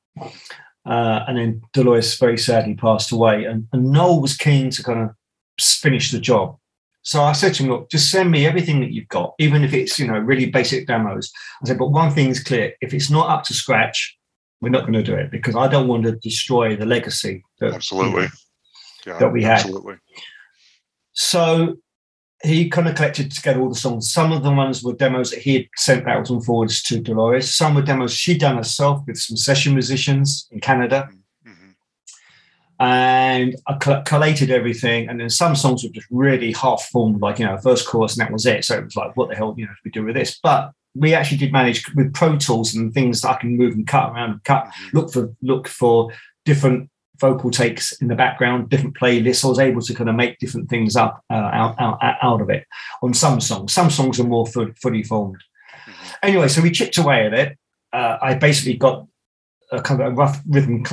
Uh, 0.84 1.24
and 1.26 1.36
then 1.36 1.62
Dolores 1.72 2.16
very 2.18 2.38
sadly 2.38 2.74
passed 2.74 3.10
away, 3.12 3.44
and, 3.44 3.66
and 3.72 3.90
Noel 3.90 4.20
was 4.22 4.36
keen 4.36 4.70
to 4.70 4.82
kind 4.82 5.00
of 5.02 5.10
finish 5.60 6.10
the 6.12 6.20
job. 6.20 6.56
So 7.02 7.22
I 7.22 7.32
said 7.32 7.54
to 7.54 7.62
him, 7.62 7.70
"Look, 7.70 7.90
just 7.90 8.10
send 8.10 8.30
me 8.30 8.46
everything 8.46 8.80
that 8.80 8.92
you've 8.92 9.08
got, 9.08 9.34
even 9.38 9.62
if 9.64 9.72
it's 9.72 9.98
you 9.98 10.06
know 10.06 10.18
really 10.18 10.46
basic 10.46 10.86
demos." 10.86 11.30
I 11.62 11.66
said, 11.68 11.78
"But 11.78 11.90
one 11.90 12.12
thing 12.12 12.28
is 12.28 12.42
clear: 12.42 12.72
if 12.80 12.92
it's 12.94 13.10
not 13.10 13.28
up 13.28 13.44
to 13.44 13.54
scratch, 13.54 14.16
we're 14.60 14.70
not 14.70 14.82
going 14.82 14.92
to 14.94 15.02
do 15.02 15.14
it 15.14 15.30
because 15.30 15.54
I 15.54 15.68
don't 15.68 15.88
want 15.88 16.04
to 16.04 16.12
destroy 16.16 16.74
the 16.76 16.86
legacy 16.86 17.44
that, 17.60 17.74
Absolutely. 17.74 18.28
Yeah, 19.06 19.18
that 19.18 19.32
we 19.32 19.42
had. 19.44 19.58
Absolutely. 19.58 19.96
So 21.16 21.76
he 22.44 22.68
kind 22.68 22.86
of 22.86 22.94
collected 22.94 23.32
together 23.32 23.60
all 23.60 23.70
the 23.70 23.74
songs. 23.74 24.12
Some 24.12 24.30
of 24.30 24.42
the 24.42 24.52
ones 24.52 24.82
were 24.82 24.92
demos 24.92 25.30
that 25.30 25.40
he 25.40 25.54
had 25.54 25.66
sent 25.76 26.04
backwards 26.04 26.30
and 26.30 26.44
forwards 26.44 26.82
to 26.84 27.00
Dolores. 27.00 27.52
Some 27.52 27.74
were 27.74 27.82
demos 27.82 28.12
she'd 28.12 28.40
done 28.40 28.58
herself 28.58 29.02
with 29.06 29.18
some 29.18 29.36
session 29.38 29.72
musicians 29.72 30.46
in 30.52 30.60
Canada. 30.60 31.08
Mhm. 31.46 31.74
And 32.78 33.56
I 33.66 34.02
collated 34.04 34.50
everything. 34.50 35.08
And 35.08 35.18
then 35.18 35.30
some 35.30 35.56
songs 35.56 35.82
were 35.82 35.88
just 35.90 36.06
really 36.10 36.52
half 36.52 36.82
formed, 36.92 37.22
like, 37.22 37.38
you 37.38 37.46
know, 37.46 37.56
first 37.56 37.88
chorus, 37.88 38.16
and 38.16 38.20
that 38.26 38.32
was 38.32 38.44
it. 38.44 38.66
So 38.66 38.76
it 38.76 38.84
was 38.84 38.96
like, 38.96 39.16
what 39.16 39.30
the 39.30 39.34
hell, 39.36 39.54
you 39.56 39.64
know, 39.64 39.72
do 39.72 39.78
we 39.86 39.90
do 39.90 40.04
with 40.04 40.14
this? 40.14 40.38
But 40.42 40.72
we 40.94 41.14
actually 41.14 41.38
did 41.38 41.52
manage 41.52 41.90
with 41.94 42.12
Pro 42.12 42.36
Tools 42.36 42.74
and 42.74 42.92
things 42.92 43.22
that 43.22 43.30
I 43.30 43.40
can 43.40 43.56
move 43.56 43.72
and 43.74 43.86
cut 43.86 44.12
around 44.12 44.30
and 44.32 44.44
cut 44.44 44.66
Mhm. 44.66 44.92
look 44.92 45.12
for 45.12 45.34
look 45.40 45.68
for 45.68 46.12
different 46.44 46.90
vocal 47.20 47.50
takes 47.50 47.92
in 48.00 48.08
the 48.08 48.14
background, 48.14 48.68
different 48.68 48.96
playlists. 48.96 49.44
I 49.44 49.48
was 49.48 49.58
able 49.58 49.82
to 49.82 49.94
kind 49.94 50.08
of 50.10 50.16
make 50.16 50.38
different 50.38 50.68
things 50.68 50.96
up 50.96 51.22
uh, 51.30 51.34
out, 51.34 51.76
out 51.78 51.98
out 52.22 52.40
of 52.40 52.50
it 52.50 52.66
on 53.02 53.14
some 53.14 53.40
songs. 53.40 53.72
Some 53.72 53.90
songs 53.90 54.20
are 54.20 54.24
more 54.24 54.46
fu- 54.46 54.74
fully 54.82 55.02
formed. 55.02 55.42
Mhm. 55.86 55.92
Anyway, 56.22 56.48
so 56.48 56.62
we 56.62 56.70
chipped 56.70 56.98
away 56.98 57.26
at 57.26 57.34
it. 57.34 57.58
Uh, 57.92 58.18
I 58.20 58.34
basically 58.34 58.76
got 58.76 59.06
a 59.72 59.80
kind 59.80 60.00
of 60.00 60.12
a 60.12 60.14
rough 60.14 60.40
rhythm 60.48 60.84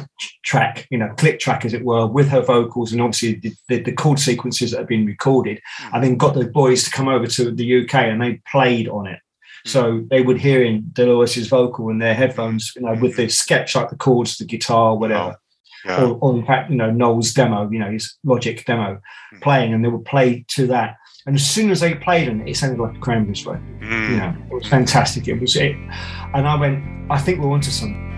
track, 0.44 0.88
you 0.90 0.98
know, 0.98 1.14
click 1.18 1.40
track 1.40 1.66
as 1.66 1.74
it 1.74 1.84
were, 1.84 2.08
with 2.08 2.28
her 2.30 2.42
vocals 2.42 2.92
and 2.92 3.02
obviously 3.02 3.36
the, 3.36 3.54
the, 3.70 3.84
the 3.84 3.92
chord 3.92 4.20
sequences 4.20 4.72
that 4.72 4.80
have 4.80 4.88
been 4.88 5.06
recorded. 5.06 5.62
I 5.92 6.00
then 6.00 6.18
got 6.18 6.34
the 6.34 6.46
boys 6.46 6.84
to 6.84 6.92
come 6.92 7.08
over 7.08 7.28
to 7.28 7.52
the 7.52 7.84
UK 7.84 7.94
and 7.96 8.22
they 8.22 8.42
played 8.52 8.88
on 8.88 9.08
it. 9.08 9.20
So 9.66 10.04
they 10.10 10.22
would 10.22 10.40
hear 10.40 10.64
in 10.64 10.90
Dolores's 10.92 11.48
vocal 11.48 11.90
in 11.90 12.00
their 12.00 12.14
headphones, 12.14 12.74
you 12.76 12.82
know, 12.82 12.96
with 12.96 13.16
the 13.16 13.30
sketch 13.30 13.76
like 13.76 13.90
the 13.90 13.96
chords, 13.96 14.38
the 14.38 14.46
guitar, 14.46 14.98
whatever. 14.98 15.38
Yeah. 15.86 16.04
Or, 16.04 16.18
or 16.22 16.36
in 16.40 16.46
fact, 16.46 16.70
you 16.72 16.78
know, 16.78 16.92
Noel's 16.92 17.34
demo, 17.34 17.70
you 17.70 17.80
know, 17.80 17.92
his 17.92 18.16
Logic 18.24 18.64
demo 18.66 19.00
Mhm. 19.34 19.42
playing, 19.42 19.74
and 19.74 19.84
they 19.84 19.90
would 19.90 20.06
play 20.06 20.46
to 20.50 20.68
that. 20.68 20.98
And 21.26 21.36
as 21.36 21.46
soon 21.50 21.72
as 21.72 21.80
they 21.80 21.94
played 21.96 22.28
it, 22.28 22.48
it 22.48 22.56
sounded 22.58 22.80
like 22.80 22.96
a 22.96 23.00
Cranberries 23.00 23.46
record. 23.46 23.64
Mm. 23.82 24.10
You 24.10 24.18
know, 24.18 24.36
it 24.52 24.54
was 24.54 24.68
fantastic. 24.68 25.28
It 25.28 25.40
was 25.40 25.56
it. 25.56 25.76
And 26.34 26.48
I 26.48 26.56
went, 26.56 26.84
I 27.10 27.18
think 27.18 27.40
we're 27.40 27.50
onto 27.52 27.72
something. 27.72 28.13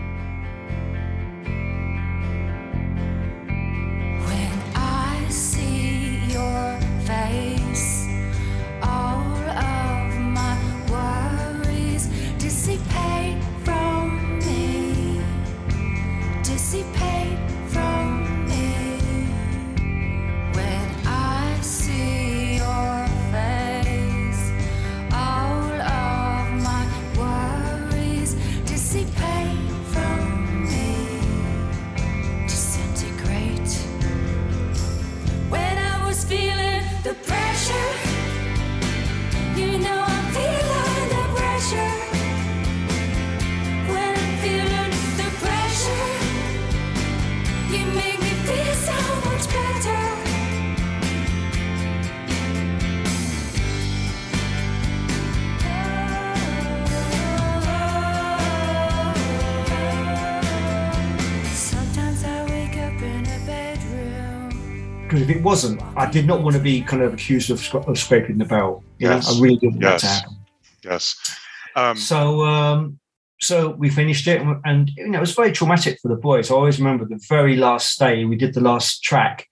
Wasn't, 65.45 65.81
I 65.95 66.09
did 66.09 66.25
not 66.25 66.41
want 66.43 66.55
to 66.55 66.61
be 66.61 66.81
kind 66.81 67.01
of 67.03 67.13
accused 67.13 67.49
of, 67.51 67.59
of 67.87 67.97
scraping 67.97 68.37
the 68.37 68.45
barrel. 68.45 68.83
Yes. 68.99 69.27
know, 69.27 69.37
I 69.37 69.41
really 69.41 69.57
didn't 69.57 69.81
want 69.81 69.81
that 69.81 69.99
to 70.01 70.05
Yes. 70.07 70.19
happen. 70.21 70.35
Yes. 70.83 71.37
Um, 71.75 71.95
So, 71.97 72.43
um, 72.45 72.99
so 73.39 73.69
we 73.71 73.89
finished 73.89 74.27
it, 74.27 74.41
and, 74.41 74.59
and 74.65 74.91
you 74.97 75.07
know, 75.09 75.17
it 75.17 75.21
was 75.21 75.35
very 75.35 75.51
traumatic 75.51 75.99
for 76.01 76.07
the 76.09 76.15
boys. 76.15 76.49
I 76.51 76.55
always 76.55 76.79
remember 76.79 77.05
the 77.05 77.19
very 77.29 77.55
last 77.55 77.99
day 77.99 78.25
we 78.25 78.35
did 78.35 78.53
the 78.53 78.61
last 78.61 79.03
track, 79.03 79.47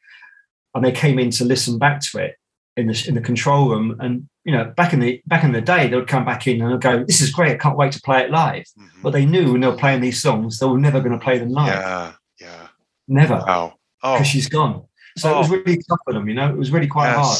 and 0.74 0.84
they 0.84 0.92
came 0.92 1.20
in 1.20 1.30
to 1.32 1.46
listen 1.46 1.78
back 1.78 2.02
to 2.02 2.18
it 2.20 2.36
in 2.76 2.88
the 2.88 3.06
in 3.08 3.14
the 3.16 3.22
control 3.22 3.70
room. 3.70 3.98
And 4.00 4.28
you 4.46 4.54
know, 4.56 4.66
back 4.78 4.94
in 4.94 5.00
the 5.00 5.22
back 5.28 5.44
in 5.44 5.52
the 5.52 5.62
day, 5.62 5.88
they 5.88 5.96
would 5.98 6.08
come 6.08 6.26
back 6.26 6.48
in 6.48 6.62
and 6.62 6.72
they'd 6.72 6.82
go, 6.82 7.04
"This 7.04 7.22
is 7.22 7.30
great! 7.32 7.52
I 7.54 7.58
can't 7.58 7.78
wait 7.78 7.92
to 7.94 8.02
play 8.02 8.22
it 8.24 8.32
live." 8.32 8.66
mhm. 8.80 9.02
But 9.04 9.12
they 9.14 9.26
knew 9.26 9.52
when 9.52 9.62
they 9.62 9.68
were 9.68 9.76
playing 9.84 10.02
these 10.02 10.22
songs, 10.22 10.58
they 10.60 10.66
were 10.66 10.80
never 10.80 11.00
going 11.02 11.18
to 11.20 11.24
play 11.24 11.38
them 11.38 11.50
live. 11.50 11.68
yeah. 11.68 12.12
Yeah. 12.40 12.68
Never, 13.08 13.36
Wow. 13.46 13.74
Oh. 14.02 14.14
because 14.14 14.28
she's 14.28 14.50
gone. 14.50 14.84
So 15.18 15.34
it 15.34 15.38
was 15.38 15.50
Oh. 15.52 15.56
really 15.58 15.78
tough 15.90 16.00
for 16.06 16.14
them. 16.14 16.28
You 16.28 16.36
know, 16.36 16.50
it 16.50 16.58
was 16.58 16.72
really 16.72 16.88
quite 16.88 17.14
hard. 17.14 17.38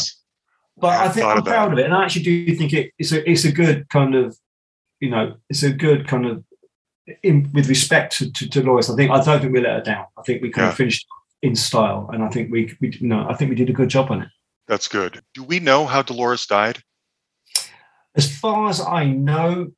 But 0.78 0.88
I 1.00 1.06
I 1.06 1.10
think 1.10 1.26
I'm 1.26 1.44
proud 1.44 1.74
of 1.74 1.80
it, 1.80 1.86
and 1.86 1.94
I 1.94 2.04
actually 2.04 2.24
do 2.24 2.56
think 2.56 2.74
it, 2.74 2.92
it's 2.98 3.12
a 3.12 3.30
it's 3.30 3.46
a 3.46 3.52
good 3.52 3.88
kind 3.90 4.16
of, 4.16 4.38
you 5.00 5.10
know, 5.10 5.36
it's 5.50 5.64
a 5.64 5.72
good 5.72 6.08
kind 6.08 6.26
of, 6.26 6.44
in 7.22 7.50
with 7.54 7.68
respect 7.70 8.18
to, 8.18 8.32
to 8.32 8.48
Dolores. 8.48 8.90
I 8.90 8.96
think 8.96 9.12
I 9.12 9.22
don't 9.24 9.40
think 9.42 9.54
we 9.54 9.62
let 9.62 9.74
her 9.78 9.82
down. 9.82 10.06
I 10.18 10.22
think 10.24 10.42
we 10.42 10.50
kind 10.50 10.66
Yeah. 10.66 10.70
of 10.72 10.76
finished 10.78 11.06
in 11.42 11.56
style, 11.56 12.10
and 12.14 12.24
I 12.24 12.30
think 12.30 12.52
we 12.52 12.76
we 12.82 12.90
you 13.00 13.08
know 13.08 13.28
I 13.30 13.36
think 13.36 13.50
we 13.50 13.56
did 13.56 13.70
a 13.70 13.74
good 13.74 13.90
job 13.90 14.10
on 14.12 14.22
it. 14.24 14.30
That's 14.68 14.88
good. 14.88 15.22
Do 15.34 15.44
we 15.44 15.60
know 15.60 15.86
how 15.86 16.02
Dolores 16.02 16.46
died? 16.48 16.82
As 18.16 18.36
far 18.36 18.70
as 18.70 18.80
I 18.80 19.06
know, 19.06 19.72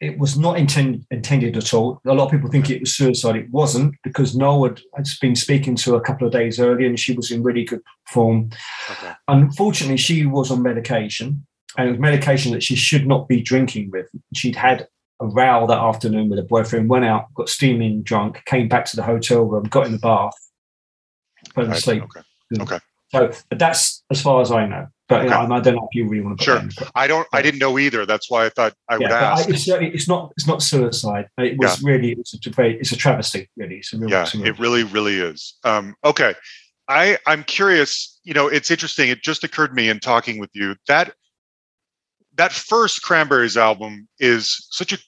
it 0.00 0.18
was 0.18 0.38
not 0.38 0.58
intend, 0.58 1.04
intended 1.10 1.56
at 1.56 1.74
all. 1.74 2.00
A 2.06 2.14
lot 2.14 2.26
of 2.26 2.30
people 2.30 2.48
think 2.48 2.70
it 2.70 2.80
was 2.80 2.94
suicide. 2.94 3.36
It 3.36 3.50
wasn't 3.50 3.96
because 4.04 4.36
Noel 4.36 4.68
had, 4.68 4.80
had 4.94 5.06
been 5.20 5.34
speaking 5.34 5.74
to 5.76 5.92
her 5.92 5.96
a 5.98 6.02
couple 6.02 6.26
of 6.26 6.32
days 6.32 6.60
earlier, 6.60 6.86
and 6.86 6.98
she 6.98 7.14
was 7.14 7.30
in 7.30 7.42
really 7.42 7.64
good 7.64 7.82
form. 8.06 8.50
Okay. 8.90 9.12
Unfortunately, 9.26 9.96
she 9.96 10.24
was 10.24 10.50
on 10.50 10.62
medication, 10.62 11.44
and 11.76 11.88
it 11.88 11.92
was 11.92 12.00
medication 12.00 12.52
that 12.52 12.62
she 12.62 12.76
should 12.76 13.06
not 13.06 13.28
be 13.28 13.40
drinking 13.40 13.90
with. 13.90 14.08
She'd 14.34 14.56
had 14.56 14.86
a 15.20 15.26
row 15.26 15.66
that 15.66 15.78
afternoon 15.78 16.28
with 16.28 16.38
her 16.38 16.44
boyfriend, 16.44 16.88
went 16.88 17.04
out, 17.04 17.34
got 17.34 17.48
steaming 17.48 18.02
drunk, 18.02 18.42
came 18.44 18.68
back 18.68 18.84
to 18.86 18.96
the 18.96 19.02
hotel 19.02 19.42
room, 19.42 19.64
got 19.64 19.86
in 19.86 19.92
the 19.92 19.98
bath, 19.98 20.34
fell 21.54 21.70
asleep. 21.70 22.04
Okay. 22.60 22.78
So 23.10 23.32
but 23.50 23.58
that's 23.58 24.04
as 24.10 24.22
far 24.22 24.42
as 24.42 24.52
I 24.52 24.66
know. 24.66 24.86
But 25.08 25.22
Okay. 25.24 25.32
I 25.34 25.46
don't 25.60 25.74
know 25.74 25.88
if 25.90 25.94
you 25.94 26.06
really 26.06 26.22
want 26.22 26.38
to. 26.38 26.44
Sure. 26.44 26.58
in. 26.58 26.70
I 26.94 27.06
don't. 27.06 27.26
I 27.32 27.40
didn't 27.40 27.60
know 27.60 27.78
either. 27.78 28.04
That's 28.04 28.30
why 28.30 28.44
I 28.44 28.50
thought 28.50 28.74
I 28.90 28.98
would 28.98 29.02
Yeah, 29.02 29.08
but 29.08 29.22
I- 29.22 29.30
ask. 29.40 29.48
it's, 29.48 29.66
it's 29.68 30.06
not. 30.08 30.32
It's 30.36 30.46
not 30.46 30.62
suicide. 30.62 31.28
It 31.38 31.56
was 31.58 31.82
really. 31.82 32.12
It's 32.12 32.34
a 32.46 32.50
very. 32.50 32.78
It's 32.78 32.92
a 32.92 32.96
travesty. 32.96 33.48
Really. 33.56 33.76
It's 33.76 33.92
a 33.94 33.98
real. 33.98 34.10
yeah 34.10 34.26
it 34.34 34.58
really 34.58 34.84
really 34.84 35.18
is 35.18 35.54
um 35.64 35.94
okay 36.04 36.34
i 36.88 37.18
i'm 37.26 37.42
curious 37.44 38.18
you 38.24 38.32
know 38.34 38.48
it's 38.48 38.70
interesting 38.70 39.08
it 39.08 39.22
just 39.22 39.44
occurred 39.44 39.68
to 39.68 39.74
me 39.74 39.88
in 39.88 39.98
talking 40.00 40.38
with 40.38 40.50
you 40.54 40.74
that 40.86 41.14
that 42.36 42.52
first 42.52 43.02
cranberries 43.02 43.56
album 43.56 44.08
is 44.20 44.66
such 44.70 44.92
a 44.92 44.98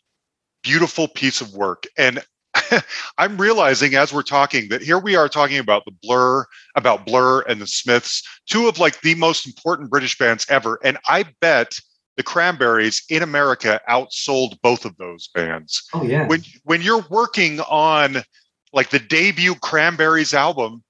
beautiful 0.62 1.08
piece 1.08 1.40
of 1.40 1.52
work 1.54 1.84
and 1.96 2.22
i'm 3.18 3.36
realizing 3.38 3.94
as 3.94 4.12
we're 4.12 4.22
talking 4.22 4.68
that 4.68 4.82
here 4.82 4.98
we 4.98 5.16
are 5.16 5.28
talking 5.28 5.58
about 5.58 5.84
the 5.84 5.92
blur 6.02 6.44
about 6.74 7.06
blur 7.06 7.42
and 7.42 7.60
the 7.60 7.66
smiths 7.66 8.22
two 8.46 8.68
of 8.68 8.78
like 8.78 9.00
the 9.02 9.14
most 9.16 9.46
important 9.46 9.90
british 9.90 10.16
bands 10.18 10.46
ever 10.48 10.78
and 10.84 10.98
i 11.06 11.24
bet 11.40 11.78
the 12.16 12.22
cranberries 12.22 13.02
in 13.08 13.22
america 13.22 13.80
outsold 13.88 14.58
both 14.62 14.84
of 14.84 14.96
those 14.96 15.28
bands 15.28 15.82
oh 15.94 16.02
yeah. 16.02 16.26
when 16.26 16.42
when 16.64 16.82
you're 16.82 17.04
working 17.10 17.60
on 17.60 18.16
like 18.72 18.90
the 18.90 18.98
debut 18.98 19.54
cranberries 19.56 20.34
album 20.34 20.82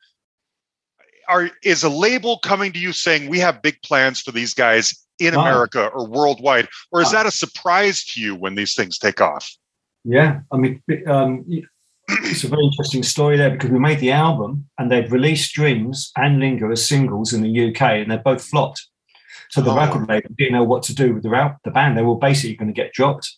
are 1.29 1.51
is 1.63 1.85
a 1.85 1.89
label 1.89 2.39
coming 2.39 2.73
to 2.73 2.79
you 2.79 2.93
saying 2.93 3.29
we 3.29 3.39
have 3.39 3.63
big 3.63 3.81
plans 3.83 4.21
for 4.21 4.33
these 4.33 4.55
guys 4.55 5.07
in 5.19 5.35
america 5.35 5.87
or 5.89 6.07
worldwide 6.07 6.69
or 6.91 7.01
is 7.01 7.13
No. 7.13 7.19
that 7.19 7.27
a 7.27 7.31
surprise 7.31 8.05
to 8.07 8.21
you 8.21 8.35
when 8.35 8.55
these 8.55 8.75
things 8.75 8.99
take 8.99 9.21
off 9.21 9.55
Yeah, 10.05 10.41
I 10.53 10.57
mean, 10.57 10.83
um, 11.07 11.45
it's 12.09 12.45
a 12.45 12.49
very 12.49 12.65
interesting 12.65 13.03
story 13.03 13.37
there 13.37 13.51
because 13.51 13.71
we 13.71 13.79
made 13.79 14.01
the 14.01 14.13
album 14.13 14.69
and 14.79 14.91
they'd 14.91 15.13
released 15.13 15.55
Dreams 15.55 16.11
and 16.17 16.41
Linger 16.41 16.73
as 16.73 16.87
singles 16.89 17.33
in 17.33 17.43
the 17.43 17.69
UK 17.69 17.83
and 17.83 18.11
they 18.11 18.17
both 18.17 18.43
flopped. 18.45 18.87
So 19.51 19.61
the 19.61 19.71
Oh. 19.73 19.77
record 19.77 20.09
label 20.09 20.31
didn't 20.37 20.55
know 20.55 20.65
what 20.65 20.83
to 20.85 20.95
do 20.95 21.15
with 21.15 21.23
the, 21.23 21.57
the 21.65 21.71
band. 21.71 21.97
They 21.97 22.03
were 22.03 22.17
basically 22.17 22.57
going 22.57 22.73
to 22.73 22.83
get 22.83 22.93
dropped. 22.93 23.37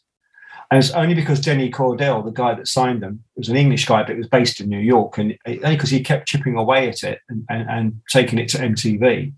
And 0.70 0.78
it's 0.78 0.92
only 0.92 1.14
because 1.14 1.40
Denny 1.40 1.70
Cordell, 1.70 2.24
the 2.24 2.30
guy 2.30 2.54
that 2.54 2.66
signed 2.66 3.02
them, 3.02 3.24
was 3.36 3.50
an 3.50 3.56
English 3.56 3.84
guy, 3.84 4.04
but 4.04 4.16
was 4.16 4.28
based 4.28 4.58
in 4.58 4.70
New 4.70 4.78
York, 4.78 5.18
and 5.18 5.36
only 5.46 5.76
because 5.76 5.90
he 5.90 6.02
kept 6.02 6.28
chipping 6.28 6.56
away 6.56 6.88
at 6.88 7.02
it 7.02 7.18
and, 7.28 7.44
and, 7.50 7.68
and 7.68 8.00
taking 8.10 8.38
it 8.38 8.48
to 8.50 8.58
MTV. 8.58 9.34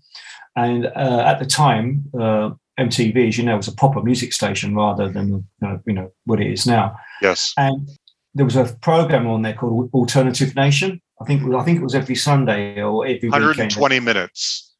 And 0.55 0.85
uh, 0.85 1.23
at 1.25 1.39
the 1.39 1.45
time, 1.45 2.05
uh, 2.17 2.51
MTV, 2.79 3.27
as 3.29 3.37
you 3.37 3.43
know, 3.43 3.57
was 3.57 3.67
a 3.67 3.75
proper 3.75 4.01
music 4.01 4.33
station 4.33 4.75
rather 4.75 5.09
than 5.09 5.47
you 5.85 5.93
know 5.93 6.11
what 6.25 6.41
it 6.41 6.51
is 6.51 6.65
now 6.67 6.95
yes 7.21 7.53
and 7.57 7.89
there 8.35 8.45
was 8.45 8.57
a 8.57 8.65
program 8.81 9.25
on 9.27 9.41
there 9.41 9.53
called 9.53 9.89
Alternative 9.93 10.53
Nation. 10.55 11.01
I 11.21 11.25
think 11.25 11.41
I 11.55 11.63
think 11.63 11.79
it 11.79 11.83
was 11.83 11.95
every 11.95 12.15
Sunday 12.15 12.81
or 12.81 13.05
every 13.05 13.29
weekend. 13.29 13.71
120 13.71 13.99
minutes 14.01 14.73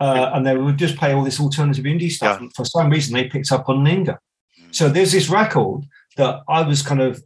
Uh, 0.00 0.30
and 0.32 0.46
they 0.46 0.56
would 0.56 0.78
just 0.78 0.96
play 0.96 1.12
all 1.12 1.22
this 1.22 1.38
alternative 1.38 1.84
indie 1.84 2.10
stuff. 2.10 2.40
And 2.40 2.52
for 2.54 2.64
some 2.64 2.88
reason, 2.88 3.14
they 3.14 3.28
picked 3.28 3.52
up 3.52 3.68
on 3.68 3.84
Linger. 3.84 4.18
So 4.70 4.88
there's 4.88 5.12
this 5.12 5.28
record 5.28 5.84
that 6.16 6.40
I 6.48 6.62
was 6.62 6.82
kind 6.82 7.02
of. 7.02 7.22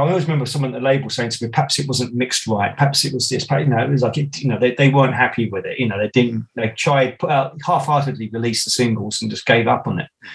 I 0.00 0.08
always 0.08 0.24
remember 0.24 0.46
someone 0.46 0.74
at 0.74 0.80
the 0.80 0.84
label 0.84 1.10
saying 1.10 1.30
to 1.30 1.44
me, 1.44 1.50
"Perhaps 1.50 1.78
it 1.78 1.88
wasn't 1.88 2.14
mixed 2.14 2.46
right. 2.46 2.76
Perhaps 2.76 3.04
it 3.04 3.12
was 3.12 3.28
this. 3.28 3.46
Perhaps, 3.46 3.64
you 3.64 3.70
know, 3.74 3.84
it 3.84 3.90
was 3.90 4.02
like 4.02 4.18
it, 4.18 4.40
you 4.40 4.48
know 4.48 4.58
they, 4.58 4.74
they 4.74 4.88
weren't 4.88 5.14
happy 5.14 5.48
with 5.48 5.66
it. 5.66 5.78
You 5.78 5.88
know, 5.88 5.98
they 5.98 6.08
didn't. 6.08 6.46
They 6.54 6.68
tried 6.70 7.18
put 7.18 7.30
out 7.30 7.56
half-heartedly 7.64 8.30
released 8.30 8.64
the 8.64 8.70
singles 8.70 9.20
and 9.20 9.30
just 9.30 9.46
gave 9.46 9.68
up 9.68 9.86
on 9.86 10.00
it. 10.00 10.08
Mhm. 10.24 10.28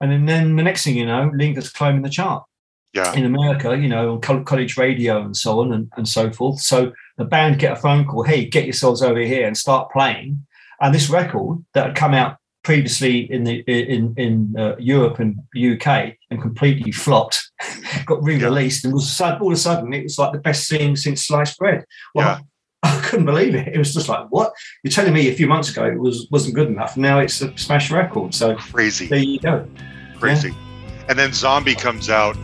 And 0.00 0.12
then, 0.12 0.26
then 0.26 0.56
the 0.56 0.62
next 0.62 0.84
thing 0.84 0.96
you 0.96 1.06
know, 1.06 1.30
Linger's 1.34 1.70
climbing 1.70 2.02
the 2.02 2.10
chart 2.10 2.44
yeah 2.92 3.12
in 3.14 3.24
America, 3.24 3.76
you 3.76 3.88
know, 3.88 4.20
on 4.28 4.44
college 4.44 4.76
radio 4.76 5.22
and 5.22 5.36
so 5.36 5.60
on 5.60 5.72
and, 5.72 5.90
and 5.96 6.08
so 6.08 6.30
forth. 6.30 6.60
So 6.60 6.92
the 7.16 7.24
band 7.24 7.58
get 7.58 7.72
a 7.72 7.76
phone 7.76 8.06
call, 8.06 8.22
hey, 8.22 8.46
get 8.46 8.64
yourselves 8.64 9.02
over 9.02 9.20
here 9.20 9.46
and 9.46 9.56
start 9.56 9.90
playing. 9.92 10.46
And 10.80 10.94
this 10.94 11.10
record 11.10 11.64
that 11.74 11.86
had 11.86 11.96
come 11.96 12.14
out 12.14 12.38
previously 12.64 13.30
in 13.30 13.44
the 13.44 13.60
in 13.68 14.14
in 14.16 14.54
uh, 14.58 14.74
Europe 14.78 15.20
and 15.20 15.38
UK 15.56 16.14
and 16.30 16.42
completely 16.42 16.90
flopped, 16.90 17.40
got 18.06 18.22
re-released 18.22 18.84
and 18.84 18.92
was 18.92 19.20
all 19.20 19.46
of 19.46 19.52
a 19.52 19.56
sudden 19.56 19.92
it 19.92 20.02
was 20.02 20.18
like 20.18 20.32
the 20.32 20.38
best 20.40 20.68
thing 20.68 20.96
since 20.96 21.26
sliced 21.26 21.58
bread. 21.58 21.84
Well, 22.14 22.26
Yeah. 22.26 22.40
I 22.84 23.00
couldn't 23.00 23.24
believe 23.24 23.54
it. 23.54 23.68
It 23.68 23.78
was 23.78 23.94
just 23.94 24.10
like, 24.10 24.26
what? 24.28 24.52
You're 24.82 24.90
telling 24.90 25.14
me 25.14 25.30
a 25.30 25.34
few 25.34 25.46
months 25.46 25.70
ago 25.70 25.86
it 25.86 25.98
was 25.98 26.26
wasn't 26.30 26.54
good 26.54 26.68
enough. 26.68 26.96
Now 26.96 27.20
it's 27.20 27.40
a 27.40 27.56
smash 27.56 27.90
record. 27.90 28.34
So 28.34 28.56
crazy 28.56 29.06
there 29.06 29.18
you 29.20 29.38
go. 29.38 29.66
crazy 30.18 30.54
and 31.08 31.18
then 31.18 31.32
zombie 31.32 31.74
comes 31.74 32.08
out 32.10 32.36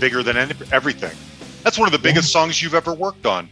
bigger 0.00 0.22
than 0.22 0.36
any, 0.36 0.54
everything 0.72 1.16
that's 1.64 1.78
one 1.78 1.86
of 1.88 1.92
the 1.92 1.98
biggest 1.98 2.30
songs 2.32 2.62
you've 2.62 2.74
ever 2.74 2.94
worked 2.94 3.26
on 3.26 3.48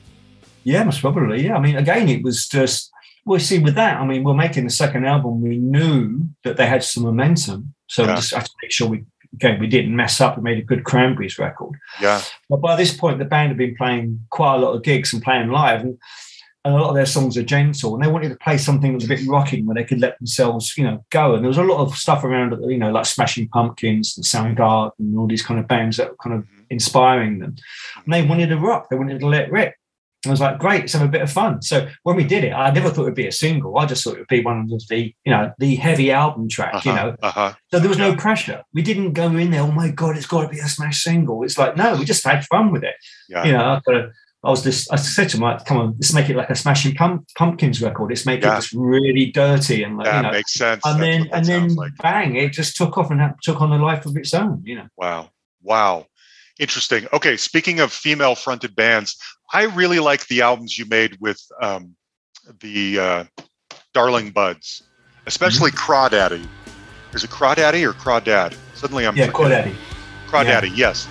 Yeah, 0.65 0.85
most 0.85 1.01
probably. 1.01 1.45
Yeah, 1.45 1.57
I 1.57 1.61
mean, 1.61 1.77
again, 1.77 2.09
it 2.09 2.23
was 2.23 2.49
just 2.49 2.91
we'll 3.25 3.41
see 3.41 3.59
with 3.59 3.75
that. 3.75 4.01
I 4.01 4.05
mean, 4.07 4.23
we're 4.25 4.35
making 4.35 4.65
the 4.65 4.71
second 4.71 5.05
album. 5.05 5.43
We 5.43 5.59
knew 5.59 6.29
that 6.45 6.57
they 6.57 6.67
had 6.67 6.83
some 6.85 7.03
momentum, 7.03 7.75
so 7.89 8.03
Yeah. 8.03 8.11
we 8.11 8.15
just 8.17 8.35
had 8.35 8.45
to 8.45 8.51
make 8.63 8.71
sure 8.73 8.89
we 8.89 9.05
again 9.35 9.61
we 9.61 9.67
didn't 9.67 9.95
mess 9.95 10.21
up. 10.21 10.37
We 10.37 10.43
made 10.43 10.59
a 10.59 10.63
good 10.63 10.85
Cranberries 10.85 11.39
record. 11.39 11.79
Yeah. 12.01 12.23
But 12.49 12.61
by 12.61 12.75
this 12.77 12.97
point, 12.97 13.19
the 13.19 13.25
band 13.25 13.49
had 13.49 13.59
been 13.59 13.75
playing 13.77 14.21
quite 14.31 14.55
a 14.55 14.59
lot 14.59 14.73
of 14.75 14.83
gigs 14.83 15.13
and 15.13 15.23
playing 15.23 15.49
live, 15.51 15.81
and, 15.83 15.99
and 16.67 16.75
a 16.75 16.79
lot 16.79 16.89
of 16.91 16.97
their 16.97 17.07
songs 17.07 17.37
are 17.37 17.43
gentle, 17.45 17.95
and 17.95 18.05
they 18.05 18.11
wanted 18.11 18.29
to 18.31 18.37
play 18.37 18.59
something 18.59 18.91
that 18.91 18.97
was 18.97 19.05
a 19.05 19.09
bit 19.09 19.27
rocking 19.27 19.65
where 19.65 19.77
they 19.77 19.85
could 19.85 20.01
let 20.01 20.19
themselves, 20.19 20.77
you 20.77 20.85
know, 20.85 21.05
go. 21.11 21.35
And 21.35 21.45
there 21.45 21.49
was 21.49 21.59
a 21.59 21.63
lot 21.63 21.79
of 21.79 21.97
stuff 21.97 22.25
around, 22.25 22.55
you 22.69 22.77
know, 22.77 22.91
like 22.91 23.07
Smashing 23.07 23.49
Pumpkins 23.49 24.15
and 24.17 24.25
Soundgarden 24.27 24.91
and 24.99 25.17
all 25.17 25.29
these 25.29 25.43
kind 25.43 25.61
of 25.61 25.69
bands 25.69 25.97
that 25.97 26.11
were 26.11 26.17
kind 26.17 26.35
of 26.37 26.43
Mhm. 26.43 26.65
inspiring 26.71 27.39
them. 27.39 27.55
And 28.05 28.13
they 28.13 28.23
wanted 28.23 28.49
to 28.49 28.59
rock. 28.59 28.89
They 28.91 28.97
wanted 28.97 29.21
to 29.21 29.27
let 29.29 29.51
rip. 29.51 29.75
I 30.27 30.31
was 30.31 30.41
like, 30.41 30.59
great, 30.59 30.81
let's 30.81 30.95
have 30.95 31.03
a 31.03 31.09
bit 31.09 31.23
of 31.23 31.31
fun. 31.31 31.63
So 31.63 31.87
when 32.03 32.17
we 32.17 32.25
did 32.25 32.43
it, 32.43 32.51
I 32.53 32.71
never 32.71 32.91
thought 32.91 33.03
it 33.03 33.05
would 33.05 33.15
be 33.15 33.29
a 33.29 33.33
single. 33.33 33.79
I 33.79 33.87
just 33.87 34.03
thought 34.03 34.15
it 34.15 34.19
would 34.19 34.27
be 34.27 34.43
one 34.43 34.69
of 34.73 34.89
the, 34.89 35.15
you 35.25 35.31
know, 35.31 35.53
the 35.59 35.77
heavy 35.77 36.11
album 36.11 36.49
track, 36.49 36.85
you 36.85 36.93
know. 36.93 37.15
Uh-huh. 37.23 37.53
So 37.71 37.79
there 37.79 37.89
was 37.89 37.99
no 37.99 38.17
pressure. 38.17 38.65
We 38.75 38.83
didn't 38.83 39.13
go 39.13 39.29
in 39.29 39.53
there, 39.53 39.63
oh 39.63 39.71
my 39.71 39.91
God, 39.91 40.17
it's 40.17 40.27
got 40.27 40.43
to 40.43 40.49
be 40.49 40.59
a 40.59 40.67
smash 40.67 41.05
single. 41.05 41.45
It's 41.45 41.57
like, 41.59 41.77
no, 41.77 41.97
we 41.97 42.05
just 42.05 42.25
had 42.27 42.45
fun 42.47 42.73
with 42.73 42.83
it. 42.83 42.97
Yeah. 43.29 43.45
You 43.45 43.53
know, 43.53 43.65
I, 43.65 43.81
gotta, 43.87 44.11
I 44.45 44.51
was 44.51 44.63
just, 44.63 44.93
I 44.93 44.97
said 44.97 45.29
to 45.31 45.37
him, 45.39 45.43
like, 45.43 45.65
come 45.65 45.79
on, 45.79 45.95
let's 45.99 46.13
make 46.15 46.29
it 46.31 46.37
like 46.37 46.51
a 46.51 46.55
Smashing 46.55 46.95
Pump, 46.95 47.27
Pumpkins 47.37 47.83
record. 47.83 48.11
Let's 48.11 48.27
make 48.27 48.43
Yeah. 48.43 48.53
it 48.53 48.61
just 48.61 48.73
really 48.75 49.27
dirty 49.33 49.83
and 49.83 49.97
like, 49.97 50.05
That 50.05 50.17
you 50.19 50.23
know. 50.23 50.31
makes 50.31 50.53
sense. 50.55 50.83
And 50.85 51.01
That's 51.03 51.25
then, 51.25 51.29
and 51.33 51.45
then, 51.47 51.75
like. 51.75 51.93
bang! 52.01 52.37
It 52.37 52.53
just 52.53 52.77
took 52.77 52.97
off 52.97 53.11
and 53.11 53.21
took 53.43 53.61
on 53.61 53.73
a 53.73 53.85
life 53.85 54.07
of 54.07 54.17
its 54.17 54.33
own. 54.35 54.63
You 54.65 54.77
know, 54.77 54.87
Wow. 54.97 55.31
Wow. 55.63 56.07
Interesting. 56.61 57.07
Okay. 57.13 57.37
Speaking 57.37 57.81
of 57.81 57.93
female 57.93 58.35
fronted 58.35 58.77
bands, 58.77 59.17
I 59.53 59.65
really 59.65 59.99
like 59.99 60.27
the 60.29 60.43
albums 60.43 60.79
you 60.79 60.87
made 60.87 61.17
with 61.21 61.41
um, 61.61 61.97
the 62.61 62.99
uh, 63.01 63.25
Darling 63.95 64.31
Buds, 64.31 64.83
especially 65.27 65.71
Mm-hmm. 65.73 65.93
Crawdaddy. 65.93 66.47
Is 67.15 67.25
it 67.25 67.31
Crawdaddy 67.31 67.83
or 67.85 67.93
Crawdad? 67.95 68.55
Suddenly 68.75 69.07
I'm 69.07 69.17
yeah, 69.17 69.27
forgetting. 69.27 69.75
Crawdaddy. 69.75 69.77
Crawdaddy, 70.29 70.77
yes. 70.77 71.09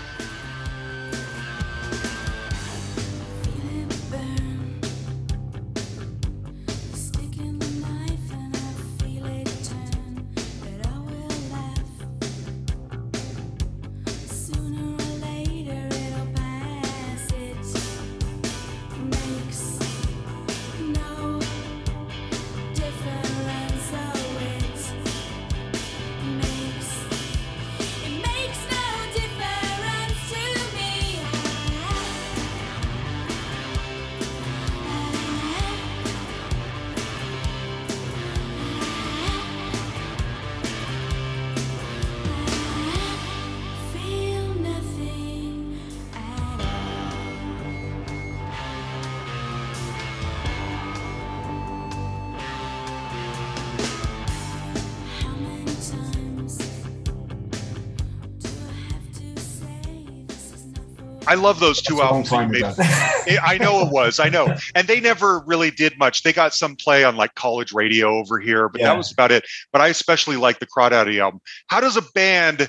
Love 61.45 61.59
those 61.59 61.81
two 61.81 62.01
albums 62.01 62.29
that 62.31 62.49
made. 62.49 62.63
I 62.63 63.37
I 63.53 63.57
know 63.57 63.81
it 63.85 63.91
was. 63.91 64.19
I 64.19 64.29
know. 64.29 64.55
And 64.73 64.87
they 64.87 64.99
never 64.99 65.39
really 65.45 65.71
did 65.71 65.97
much. 65.97 66.23
They 66.23 66.33
got 66.33 66.53
some 66.53 66.75
play 66.75 67.03
on 67.03 67.15
like 67.15 67.35
college 67.35 67.71
radio 67.71 68.17
over 68.17 68.39
here, 68.39 68.67
but 68.69 68.81
Yeah. 68.81 68.87
that 68.87 68.97
was 68.97 69.11
about 69.11 69.31
it. 69.31 69.45
But 69.71 69.81
I 69.81 69.87
especially 69.89 70.37
like 70.37 70.59
the 70.59 70.67
Crawdaddy 70.67 71.19
album. 71.19 71.41
How 71.67 71.79
does 71.79 71.97
a 71.97 72.01
band, 72.13 72.67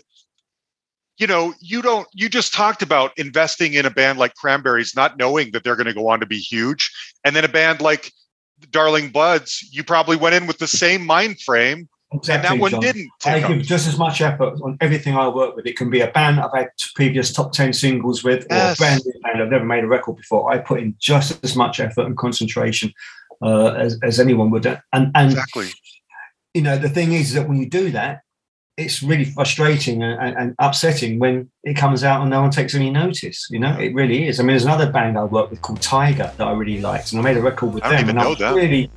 you 1.19 1.27
know, 1.27 1.55
you 1.61 1.81
don't, 1.83 2.07
you 2.13 2.29
just 2.29 2.53
talked 2.53 2.83
about 2.83 3.13
investing 3.17 3.75
in 3.75 3.87
a 3.87 3.91
band 3.91 4.19
like 4.19 4.35
Cranberries, 4.35 4.95
not 4.95 5.19
knowing 5.19 5.53
that 5.53 5.65
they're 5.65 5.77
going 5.77 5.87
to 5.87 5.95
go 5.95 6.09
on 6.09 6.21
to 6.21 6.27
be 6.27 6.39
huge. 6.39 6.91
And 7.25 7.35
then 7.35 7.45
a 7.45 7.49
band 7.49 7.81
like 7.81 8.13
Darling 8.71 9.11
Buds, 9.11 9.67
you 9.73 9.83
probably 9.85 10.17
went 10.17 10.35
in 10.35 10.47
with 10.47 10.59
the 10.59 10.67
same 10.69 11.05
mind 11.07 11.41
frame, 11.41 11.89
and 12.13 12.21
Exactly, 12.21 12.49
that 12.57 12.61
one 12.63 12.71
John. 12.71 12.81
didn't 12.81 13.09
I 13.25 13.43
off. 13.43 13.49
give 13.49 13.63
just 13.63 13.89
as 13.89 13.99
much 13.99 14.21
effort 14.21 14.61
on 14.63 14.77
everything 14.81 15.15
I 15.17 15.27
work 15.29 15.57
with. 15.57 15.67
It 15.67 15.77
can 15.77 15.91
be 15.91 16.01
a 16.01 16.11
band 16.11 16.39
I've 16.41 16.53
had 16.55 16.69
previous 16.95 17.33
top 17.33 17.53
10 17.53 17.73
singles 17.73 18.23
with, 18.23 18.45
or 18.45 18.55
Yes. 18.57 18.77
a 18.79 18.81
brand 18.81 19.03
new 19.05 19.21
band 19.23 19.43
I've 19.43 19.51
never 19.51 19.65
made 19.65 19.83
a 19.85 19.89
record 19.89 20.17
before. 20.17 20.51
I 20.53 20.59
put 20.59 20.81
in 20.81 20.95
just 21.01 21.43
as 21.45 21.57
much 21.57 21.81
effort 21.81 22.07
and 22.07 22.17
concentration 22.17 22.93
uh, 23.43 23.73
as, 23.73 23.99
as 24.03 24.21
anyone 24.21 24.51
would. 24.51 24.67
And, 24.67 24.81
and 25.15 25.33
Exactly. 25.33 25.69
you 26.55 26.63
know, 26.63 26.79
the 26.79 26.89
thing 26.89 27.13
is 27.13 27.33
that 27.35 27.49
when 27.49 27.59
you 27.59 27.69
do 27.69 27.91
that, 27.91 28.21
it's 28.77 29.03
really 29.03 29.25
frustrating 29.25 30.03
and, 30.03 30.21
and, 30.21 30.37
and 30.37 30.55
upsetting 30.61 31.19
when 31.19 31.51
it 31.65 31.75
comes 31.79 32.05
out 32.05 32.21
and 32.21 32.29
no 32.31 32.43
one 32.43 32.51
takes 32.51 32.75
any 32.75 32.91
notice. 32.91 33.47
You 33.51 33.59
know, 33.59 33.75
it 33.81 33.95
really 33.95 34.29
is. 34.29 34.39
I 34.39 34.43
mean, 34.43 34.49
there's 34.49 34.65
another 34.67 34.93
band 34.93 35.17
I 35.19 35.25
worked 35.25 35.51
with 35.51 35.63
called 35.63 35.81
Tiger 35.81 36.31
that 36.37 36.47
I 36.47 36.53
really 36.53 36.81
liked, 36.83 37.11
and 37.13 37.21
I 37.21 37.25
made 37.25 37.39
a 37.39 37.41
record 37.43 37.73
with 37.73 37.83
I 37.85 37.97
them. 37.97 38.11
and 38.11 38.21
I 38.21 38.27
was 38.29 38.39
that. 38.39 38.55
really, 38.55 38.91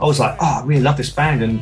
I 0.00 0.04
was 0.04 0.18
like, 0.18 0.36
oh, 0.40 0.60
I 0.62 0.66
really 0.66 0.82
love 0.82 0.96
this 0.96 1.10
band, 1.10 1.44
and 1.44 1.60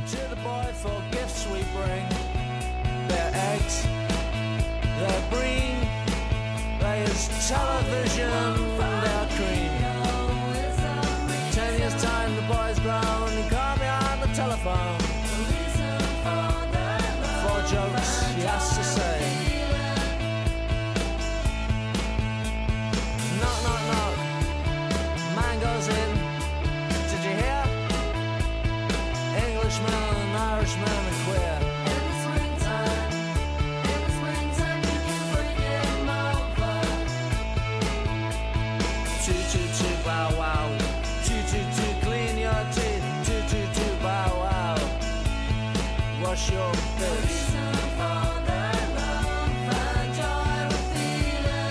Wash 46.38 46.52
your 46.52 46.72
face. 46.72 47.52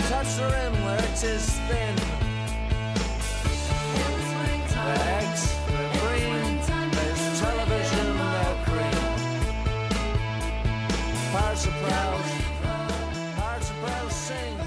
Touch 0.09 0.31
the 0.35 0.43
rim 0.43 0.73
where 0.83 0.99
it 0.99 1.23
is 1.23 1.45
thin. 1.69 1.95
The 4.75 4.93
eggs, 5.15 5.55
the 5.67 5.83
green, 6.01 6.59
there's 6.91 7.39
television, 7.39 8.07
they're 8.17 8.57
green. 8.65 8.97
Of 11.33 11.73
Proud, 11.81 12.21
Pirates 13.37 13.69
of 13.69 13.75
Proud 13.77 14.11
sing. 14.11 14.57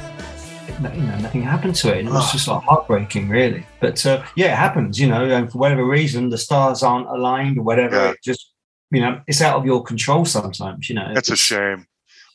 you 0.94 1.02
know, 1.02 1.18
nothing 1.18 1.42
happened 1.42 1.74
to 1.74 1.94
it. 1.94 1.98
And 2.00 2.08
it 2.08 2.12
was 2.12 2.32
just 2.32 2.48
like 2.48 2.62
heartbreaking, 2.62 3.28
really. 3.28 3.66
But 3.80 4.04
uh, 4.06 4.24
yeah, 4.34 4.52
it 4.54 4.56
happens, 4.56 4.98
you 4.98 5.08
know, 5.08 5.28
and 5.28 5.52
for 5.52 5.58
whatever 5.58 5.84
reason, 5.84 6.30
the 6.30 6.38
stars 6.38 6.82
aren't 6.82 7.06
aligned 7.08 7.58
or 7.58 7.62
whatever. 7.62 7.96
Yeah. 7.96 8.10
It 8.12 8.18
just, 8.24 8.49
you 8.90 9.00
know, 9.00 9.20
it's 9.26 9.40
out 9.40 9.56
of 9.56 9.64
your 9.64 9.82
control 9.82 10.24
sometimes, 10.24 10.88
you 10.88 10.94
know. 10.94 11.12
That's 11.14 11.30
a 11.30 11.36
shame. 11.36 11.86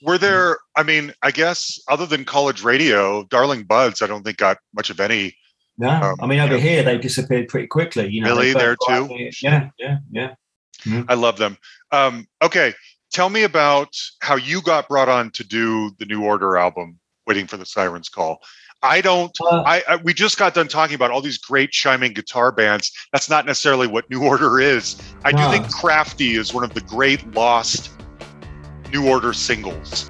Were 0.02 0.18
there, 0.18 0.58
I 0.76 0.84
mean, 0.84 1.14
I 1.22 1.32
guess 1.32 1.80
other 1.88 2.06
than 2.06 2.26
college 2.26 2.64
radio, 2.64 3.24
Darling 3.26 3.64
Buds, 3.64 4.02
I 4.02 4.08
don't 4.08 4.24
think 4.24 4.38
got 4.38 4.58
much 4.74 4.90
of 4.90 5.00
any. 5.00 5.36
No, 5.78 5.90
Um, 5.90 6.16
I 6.22 6.28
mean, 6.28 6.40
over 6.40 6.58
here, 6.58 6.84
they 6.84 6.98
disappeared 6.98 7.48
pretty 7.48 7.68
quickly, 7.68 8.08
you 8.10 8.22
know. 8.22 8.30
Really? 8.30 8.54
There 8.54 8.78
too? 8.88 9.30
Yeah, 9.42 9.70
yeah, 9.78 9.98
yeah. 10.12 10.34
I 11.10 11.16
love 11.16 11.38
them. 11.38 11.58
Um, 11.92 12.28
okay. 12.42 12.74
Tell 13.12 13.30
me 13.30 13.44
about 13.44 13.90
how 14.22 14.36
you 14.36 14.62
got 14.62 14.88
brought 14.88 15.10
on 15.10 15.32
to 15.32 15.44
do 15.44 15.92
the 16.00 16.06
New 16.06 16.24
Order 16.24 16.58
album, 16.58 17.00
Waiting 17.28 17.48
for 17.48 17.58
the 17.58 17.66
Sirens 17.66 18.10
Call. 18.10 18.40
I 18.86 19.02
don't, 19.02 19.36
Uh, 19.42 19.64
I, 19.66 19.84
I 19.88 19.96
we 19.98 20.14
just 20.14 20.38
got 20.38 20.54
done 20.54 20.68
talking 20.68 20.96
about 20.96 21.12
all 21.12 21.22
these 21.22 21.38
great 21.38 21.72
chiming 21.72 22.14
guitar 22.14 22.52
bands. 22.52 22.92
That's 23.12 23.30
not 23.30 23.46
necessarily 23.46 23.88
what 23.88 24.10
New 24.10 24.24
Order 24.24 24.60
is. 24.60 25.02
I 25.24 25.32
do 25.32 25.44
think 25.50 25.72
Crafty 25.72 26.36
is 26.36 26.54
one 26.54 26.64
of 26.64 26.74
the 26.74 26.82
great 26.82 27.34
lost 27.34 27.92
New 28.92 29.08
Order 29.10 29.34
singles. 29.34 30.10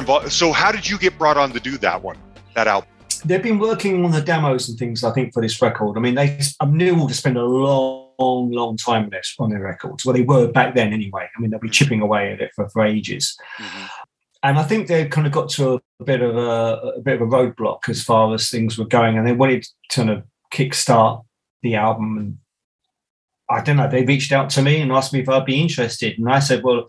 Involved. 0.00 0.32
So 0.32 0.52
how 0.52 0.72
did 0.72 0.88
you 0.88 0.98
get 0.98 1.16
brought 1.16 1.36
on 1.36 1.52
to 1.52 1.60
do 1.60 1.78
that 1.78 2.02
one, 2.02 2.16
that 2.54 2.66
album? 2.66 2.88
they've 3.24 3.42
been 3.42 3.58
working 3.58 4.04
on 4.04 4.10
the 4.10 4.20
demos 4.20 4.68
and 4.68 4.78
things. 4.78 5.04
I 5.04 5.12
think 5.12 5.32
for 5.32 5.42
this 5.42 5.60
record. 5.60 5.96
I 5.96 6.00
mean, 6.00 6.14
they 6.14 6.40
I 6.60 6.66
knew 6.66 6.98
all 6.98 7.08
to 7.08 7.14
spend 7.14 7.36
a 7.36 7.44
long, 7.44 8.50
long 8.50 8.76
time 8.76 9.04
on 9.04 9.10
this 9.10 9.34
on 9.38 9.50
their 9.50 9.60
records. 9.60 10.04
Well, 10.04 10.14
they 10.14 10.22
were 10.22 10.50
back 10.50 10.74
then 10.74 10.92
anyway. 10.92 11.28
I 11.34 11.40
mean, 11.40 11.50
they'll 11.50 11.60
be 11.60 11.68
mm-hmm. 11.68 11.72
chipping 11.72 12.00
away 12.00 12.32
at 12.32 12.40
it 12.40 12.52
for, 12.54 12.68
for 12.70 12.84
ages. 12.84 13.36
Mm-hmm. 13.58 13.86
And 14.42 14.58
I 14.58 14.62
think 14.62 14.86
they 14.88 15.06
kind 15.06 15.26
of 15.26 15.32
got 15.32 15.50
to 15.50 15.74
a, 15.74 15.80
a 16.00 16.04
bit 16.04 16.22
of 16.22 16.36
a, 16.36 16.94
a 16.96 17.00
bit 17.00 17.20
of 17.20 17.22
a 17.22 17.30
roadblock 17.30 17.88
as 17.88 18.02
far 18.02 18.32
as 18.34 18.48
things 18.48 18.78
were 18.78 18.86
going, 18.86 19.18
and 19.18 19.26
they 19.26 19.32
wanted 19.32 19.64
to 19.90 19.96
kind 19.96 20.10
of 20.10 20.24
kickstart 20.52 21.22
the 21.62 21.74
album. 21.74 22.16
And 22.16 22.38
I 23.50 23.62
don't 23.62 23.76
know, 23.76 23.88
they 23.88 24.04
reached 24.04 24.32
out 24.32 24.48
to 24.50 24.62
me 24.62 24.80
and 24.80 24.92
asked 24.92 25.12
me 25.12 25.20
if 25.20 25.28
I'd 25.28 25.44
be 25.44 25.60
interested, 25.60 26.18
and 26.18 26.30
I 26.30 26.38
said, 26.38 26.62
"Well, 26.62 26.86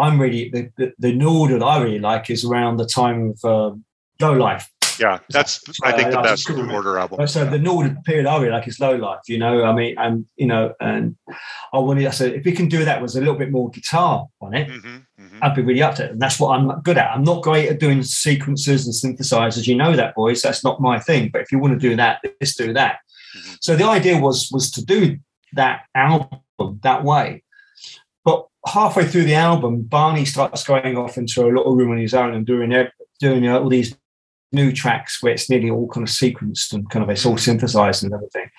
I'm 0.00 0.20
really 0.20 0.50
the 0.50 0.70
the, 0.76 0.92
the 0.98 1.12
that 1.12 1.62
I 1.64 1.82
really 1.82 1.98
like 1.98 2.30
is 2.30 2.44
around 2.44 2.78
the 2.78 2.86
time 2.86 3.34
of 3.44 3.44
uh, 3.44 3.76
Low 4.20 4.32
Life." 4.32 4.70
Yeah, 5.00 5.18
that's 5.30 5.62
I 5.82 5.92
think 5.92 6.10
the 6.10 6.20
best 6.20 6.46
that's 6.46 6.58
New 6.58 6.70
Order 6.70 6.98
album. 6.98 7.26
So 7.26 7.44
the 7.46 7.58
Northern 7.58 8.02
period 8.02 8.26
I 8.26 8.36
really 8.36 8.50
like 8.50 8.68
is 8.68 8.78
low 8.80 8.96
life, 8.96 9.20
you 9.28 9.38
know. 9.38 9.64
I 9.64 9.72
mean, 9.72 9.94
and 9.98 10.26
you 10.36 10.46
know, 10.46 10.74
and 10.80 11.16
I 11.72 11.78
wanted. 11.78 12.06
I 12.06 12.10
said 12.10 12.34
if 12.34 12.44
we 12.44 12.52
can 12.52 12.68
do 12.68 12.84
that 12.84 13.00
with 13.00 13.16
a 13.16 13.18
little 13.18 13.34
bit 13.34 13.50
more 13.50 13.70
guitar 13.70 14.26
on 14.42 14.54
it, 14.54 14.68
Mhm, 14.68 15.06
mhm. 15.18 15.38
I'd 15.40 15.54
be 15.54 15.62
really 15.62 15.82
up 15.82 15.94
to 15.96 16.04
it. 16.04 16.10
And 16.12 16.20
that's 16.20 16.38
what 16.38 16.50
I'm 16.50 16.80
good 16.82 16.98
at. 16.98 17.10
I'm 17.12 17.24
not 17.24 17.42
great 17.42 17.70
at 17.70 17.80
doing 17.80 18.02
sequences 18.02 18.84
and 18.84 18.94
synthesizers. 18.94 19.66
You 19.66 19.76
know 19.76 19.96
that, 19.96 20.14
boys. 20.14 20.42
That's 20.42 20.62
not 20.62 20.82
my 20.82 20.98
thing. 20.98 21.30
But 21.32 21.42
if 21.42 21.50
you 21.50 21.58
want 21.58 21.80
to 21.80 21.88
do 21.88 21.96
that, 21.96 22.20
let's 22.40 22.54
do 22.54 22.74
that. 22.74 22.98
Mhm. 23.36 23.56
So 23.60 23.76
the 23.76 23.84
idea 23.84 24.18
was 24.20 24.50
was 24.52 24.70
to 24.72 24.84
do 24.84 25.18
that 25.54 25.82
album 25.94 26.40
that 26.82 27.04
way. 27.04 27.42
Halfway 28.66 29.06
through 29.06 29.24
the 29.24 29.34
album, 29.34 29.82
Barney 29.82 30.24
starts 30.24 30.64
going 30.64 30.96
off 30.96 31.16
into 31.16 31.42
a 31.42 31.48
little 31.48 31.74
room 31.74 31.92
on 31.92 31.98
his 31.98 32.14
own 32.14 32.34
and 32.34 32.46
doing 32.46 32.72
doing 33.20 33.48
all 33.48 33.68
these 33.68 33.94
new 34.52 34.72
tracks 34.72 35.22
where 35.22 35.32
it's 35.32 35.48
nearly 35.48 35.70
all 35.70 35.88
kind 35.88 36.06
of 36.06 36.12
sequenced 36.12 36.72
and 36.72 36.88
kind 36.90 37.02
of 37.02 37.10
it's 37.10 37.24
all 37.24 37.34
mm. 37.34 37.40
synthesized 37.40 38.02
and 38.02 38.12
everything. 38.12 38.50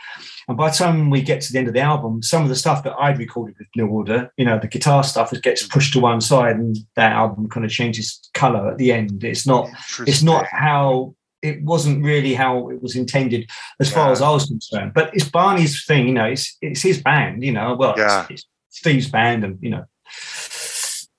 And 0.47 0.57
by 0.57 0.69
the 0.69 0.75
time 0.75 1.09
we 1.09 1.21
get 1.21 1.41
to 1.41 1.51
the 1.51 1.59
end 1.59 1.67
of 1.67 1.73
the 1.73 1.81
album, 1.81 2.23
some 2.23 2.43
of 2.43 2.49
the 2.49 2.55
stuff 2.55 2.83
that 2.83 2.95
I'd 2.97 3.17
recorded 3.17 3.55
with 3.59 3.67
New 3.75 3.87
Order, 3.87 4.31
you 4.37 4.45
know, 4.45 4.57
the 4.57 4.67
guitar 4.67 5.03
stuff 5.03 5.33
it 5.33 5.43
gets 5.43 5.65
mm. 5.65 5.69
pushed 5.69 5.93
to 5.93 5.99
one 5.99 6.21
side 6.21 6.55
and 6.55 6.77
that 6.95 7.11
album 7.11 7.49
kind 7.49 7.65
of 7.65 7.71
changes 7.71 8.29
color 8.33 8.71
at 8.71 8.77
the 8.77 8.91
end. 8.91 9.23
It's 9.23 9.45
not 9.45 9.69
it's 10.07 10.23
not 10.23 10.45
how 10.47 11.15
it 11.41 11.61
wasn't 11.63 12.03
really 12.03 12.33
how 12.33 12.69
it 12.69 12.81
was 12.81 12.95
intended 12.95 13.49
as 13.79 13.91
far 13.91 14.11
as 14.11 14.21
I 14.21 14.29
was 14.29 14.45
concerned. 14.45 14.93
But 14.93 15.13
it's 15.13 15.27
Barney's 15.27 15.85
thing, 15.85 16.07
you 16.07 16.13
know, 16.13 16.25
it's 16.25 16.57
it's 16.61 16.81
his 16.81 17.01
band, 17.01 17.43
you 17.43 17.51
know. 17.51 17.75
Well, 17.75 17.95
Yeah. 17.97 18.27
it's, 18.29 18.31
it's 18.31 18.47
Steve's 18.69 19.09
band 19.09 19.43
and 19.43 19.57
you 19.61 19.69
know 19.69 19.85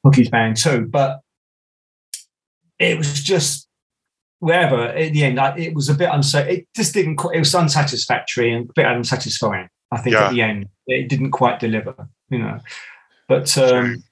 Hookie's 0.05 0.31
band 0.31 0.57
too. 0.57 0.87
But 0.87 1.21
it 2.79 2.99
was 2.99 3.23
just 3.23 3.69
wherever 4.41 4.83
at 4.89 5.13
the 5.13 5.25
end, 5.25 5.39
I, 5.39 5.57
it 5.57 5.75
was 5.75 5.89
a 5.89 5.95
bit 5.95 6.11
unsafe. 6.13 6.49
It 6.49 6.69
just 6.75 6.95
didn't. 6.95 7.17
Quite, 7.17 7.37
it 7.37 7.39
was 7.41 7.55
unsatisfactory 7.55 8.53
and 8.53 8.69
a 8.69 8.73
bit 8.75 8.87
unsatisfying. 8.87 9.69
I 9.91 9.99
think 10.01 10.15
Yeah. 10.15 10.27
at 10.27 10.33
the 10.33 10.43
end, 10.43 10.67
it 10.87 11.09
didn't 11.09 11.31
quite 11.33 11.61
deliver. 11.61 11.95
You 12.31 12.39
know, 12.39 12.61
but 13.29 13.57
um, 13.59 14.03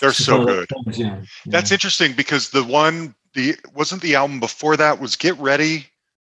They're 0.00 0.12
so 0.12 0.38
one 0.38 0.40
of 0.40 0.46
those 0.46 0.66
good. 0.66 0.84
things, 0.84 0.98
you 0.98 1.04
know, 1.06 1.22
That's 1.46 1.72
interesting 1.72 2.14
because 2.14 2.50
the 2.50 2.64
one 2.64 3.14
the 3.34 3.54
wasn't 3.74 4.02
the 4.02 4.14
album 4.16 4.40
before 4.40 4.76
that 4.78 4.98
was 5.00 5.14
Get 5.16 5.38
Ready. 5.38 5.86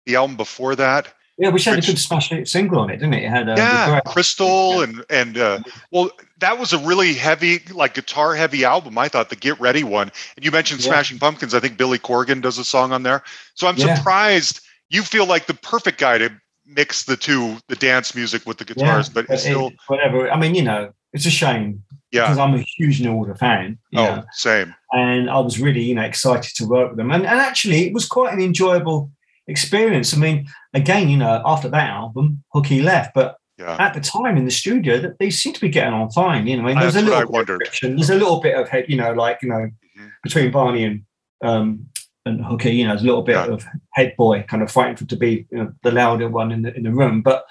The 0.06 0.14
album 0.14 0.36
before 0.36 0.76
that, 0.76 1.12
yeah. 1.38 1.48
Which 1.50 1.64
had 1.64 1.78
a 1.78 1.82
good 1.82 1.98
smash 1.98 2.28
hit 2.30 2.48
single 2.48 2.78
on 2.80 2.90
it, 2.90 2.96
didn't 2.96 3.14
it? 3.14 3.24
It 3.24 3.30
had 3.30 3.48
uh, 3.48 3.54
yeah, 3.56 3.90
great- 3.90 4.04
Crystal 4.04 4.80
and 4.82 5.04
and 5.10 5.38
uh, 5.38 5.60
well, 5.90 6.10
that 6.38 6.58
was 6.58 6.72
a 6.72 6.78
really 6.78 7.14
heavy, 7.14 7.60
like 7.72 7.94
guitar 7.94 8.34
heavy 8.34 8.64
album. 8.64 8.98
I 8.98 9.08
thought 9.08 9.30
the 9.30 9.36
Get 9.36 9.58
Ready 9.60 9.84
one, 9.84 10.10
and 10.36 10.44
you 10.44 10.50
mentioned 10.50 10.80
Yeah. 10.84 10.90
Smashing 10.92 11.18
Pumpkins. 11.18 11.54
I 11.54 11.60
think 11.60 11.76
Billy 11.76 11.98
Corgan 11.98 12.40
does 12.42 12.58
a 12.58 12.64
song 12.64 12.92
on 12.92 13.02
there. 13.02 13.22
So 13.54 13.66
I'm 13.66 13.76
Yeah. 13.76 13.94
surprised 13.94 14.60
you 14.90 15.02
feel 15.02 15.26
like 15.26 15.46
the 15.46 15.54
perfect 15.54 15.98
guy 15.98 16.18
to 16.18 16.30
mix 16.66 17.04
the 17.04 17.16
two, 17.16 17.56
the 17.68 17.76
dance 17.76 18.14
music 18.14 18.44
with 18.46 18.58
the 18.58 18.64
guitars, 18.64 19.08
but 19.08 19.24
it's 19.28 19.44
it- 19.44 19.50
still 19.50 19.72
whatever. 19.86 20.30
I 20.30 20.38
mean, 20.38 20.54
you 20.54 20.62
know, 20.62 20.92
it's 21.12 21.24
a 21.26 21.30
shame 21.30 21.82
yeah. 22.10 22.22
because 22.22 22.38
I'm 22.38 22.54
a 22.54 22.58
huge 22.76 23.00
New 23.00 23.12
Order 23.12 23.34
fan. 23.36 23.78
You 23.90 24.00
Oh, 24.00 24.04
know, 24.16 24.24
same. 24.32 24.74
and 24.92 25.30
I 25.30 25.38
was 25.38 25.58
really, 25.60 25.80
you 25.82 25.94
know, 25.94 26.02
excited 26.02 26.54
to 26.56 26.66
work 26.66 26.90
with 26.90 26.98
them. 26.98 27.10
And, 27.10 27.24
and 27.26 27.38
actually, 27.40 27.86
it 27.86 27.94
was 27.94 28.06
quite 28.06 28.32
an 28.34 28.40
enjoyable 28.40 29.10
experience. 29.48 30.14
I 30.14 30.18
mean, 30.18 30.46
again, 30.74 31.08
you 31.08 31.16
know, 31.16 31.42
after 31.44 31.68
that 31.68 31.88
album, 31.90 32.42
Hooky 32.52 32.82
left, 32.82 33.14
but 33.14 33.36
Yeah. 33.58 33.76
at 33.78 33.94
the 33.94 34.00
time 34.00 34.36
in 34.36 34.44
the 34.44 34.50
studio, 34.50 34.98
that 35.00 35.18
they 35.18 35.30
seemed 35.30 35.54
to 35.54 35.60
be 35.60 35.68
getting 35.70 35.94
on 35.94 36.10
fine. 36.10 36.46
You 36.46 36.56
know, 36.56 36.64
I 36.64 36.66
mean, 36.66 36.78
there's 36.78 36.94
That's 36.94 37.06
a 37.06 37.10
little 37.10 37.32
bit 37.32 37.40
of 37.50 37.56
friction. 37.56 37.96
There's 37.96 38.10
a 38.10 38.14
little 38.14 38.40
bit 38.40 38.54
of 38.58 38.68
head, 38.68 38.84
you 38.88 38.96
know, 38.96 39.12
like 39.12 39.38
you 39.42 39.48
know, 39.48 39.70
Mhm. 39.98 40.10
between 40.22 40.50
Barney 40.50 40.84
and 40.84 41.02
um 41.42 41.86
and 42.26 42.44
Hooky, 42.44 42.72
you 42.74 42.84
know, 42.84 42.90
there's 42.90 43.02
a 43.02 43.06
little 43.06 43.22
bit 43.22 43.36
Yeah. 43.36 43.52
of 43.54 43.64
head 43.92 44.14
boy 44.18 44.42
kind 44.48 44.62
of 44.62 44.70
fighting 44.70 44.96
for 44.96 45.04
to 45.06 45.16
be 45.16 45.46
you 45.50 45.58
know, 45.58 45.72
the 45.84 45.92
louder 45.92 46.28
one 46.28 46.50
in 46.52 46.62
the 46.62 46.74
in 46.76 46.82
the 46.82 46.92
room, 46.92 47.22
but. 47.22 47.44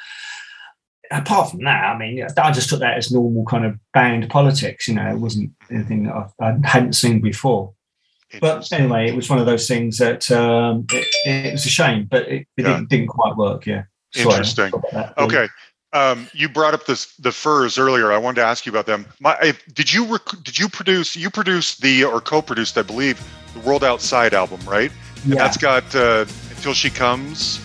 Apart 1.11 1.51
from 1.51 1.63
that, 1.65 1.84
I 1.85 1.97
mean, 1.99 2.26
I 2.35 2.51
just 2.51 2.67
took 2.67 2.80
that 2.80 2.97
as 2.97 3.11
normal 3.11 3.45
kind 3.45 3.63
of 3.63 3.77
band 3.93 4.27
politics. 4.27 4.88
You 4.88 4.95
know, 4.95 5.07
it 5.07 5.19
wasn't 5.19 5.51
anything 5.69 6.05
that 6.05 6.15
I, 6.15 6.47
I 6.49 6.57
hadn't 6.63 6.93
seen 6.93 7.22
before. 7.22 7.74
But 8.41 8.71
anyway, 8.71 9.07
it 9.07 9.15
was 9.15 9.29
one 9.29 9.39
of 9.39 9.45
those 9.45 9.67
things 9.67 9.97
that 9.97 10.29
um, 10.31 10.85
it, 10.91 11.07
it 11.25 11.51
was 11.53 11.65
a 11.65 11.69
shame, 11.69 12.07
but 12.09 12.23
it, 12.27 12.47
it 12.57 12.63
Yeah. 12.63 12.63
didn't, 12.73 12.89
didn't 12.89 13.07
quite 13.07 13.35
work. 13.35 13.65
Yeah. 13.65 13.83
Interesting. 14.15 14.71
sorry. 14.91 15.07
Okay. 15.17 15.47
Um, 15.93 16.27
you 16.33 16.49
brought 16.49 16.73
up 16.73 16.85
this 16.85 17.15
the 17.17 17.31
furs 17.31 17.77
earlier. 17.77 18.11
I 18.11 18.17
wanted 18.17 18.41
to 18.41 18.45
ask 18.47 18.65
you 18.65 18.71
about 18.71 18.85
them. 18.85 19.05
My, 19.21 19.37
I, 19.39 19.53
did 19.73 19.93
you 19.93 20.05
rec- 20.05 20.43
did 20.43 20.59
you 20.59 20.67
produce 20.67 21.15
you 21.15 21.29
produced 21.29 21.81
the 21.81 22.03
or 22.03 22.19
co-produced 22.19 22.77
I 22.77 22.81
believe 22.81 23.17
the 23.53 23.59
World 23.61 23.83
Outside 23.83 24.33
album 24.33 24.59
right? 24.67 24.91
And 25.23 25.33
Yeah. 25.33 25.39
that's 25.39 25.55
got 25.57 25.95
uh, 25.95 26.25
Until 26.49 26.73
She 26.73 26.89
Comes. 26.89 27.59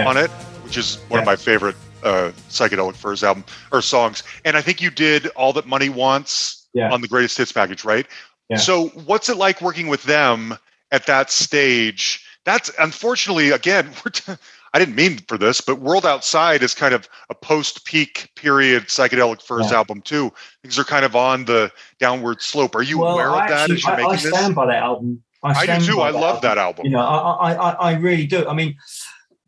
Yeah. 0.00 0.08
on 0.08 0.16
it, 0.16 0.30
which 0.64 0.76
is 0.76 0.96
one 1.08 1.20
of 1.20 1.26
my 1.26 1.36
favorite 1.36 1.76
uh, 2.02 2.32
psychedelic 2.48 2.96
furs 2.96 3.22
album 3.22 3.44
or 3.72 3.82
songs. 3.82 4.22
And 4.44 4.56
I 4.56 4.62
think 4.62 4.80
you 4.80 4.90
did 4.90 5.26
all 5.28 5.52
that 5.54 5.66
money 5.66 5.88
wants 5.88 6.66
Yeah. 6.72 6.90
on 6.92 7.00
the 7.00 7.08
greatest 7.08 7.36
hits 7.38 7.52
package, 7.52 7.84
right? 7.84 8.06
Yeah. 8.48 8.56
So 8.56 8.88
what's 9.06 9.28
it 9.28 9.36
like 9.36 9.60
working 9.60 9.88
with 9.88 10.02
them 10.04 10.56
at 10.90 11.06
that 11.06 11.30
stage? 11.30 12.24
That's 12.44 12.70
unfortunately 12.78 13.50
again, 13.50 13.90
we're 14.04 14.10
t- 14.12 14.32
I 14.72 14.78
didn't 14.78 14.94
mean 14.94 15.18
for 15.28 15.36
this, 15.36 15.60
but 15.60 15.80
World 15.80 16.06
Outside 16.06 16.62
is 16.62 16.74
kind 16.74 16.94
of 16.94 17.08
a 17.28 17.34
post-peak 17.34 18.30
period 18.36 18.84
psychedelic 18.84 19.42
furs 19.42 19.70
Yeah. 19.70 19.78
album 19.78 20.00
too. 20.00 20.32
Things 20.62 20.78
are 20.78 20.84
kind 20.84 21.04
of 21.04 21.14
on 21.16 21.44
the 21.44 21.72
downward 21.98 22.40
slope. 22.40 22.74
Are 22.76 22.82
you 22.82 22.98
well, 23.00 23.12
aware 23.14 23.30
of 23.30 23.48
that 23.48 23.68
actually, 23.70 23.74
as 23.76 23.84
you're 23.84 23.92
I, 23.92 24.04
I 24.12 24.16
stand 24.16 24.34
this? 24.46 24.54
by 24.54 24.66
that 24.66 24.82
album. 24.82 25.22
I 25.42 25.64
stand 25.64 25.84
do 25.84 25.92
too. 25.94 26.00
I 26.02 26.10
love 26.10 26.22
album. 26.36 26.40
that 26.42 26.58
album. 26.58 26.84
You 26.84 26.90
know, 26.92 27.00
I, 27.00 27.52
I, 27.52 27.54
I, 27.54 27.70
I 27.70 27.92
really 27.94 28.26
do. 28.26 28.46
I 28.46 28.52
mean, 28.54 28.76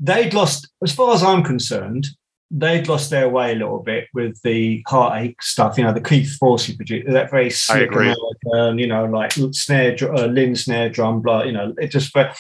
they'd 0.01 0.35
lost, 0.35 0.69
as 0.83 0.93
far 0.93 1.15
as 1.15 1.23
I'm 1.23 1.43
concerned, 1.43 2.09
they'd 2.51 2.89
lost 2.89 3.11
their 3.11 3.29
way 3.29 3.53
a 3.53 3.57
little 3.57 3.81
bit 3.81 4.09
with 4.13 4.41
the 4.43 4.83
heartache 4.87 5.43
stuff. 5.43 5.79
You 5.79 5.85
know, 5.85 5.93
the 5.93 6.01
Keith 6.01 6.37
Forsey 6.41 6.77
produced 6.77 7.11
that 7.11 7.31
very 7.31 7.51
slick. 7.51 7.91
American, 7.93 8.79
you 8.79 8.87
know, 8.87 9.07
like 9.07 9.33
snare, 9.53 9.97
uh, 10.03 10.27
Linn 10.27 10.55
snare 10.55 10.91
drum, 10.91 11.23
blah. 11.23 11.45
You 11.45 11.53
know, 11.53 11.75
it 11.79 11.89
just 11.89 12.13
but 12.13 12.37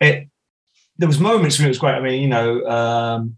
it. 0.00 0.28
There 0.98 1.08
was 1.08 1.18
moments 1.18 1.58
when 1.58 1.66
it 1.66 1.70
was 1.70 1.78
great. 1.78 1.94
I 1.94 2.00
mean, 2.00 2.22
you 2.22 2.28
know, 2.28 2.64
um, 2.66 3.36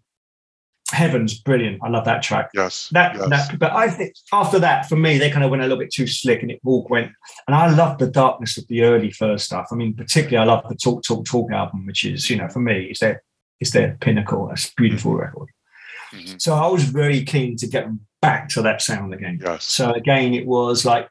Heaven's 0.91 1.39
brilliant. 1.39 1.81
I 1.83 1.89
love 1.89 2.05
that 2.05 2.23
track. 2.23 2.51
Yes. 2.53 2.89
That, 2.93 3.17
yes. 3.17 3.29
that, 3.31 3.59
but 3.59 3.73
I 3.73 3.89
think 3.89 4.15
after 4.33 4.59
that, 4.59 4.87
for 4.87 4.97
me, 4.97 5.17
they 5.17 5.31
kind 5.31 5.43
of 5.43 5.51
went 5.51 5.63
a 5.63 5.67
little 5.67 5.79
bit 5.79 5.93
too 5.93 6.07
slick, 6.07 6.43
and 6.43 6.51
it 6.51 6.61
all 6.65 6.87
went. 6.91 7.11
And 7.47 7.57
I 7.57 7.75
love 7.75 7.97
the 7.99 8.07
darkness 8.07 8.59
of 8.59 8.67
the 8.67 8.83
early 8.83 9.11
Furs 9.11 9.45
stuff. 9.45 9.69
I 9.73 9.77
mean, 9.77 9.95
particularly, 9.95 10.37
I 10.37 10.53
love 10.53 10.69
the 10.69 10.75
Talk 10.75 11.03
Talk 11.03 11.25
Talk 11.25 11.51
album, 11.53 11.87
which 11.87 12.05
is, 12.05 12.29
you 12.29 12.37
know, 12.37 12.49
for 12.49 12.61
me, 12.61 12.89
is 12.91 12.99
their 12.99 13.23
is 13.61 13.71
their 13.73 13.97
pinnacle. 14.01 14.51
A 14.51 14.57
beautiful 14.77 15.15
record. 15.15 15.49
Mhm. 16.13 16.41
So 16.41 16.55
I 16.55 16.67
was 16.67 16.85
very 16.85 17.23
keen 17.25 17.57
to 17.57 17.67
get 17.67 17.87
back 18.21 18.49
to 18.51 18.63
that 18.63 18.83
sound 18.83 19.13
again. 19.15 19.39
Yes. 19.43 19.65
So 19.65 19.93
again, 19.93 20.35
it 20.35 20.47
was 20.47 20.85
like 20.85 21.09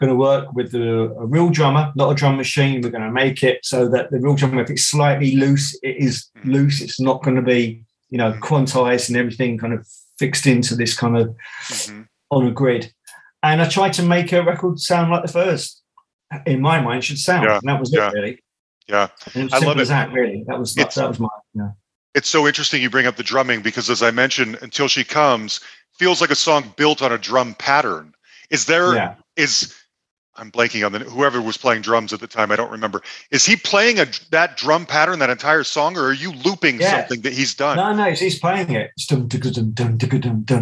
going 0.00 0.10
to 0.10 0.16
work 0.16 0.52
with 0.54 0.72
the, 0.72 1.02
a 1.18 1.26
real 1.26 1.50
drummer, 1.50 1.92
not 1.94 2.10
a 2.10 2.14
drum 2.14 2.36
machine. 2.36 2.80
We're 2.80 2.90
going 2.90 3.04
to 3.04 3.10
make 3.12 3.42
it 3.42 3.64
so 3.64 3.88
that 3.90 4.10
the 4.10 4.18
real 4.20 4.34
drummer, 4.34 4.62
if 4.62 4.70
it's 4.70 4.84
slightly 4.84 5.36
loose, 5.36 5.78
it 5.82 5.96
is 5.98 6.30
loose. 6.44 6.80
It's 6.80 7.00
not 7.00 7.22
going 7.22 7.36
to 7.36 7.42
be, 7.42 7.84
you 8.08 8.18
know, 8.18 8.32
quantized 8.40 9.08
and 9.08 9.16
everything 9.18 9.58
kind 9.58 9.72
of 9.74 9.86
fixed 10.18 10.46
into 10.46 10.74
this 10.74 10.96
kind 10.96 11.16
of 11.16 11.36
Mhm. 11.68 12.06
on 12.30 12.46
a 12.46 12.50
grid. 12.50 12.92
And 13.42 13.60
I 13.62 13.68
tried 13.68 13.92
to 13.94 14.02
make 14.02 14.32
a 14.32 14.42
record 14.42 14.78
sound 14.80 15.10
like 15.10 15.22
the 15.22 15.28
Furs. 15.32 15.80
In 16.46 16.60
my 16.60 16.80
mind, 16.80 17.02
should 17.04 17.18
sound. 17.18 17.44
Yeah, 17.44 17.58
And 17.58 17.68
that 17.68 17.80
was 17.80 17.92
yeah. 17.92 18.08
it, 18.08 18.14
really. 18.14 18.38
Yeah. 18.88 19.08
And 19.34 19.36
it 19.36 19.52
was 19.52 19.62
I 19.62 19.66
love 19.66 19.78
as 19.80 19.88
it. 19.88 19.92
that, 19.92 20.12
really. 20.12 20.44
That 20.46 20.58
was 20.58 20.74
that 20.74 20.94
was 20.96 21.18
my. 21.20 21.28
Yeah. 21.54 21.70
It's 22.14 22.28
so 22.28 22.46
interesting 22.46 22.82
you 22.82 22.90
bring 22.90 23.06
up 23.06 23.16
the 23.16 23.22
drumming 23.22 23.62
because, 23.62 23.88
as 23.88 24.02
I 24.02 24.10
mentioned, 24.10 24.58
until 24.62 24.88
she 24.88 25.04
comes, 25.04 25.60
feels 25.92 26.20
like 26.20 26.30
a 26.30 26.36
song 26.36 26.72
built 26.76 27.02
on 27.02 27.12
a 27.12 27.18
drum 27.18 27.54
pattern. 27.54 28.14
Is 28.50 28.66
there 28.66 28.94
yeah. 28.94 29.14
is 29.36 29.74
I'm 30.40 30.50
blanking 30.50 30.86
on 30.86 30.92
the 30.92 31.00
whoever 31.00 31.42
was 31.42 31.58
playing 31.58 31.82
drums 31.82 32.14
at 32.14 32.20
the 32.20 32.26
time. 32.26 32.50
I 32.50 32.56
don't 32.56 32.70
remember. 32.70 33.02
Is 33.30 33.44
he 33.44 33.56
playing 33.56 34.00
a 34.00 34.06
that 34.30 34.56
drum 34.56 34.86
pattern 34.86 35.18
that 35.18 35.28
entire 35.28 35.64
song, 35.64 35.98
or 35.98 36.06
are 36.06 36.12
you 36.12 36.32
looping 36.32 36.80
Yeah. 36.80 37.00
something 37.00 37.20
that 37.22 37.34
he's 37.34 37.54
done? 37.54 37.76
No, 37.76 37.92
no, 37.92 38.10
he's, 38.10 38.38
playing 38.38 38.70
it. 38.70 38.90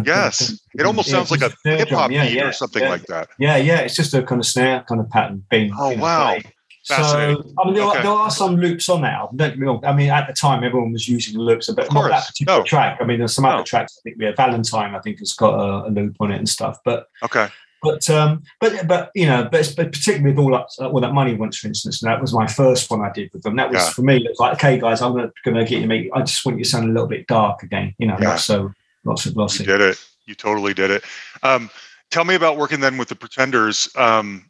Yes, 0.05 0.59
it 0.73 0.85
almost 0.85 1.09
sounds 1.09 1.31
like 1.31 1.41
a 1.41 1.51
hip 1.63 1.89
hop. 1.89 2.09
Beat 2.09 2.41
or 2.41 2.51
something 2.51 2.83
like 2.83 3.05
that. 3.05 3.29
Yeah, 3.39 3.55
yeah, 3.55 3.79
it's 3.79 3.95
just 3.95 4.13
a 4.13 4.21
kind 4.21 4.39
of 4.39 4.45
snare 4.45 4.83
kind 4.89 4.99
of 4.99 5.09
pattern 5.09 5.45
being. 5.49 5.71
Oh, 5.77 5.95
wow. 5.95 6.37
So 6.83 6.95
I 6.95 7.27
mean, 7.65 7.75
there, 7.75 7.83
Okay. 7.83 7.99
are, 7.99 8.03
there 8.03 8.11
are 8.11 8.31
some 8.31 8.55
loops 8.55 8.89
on 8.89 9.01
that 9.01 9.13
album. 9.13 9.37
Don't 9.37 9.49
get 9.49 9.59
me 9.59 9.67
wrong. 9.67 9.83
I 9.85 9.93
mean, 9.93 10.09
at 10.09 10.27
the 10.27 10.33
time, 10.33 10.63
everyone 10.63 10.91
was 10.91 11.07
using 11.07 11.37
loops, 11.37 11.69
but 11.69 11.87
Of 11.87 11.93
not 11.93 12.09
that 12.09 12.27
particular 12.27 12.59
No. 12.59 12.63
track. 12.65 12.97
I 13.01 13.05
mean, 13.05 13.19
there's 13.19 13.33
some 13.35 13.43
No. 13.43 13.51
other 13.51 13.63
tracks. 13.63 13.99
I 13.99 14.01
think 14.03 14.17
we 14.17 14.25
have 14.25 14.35
Valentine. 14.37 14.95
I 14.95 14.99
think 14.99 15.19
has 15.19 15.33
got 15.33 15.53
a, 15.53 15.87
a 15.87 15.89
loop 15.91 16.15
on 16.19 16.31
it 16.31 16.37
and 16.37 16.47
stuff. 16.49 16.77
But 16.85 17.05
Okay. 17.23 17.47
but 17.81 18.09
um, 18.09 18.43
but 18.59 18.87
but 18.87 19.11
you 19.13 19.25
know, 19.25 19.47
but, 19.51 19.71
but 19.77 19.91
particularly 19.91 20.33
with 20.35 20.39
all 20.43 20.51
that 20.51 20.85
All 20.85 20.99
That 21.01 21.13
Money 21.13 21.33
Wants, 21.35 21.57
for 21.57 21.67
instance, 21.67 22.01
and 22.01 22.09
that 22.11 22.21
was 22.21 22.33
my 22.33 22.47
first 22.47 22.89
one 22.89 23.01
I 23.01 23.11
did 23.11 23.29
with 23.33 23.43
them. 23.43 23.55
That 23.57 23.69
was 23.69 23.83
Yeah. 23.83 23.89
for 23.91 24.01
me. 24.01 24.17
It 24.17 24.29
was 24.29 24.39
like, 24.39 24.53
okay, 24.53 24.79
guys, 24.79 25.01
I'm 25.01 25.13
gonna 25.13 25.31
gonna 25.45 25.65
get 25.65 25.81
you. 25.81 25.87
Make, 25.87 26.09
I 26.13 26.21
just 26.21 26.45
want 26.45 26.57
you 26.57 26.63
to 26.63 26.69
sound 26.69 26.85
a 26.89 26.93
little 26.93 27.07
bit 27.07 27.27
dark 27.27 27.61
again. 27.61 27.93
You 27.99 28.07
know, 28.07 28.17
Yeah. 28.19 28.29
not 28.29 28.39
so 28.39 28.71
not 29.03 29.19
so 29.19 29.29
You 29.35 29.65
did 29.65 29.81
it. 29.81 30.05
You 30.25 30.35
totally 30.35 30.73
did 30.73 30.91
it. 30.91 31.03
Um, 31.43 31.69
tell 32.09 32.23
me 32.25 32.35
about 32.35 32.57
working 32.57 32.79
then 32.79 32.97
with 32.97 33.09
the 33.09 33.15
Pretenders. 33.15 33.89
Um, 33.95 34.49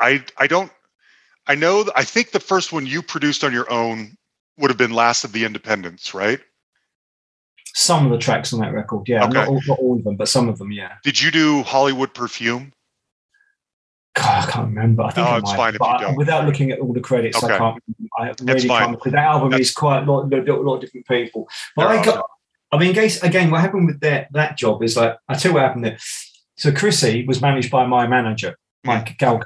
I 0.00 0.24
I 0.38 0.46
don't. 0.46 0.70
I 1.48 1.54
know. 1.54 1.84
I 1.94 2.04
think 2.04 2.30
the 2.32 2.40
first 2.40 2.72
one 2.72 2.86
you 2.86 3.02
produced 3.02 3.44
on 3.44 3.52
your 3.52 3.70
own 3.72 4.16
would 4.58 4.70
have 4.70 4.78
been 4.78 4.92
Last 4.92 5.24
of 5.24 5.32
the 5.32 5.44
Independents, 5.44 6.14
right? 6.14 6.40
Some 7.74 8.06
of 8.06 8.12
the 8.12 8.18
tracks 8.18 8.52
on 8.52 8.60
that 8.60 8.72
record, 8.72 9.06
yeah, 9.08 9.24
Okay. 9.24 9.34
not, 9.34 9.48
all, 9.48 9.60
not 9.66 9.78
all 9.78 9.96
of 9.98 10.04
them, 10.04 10.16
but 10.16 10.28
some 10.28 10.48
of 10.48 10.58
them, 10.58 10.72
yeah. 10.72 10.94
Did 11.04 11.20
you 11.20 11.30
do 11.30 11.62
Hollywood 11.62 12.14
Perfume? 12.14 12.72
God, 14.16 14.48
I 14.48 14.50
can't 14.50 14.68
remember. 14.68 15.02
I 15.02 15.10
think 15.10 15.26
Oh, 15.26 15.30
I 15.32 15.36
it's 15.38 15.50
might, 15.50 15.56
fine 15.56 15.74
if 15.74 15.78
but 15.78 16.00
you 16.00 16.06
don't. 16.06 16.16
without 16.16 16.46
looking 16.46 16.70
at 16.70 16.78
all 16.78 16.94
the 16.94 17.00
credits, 17.00 17.36
Okay. 17.42 17.54
I 17.54 17.58
can't. 17.58 17.82
I 18.18 18.34
really 18.40 18.66
can't 18.66 18.92
because 18.92 19.12
that 19.12 19.24
album 19.24 19.50
That's- 19.50 19.68
is 19.68 19.74
quite 19.74 20.04
a 20.04 20.10
lot, 20.10 20.30
lot, 20.30 20.46
lot, 20.48 20.64
lot 20.64 20.74
of 20.76 20.80
different 20.80 21.06
people. 21.06 21.46
But 21.76 21.88
There 21.88 21.96
I 21.98 22.00
are. 22.00 22.04
got. 22.04 22.30
I 22.72 22.78
mean, 22.78 22.96
again, 22.98 23.50
what 23.50 23.60
happened 23.60 23.86
with 23.86 24.00
that 24.00 24.28
that 24.32 24.56
job 24.56 24.82
is 24.82 24.96
like 24.96 25.16
I 25.28 25.34
tell 25.34 25.50
you 25.50 25.54
what 25.56 25.64
happened 25.64 25.84
there. 25.84 25.98
So 26.56 26.72
Chrissie 26.72 27.26
was 27.26 27.42
managed 27.42 27.70
by 27.70 27.84
my 27.86 28.06
manager, 28.06 28.56
Hmm. 28.84 28.88
Mike 28.88 29.18
Gal 29.18 29.38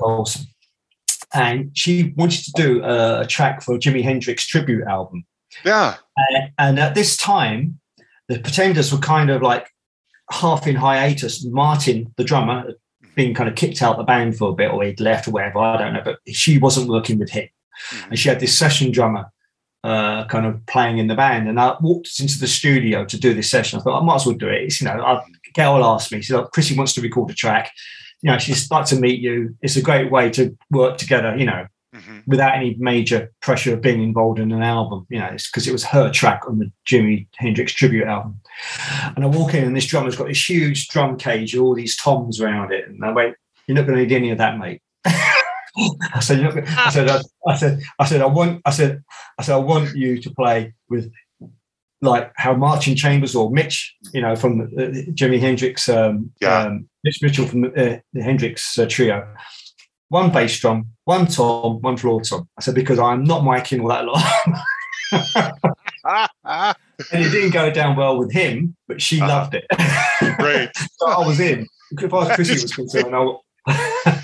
and 1.35 1.71
she 1.77 2.13
wanted 2.17 2.45
to 2.45 2.53
do 2.53 2.83
a, 2.85 3.27
track 3.27 3.63
for 3.63 3.79
Jimi 3.79 4.03
Hendrix 4.03 4.47
tribute 4.47 4.85
album. 4.87 5.25
Yeah. 5.65 5.97
And, 6.17 6.53
and 6.59 6.79
at 6.79 6.95
this 6.95 7.17
time, 7.17 7.81
the 8.29 8.39
Pretenders 8.39 8.93
were 8.93 8.99
kind 8.99 9.31
of 9.31 9.43
like 9.43 9.69
half 10.31 10.67
in 10.67 10.77
hiatus. 10.77 11.45
Martin, 11.45 12.13
the 12.17 12.25
drummer, 12.25 12.63
had 12.67 12.77
been 13.15 13.35
kind 13.35 13.49
of 13.49 13.57
kicked 13.57 13.83
out 13.83 13.97
the 13.97 14.05
band 14.05 14.37
for 14.37 14.51
a 14.51 14.55
bit, 14.55 14.71
or 14.71 14.83
he'd 14.85 15.01
left, 15.01 15.29
or 15.29 15.33
whatever. 15.33 15.59
I 15.59 15.77
don't 15.77 15.93
know. 15.93 16.03
But 16.05 16.19
she 16.29 16.59
wasn't 16.59 16.89
working 16.89 17.19
with 17.19 17.31
him, 17.31 17.49
Mhm. 17.93 18.11
and 18.11 18.19
she 18.19 18.29
had 18.29 18.41
this 18.41 18.57
session 18.57 18.93
drummer 18.93 19.27
uh, 19.83 20.27
kind 20.27 20.47
of 20.47 20.65
playing 20.67 20.99
in 20.99 21.07
the 21.07 21.15
band. 21.15 21.49
And 21.49 21.59
I 21.59 21.75
walked 21.81 22.21
into 22.21 22.39
the 22.39 22.47
studio 22.47 23.05
to 23.07 23.19
do 23.19 23.33
this 23.35 23.51
session. 23.51 23.79
I 23.79 23.83
thought 23.83 24.01
I 24.01 24.05
might 24.05 24.17
as 24.17 24.27
well 24.27 24.37
do 24.37 24.49
it. 24.49 24.65
It's, 24.65 24.81
you 24.81 24.87
know, 24.87 25.03
I, 25.03 25.23
Gail 25.55 25.83
asked 25.85 26.13
me. 26.13 26.21
She 26.21 26.27
said, 26.29 26.37
"Look, 26.37 26.53
"Chrissie 26.53 26.77
wants 26.77 26.93
to 26.95 27.01
record 27.01 27.31
a 27.31 27.35
track. 27.35 27.73
You 28.23 28.31
know, 28.33 28.39
she'd 28.39 28.57
like 28.71 28.87
to 28.87 28.97
meet 28.97 29.21
you. 29.21 29.57
It's 29.63 29.77
a 29.77 29.83
great 29.83 30.11
way 30.11 30.31
to 30.31 30.57
work 30.71 30.99
together. 30.99 31.35
You 31.37 31.47
know, 31.47 31.67
Mhm. 31.95 32.23
without 32.27 32.55
any 32.55 32.77
major 32.79 33.33
pressure 33.43 33.75
of 33.75 33.81
being 33.81 34.03
involved 34.03 34.39
in 34.39 34.53
an 34.53 34.63
album, 34.63 35.07
you 35.11 35.19
know, 35.19 35.27
it's 35.33 35.51
because 35.51 35.67
it 35.67 35.73
was 35.73 35.85
her 35.85 36.09
track 36.11 36.43
on 36.47 36.59
the 36.59 36.71
Jimi 36.89 37.27
Hendrix 37.37 37.73
tribute 37.73 38.07
album. 38.07 38.41
And 39.17 39.25
I 39.25 39.27
walk 39.29 39.55
in, 39.55 39.65
and 39.65 39.77
this 39.77 39.87
drummer's 39.87 40.17
got 40.17 40.29
this 40.29 40.49
huge 40.49 40.87
drum 40.89 41.17
cage 41.17 41.55
with 41.55 41.63
all 41.63 41.75
these 41.75 41.97
toms 41.97 42.41
around 42.41 42.73
it, 42.73 42.87
and 42.89 43.05
I 43.05 43.11
went, 43.11 43.35
"You're 43.67 43.77
not 43.77 43.87
going 43.87 43.99
to 43.99 44.05
need 44.05 44.15
any 44.15 44.31
of 44.31 44.39
that, 44.39 44.59
mate." 44.59 44.83
I 46.15 46.21
said, 46.21 46.39
You're 46.41 46.53
not 46.53 46.65
gonna, 46.65 46.77
I 46.79 46.91
said, 46.91 47.09
I, 47.09 47.21
I 47.47 47.57
said, 47.57 47.81
I 48.01 48.05
said, 48.05 48.21
I 48.21 48.27
want, 48.27 48.61
I 48.67 48.71
said, 48.71 49.03
I 49.39 49.43
said, 49.43 49.55
I 49.55 49.59
want 49.59 49.95
you 49.97 50.21
to 50.21 50.31
play 50.35 50.75
with 50.91 51.11
like 52.03 52.33
how 52.37 52.55
Martin 52.55 52.97
Chambers 52.97 53.35
or 53.35 53.51
Mitch, 53.51 53.95
you 54.13 54.21
know, 54.21 54.35
from 54.37 54.59
the, 54.59 54.65
uh, 54.65 54.91
Jimi 55.13 55.39
Hendrix, 55.41 55.89
um, 55.89 56.33
Yeah. 56.41 56.59
um, 56.63 56.89
Mitch 57.05 57.23
Mitchell 57.23 57.47
from 57.47 57.63
the, 57.63 57.69
uh, 57.97 57.99
the 58.13 58.23
Hendrix 58.23 58.79
uh, 58.79 58.87
trio. 58.89 59.27
One 60.09 60.31
bass 60.33 60.59
drum, 60.59 60.89
one 61.05 61.27
tom, 61.27 61.81
one 61.81 61.97
floor 61.97 62.21
tom. 62.23 62.49
I 62.59 62.63
said 62.63 62.75
because 62.75 62.99
I'm 62.99 63.23
not 63.25 63.43
miking 63.43 63.81
all 63.83 63.89
that 63.89 64.05
lot, 64.07 64.25
and 67.13 67.25
it 67.25 67.31
didn't 67.31 67.51
go 67.51 67.71
down 67.71 67.97
well 67.97 68.19
with 68.19 68.33
him, 68.33 68.77
but 68.89 69.01
she 69.01 69.21
Uh-huh. 69.21 69.29
loved 69.29 69.55
it. 69.55 69.67
great. 70.39 70.71
so 70.99 71.09
I 71.09 71.25
was 71.27 71.39
in. 71.41 71.67
As 72.03 72.11
far 72.11 72.29
as 72.29 72.35
Chrissie 72.37 72.55
was 72.55 72.75
concerned, 72.75 73.15
I, 73.15 73.35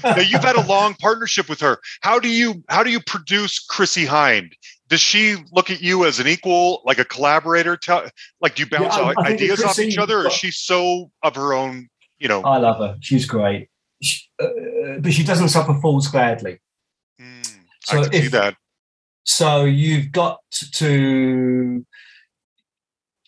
now 0.04 0.20
you've 0.20 0.42
had 0.44 0.56
a 0.56 0.66
long 0.66 0.94
partnership 0.94 1.48
with 1.48 1.60
her. 1.60 1.78
How 2.00 2.18
do 2.18 2.28
you 2.28 2.62
how 2.68 2.82
do 2.82 2.90
you 2.90 3.00
produce 3.00 3.58
Chrissie 3.60 4.06
Hynde? 4.06 4.52
Does 4.88 5.00
she 5.00 5.36
look 5.52 5.68
at 5.70 5.80
you 5.82 6.04
as 6.04 6.20
an 6.20 6.28
equal, 6.28 6.82
like 6.84 6.98
a 7.00 7.04
collaborator? 7.04 7.76
Tell, 7.76 8.08
like, 8.40 8.54
do 8.54 8.62
you 8.62 8.68
bounce 8.70 8.96
Yeah, 8.96 9.12
I- 9.16 9.22
I 9.22 9.26
ideas 9.32 9.62
off 9.64 9.78
each 9.80 9.98
other, 9.98 10.20
or 10.20 10.26
is 10.28 10.32
she 10.32 10.50
so 10.52 11.10
of 11.22 11.34
her 11.34 11.52
own? 11.54 11.88
You 12.18 12.28
know, 12.28 12.42
I 12.42 12.56
love 12.58 12.78
her. 12.78 12.96
She's 13.00 13.26
great, 13.26 13.68
She- 14.02 14.26
uh, 14.42 15.00
but 15.00 15.12
she 15.12 15.22
doesn't 15.24 15.48
suffer 15.50 15.74
fools 15.80 16.08
gladly. 16.08 16.60
Mm, 17.20 17.46
So 17.82 17.98
I 17.98 18.02
can 18.04 18.12
see 18.12 18.18
if- 18.18 18.30
that. 18.32 18.56
So 19.24 19.64
you've 19.64 20.12
got 20.12 20.38
to. 20.74 21.84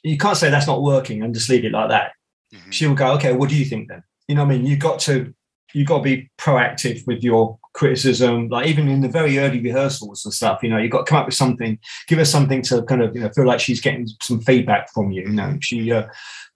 You 0.04 0.16
can't 0.16 0.36
say 0.36 0.48
that's 0.48 0.66
not 0.66 0.82
working 0.82 1.22
and 1.22 1.34
just 1.34 1.48
leave 1.50 1.64
it 1.64 1.72
like 1.72 1.88
that. 1.90 2.12
Mhm. 2.54 2.72
She'll 2.72 2.94
go, 2.94 3.12
okay, 3.14 3.32
what 3.32 3.48
do 3.50 3.56
you 3.56 3.64
think 3.64 3.88
then? 3.88 4.02
You 4.28 4.36
know 4.36 4.44
what 4.44 4.54
I 4.54 4.56
mean? 4.58 4.66
You've 4.66 4.78
got 4.78 5.00
to 5.00 5.34
you've 5.74 5.86
got 5.88 5.98
to 5.98 6.02
be 6.04 6.30
proactive 6.38 7.06
with 7.06 7.22
your 7.22 7.58
criticism, 7.74 8.48
like 8.48 8.66
even 8.66 8.88
in 8.88 9.02
the 9.02 9.08
very 9.08 9.38
early 9.38 9.60
rehearsals 9.60 10.24
and 10.24 10.32
stuff, 10.32 10.60
you 10.62 10.70
know, 10.70 10.78
you've 10.78 10.90
got 10.90 11.04
to 11.04 11.10
come 11.10 11.18
up 11.18 11.26
with 11.26 11.34
something, 11.34 11.78
give 12.06 12.16
her 12.18 12.24
something 12.24 12.62
to 12.62 12.82
kind 12.84 13.02
of, 13.02 13.14
you 13.14 13.20
know, 13.20 13.28
feel 13.34 13.44
like 13.44 13.60
she's 13.60 13.78
getting 13.80 14.08
some 14.22 14.40
feedback 14.40 14.90
from 14.94 15.10
you, 15.10 15.22
you 15.24 15.28
know. 15.34 15.58
She 15.60 15.92
uh, 15.92 16.06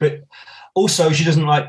but 0.01 0.23
also 0.75 1.13
she 1.13 1.25
doesn't 1.25 1.45
like 1.45 1.69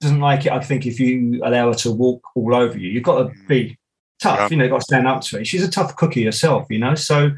doesn't 0.00 0.20
like 0.20 0.46
it, 0.46 0.52
I 0.52 0.60
think, 0.60 0.86
if 0.86 1.00
you 1.00 1.40
allow 1.44 1.68
her 1.72 1.78
to 1.78 1.92
walk 1.92 2.22
all 2.34 2.54
over 2.54 2.78
you. 2.78 2.88
You've 2.90 3.02
got 3.02 3.18
to 3.24 3.32
be 3.48 3.78
tough, 4.20 4.38
Yeah. 4.38 4.48
you 4.50 4.56
know, 4.56 4.64
you've 4.64 4.72
got 4.72 4.78
to 4.78 4.84
stand 4.84 5.08
up 5.08 5.22
to 5.22 5.38
her. 5.38 5.44
She's 5.44 5.64
a 5.64 5.70
tough 5.70 5.96
cookie 5.96 6.24
herself, 6.24 6.66
you 6.70 6.78
know. 6.78 6.94
So 6.94 7.30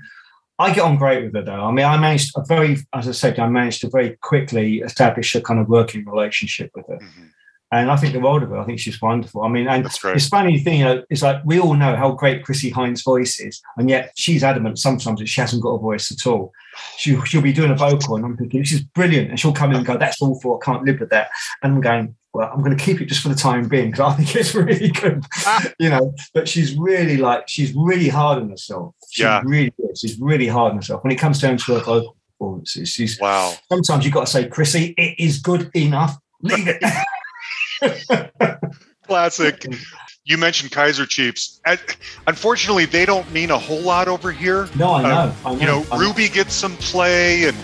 I 0.58 0.74
get 0.74 0.84
on 0.84 0.96
great 0.96 1.24
with 1.24 1.34
her 1.34 1.42
though. 1.42 1.64
I 1.64 1.72
mean, 1.72 1.86
I 1.86 1.96
managed 1.96 2.32
a 2.36 2.44
very, 2.46 2.76
as 2.92 3.08
I 3.08 3.12
said, 3.12 3.38
I 3.38 3.48
managed 3.48 3.80
to 3.82 3.88
very 3.90 4.16
quickly 4.20 4.80
establish 4.80 5.34
a 5.34 5.40
kind 5.40 5.58
of 5.58 5.68
working 5.68 6.04
relationship 6.04 6.70
with 6.74 6.86
her. 6.88 6.98
Mhm. 6.98 7.30
And 7.72 7.88
I 7.88 7.96
think 7.96 8.12
the 8.12 8.20
world 8.20 8.42
of 8.42 8.50
her. 8.50 8.58
I 8.58 8.64
think 8.64 8.80
she's 8.80 9.00
wonderful. 9.00 9.42
I 9.44 9.48
mean, 9.48 9.68
and 9.68 9.86
it's 9.86 10.28
funny 10.28 10.58
thing, 10.58 10.80
you 10.80 10.84
know, 10.84 11.02
it's 11.08 11.22
like 11.22 11.40
we 11.44 11.60
all 11.60 11.74
know 11.74 11.94
how 11.94 12.10
great 12.10 12.44
Chrissie 12.44 12.70
Hynde's 12.70 13.02
voice 13.02 13.38
is, 13.38 13.62
and 13.76 13.88
yet 13.88 14.10
she's 14.16 14.42
adamant 14.42 14.80
sometimes 14.80 15.20
that 15.20 15.28
she 15.28 15.40
hasn't 15.40 15.62
got 15.62 15.70
a 15.76 15.78
voice 15.78 16.10
at 16.10 16.26
all. 16.28 16.52
She, 16.98 17.16
she'll 17.26 17.40
be 17.42 17.52
doing 17.52 17.70
a 17.70 17.76
vocal, 17.76 18.16
and 18.16 18.24
I'm 18.24 18.36
thinking, 18.36 18.60
this 18.60 18.72
is 18.72 18.80
brilliant. 18.82 19.30
And 19.30 19.38
she'll 19.38 19.52
come 19.52 19.70
in 19.70 19.76
and 19.76 19.86
go, 19.86 19.96
that's 19.96 20.20
awful. 20.20 20.58
I 20.60 20.64
can't 20.64 20.84
live 20.84 20.98
with 20.98 21.10
that. 21.10 21.30
And 21.62 21.74
I'm 21.74 21.80
going, 21.80 22.16
well, 22.32 22.50
I'm 22.52 22.62
going 22.62 22.76
to 22.76 22.82
keep 22.84 23.00
it 23.00 23.06
just 23.06 23.22
for 23.22 23.28
the 23.28 23.34
time 23.34 23.68
being 23.68 23.90
because 23.90 24.12
I 24.12 24.16
think 24.22 24.36
it's 24.36 24.54
really 24.54 24.88
good, 24.90 25.24
you 25.78 25.88
know. 25.90 26.14
But 26.34 26.48
she's 26.48 26.76
really 26.76 27.16
like, 27.16 27.48
she's 27.48 27.72
really 27.74 28.08
hard 28.08 28.38
on 28.42 28.50
herself. 28.50 28.94
She 29.10 29.22
Yeah. 29.22 29.42
really 29.44 29.72
is. 29.90 30.00
She's 30.00 30.18
really 30.20 30.46
hard 30.46 30.70
on 30.70 30.76
herself. 30.76 31.02
When 31.04 31.12
it 31.12 31.16
comes 31.16 31.40
down 31.40 31.56
to 31.58 31.74
her 31.74 31.80
vocal, 31.80 32.16
performances. 32.38 32.88
She's, 32.88 33.18
Wow. 33.20 33.52
sometimes 33.68 34.04
you've 34.04 34.14
got 34.14 34.26
to 34.26 34.32
say, 34.32 34.48
Chrissie, 34.48 34.94
it 34.96 35.14
is 35.22 35.40
good 35.40 35.70
enough. 35.74 36.16
Leave 36.42 36.68
it. 36.68 36.82
Classic. 39.06 39.66
You 40.24 40.38
mentioned 40.38 40.70
Kaiser 40.70 41.06
Chiefs. 41.06 41.60
Uh, 41.66 41.76
Unfortunately, 42.26 42.84
they 42.84 43.04
don't 43.04 43.30
mean 43.32 43.50
a 43.50 43.58
whole 43.58 43.80
lot 43.80 44.06
over 44.08 44.30
here. 44.30 44.68
no, 44.76 44.90
I 44.92 45.02
Uh, 45.02 45.08
know. 45.26 45.34
I 45.44 45.52
know. 45.54 45.60
You 45.60 45.66
know, 45.66 45.86
I 45.90 45.98
Ruby 45.98 46.28
gets 46.28 46.54
some 46.54 46.76
play, 46.76 47.44
and 47.48 47.56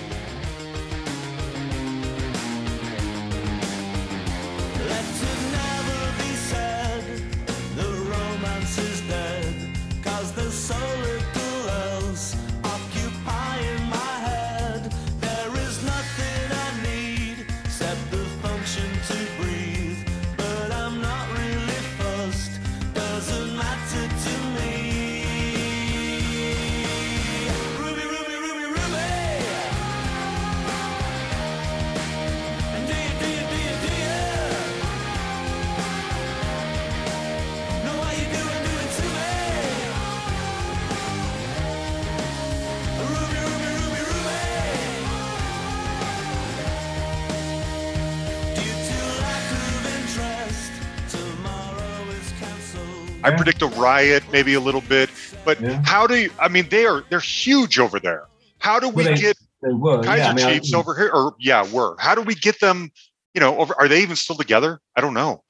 Yeah. 54.01 54.19
predict 54.19 54.25
a 54.25 54.27
riot, 54.29 54.33
maybe 54.33 54.55
a 54.55 54.61
little 54.61 54.81
bit. 54.83 55.11
But 55.45 55.61
Yeah. 55.61 55.83
how 55.85 56.07
do 56.07 56.17
you? 56.17 56.31
I 56.39 56.49
mean, 56.49 56.69
they 56.69 56.87
are 56.87 57.05
they're 57.11 57.21
huge 57.21 57.79
over 57.79 57.99
there. 58.01 58.25
How 58.59 58.79
do 58.81 58.89
we 58.89 59.05
Well, 59.05 59.15
they- 59.15 59.21
get 59.21 59.37
They 59.63 59.73
were. 59.73 60.03
Kaiser 60.03 60.19
yeah, 60.19 60.31
I 60.31 60.35
mean, 60.35 60.47
I- 60.47 60.53
Chiefs 60.59 60.75
over 60.75 60.95
here? 60.95 61.11
Or 61.13 61.35
yeah, 61.41 61.65
were. 61.73 61.97
How 61.99 62.15
do 62.15 62.23
we 62.23 62.35
get 62.35 62.61
them? 62.61 62.91
You 63.35 63.41
know, 63.41 63.59
over? 63.59 63.75
Are 63.79 63.89
they 63.89 64.03
even 64.03 64.17
still 64.17 64.37
together? 64.37 64.81
I 64.97 65.01
don't 65.01 65.15
know. 65.15 65.43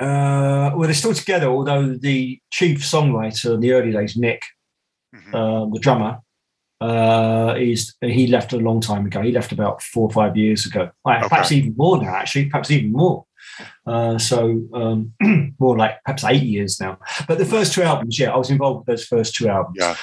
Uh, 0.00 0.70
well, 0.74 0.82
they're 0.82 0.94
still 0.94 1.14
together, 1.14 1.46
although 1.46 1.94
the 1.94 2.40
chief 2.50 2.80
songwriter 2.80 3.54
in 3.54 3.60
the 3.60 3.72
early 3.72 3.92
days, 3.92 4.16
Nick, 4.16 4.42
Mhm. 5.14 5.34
um, 5.34 5.72
the 5.72 5.78
drummer, 5.78 6.18
uh, 6.80 7.54
is 7.58 7.94
he 8.00 8.26
left 8.26 8.52
a 8.52 8.56
long 8.56 8.80
time 8.80 9.06
ago. 9.06 9.22
He 9.22 9.30
left 9.32 9.52
about 9.52 9.80
four 9.82 10.08
or 10.08 10.10
five 10.10 10.36
years 10.36 10.66
ago. 10.66 10.90
Like, 11.04 11.22
Perhaps 11.28 11.52
even 11.52 11.74
more 11.76 12.02
now, 12.02 12.14
actually. 12.16 12.46
Perhaps 12.46 12.70
even 12.72 12.90
more. 12.92 13.24
Uh, 13.86 14.18
so 14.18 14.62
um, 14.74 15.12
more 15.58 15.76
like 15.76 16.02
perhaps 16.04 16.24
eight 16.24 16.42
years 16.42 16.80
now. 16.80 16.98
But 17.26 17.38
the 17.38 17.44
first 17.44 17.72
two 17.72 17.82
albums, 17.82 18.18
yeah, 18.18 18.32
I 18.32 18.36
was 18.36 18.50
involved 18.50 18.80
with 18.80 18.86
those 18.86 19.06
first 19.06 19.34
two 19.34 19.48
albums. 19.48 19.76
Yeah. 19.78 19.96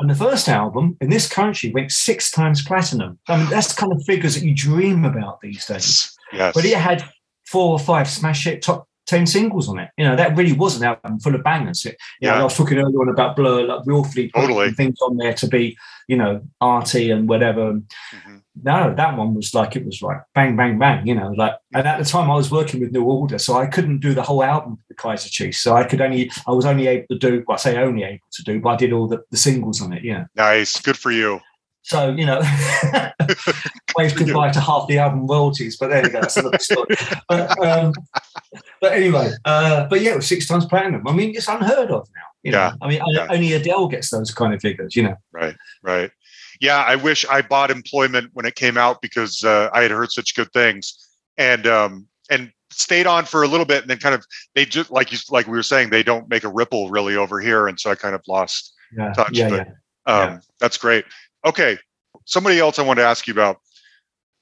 And 0.00 0.10
the 0.10 0.14
first 0.14 0.48
album 0.48 0.96
in 1.00 1.10
this 1.10 1.28
country 1.28 1.70
went 1.72 1.92
six 1.92 2.30
times 2.30 2.64
platinum. 2.64 3.18
I 3.28 3.36
mean, 3.36 3.48
that's 3.48 3.72
the 3.72 3.80
kind 3.80 3.92
of 3.92 4.02
figures 4.04 4.34
that 4.34 4.44
you 4.44 4.54
dream 4.54 5.04
about 5.04 5.40
these 5.40 5.64
days. 5.66 6.12
Yes. 6.32 6.52
But 6.54 6.64
it 6.64 6.76
had 6.76 7.04
four 7.46 7.70
or 7.70 7.78
five 7.78 8.08
smash 8.08 8.44
hit 8.44 8.62
top 8.62 8.88
10 9.06 9.26
singles 9.26 9.68
on 9.68 9.78
it. 9.78 9.90
You 9.98 10.04
know, 10.04 10.16
that 10.16 10.36
really 10.36 10.52
was 10.52 10.76
an 10.76 10.84
album 10.84 11.20
full 11.20 11.34
of 11.34 11.42
bangers. 11.44 11.84
It, 11.84 11.96
you 12.20 12.28
know, 12.28 12.34
Yeah. 12.34 12.40
I 12.40 12.44
was 12.44 12.56
talking 12.56 12.78
earlier 12.78 13.00
on 13.00 13.08
about 13.08 13.36
Blur, 13.36 13.66
like 13.66 13.84
willfully 13.86 14.28
putting 14.28 14.48
Totally. 14.48 14.72
things 14.72 14.96
on 15.06 15.16
there 15.16 15.34
to 15.34 15.46
be, 15.48 15.76
you 16.08 16.16
know, 16.16 16.40
arty 16.60 17.10
and 17.10 17.28
whatever. 17.28 17.74
Mhm. 17.74 18.40
No, 18.62 18.94
that 18.94 19.16
one 19.16 19.34
was 19.34 19.52
like, 19.52 19.74
it 19.74 19.84
was 19.84 20.00
like 20.00 20.18
bang, 20.34 20.56
bang, 20.56 20.78
bang, 20.78 21.04
you 21.06 21.14
know, 21.14 21.30
like, 21.36 21.54
and 21.74 21.86
at 21.88 21.98
the 21.98 22.04
time 22.04 22.30
I 22.30 22.36
was 22.36 22.50
working 22.52 22.80
with 22.80 22.92
New 22.92 23.02
Order, 23.04 23.38
so 23.38 23.56
I 23.56 23.66
couldn't 23.66 23.98
do 23.98 24.14
the 24.14 24.22
whole 24.22 24.44
album 24.44 24.76
for 24.76 24.82
the 24.88 24.94
Kaiser 24.94 25.28
Chiefs. 25.28 25.60
So 25.60 25.74
I 25.74 25.82
could 25.84 26.00
only, 26.00 26.30
I 26.46 26.52
was 26.52 26.64
only 26.64 26.86
able 26.86 27.06
to 27.10 27.18
do, 27.18 27.44
well, 27.48 27.56
I 27.56 27.58
say 27.58 27.76
only 27.76 28.04
able 28.04 28.24
to 28.32 28.42
do, 28.44 28.60
but 28.60 28.68
I 28.70 28.76
did 28.76 28.92
all 28.92 29.08
the, 29.08 29.22
the 29.32 29.36
singles 29.36 29.82
on 29.82 29.92
it, 29.92 30.04
yeah. 30.04 30.26
Nice. 30.36 30.80
Good 30.80 30.96
for 30.96 31.10
you. 31.10 31.40
So, 31.84 32.10
you 32.10 32.24
know, 32.24 32.40
waved 33.96 34.16
goodbye 34.16 34.50
to 34.52 34.60
half 34.60 34.88
the 34.88 34.98
album 34.98 35.26
royalties, 35.26 35.76
but 35.76 35.88
there 35.90 36.02
you 36.04 36.10
go, 36.10 36.20
that's 36.22 36.36
another 36.38 36.58
story. 36.58 36.96
But, 37.28 37.58
um, 37.60 37.92
but 38.80 38.92
anyway, 38.92 39.32
uh, 39.44 39.86
but 39.88 40.00
yeah, 40.00 40.12
it 40.12 40.16
was 40.16 40.26
six 40.26 40.48
times 40.48 40.64
platinum. 40.64 41.06
I 41.06 41.12
mean, 41.12 41.34
it's 41.36 41.46
unheard 41.46 41.90
of 41.90 42.08
now. 42.14 42.22
You 42.42 42.52
know? 42.52 42.58
Yeah, 42.58 42.72
I 42.80 42.88
mean, 42.88 43.02
yeah. 43.08 43.26
only 43.30 43.52
Adele 43.52 43.88
gets 43.88 44.10
those 44.10 44.30
kind 44.30 44.54
of 44.54 44.62
figures, 44.62 44.96
you 44.96 45.02
know. 45.02 45.16
Right. 45.32 45.56
Right. 45.82 46.10
Yeah. 46.60 46.82
I 46.82 46.96
wish 46.96 47.26
I 47.26 47.42
bought 47.42 47.70
employment 47.70 48.30
when 48.32 48.46
it 48.46 48.54
came 48.54 48.78
out 48.78 49.02
because 49.02 49.44
uh, 49.44 49.68
I 49.74 49.82
had 49.82 49.90
heard 49.90 50.10
such 50.10 50.34
good 50.34 50.52
things, 50.52 50.94
and 51.36 51.66
um, 51.66 52.06
and 52.30 52.50
stayed 52.70 53.06
on 53.06 53.24
for 53.24 53.42
a 53.42 53.48
little 53.48 53.66
bit, 53.66 53.82
and 53.82 53.90
then 53.90 53.98
kind 53.98 54.14
of 54.14 54.24
they 54.54 54.64
just 54.64 54.90
like 54.90 55.12
you 55.12 55.18
like 55.30 55.46
we 55.46 55.52
were 55.52 55.62
saying 55.62 55.90
they 55.90 56.02
don't 56.02 56.28
make 56.28 56.44
a 56.44 56.48
ripple 56.48 56.90
really 56.90 57.16
over 57.16 57.40
here, 57.40 57.66
and 57.66 57.78
so 57.78 57.90
I 57.90 57.94
kind 57.94 58.14
of 58.14 58.22
lost 58.26 58.72
Yeah, 58.96 59.12
touch, 59.12 59.30
yeah, 59.32 59.48
but- 59.50 59.66
yeah. 59.66 59.72
Um, 60.06 60.32
Yeah. 60.32 60.38
That's 60.60 60.76
great. 60.76 61.04
Okay, 61.44 61.76
somebody 62.24 62.58
else 62.58 62.78
I 62.78 62.82
want 62.82 62.98
to 62.98 63.04
ask 63.04 63.26
you 63.26 63.32
about 63.32 63.58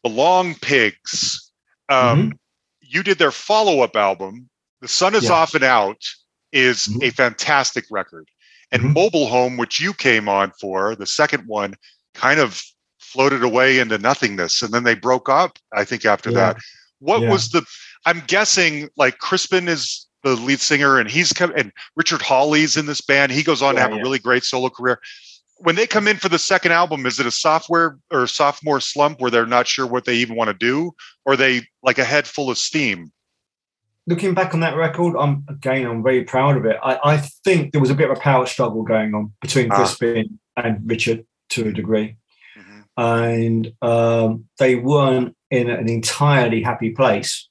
the 0.05 0.11
Long 0.11 0.55
Pigs. 0.57 1.51
Um, 1.89 2.39
You 2.85 3.03
did 3.03 3.16
their 3.19 3.33
follow-up 3.33 3.97
album, 3.97 4.51
"The 4.83 4.89
Sun 4.89 5.15
Is 5.15 5.23
Mm-hmm. 5.24 5.33
Yeah. 5.33 5.39
Often 5.39 5.62
Out," 5.65 6.03
is 6.53 6.89
Mhm. 6.89 7.05
a 7.05 7.11
fantastic 7.11 7.87
record, 7.91 8.29
and 8.70 8.83
Mhm. 8.83 8.93
Mobile 8.93 9.29
Home, 9.29 9.57
which 9.57 9.81
you 9.81 9.95
came 9.95 10.29
on 10.29 10.53
for, 10.61 10.95
the 10.95 11.07
second 11.07 11.45
one, 11.47 11.74
kind 12.12 12.39
of 12.39 12.62
floated 12.99 13.43
away 13.43 13.79
into 13.79 13.97
nothingness, 13.97 14.61
and 14.61 14.74
then 14.74 14.85
they 14.85 14.95
broke 14.95 15.31
up. 15.31 15.59
I 15.74 15.85
think 15.87 16.05
after 16.05 16.31
Yeah. 16.31 16.37
that, 16.53 16.57
what 16.99 17.23
Yeah. 17.23 17.31
was 17.31 17.49
the? 17.49 17.65
I'm 18.05 18.20
guessing 18.27 18.91
like 18.99 19.16
Crispin 19.19 19.69
is 19.69 20.07
the 20.23 20.37
lead 20.37 20.61
singer, 20.61 20.99
and 20.99 21.11
he's 21.11 21.33
come 21.33 21.53
and 21.57 21.73
Richard 21.97 22.20
Hawley's 22.20 22.77
in 22.77 22.85
this 22.85 23.01
band. 23.01 23.33
He 23.33 23.43
goes 23.43 23.62
on 23.62 23.77
to 23.77 23.81
have 23.81 23.93
a 23.93 23.97
really 24.03 24.19
great 24.19 24.45
solo 24.45 24.69
career 24.69 25.01
when 25.62 25.76
they 25.76 25.86
come 25.86 26.09
in 26.09 26.16
for 26.16 26.28
the 26.28 26.39
second 26.39 26.72
album, 26.72 27.06
is 27.06 27.20
it 27.20 27.26
a 27.26 27.30
software 27.30 27.98
or 28.10 28.26
sophomore 28.26 28.80
slump 28.80 29.20
where 29.20 29.30
they're 29.30 29.47
not 29.47 29.66
sure 29.66 29.86
what 29.86 30.05
they 30.05 30.14
even 30.16 30.36
want 30.36 30.48
to 30.48 30.55
do, 30.55 30.93
or 31.24 31.34
are 31.34 31.36
they 31.36 31.62
like 31.82 31.98
a 31.98 32.05
head 32.05 32.26
full 32.26 32.51
of 32.51 32.59
steam? 32.59 33.12
Looking 34.06 34.34
back 34.34 34.52
on 34.52 34.60
that 34.60 34.76
record, 34.76 35.16
I'm 35.16 35.44
again, 35.48 35.86
I'm 35.86 36.02
very 36.02 36.24
proud 36.24 36.56
of 36.56 36.64
it. 36.66 36.76
I, 36.82 36.98
I 37.05 37.16
think 37.44 37.70
there 37.72 37.80
was 37.80 37.90
a 37.90 37.94
bit 37.94 38.10
of 38.10 38.16
a 38.16 38.20
power 38.20 38.47
struggle 38.47 38.82
going 38.82 39.14
on 39.14 39.32
between 39.40 39.70
Ah. 39.70 39.76
Crispin 39.76 40.39
and 40.56 40.80
Richard 40.84 41.24
to 41.51 41.68
a 41.68 41.72
degree. 41.72 42.16
Mhm. 42.59 42.84
and 42.98 43.72
um, 43.80 44.44
they 44.59 44.74
weren't 44.74 45.34
in 45.51 45.70
an 45.70 45.89
entirely 45.89 46.62
happy 46.62 46.90
place, 46.90 47.48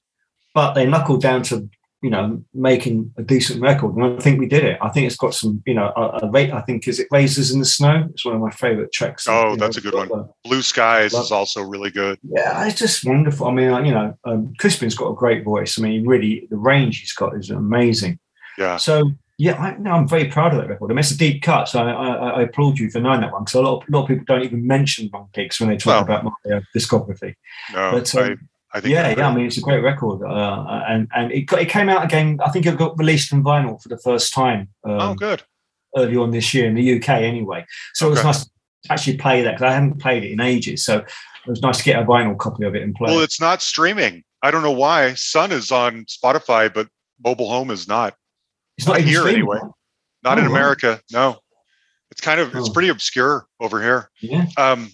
but 0.53 0.73
they 0.73 0.85
knuckled 0.85 1.21
down 1.21 1.41
to 1.43 1.69
you 2.02 2.10
know 2.10 2.44
making 2.53 3.14
a 3.18 3.22
decent 3.23 3.61
record, 3.61 3.95
and 3.95 4.03
I 4.03 4.19
think 4.19 4.40
we 4.40 4.48
did 4.48 4.64
it. 4.64 4.78
I 4.82 4.90
think 4.90 5.07
it's 5.07 5.15
got 5.15 5.34
some 5.34 5.61
you 5.65 5.73
know 5.73 5.91
a, 5.95 6.26
a 6.26 6.32
rate. 6.32 6.52
I 6.52 6.61
think 6.61 6.88
is 6.88 6.99
it 6.99 7.07
Razors 7.11 7.52
in 7.52 7.60
the 7.60 7.65
Snow. 7.65 8.07
It's 8.11 8.26
one 8.26 8.36
of 8.36 8.41
my 8.41 8.52
favorite 8.52 8.91
tracks. 8.91 9.28
Oh, 9.28 9.41
You 9.41 9.49
know, 9.49 9.56
that's 9.57 9.78
a 9.78 9.82
good 9.82 9.94
one. 9.94 10.11
uh, 10.11 10.23
Blue 10.44 10.61
Skies 10.61 11.14
Love- 11.14 11.26
is 11.26 11.32
also 11.32 11.61
really 11.61 11.91
good. 11.91 12.18
Yeah, 12.23 12.65
it's 12.68 12.80
just 12.80 13.06
wonderful. 13.06 13.48
I 13.48 13.52
mean, 13.52 13.86
you 13.86 13.94
know, 13.94 14.18
um, 14.26 14.53
Crispin's 14.60 14.95
got 14.95 15.10
a 15.10 15.15
great 15.15 15.44
voice. 15.44 15.78
I 15.78 15.84
mean, 15.84 16.06
really, 16.07 16.48
the 16.49 16.57
range 16.57 16.99
he's 16.99 17.14
got 17.14 17.36
is 17.36 17.49
amazing. 17.49 18.19
Yeah. 18.57 18.78
So 18.78 19.11
yeah, 19.38 19.60
I, 19.60 19.76
no, 19.78 19.91
I'm 19.94 20.07
very 20.07 20.26
proud 20.26 20.53
of 20.53 20.60
that 20.61 20.69
record. 20.69 20.91
I 20.91 20.94
mean, 20.94 20.99
it's 20.99 21.10
a 21.11 21.18
deep 21.18 21.41
cut, 21.41 21.68
so 21.68 21.82
I, 21.82 21.90
I, 21.91 22.30
I 22.30 22.41
applaud 22.44 22.78
you 22.78 22.91
for 22.91 22.99
knowing 22.99 23.22
that 23.22 23.32
one. 23.32 23.44
Because 23.44 23.56
a 23.56 23.61
lot, 23.61 23.82
of, 23.82 23.90
a 23.90 23.91
lot 23.91 24.02
of 24.03 24.07
people 24.10 24.26
don't 24.28 24.44
even 24.44 24.68
mention 24.68 25.10
Pigs 25.34 25.60
when 25.60 25.69
they 25.69 25.78
talk 25.78 26.07
Well, 26.07 26.18
about 26.19 26.23
my 26.45 26.57
uh, 26.57 26.61
discography. 26.76 27.34
No, 27.73 27.91
But, 27.91 28.14
I, 28.15 28.22
um, 28.34 28.49
I 28.73 28.80
think 28.80 28.93
Yeah, 28.93 29.14
yeah. 29.18 29.27
I 29.30 29.35
mean, 29.35 29.45
it's 29.48 29.57
a 29.57 29.61
great 29.61 29.84
record, 29.84 30.23
uh, 30.26 30.84
and 30.88 31.07
and 31.15 31.31
it 31.31 31.41
got, 31.41 31.61
it 31.61 31.69
came 31.69 31.89
out 31.89 32.03
again. 32.06 32.39
I 32.43 32.49
think 32.49 32.65
it 32.65 32.77
got 32.77 32.98
released 32.98 33.30
from 33.30 33.43
vinyl 33.43 33.81
for 33.81 33.89
the 33.89 33.98
first 33.98 34.34
time 34.34 34.69
um, 34.85 34.99
oh, 34.99 35.14
good. 35.15 35.43
early 35.98 36.15
on 36.18 36.31
this 36.31 36.53
year 36.53 36.68
in 36.68 36.76
the 36.76 36.95
UK, 36.98 37.10
anyway. 37.10 37.65
So 37.93 38.07
it 38.07 38.11
was 38.11 38.23
nice 38.23 38.45
to 38.45 38.49
actually 38.89 39.18
play 39.18 39.41
that 39.41 39.52
because 39.56 39.64
I 39.69 39.73
haven't 39.73 39.99
played 39.99 40.23
it 40.23 40.31
in 40.31 40.39
ages. 40.39 40.84
So 40.85 40.99
it 40.99 41.06
was 41.49 41.61
nice 41.61 41.80
to 41.80 41.84
get 41.84 42.02
a 42.02 42.06
vinyl 42.06 42.38
copy 42.38 42.64
of 42.65 42.76
it 42.76 42.81
and 42.84 42.95
play. 42.95 43.11
Well, 43.11 43.22
it's 43.23 43.41
not 43.41 43.61
streaming. 43.61 44.23
I 44.41 44.52
don't 44.52 44.64
know 44.64 44.72
why. 44.72 45.14
Sun 45.15 45.52
is 45.52 45.72
on 45.72 46.06
Spotify, 46.06 46.73
but 46.73 46.88
Mobile 47.23 47.49
Home 47.49 47.72
is 47.72 47.88
not. 47.88 48.15
It's 48.77 48.88
not 48.88 48.99
not 48.99 49.02
here 49.02 49.27
anyway. 49.27 49.60
right? 49.61 49.72
Not 50.23 50.38
Oh, 50.38 50.41
in 50.41 50.48
right. 50.48 50.52
America. 50.57 51.02
No. 51.11 51.39
It's 52.10 52.22
kind 52.22 52.39
of 52.39 52.56
it's 52.56 52.69
Oh. 52.69 52.73
pretty 52.73 52.89
obscure 52.89 53.45
over 53.60 53.81
here. 53.81 54.10
Yeah. 54.22 54.45
Um, 54.57 54.91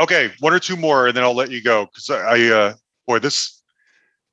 okay, 0.00 0.32
one 0.40 0.52
or 0.52 0.58
two 0.58 0.76
more, 0.76 1.06
and 1.06 1.16
then 1.16 1.24
I'll 1.24 1.34
let 1.34 1.50
you 1.50 1.62
go 1.62 1.86
because 1.86 2.10
I, 2.10 2.48
uh, 2.48 2.74
boy, 3.06 3.18
this. 3.18 3.62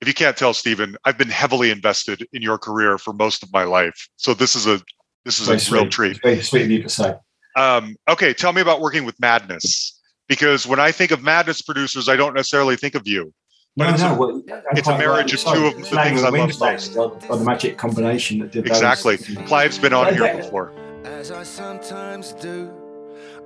If 0.01 0.07
you 0.07 0.13
can't 0.13 0.35
tell, 0.35 0.53
Stephen, 0.53 0.97
I've 1.05 1.17
been 1.17 1.29
heavily 1.29 1.71
invested 1.71 2.27
in 2.33 2.41
your 2.41 2.57
career 2.57 2.97
for 2.97 3.13
most 3.13 3.41
of 3.41 3.53
my 3.53 3.63
life, 3.63 4.09
so 4.17 4.33
this 4.33 4.53
is 4.53 4.67
a 4.67 4.81
this 5.23 5.39
is 5.39 5.47
Very 5.47 5.59
a 5.59 5.81
real 5.81 5.89
treat. 5.89 6.11
It's 6.11 6.19
very 6.19 6.41
sweet 6.41 6.61
of 6.63 6.71
you 6.71 6.83
to 6.83 6.89
say. 6.89 7.15
Um, 7.55 7.95
okay, 8.09 8.33
tell 8.33 8.51
me 8.51 8.61
about 8.61 8.81
working 8.81 9.05
with 9.05 9.17
Madness 9.21 10.01
because 10.27 10.67
when 10.67 10.79
I 10.79 10.91
think 10.91 11.11
of 11.11 11.23
Madness 11.23 11.61
producers, 11.61 12.09
I 12.09 12.15
don't 12.15 12.33
necessarily 12.33 12.75
think 12.75 12.95
of 12.95 13.07
you. 13.07 13.33
But 13.75 13.85
no, 13.85 13.93
it's 13.93 14.03
no, 14.03 14.13
a- 14.13 14.17
well, 14.17 14.43
it's 14.73 14.87
a 14.87 14.97
marriage 14.97 15.33
rightly 15.45 15.51
of 15.51 15.57
two 15.57 15.65
of 15.67 15.89
the 15.89 15.97
things 16.03 16.23
I 16.23 16.29
love 16.29 16.49
Wingspan 16.49 16.97
are, 16.97 17.31
are 17.31 17.37
the 17.37 17.45
magic 17.45 17.77
combination 17.77 18.39
that 18.39 18.51
did 18.51 18.65
those. 18.65 18.71
Exactly. 18.71 19.17
Clive's 19.45 19.79
been 19.79 19.93
on 19.93 20.13
here 20.13 20.35
before. 20.35 20.73
As 21.05 21.31
I 21.31 21.43
sometimes 21.43 22.33
do, 22.33 22.71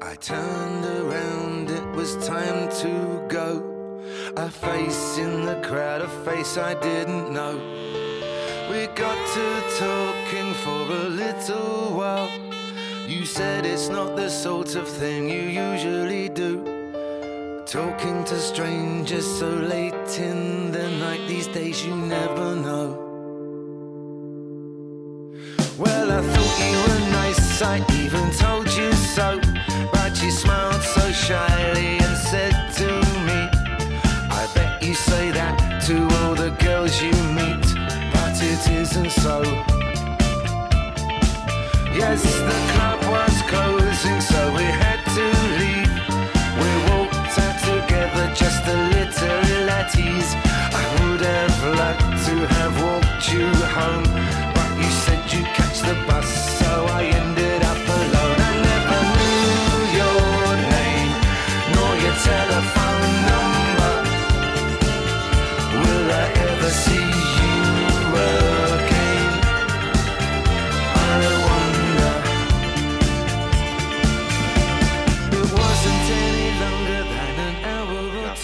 I 0.01 0.13
turned 0.15 0.85
around, 0.85 1.71
it 1.71 1.95
was 1.95 2.15
time 2.27 2.69
to 2.81 3.25
go. 3.27 3.99
A 4.37 4.47
face 4.47 5.17
in 5.17 5.45
the 5.45 5.59
crowd, 5.67 6.01
a 6.01 6.07
face 6.23 6.55
I 6.55 6.75
didn't 6.75 7.33
know. 7.33 7.55
We 8.69 8.85
got 8.93 9.17
to 9.35 9.47
talking 9.79 10.53
for 10.53 10.93
a 10.93 11.09
little 11.09 11.97
while. 11.97 12.29
You 13.07 13.25
said 13.25 13.65
it's 13.65 13.89
not 13.89 14.15
the 14.15 14.29
sort 14.29 14.75
of 14.75 14.87
thing 14.87 15.29
you 15.29 15.41
usually 15.41 16.29
do. 16.29 17.63
Talking 17.65 18.23
to 18.25 18.39
strangers 18.39 19.25
so 19.25 19.49
late 19.49 20.19
in 20.19 20.71
the 20.71 20.89
night, 20.99 21.27
these 21.27 21.47
days 21.47 21.83
you 21.83 21.95
never 21.95 22.55
know. 22.55 23.06
Well, 25.77 26.11
I 26.11 26.21
thought 26.21 26.59
you 26.65 26.77
were 26.87 27.11
nice, 27.11 27.61
I 27.61 27.85
even 28.01 28.31
told 28.31 28.65
you 28.73 28.91
so. 28.93 29.39
But 29.91 30.19
you 30.23 30.31
smiled 30.31 30.81
so 30.81 31.11
shyly 31.11 31.99
and 31.99 32.17
said 32.17 32.73
to 32.77 32.87
me, 33.27 33.39
I 34.41 34.49
bet 34.55 34.81
you 34.81 34.95
say 34.95 35.29
that 35.31 35.83
to 35.85 35.95
all 36.17 36.33
the 36.33 36.49
girls 36.65 36.99
you 36.99 37.13
meet, 37.37 37.61
but 38.11 38.33
it 38.41 38.63
isn't 38.81 39.11
so. 39.11 39.43
Yes, 41.93 42.23
the 42.23 42.59
club 42.73 42.99
was 43.13 43.35
closing, 43.45 44.19
so 44.19 44.39
we 44.57 44.63
had 44.63 45.01
to 45.13 45.25
leave. 45.61 45.93
We 46.57 46.69
walked 46.89 47.37
out 47.37 47.57
together, 47.61 48.33
just 48.33 48.65
a 48.65 48.77
little 48.95 49.69
at 49.69 49.95
ease. 49.95 50.33
I 50.73 50.85
would 51.01 51.21
have 51.21 51.57
liked 51.77 52.25
to 52.25 52.35
have 52.55 52.81
walked 52.81 53.31
you 53.31 53.56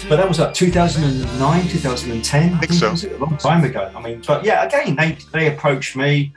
But 0.08 0.16
that 0.16 0.28
was 0.28 0.38
like 0.38 0.52
2009, 0.52 1.68
2010. 1.68 2.54
I 2.54 2.58
think 2.60 2.72
so. 2.72 3.08
a 3.08 3.16
long 3.16 3.38
time 3.38 3.64
ago. 3.64 3.90
I 3.96 4.02
mean, 4.02 4.22
but 4.26 4.44
yeah, 4.44 4.64
again, 4.64 4.96
they 4.96 5.16
they 5.32 5.54
approached 5.54 5.96
me. 5.96 6.34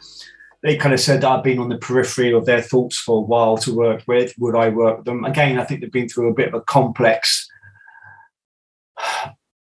They 0.63 0.77
kind 0.77 0.93
of 0.93 1.01
said 1.01 1.21
that 1.21 1.29
I've 1.29 1.43
been 1.43 1.59
on 1.59 1.67
the 1.67 1.77
periphery 1.77 2.31
of 2.33 2.45
their 2.45 2.61
thoughts 2.61 2.97
for 2.97 3.17
a 3.17 3.21
while 3.21 3.57
to 3.57 3.75
work 3.75 4.03
with. 4.07 4.33
Would 4.37 4.55
I 4.55 4.69
work 4.69 4.97
with 4.97 5.05
them? 5.05 5.25
Again, 5.25 5.59
I 5.59 5.65
think 5.65 5.81
they've 5.81 5.91
been 5.91 6.07
through 6.07 6.29
a 6.29 6.33
bit 6.33 6.47
of 6.47 6.53
a 6.53 6.61
complex 6.61 7.47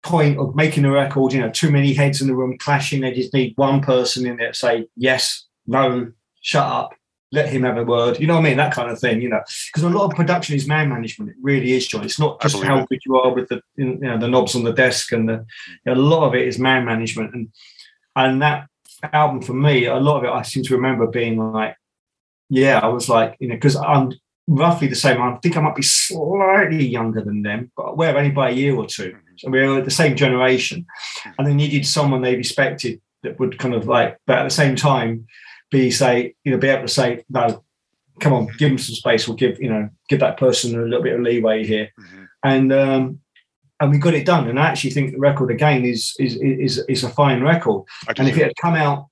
point 0.04 0.38
of 0.38 0.54
making 0.56 0.84
a 0.84 0.92
record. 0.92 1.32
You 1.32 1.42
know, 1.42 1.50
too 1.50 1.72
many 1.72 1.94
heads 1.94 2.22
in 2.22 2.28
the 2.28 2.36
room 2.36 2.58
clashing. 2.58 3.02
They 3.02 3.14
just 3.14 3.34
need 3.34 3.54
one 3.56 3.82
person 3.82 4.28
in 4.28 4.36
there 4.36 4.52
to 4.52 4.58
say 4.58 4.88
yes, 4.98 5.46
no, 5.66 6.12
shut 6.42 6.66
up, 6.66 6.94
let 7.32 7.50
him 7.50 7.64
have 7.64 7.78
a 7.78 7.84
word. 7.84 8.20
You 8.20 8.28
know 8.28 8.36
what 8.36 8.46
I 8.46 8.50
mean? 8.50 8.58
That 8.58 8.74
kind 8.74 8.90
of 8.90 9.00
thing. 9.00 9.22
You 9.22 9.30
know, 9.30 9.42
because 9.68 9.84
a 9.84 9.90
lot 9.90 10.06
of 10.06 10.16
production 10.16 10.56
is 10.56 10.68
man 10.68 10.90
management. 10.90 11.32
It 11.32 11.38
really 11.42 11.74
is, 11.74 11.88
John. 11.88 12.06
It's 12.06 12.20
not 12.20 12.42
just 12.42 12.62
how 12.64 12.86
good 12.86 13.02
you 13.06 13.18
are 13.18 13.34
with 13.34 13.50
the 13.50 13.62
you 13.76 13.96
know 13.96 14.18
the 14.18 14.28
knobs 14.28 14.56
on 14.56 14.64
the 14.64 14.74
desk 14.74 15.12
and 15.12 15.28
the 15.28 15.46
a 15.86 15.96
lot 15.96 16.28
of 16.28 16.36
it 16.36 16.48
is 16.48 16.60
man 16.60 16.86
management 16.86 17.34
and 17.34 17.50
and 18.16 18.42
that 18.42 18.68
album 19.14 19.42
for 19.42 19.54
me 19.54 19.86
a 19.86 19.96
lot 19.96 20.18
of 20.18 20.24
it 20.24 20.30
i 20.30 20.42
seem 20.42 20.64
to 20.64 20.76
remember 20.76 21.08
being 21.08 21.38
like 21.52 21.76
yeah 22.50 22.80
i 22.80 22.88
was 22.88 23.08
like 23.08 23.36
you 23.40 23.48
know 23.48 23.56
because 23.56 23.76
i'm 23.76 24.12
roughly 24.48 24.88
the 24.88 24.96
same 24.96 25.22
i 25.22 25.36
think 25.38 25.56
i 25.56 25.62
might 25.62 25.76
be 25.76 25.84
slightly 25.84 26.86
younger 26.86 27.22
than 27.22 27.42
them 27.42 27.72
but 27.76 27.98
we're 27.98 28.16
only 28.16 28.32
by 28.32 28.50
a 28.50 28.54
year 28.54 28.76
or 28.76 28.86
two 28.86 29.12
mm-hmm. 29.12 29.36
so 29.38 29.50
we're 29.50 29.82
the 29.82 29.92
same 29.92 30.16
generation 30.16 30.86
and 31.38 31.48
they 31.48 31.54
needed 31.54 31.86
someone 31.86 32.22
they 32.22 32.36
respected 32.36 33.00
that 33.24 33.40
would 33.40 33.60
kind 33.60 33.74
of 33.74 33.88
like 33.88 34.18
but 34.26 34.40
at 34.40 34.44
the 34.44 34.50
same 34.50 34.76
time 34.76 35.28
be 35.72 35.92
say 35.92 36.36
you 36.44 36.52
know 36.52 36.58
be 36.58 36.68
able 36.68 36.84
to 36.88 36.88
say 36.88 37.24
no 37.30 37.64
come 38.20 38.34
on 38.34 38.48
give 38.58 38.70
them 38.70 38.78
some 38.78 38.96
space 38.96 39.28
we'll 39.28 39.38
give 39.38 39.62
you 39.62 39.70
know 39.70 39.90
give 40.10 40.20
that 40.20 40.38
person 40.38 40.78
a 40.80 40.82
little 40.84 41.04
bit 41.04 41.14
of 41.16 41.22
leeway 41.22 41.66
here 41.66 41.90
Mhm. 42.00 42.28
and 42.44 42.74
um 42.74 43.20
and 43.80 43.92
we 43.92 44.00
got 44.00 44.16
it 44.16 44.26
done. 44.26 44.50
And 44.50 44.60
I 44.60 44.70
actually 44.70 44.90
think 44.90 45.12
the 45.12 45.20
record 45.20 45.52
again 45.52 45.86
is 45.86 46.16
is 46.20 46.36
is 46.38 46.80
is 46.90 47.04
a 47.04 47.10
fine 47.10 47.44
record. 47.44 47.86
And 48.18 48.28
if 48.28 48.36
it 48.36 48.44
had 48.46 48.56
come 48.60 48.74
out, 48.74 49.06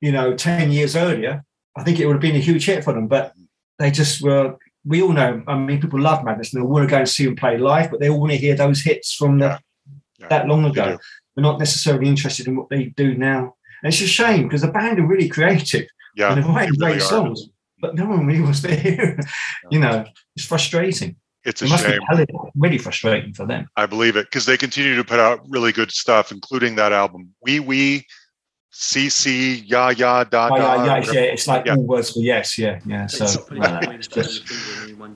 you 0.00 0.12
know, 0.12 0.32
ten 0.36 0.70
years 0.70 0.94
earlier, 0.94 1.44
I 1.76 1.82
think 1.82 1.98
it 1.98 2.06
would 2.06 2.12
have 2.12 2.22
been 2.22 2.36
a 2.36 2.38
huge 2.38 2.66
hit 2.66 2.84
for 2.84 2.92
them. 2.92 3.08
But 3.08 3.32
they 3.80 3.90
just 3.90 4.22
were. 4.22 4.58
We 4.84 5.02
all 5.02 5.12
know. 5.12 5.42
I 5.48 5.58
mean, 5.58 5.80
people 5.80 6.00
love 6.00 6.22
Madness 6.22 6.54
and 6.54 6.62
they 6.62 6.66
want 6.68 6.88
to 6.88 6.90
go 6.94 6.98
and 6.98 7.08
see 7.08 7.24
them 7.24 7.34
play 7.34 7.58
live, 7.58 7.90
but 7.90 7.98
they 7.98 8.08
all 8.08 8.20
want 8.20 8.30
to 8.30 8.38
hear 8.38 8.54
those 8.54 8.80
hits 8.80 9.12
from 9.12 9.40
the, 9.40 9.46
Yeah. 9.46 9.58
Yeah, 10.20 10.28
that 10.28 10.46
long 10.46 10.64
ago. 10.64 10.98
They're 11.34 11.42
not 11.42 11.58
necessarily 11.58 12.06
interested 12.08 12.46
in 12.46 12.54
what 12.54 12.68
they 12.68 12.84
do 12.96 13.16
now. 13.16 13.55
And 13.82 13.92
it's 13.92 14.00
a 14.02 14.06
shame 14.06 14.44
because 14.44 14.62
the 14.62 14.68
band 14.68 14.98
are 14.98 15.06
really 15.06 15.28
creative 15.28 15.86
Yeah, 16.16 16.32
and 16.32 16.42
they're 16.42 16.50
writing 16.50 16.74
they 16.78 16.86
really 16.86 16.98
great 16.98 17.02
are. 17.02 17.08
songs, 17.08 17.48
but 17.80 17.94
no 17.94 18.06
one 18.06 18.26
really 18.26 18.40
was 18.42 18.62
there. 18.62 19.18
you 19.70 19.78
know, 19.78 20.04
it's 20.34 20.44
frustrating. 20.46 21.16
It's 21.44 21.62
It 21.62 21.66
a 21.66 21.68
must 21.70 21.84
shame. 21.84 22.00
be 22.00 22.24
hell- 22.26 22.50
really 22.56 22.78
frustrating 22.78 23.32
for 23.32 23.46
them. 23.46 23.66
I 23.76 23.86
believe 23.86 24.16
it 24.16 24.26
because 24.26 24.46
they 24.46 24.56
continue 24.56 24.96
to 24.96 25.04
put 25.04 25.20
out 25.20 25.40
really 25.48 25.72
good 25.72 25.90
stuff, 25.92 26.32
including 26.32 26.74
that 26.76 26.92
album. 26.92 27.34
Wee 27.42 27.60
wee, 27.60 28.06
CC, 28.72 29.62
ya 29.64 29.88
ya 29.90 30.24
da 30.24 30.48
Oh, 30.52 30.56
da. 30.58 30.74
yeah, 30.74 30.84
yeah, 30.84 30.96
it's, 30.98 31.14
yeah, 31.14 31.20
it's 31.20 31.46
like 31.46 31.64
Yeah. 31.66 31.76
all 31.76 31.82
words 31.86 32.10
for 32.12 32.18
yes, 32.18 32.58
yeah, 32.58 32.80
yeah. 32.84 33.06
So 33.06 33.24
it's 33.24 34.08
just, 34.08 34.42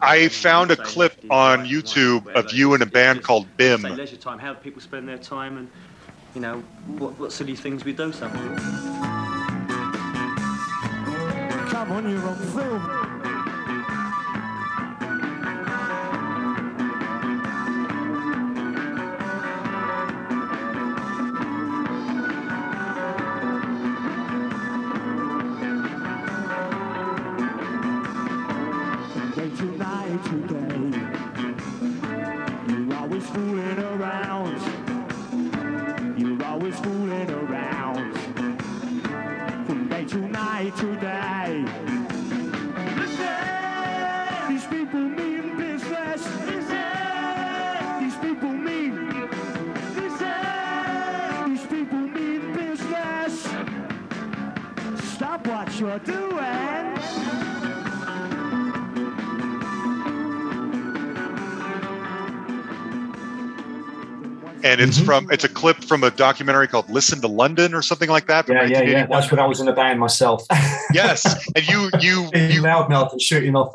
I 0.01 0.28
found 0.28 0.70
a 0.70 0.77
clip 0.77 1.15
on 1.31 1.66
YouTube 1.66 2.27
of 2.35 2.53
you 2.53 2.74
in 2.74 2.81
a 2.82 2.87
band 2.87 3.23
called 3.23 3.47
BIM. 3.59 3.82
Leisure 3.82 4.16
time, 4.16 4.39
how 4.39 4.55
people 4.55 4.81
spend 4.81 5.07
their 5.09 5.19
time, 5.19 5.59
and 5.59 5.69
you 6.35 6.40
know 6.40 6.62
what, 6.98 7.19
what 7.19 7.32
silly 7.32 7.57
things 7.57 7.85
we 7.85 7.93
do 7.93 8.12
sometimes. 8.12 8.62
Come 11.70 11.93
on, 11.93 12.11
you're 12.11 12.28
on 12.28 12.36
film. 12.36 13.20
You're 55.91 55.99
doing. 56.01 56.31
and 64.62 64.79
it's 64.81 64.99
Mhm. 64.99 65.05
from 65.07 65.27
it's 65.31 65.45
a 65.45 65.49
clip 65.49 65.83
from 65.85 66.05
a 66.05 66.11
documentary 66.11 66.69
called 66.69 66.91
"Listen 66.91 67.21
to 67.23 67.29
London" 67.29 67.73
or 67.73 67.81
something 67.83 68.11
like 68.11 68.27
that. 68.27 68.47
yeah, 68.49 68.65
yeah, 68.65 68.83
yeah. 68.83 69.07
That's 69.07 69.31
when 69.31 69.41
I 69.41 69.47
was 69.47 69.59
in 69.61 69.69
a 69.69 69.73
band 69.73 69.99
myself. 70.01 70.45
Yes, 70.93 71.25
and 71.55 71.67
you 71.69 71.89
you 72.01 72.29
Being 72.33 72.51
you 72.51 72.62
loudmouth 72.62 73.12
and 73.12 73.23
shooting 73.23 73.55
off. 73.55 73.71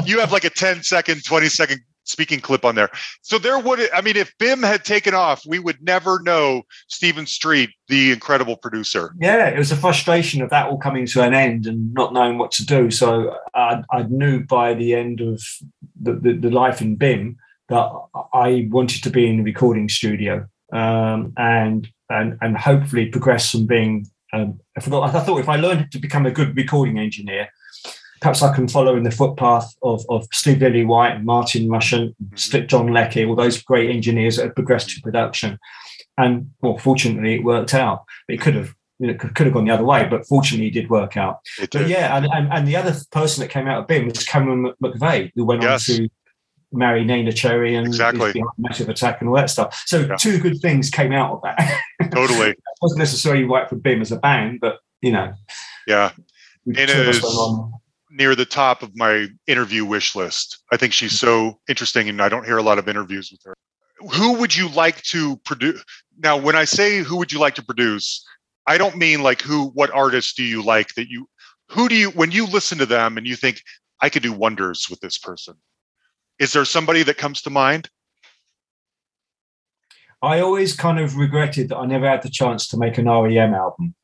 you 0.06 0.18
have 0.18 0.32
like 0.32 0.44
a 0.44 0.50
10 0.50 0.82
second, 0.82 1.22
20 1.24 1.48
second 1.50 1.80
speaking 2.04 2.40
clip 2.40 2.64
on 2.64 2.74
there. 2.74 2.90
So 3.22 3.38
there 3.38 3.58
would 3.58 3.80
I 3.92 4.00
mean, 4.00 4.16
if 4.16 4.32
BIM 4.38 4.62
had 4.62 4.84
taken 4.84 5.14
off, 5.14 5.44
we 5.46 5.58
would 5.58 5.82
never 5.82 6.20
know 6.22 6.62
Stephen 6.88 7.26
Street, 7.26 7.70
the 7.88 8.12
incredible 8.12 8.56
producer. 8.56 9.14
yeah, 9.20 9.48
it 9.48 9.58
was 9.58 9.72
a 9.72 9.76
frustration 9.76 10.42
of 10.42 10.50
that 10.50 10.68
all 10.68 10.78
coming 10.78 11.06
to 11.06 11.22
an 11.22 11.34
end 11.34 11.66
and 11.66 11.92
not 11.94 12.12
knowing 12.12 12.38
what 12.38 12.50
to 12.52 12.66
do. 12.66 12.90
So 12.90 13.36
I, 13.54 13.82
I 13.90 14.02
knew 14.04 14.44
by 14.44 14.74
the 14.74 14.94
end 14.94 15.20
of 15.20 15.42
the, 16.00 16.14
the, 16.14 16.32
the 16.34 16.50
life 16.50 16.80
in 16.80 16.96
BIM 16.96 17.36
that 17.68 17.90
I 18.34 18.68
wanted 18.70 19.02
to 19.04 19.10
be 19.10 19.28
in 19.28 19.38
the 19.38 19.42
recording 19.42 19.88
studio 19.88 20.46
um, 20.72 21.32
and 21.36 21.88
and 22.08 22.38
and 22.40 22.56
hopefully 22.56 23.06
progress 23.06 23.50
from 23.50 23.66
being. 23.66 24.06
Um, 24.32 24.60
I 24.76 24.80
forgot. 24.80 25.14
I 25.14 25.20
thought 25.20 25.40
if 25.40 25.48
I 25.48 25.56
learned 25.56 25.92
to 25.92 25.98
become 25.98 26.26
a 26.26 26.30
good 26.30 26.56
recording 26.56 26.98
engineer, 26.98 27.48
perhaps 28.22 28.40
I 28.40 28.54
can 28.54 28.68
follow 28.68 28.96
in 28.96 29.02
the 29.02 29.10
footpath 29.10 29.74
of, 29.82 30.04
of 30.08 30.26
Steve 30.32 30.58
Lillywhite 30.58 31.16
and 31.16 31.26
Martin 31.26 31.68
Rushent, 31.68 32.14
mm-hmm. 32.22 32.36
St- 32.36 32.68
John 32.70 32.86
Leckie, 32.92 33.24
all 33.24 33.34
those 33.34 33.60
great 33.60 33.90
engineers 33.90 34.36
that 34.36 34.46
have 34.46 34.54
progressed 34.54 34.90
to 34.90 35.00
production. 35.02 35.58
And 36.16 36.50
well, 36.60 36.78
fortunately, 36.78 37.34
it 37.34 37.44
worked 37.44 37.74
out. 37.74 38.04
It 38.28 38.40
could 38.40 38.54
have 38.54 38.74
you 39.00 39.08
know, 39.08 39.14
could, 39.14 39.34
could 39.34 39.46
have 39.46 39.54
gone 39.54 39.64
the 39.64 39.74
other 39.74 39.84
way, 39.84 40.06
but 40.08 40.24
fortunately, 40.26 40.68
it 40.68 40.74
did 40.74 40.88
work 40.88 41.16
out. 41.16 41.40
It 41.60 41.70
But 41.72 41.88
yeah, 41.88 42.16
and, 42.16 42.26
and, 42.26 42.52
and 42.52 42.68
the 42.68 42.76
other 42.76 42.94
person 43.10 43.42
that 43.42 43.48
came 43.50 43.66
out 43.66 43.80
of 43.80 43.88
BIM 43.88 44.06
was 44.06 44.24
Cameron 44.24 44.72
McVey, 44.82 45.32
who 45.34 45.44
went 45.44 45.62
Yes. 45.62 45.90
on 45.90 45.96
to 45.96 46.08
marry 46.72 47.04
Neneh 47.04 47.34
Cherry 47.34 47.74
and 47.74 47.86
Exactly. 47.88 48.40
Massive 48.56 48.88
Attack 48.88 49.20
and 49.20 49.28
all 49.28 49.34
that 49.34 49.50
stuff. 49.50 49.82
So 49.86 50.00
Yeah. 50.00 50.14
two 50.14 50.38
good 50.38 50.60
things 50.60 50.90
came 50.90 51.12
out 51.12 51.32
of 51.32 51.42
that. 51.42 51.80
Totally. 52.12 52.50
it 52.50 52.58
wasn't 52.80 53.00
necessarily 53.00 53.42
right 53.42 53.68
for 53.68 53.74
Bim 53.74 54.00
as 54.00 54.12
a 54.12 54.16
band, 54.16 54.60
but 54.60 54.78
you 55.00 55.10
know, 55.10 55.32
Yeah. 55.88 56.12
we 56.64 56.74
It 58.12 58.18
two 58.18 58.30
of 58.30 58.38
us 58.38 58.38
is- 58.38 58.56
went 58.56 58.72
on. 58.72 58.72
Near 58.72 58.72
the 58.72 58.72
top 58.72 58.82
of 58.82 58.96
my 58.96 59.28
interview 59.46 59.84
wish 59.84 60.14
list. 60.14 60.62
I 60.72 60.76
think 60.76 60.92
she's 60.92 61.18
so 61.18 61.60
interesting, 61.68 62.08
and 62.08 62.22
I 62.22 62.28
don't 62.28 62.44
hear 62.44 62.58
a 62.58 62.62
lot 62.62 62.78
of 62.78 62.88
interviews 62.88 63.30
with 63.30 63.40
her. 63.44 63.54
Who 64.12 64.32
would 64.34 64.56
you 64.56 64.68
like 64.68 65.02
to 65.02 65.36
produce? 65.38 65.82
Now, 66.18 66.36
when 66.36 66.56
I 66.56 66.64
say 66.64 66.98
who 66.98 67.16
would 67.16 67.32
you 67.32 67.38
like 67.38 67.54
to 67.54 67.64
produce, 67.64 68.24
I 68.66 68.78
don't 68.78 68.96
mean 68.96 69.22
like 69.22 69.42
who, 69.42 69.68
what 69.68 69.90
artists 69.90 70.34
do 70.34 70.44
you 70.44 70.62
like 70.62 70.94
that 70.94 71.08
you, 71.08 71.28
who 71.68 71.88
do 71.88 71.94
you, 71.94 72.10
when 72.10 72.30
you 72.30 72.46
listen 72.46 72.78
to 72.78 72.86
them 72.86 73.18
and 73.18 73.26
you 73.26 73.36
think, 73.36 73.62
I 74.00 74.08
could 74.10 74.22
do 74.22 74.32
wonders 74.32 74.90
with 74.90 75.00
this 75.00 75.18
person? 75.18 75.54
Is 76.38 76.52
there 76.52 76.64
somebody 76.64 77.04
that 77.04 77.18
comes 77.18 77.42
to 77.42 77.50
mind? 77.50 77.88
I 80.22 80.40
always 80.40 80.74
kind 80.76 81.00
of 81.00 81.16
regretted 81.16 81.68
that 81.70 81.78
I 81.78 81.86
never 81.86 82.08
had 82.08 82.22
the 82.22 82.30
chance 82.30 82.68
to 82.68 82.76
make 82.76 82.98
an 82.98 83.08
REM 83.08 83.54
album. 83.54 83.94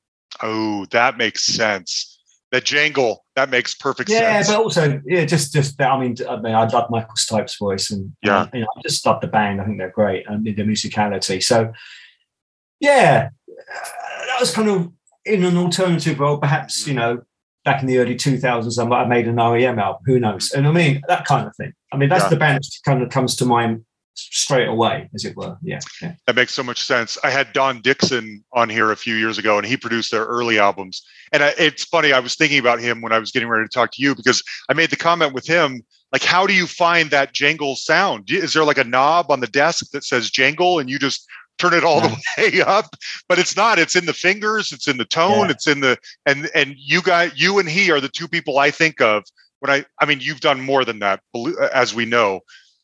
Oh, 0.43 0.87
that 0.87 1.17
makes 1.17 1.45
sense. 1.45 2.08
That 2.51 2.65
jangle, 2.65 3.27
that 3.37 3.51
makes 3.51 3.75
perfect 3.75 4.09
Yeah, 4.09 4.41
sense. 4.41 4.49
Yeah, 4.49 4.57
but 4.57 4.62
also, 4.62 5.03
yeah, 5.05 5.25
just 5.27 5.53
just 5.53 5.77
that. 5.79 5.91
I 5.91 6.01
mean, 6.01 6.16
I 6.27 6.37
mean, 6.41 6.55
I 6.55 6.66
love 6.66 6.89
Michael 6.89 7.15
Stipe's 7.16 7.57
voice, 7.59 7.91
and 7.91 8.12
Yeah. 8.23 8.45
and, 8.45 8.51
you 8.55 8.61
know, 8.61 8.69
I 8.77 8.81
just 8.83 9.05
love 9.05 9.20
the 9.20 9.27
band. 9.27 9.61
I 9.61 9.65
think 9.66 9.77
they're 9.77 9.91
great 9.91 10.25
and 10.27 10.45
the 10.45 10.55
musicality. 10.55 11.43
So, 11.43 11.73
yeah, 12.81 13.29
uh, 13.51 14.27
that 14.29 14.41
was 14.41 14.51
kind 14.51 14.69
of 14.70 14.91
in 15.27 15.45
an 15.45 15.59
alternative 15.59 16.19
world, 16.19 16.41
Perhaps 16.41 16.87
you 16.87 16.95
know, 16.95 17.20
back 17.66 17.83
in 17.83 17.87
the 17.87 17.99
early 17.99 18.16
two 18.16 18.39
thousands, 18.39 18.79
I 18.79 18.85
might 18.87 19.01
have 19.01 19.09
made 19.09 19.29
an 19.29 19.37
REM 19.37 19.79
album. 19.79 20.03
Who 20.07 20.19
knows? 20.19 20.53
And 20.53 20.66
I 20.66 20.70
mean, 20.73 21.03
that 21.07 21.27
kind 21.27 21.47
of 21.47 21.55
thing. 21.57 21.73
I 21.93 21.99
mean, 21.99 22.09
that's 22.09 22.25
Yeah. 22.25 22.29
the 22.31 22.37
band 22.37 22.65
that 22.65 22.79
kind 22.85 23.03
of 23.03 23.11
comes 23.11 23.37
to 23.37 23.45
mind 23.45 23.85
straight 24.19 24.69
away, 24.69 25.09
as 25.15 25.24
it 25.24 25.36
were. 25.36 25.57
Yeah, 25.62 25.81
yeah. 26.03 26.15
That 26.27 26.36
makes 26.36 26.53
so 26.53 26.62
much 26.62 26.82
sense. 26.82 27.16
I 27.23 27.31
had 27.31 27.53
Don 27.53 27.81
Dixon 27.81 28.45
on 28.53 28.69
here 28.69 28.90
a 28.90 28.97
few 28.97 29.15
years 29.15 29.39
ago, 29.39 29.59
and 29.59 29.66
he 29.66 29.77
produced 29.77 30.11
their 30.11 30.24
early 30.24 30.59
albums. 30.59 31.07
And 31.32 31.43
I, 31.43 31.55
it's 31.59 31.85
funny, 31.85 32.12
I 32.12 32.20
was 32.20 32.35
thinking 32.35 32.59
about 32.59 32.81
him 32.81 33.01
when 33.01 33.12
I 33.12 33.19
was 33.19 33.31
getting 33.31 33.49
ready 33.49 33.65
to 33.65 33.73
talk 33.73 33.93
to 33.93 34.03
you 34.03 34.15
because 34.15 34.43
I 34.69 34.74
made 34.74 34.90
the 34.90 34.97
comment 34.97 35.35
with 35.35 35.47
him, 35.47 35.82
like, 36.12 36.23
how 36.23 36.47
do 36.47 36.55
you 36.55 36.66
find 36.66 37.11
that 37.11 37.35
jangle 37.35 37.77
sound? 37.77 38.31
Is 38.31 38.55
there 38.55 38.65
like 38.65 38.78
a 38.78 38.85
knob 38.85 39.31
on 39.31 39.40
the 39.40 39.47
desk 39.47 39.90
that 39.93 40.05
says 40.05 40.31
jangle, 40.31 40.78
and 40.78 40.89
you 40.89 40.99
just 40.99 41.27
turn 41.59 41.74
it 41.74 41.85
all 41.85 42.01
the 42.01 42.16
way 42.39 42.62
up? 42.62 42.97
But 43.28 43.39
it's 43.39 43.57
not. 43.57 43.78
It's 43.78 43.97
in 43.97 44.07
the 44.07 44.15
fingers. 44.15 44.73
It's 44.73 44.89
in 44.89 44.97
the 44.97 45.05
tone. 45.05 45.47
Yeah. 45.47 45.51
It's 45.51 45.66
in 45.66 45.81
the 45.81 45.99
and 46.24 46.51
and 46.55 46.74
you 46.78 47.03
guys, 47.03 47.32
you 47.36 47.59
and 47.59 47.69
he 47.69 47.90
are 47.90 48.01
the 48.01 48.09
two 48.09 48.28
people 48.28 48.59
I 48.59 48.70
think 48.70 49.01
of 49.01 49.24
when 49.61 49.70
I. 49.70 49.85
I 50.01 50.07
mean, 50.07 50.20
you've 50.20 50.40
done 50.40 50.61
more 50.61 50.85
than 50.85 51.01
that, 51.01 51.20
as 51.74 51.95
we 51.95 52.07
know. 52.07 52.40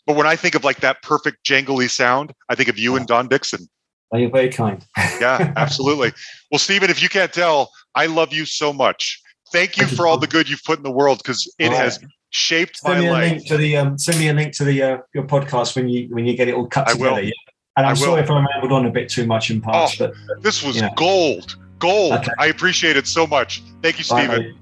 But 0.06 0.16
when 0.16 0.26
I 0.26 0.36
think 0.36 0.54
of 0.54 0.64
like 0.64 0.80
that 0.80 1.02
perfect 1.02 1.44
jangly 1.46 1.88
sound, 1.90 2.32
I 2.48 2.54
think 2.54 2.68
of 2.68 2.78
you 2.78 2.96
and 2.96 3.06
Don 3.06 3.28
Dixon. 3.28 3.68
Oh, 4.12 4.18
you're 4.18 4.30
very 4.30 4.50
kind. 4.50 4.84
Yeah, 5.20 5.52
absolutely. 5.56 6.12
Well, 6.50 6.58
Stephen, 6.58 6.90
if 6.90 7.02
you 7.02 7.08
can't 7.08 7.32
tell, 7.32 7.70
I 7.94 8.06
love 8.06 8.32
you 8.32 8.44
so 8.44 8.72
much. 8.72 9.20
Thank 9.50 9.76
you 9.76 9.84
Thank 9.84 9.92
you, 9.92 9.96
for 9.96 10.06
all 10.06 10.18
the 10.18 10.26
good 10.26 10.48
you've 10.48 10.62
put 10.64 10.78
in 10.78 10.82
the 10.84 10.90
world 10.90 11.18
because 11.18 11.52
it 11.58 11.70
All 11.70 11.76
has 11.76 11.98
right. 12.02 12.10
shaped 12.30 12.78
Send 12.78 12.94
my 12.94 13.00
me 13.00 13.06
a 13.08 13.12
life. 13.12 13.30
link 13.32 13.46
to 13.46 13.56
the 13.56 13.76
um, 13.76 13.98
send 13.98 14.18
me 14.18 14.28
a 14.28 14.32
link 14.34 14.52
to 14.56 14.64
the 14.64 14.82
uh, 14.82 14.98
your 15.14 15.24
podcast 15.24 15.74
when 15.76 15.88
you 15.88 16.08
when 16.14 16.26
you 16.26 16.36
get 16.36 16.48
it 16.48 16.54
all 16.54 16.66
cut 16.66 16.88
I 16.88 16.92
will. 16.94 17.14
together. 17.16 17.22
Yeah? 17.22 17.32
And 17.76 17.86
I 17.86 17.90
I'm 17.90 17.94
will. 17.96 18.02
sorry 18.02 18.22
if 18.22 18.30
I 18.30 18.34
rambled 18.44 18.72
on 18.72 18.86
a 18.86 18.90
bit 18.90 19.08
too 19.08 19.26
much 19.26 19.50
in 19.50 19.60
parts, 19.60 20.00
Oh, 20.00 20.06
but 20.06 20.42
This 20.42 20.62
was 20.62 20.76
Yeah. 20.76 20.90
gold. 20.96 21.56
Gold. 21.78 22.12
Okay. 22.12 22.30
I 22.38 22.46
appreciate 22.46 22.96
it 22.96 23.06
so 23.06 23.26
much. 23.26 23.62
Thank 23.82 23.98
you, 23.98 24.04
Bye, 24.08 24.24
Stephen. 24.26 24.58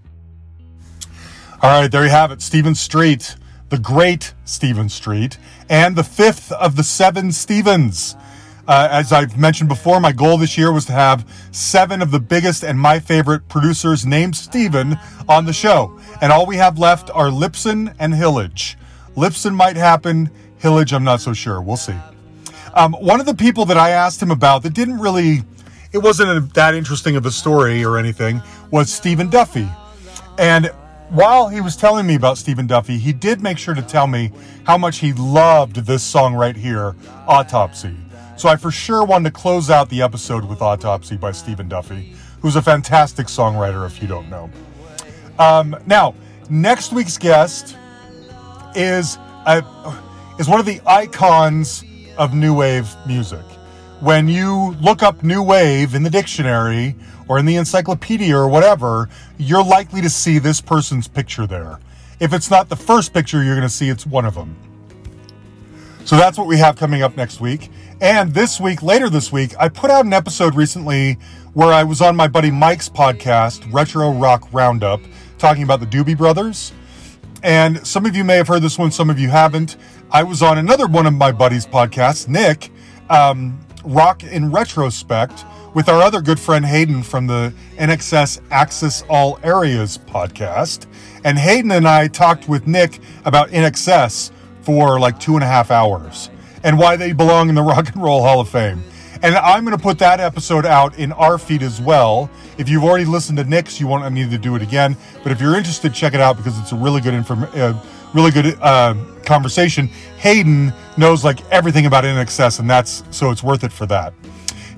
All 1.62 1.80
right, 1.82 1.90
there 1.90 2.04
you 2.04 2.10
have 2.10 2.32
it. 2.32 2.42
Stephen 2.42 2.74
Street, 2.74 3.36
the 3.72 3.78
great 3.78 4.34
Stephen 4.44 4.86
Street, 4.86 5.38
and 5.70 5.96
the 5.96 6.04
fifth 6.04 6.52
of 6.52 6.76
the 6.76 6.82
seven 6.84 7.32
Stevens. 7.32 8.14
Uh, 8.68 8.86
as 8.90 9.12
I've 9.12 9.38
mentioned 9.38 9.70
before, 9.70 9.98
my 9.98 10.12
goal 10.12 10.36
this 10.36 10.58
year 10.58 10.70
was 10.70 10.84
to 10.84 10.92
have 10.92 11.26
seven 11.52 12.02
of 12.02 12.10
the 12.10 12.20
biggest 12.20 12.64
and 12.64 12.78
my 12.78 13.00
favorite 13.00 13.48
producers 13.48 14.04
named 14.04 14.36
Steven 14.36 14.98
on 15.26 15.46
the 15.46 15.54
show. 15.54 15.98
And 16.20 16.30
all 16.30 16.44
we 16.44 16.56
have 16.58 16.78
left 16.78 17.08
are 17.14 17.28
Lipson 17.28 17.94
and 17.98 18.12
Hillage. 18.12 18.76
Lipson 19.16 19.54
might 19.54 19.76
happen, 19.76 20.30
Hillage, 20.58 20.92
I'm 20.92 21.02
not 21.02 21.22
so 21.22 21.32
sure. 21.32 21.62
We'll 21.62 21.78
see. 21.78 21.96
Um, 22.74 22.92
one 22.92 23.20
of 23.20 23.26
the 23.26 23.34
people 23.34 23.64
that 23.64 23.78
I 23.78 23.88
asked 23.88 24.20
him 24.20 24.30
about 24.30 24.64
that 24.64 24.74
didn't 24.74 24.98
really, 24.98 25.44
it 25.92 25.98
wasn't 25.98 26.28
a, 26.28 26.40
that 26.52 26.74
interesting 26.74 27.16
of 27.16 27.24
a 27.24 27.30
story 27.30 27.86
or 27.86 27.96
anything, 27.96 28.42
was 28.70 28.92
Stephen 28.92 29.30
Duffy. 29.30 29.66
And 30.38 30.70
while 31.12 31.48
he 31.48 31.60
was 31.60 31.76
telling 31.76 32.06
me 32.06 32.14
about 32.14 32.38
Stephen 32.38 32.66
Duffy, 32.66 32.96
he 32.96 33.12
did 33.12 33.42
make 33.42 33.58
sure 33.58 33.74
to 33.74 33.82
tell 33.82 34.06
me 34.06 34.32
how 34.64 34.78
much 34.78 34.98
he 34.98 35.12
loved 35.12 35.76
this 35.76 36.02
song 36.02 36.34
right 36.34 36.56
here, 36.56 36.96
Autopsy. 37.28 37.94
So 38.38 38.48
I 38.48 38.56
for 38.56 38.70
sure 38.70 39.04
wanted 39.04 39.28
to 39.28 39.38
close 39.38 39.68
out 39.68 39.90
the 39.90 40.00
episode 40.00 40.42
with 40.46 40.62
Autopsy 40.62 41.18
by 41.18 41.32
Stephen 41.32 41.68
Duffy, 41.68 42.14
who's 42.40 42.56
a 42.56 42.62
fantastic 42.62 43.26
songwriter 43.26 43.84
if 43.86 44.00
you 44.00 44.08
don't 44.08 44.30
know. 44.30 44.50
Um, 45.38 45.76
now, 45.86 46.14
next 46.48 46.94
week's 46.94 47.18
guest 47.18 47.76
is 48.74 49.18
a, 49.46 49.62
is 50.38 50.48
one 50.48 50.60
of 50.60 50.66
the 50.66 50.80
icons 50.86 51.84
of 52.16 52.32
new 52.32 52.54
wave 52.54 52.88
music. 53.06 53.44
When 54.00 54.28
you 54.28 54.74
look 54.80 55.02
up 55.02 55.22
new 55.22 55.42
wave 55.42 55.94
in 55.94 56.04
the 56.04 56.10
dictionary 56.10 56.96
or 57.32 57.38
in 57.38 57.46
the 57.46 57.56
encyclopedia 57.56 58.36
or 58.36 58.46
whatever, 58.46 59.08
you're 59.38 59.64
likely 59.64 60.02
to 60.02 60.10
see 60.10 60.38
this 60.38 60.60
person's 60.60 61.08
picture 61.08 61.46
there. 61.46 61.78
If 62.20 62.34
it's 62.34 62.50
not 62.50 62.68
the 62.68 62.76
first 62.76 63.14
picture 63.14 63.42
you're 63.42 63.54
going 63.54 63.66
to 63.66 63.72
see, 63.72 63.88
it's 63.88 64.04
one 64.04 64.26
of 64.26 64.34
them. 64.34 64.54
So 66.04 66.18
that's 66.18 66.36
what 66.36 66.46
we 66.46 66.58
have 66.58 66.76
coming 66.76 67.02
up 67.02 67.16
next 67.16 67.40
week. 67.40 67.70
And 68.02 68.34
this 68.34 68.60
week, 68.60 68.82
later 68.82 69.08
this 69.08 69.32
week, 69.32 69.54
I 69.58 69.70
put 69.70 69.90
out 69.90 70.04
an 70.04 70.12
episode 70.12 70.54
recently 70.54 71.14
where 71.54 71.72
I 71.72 71.84
was 71.84 72.02
on 72.02 72.16
my 72.16 72.28
buddy 72.28 72.50
Mike's 72.50 72.90
podcast, 72.90 73.72
Retro 73.72 74.10
Rock 74.10 74.46
Roundup, 74.52 75.00
talking 75.38 75.62
about 75.62 75.80
the 75.80 75.86
Doobie 75.86 76.18
Brothers. 76.18 76.74
And 77.42 77.86
some 77.86 78.04
of 78.04 78.14
you 78.14 78.24
may 78.24 78.36
have 78.36 78.46
heard 78.46 78.60
this 78.60 78.78
one, 78.78 78.90
some 78.90 79.08
of 79.08 79.18
you 79.18 79.30
haven't. 79.30 79.78
I 80.10 80.22
was 80.22 80.42
on 80.42 80.58
another 80.58 80.86
one 80.86 81.06
of 81.06 81.14
my 81.14 81.32
buddies' 81.32 81.66
podcasts, 81.66 82.28
Nick, 82.28 82.70
um, 83.08 83.58
Rock 83.86 84.22
in 84.22 84.52
Retrospect, 84.52 85.46
with 85.74 85.88
our 85.88 86.02
other 86.02 86.20
good 86.20 86.38
friend 86.38 86.64
Hayden 86.64 87.02
from 87.02 87.26
the 87.26 87.52
INXS 87.76 88.40
Access 88.50 89.04
All 89.08 89.38
Areas 89.42 89.98
podcast. 89.98 90.86
And 91.24 91.38
Hayden 91.38 91.70
and 91.70 91.86
I 91.86 92.08
talked 92.08 92.48
with 92.48 92.66
Nick 92.66 93.00
about 93.24 93.50
INXS 93.50 94.32
for 94.62 95.00
like 95.00 95.18
two 95.18 95.34
and 95.34 95.44
a 95.44 95.46
half 95.46 95.70
hours 95.70 96.30
and 96.64 96.78
why 96.78 96.96
they 96.96 97.12
belong 97.12 97.48
in 97.48 97.54
the 97.54 97.62
Rock 97.62 97.88
and 97.88 98.02
Roll 98.02 98.22
Hall 98.22 98.40
of 98.40 98.48
Fame. 98.48 98.82
And 99.22 99.36
I'm 99.36 99.64
going 99.64 99.76
to 99.76 99.82
put 99.82 100.00
that 100.00 100.18
episode 100.18 100.66
out 100.66 100.98
in 100.98 101.12
our 101.12 101.38
feed 101.38 101.62
as 101.62 101.80
well. 101.80 102.28
If 102.58 102.68
you've 102.68 102.82
already 102.82 103.04
listened 103.04 103.38
to 103.38 103.44
Nick's, 103.44 103.78
you 103.78 103.86
won't 103.86 104.12
need 104.12 104.30
to 104.30 104.38
do 104.38 104.56
it 104.56 104.62
again. 104.62 104.96
But 105.22 105.30
if 105.30 105.40
you're 105.40 105.56
interested, 105.56 105.94
check 105.94 106.12
it 106.12 106.20
out 106.20 106.36
because 106.36 106.58
it's 106.58 106.72
a 106.72 106.76
really 106.76 107.00
good 107.00 107.14
inform- 107.14 107.48
uh, 107.54 107.80
really 108.14 108.32
good 108.32 108.58
uh, 108.60 108.96
conversation. 109.24 109.86
Hayden 110.18 110.72
knows 110.96 111.24
like 111.24 111.40
everything 111.52 111.86
about 111.86 112.02
INXS, 112.02 112.58
and 112.58 112.68
that's 112.68 113.04
so 113.10 113.30
it's 113.30 113.44
worth 113.44 113.62
it 113.62 113.72
for 113.72 113.86
that. 113.86 114.12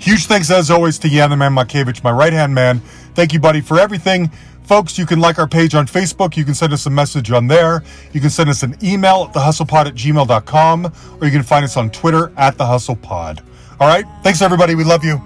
Huge 0.04 0.26
thanks 0.26 0.50
as 0.50 0.70
always 0.70 0.98
to 0.98 1.08
Jan 1.08 1.30
the 1.30 1.36
Man 1.36 1.54
my 1.54 1.64
right 2.10 2.32
hand 2.34 2.54
man. 2.54 2.80
Thank 3.14 3.32
you, 3.32 3.40
buddy, 3.40 3.62
for 3.62 3.80
everything. 3.80 4.30
Folks, 4.64 4.98
you 4.98 5.06
can 5.06 5.18
like 5.18 5.38
our 5.38 5.48
page 5.48 5.74
on 5.74 5.86
Facebook. 5.86 6.36
You 6.36 6.44
can 6.44 6.52
send 6.52 6.74
us 6.74 6.84
a 6.84 6.90
message 6.90 7.30
on 7.30 7.46
there. 7.46 7.82
You 8.12 8.20
can 8.20 8.28
send 8.28 8.50
us 8.50 8.62
an 8.62 8.76
email 8.82 9.28
at 9.28 9.34
thehustlepod 9.34 9.86
at 9.86 9.94
gmail.com, 9.94 10.92
or 11.18 11.24
you 11.24 11.32
can 11.32 11.42
find 11.42 11.64
us 11.64 11.78
on 11.78 11.88
Twitter 11.88 12.34
at 12.36 12.58
thehustlepod. 12.58 13.40
All 13.80 13.88
right. 13.88 14.04
Thanks, 14.22 14.42
everybody. 14.42 14.74
We 14.74 14.84
love 14.84 15.04
you. 15.04 15.22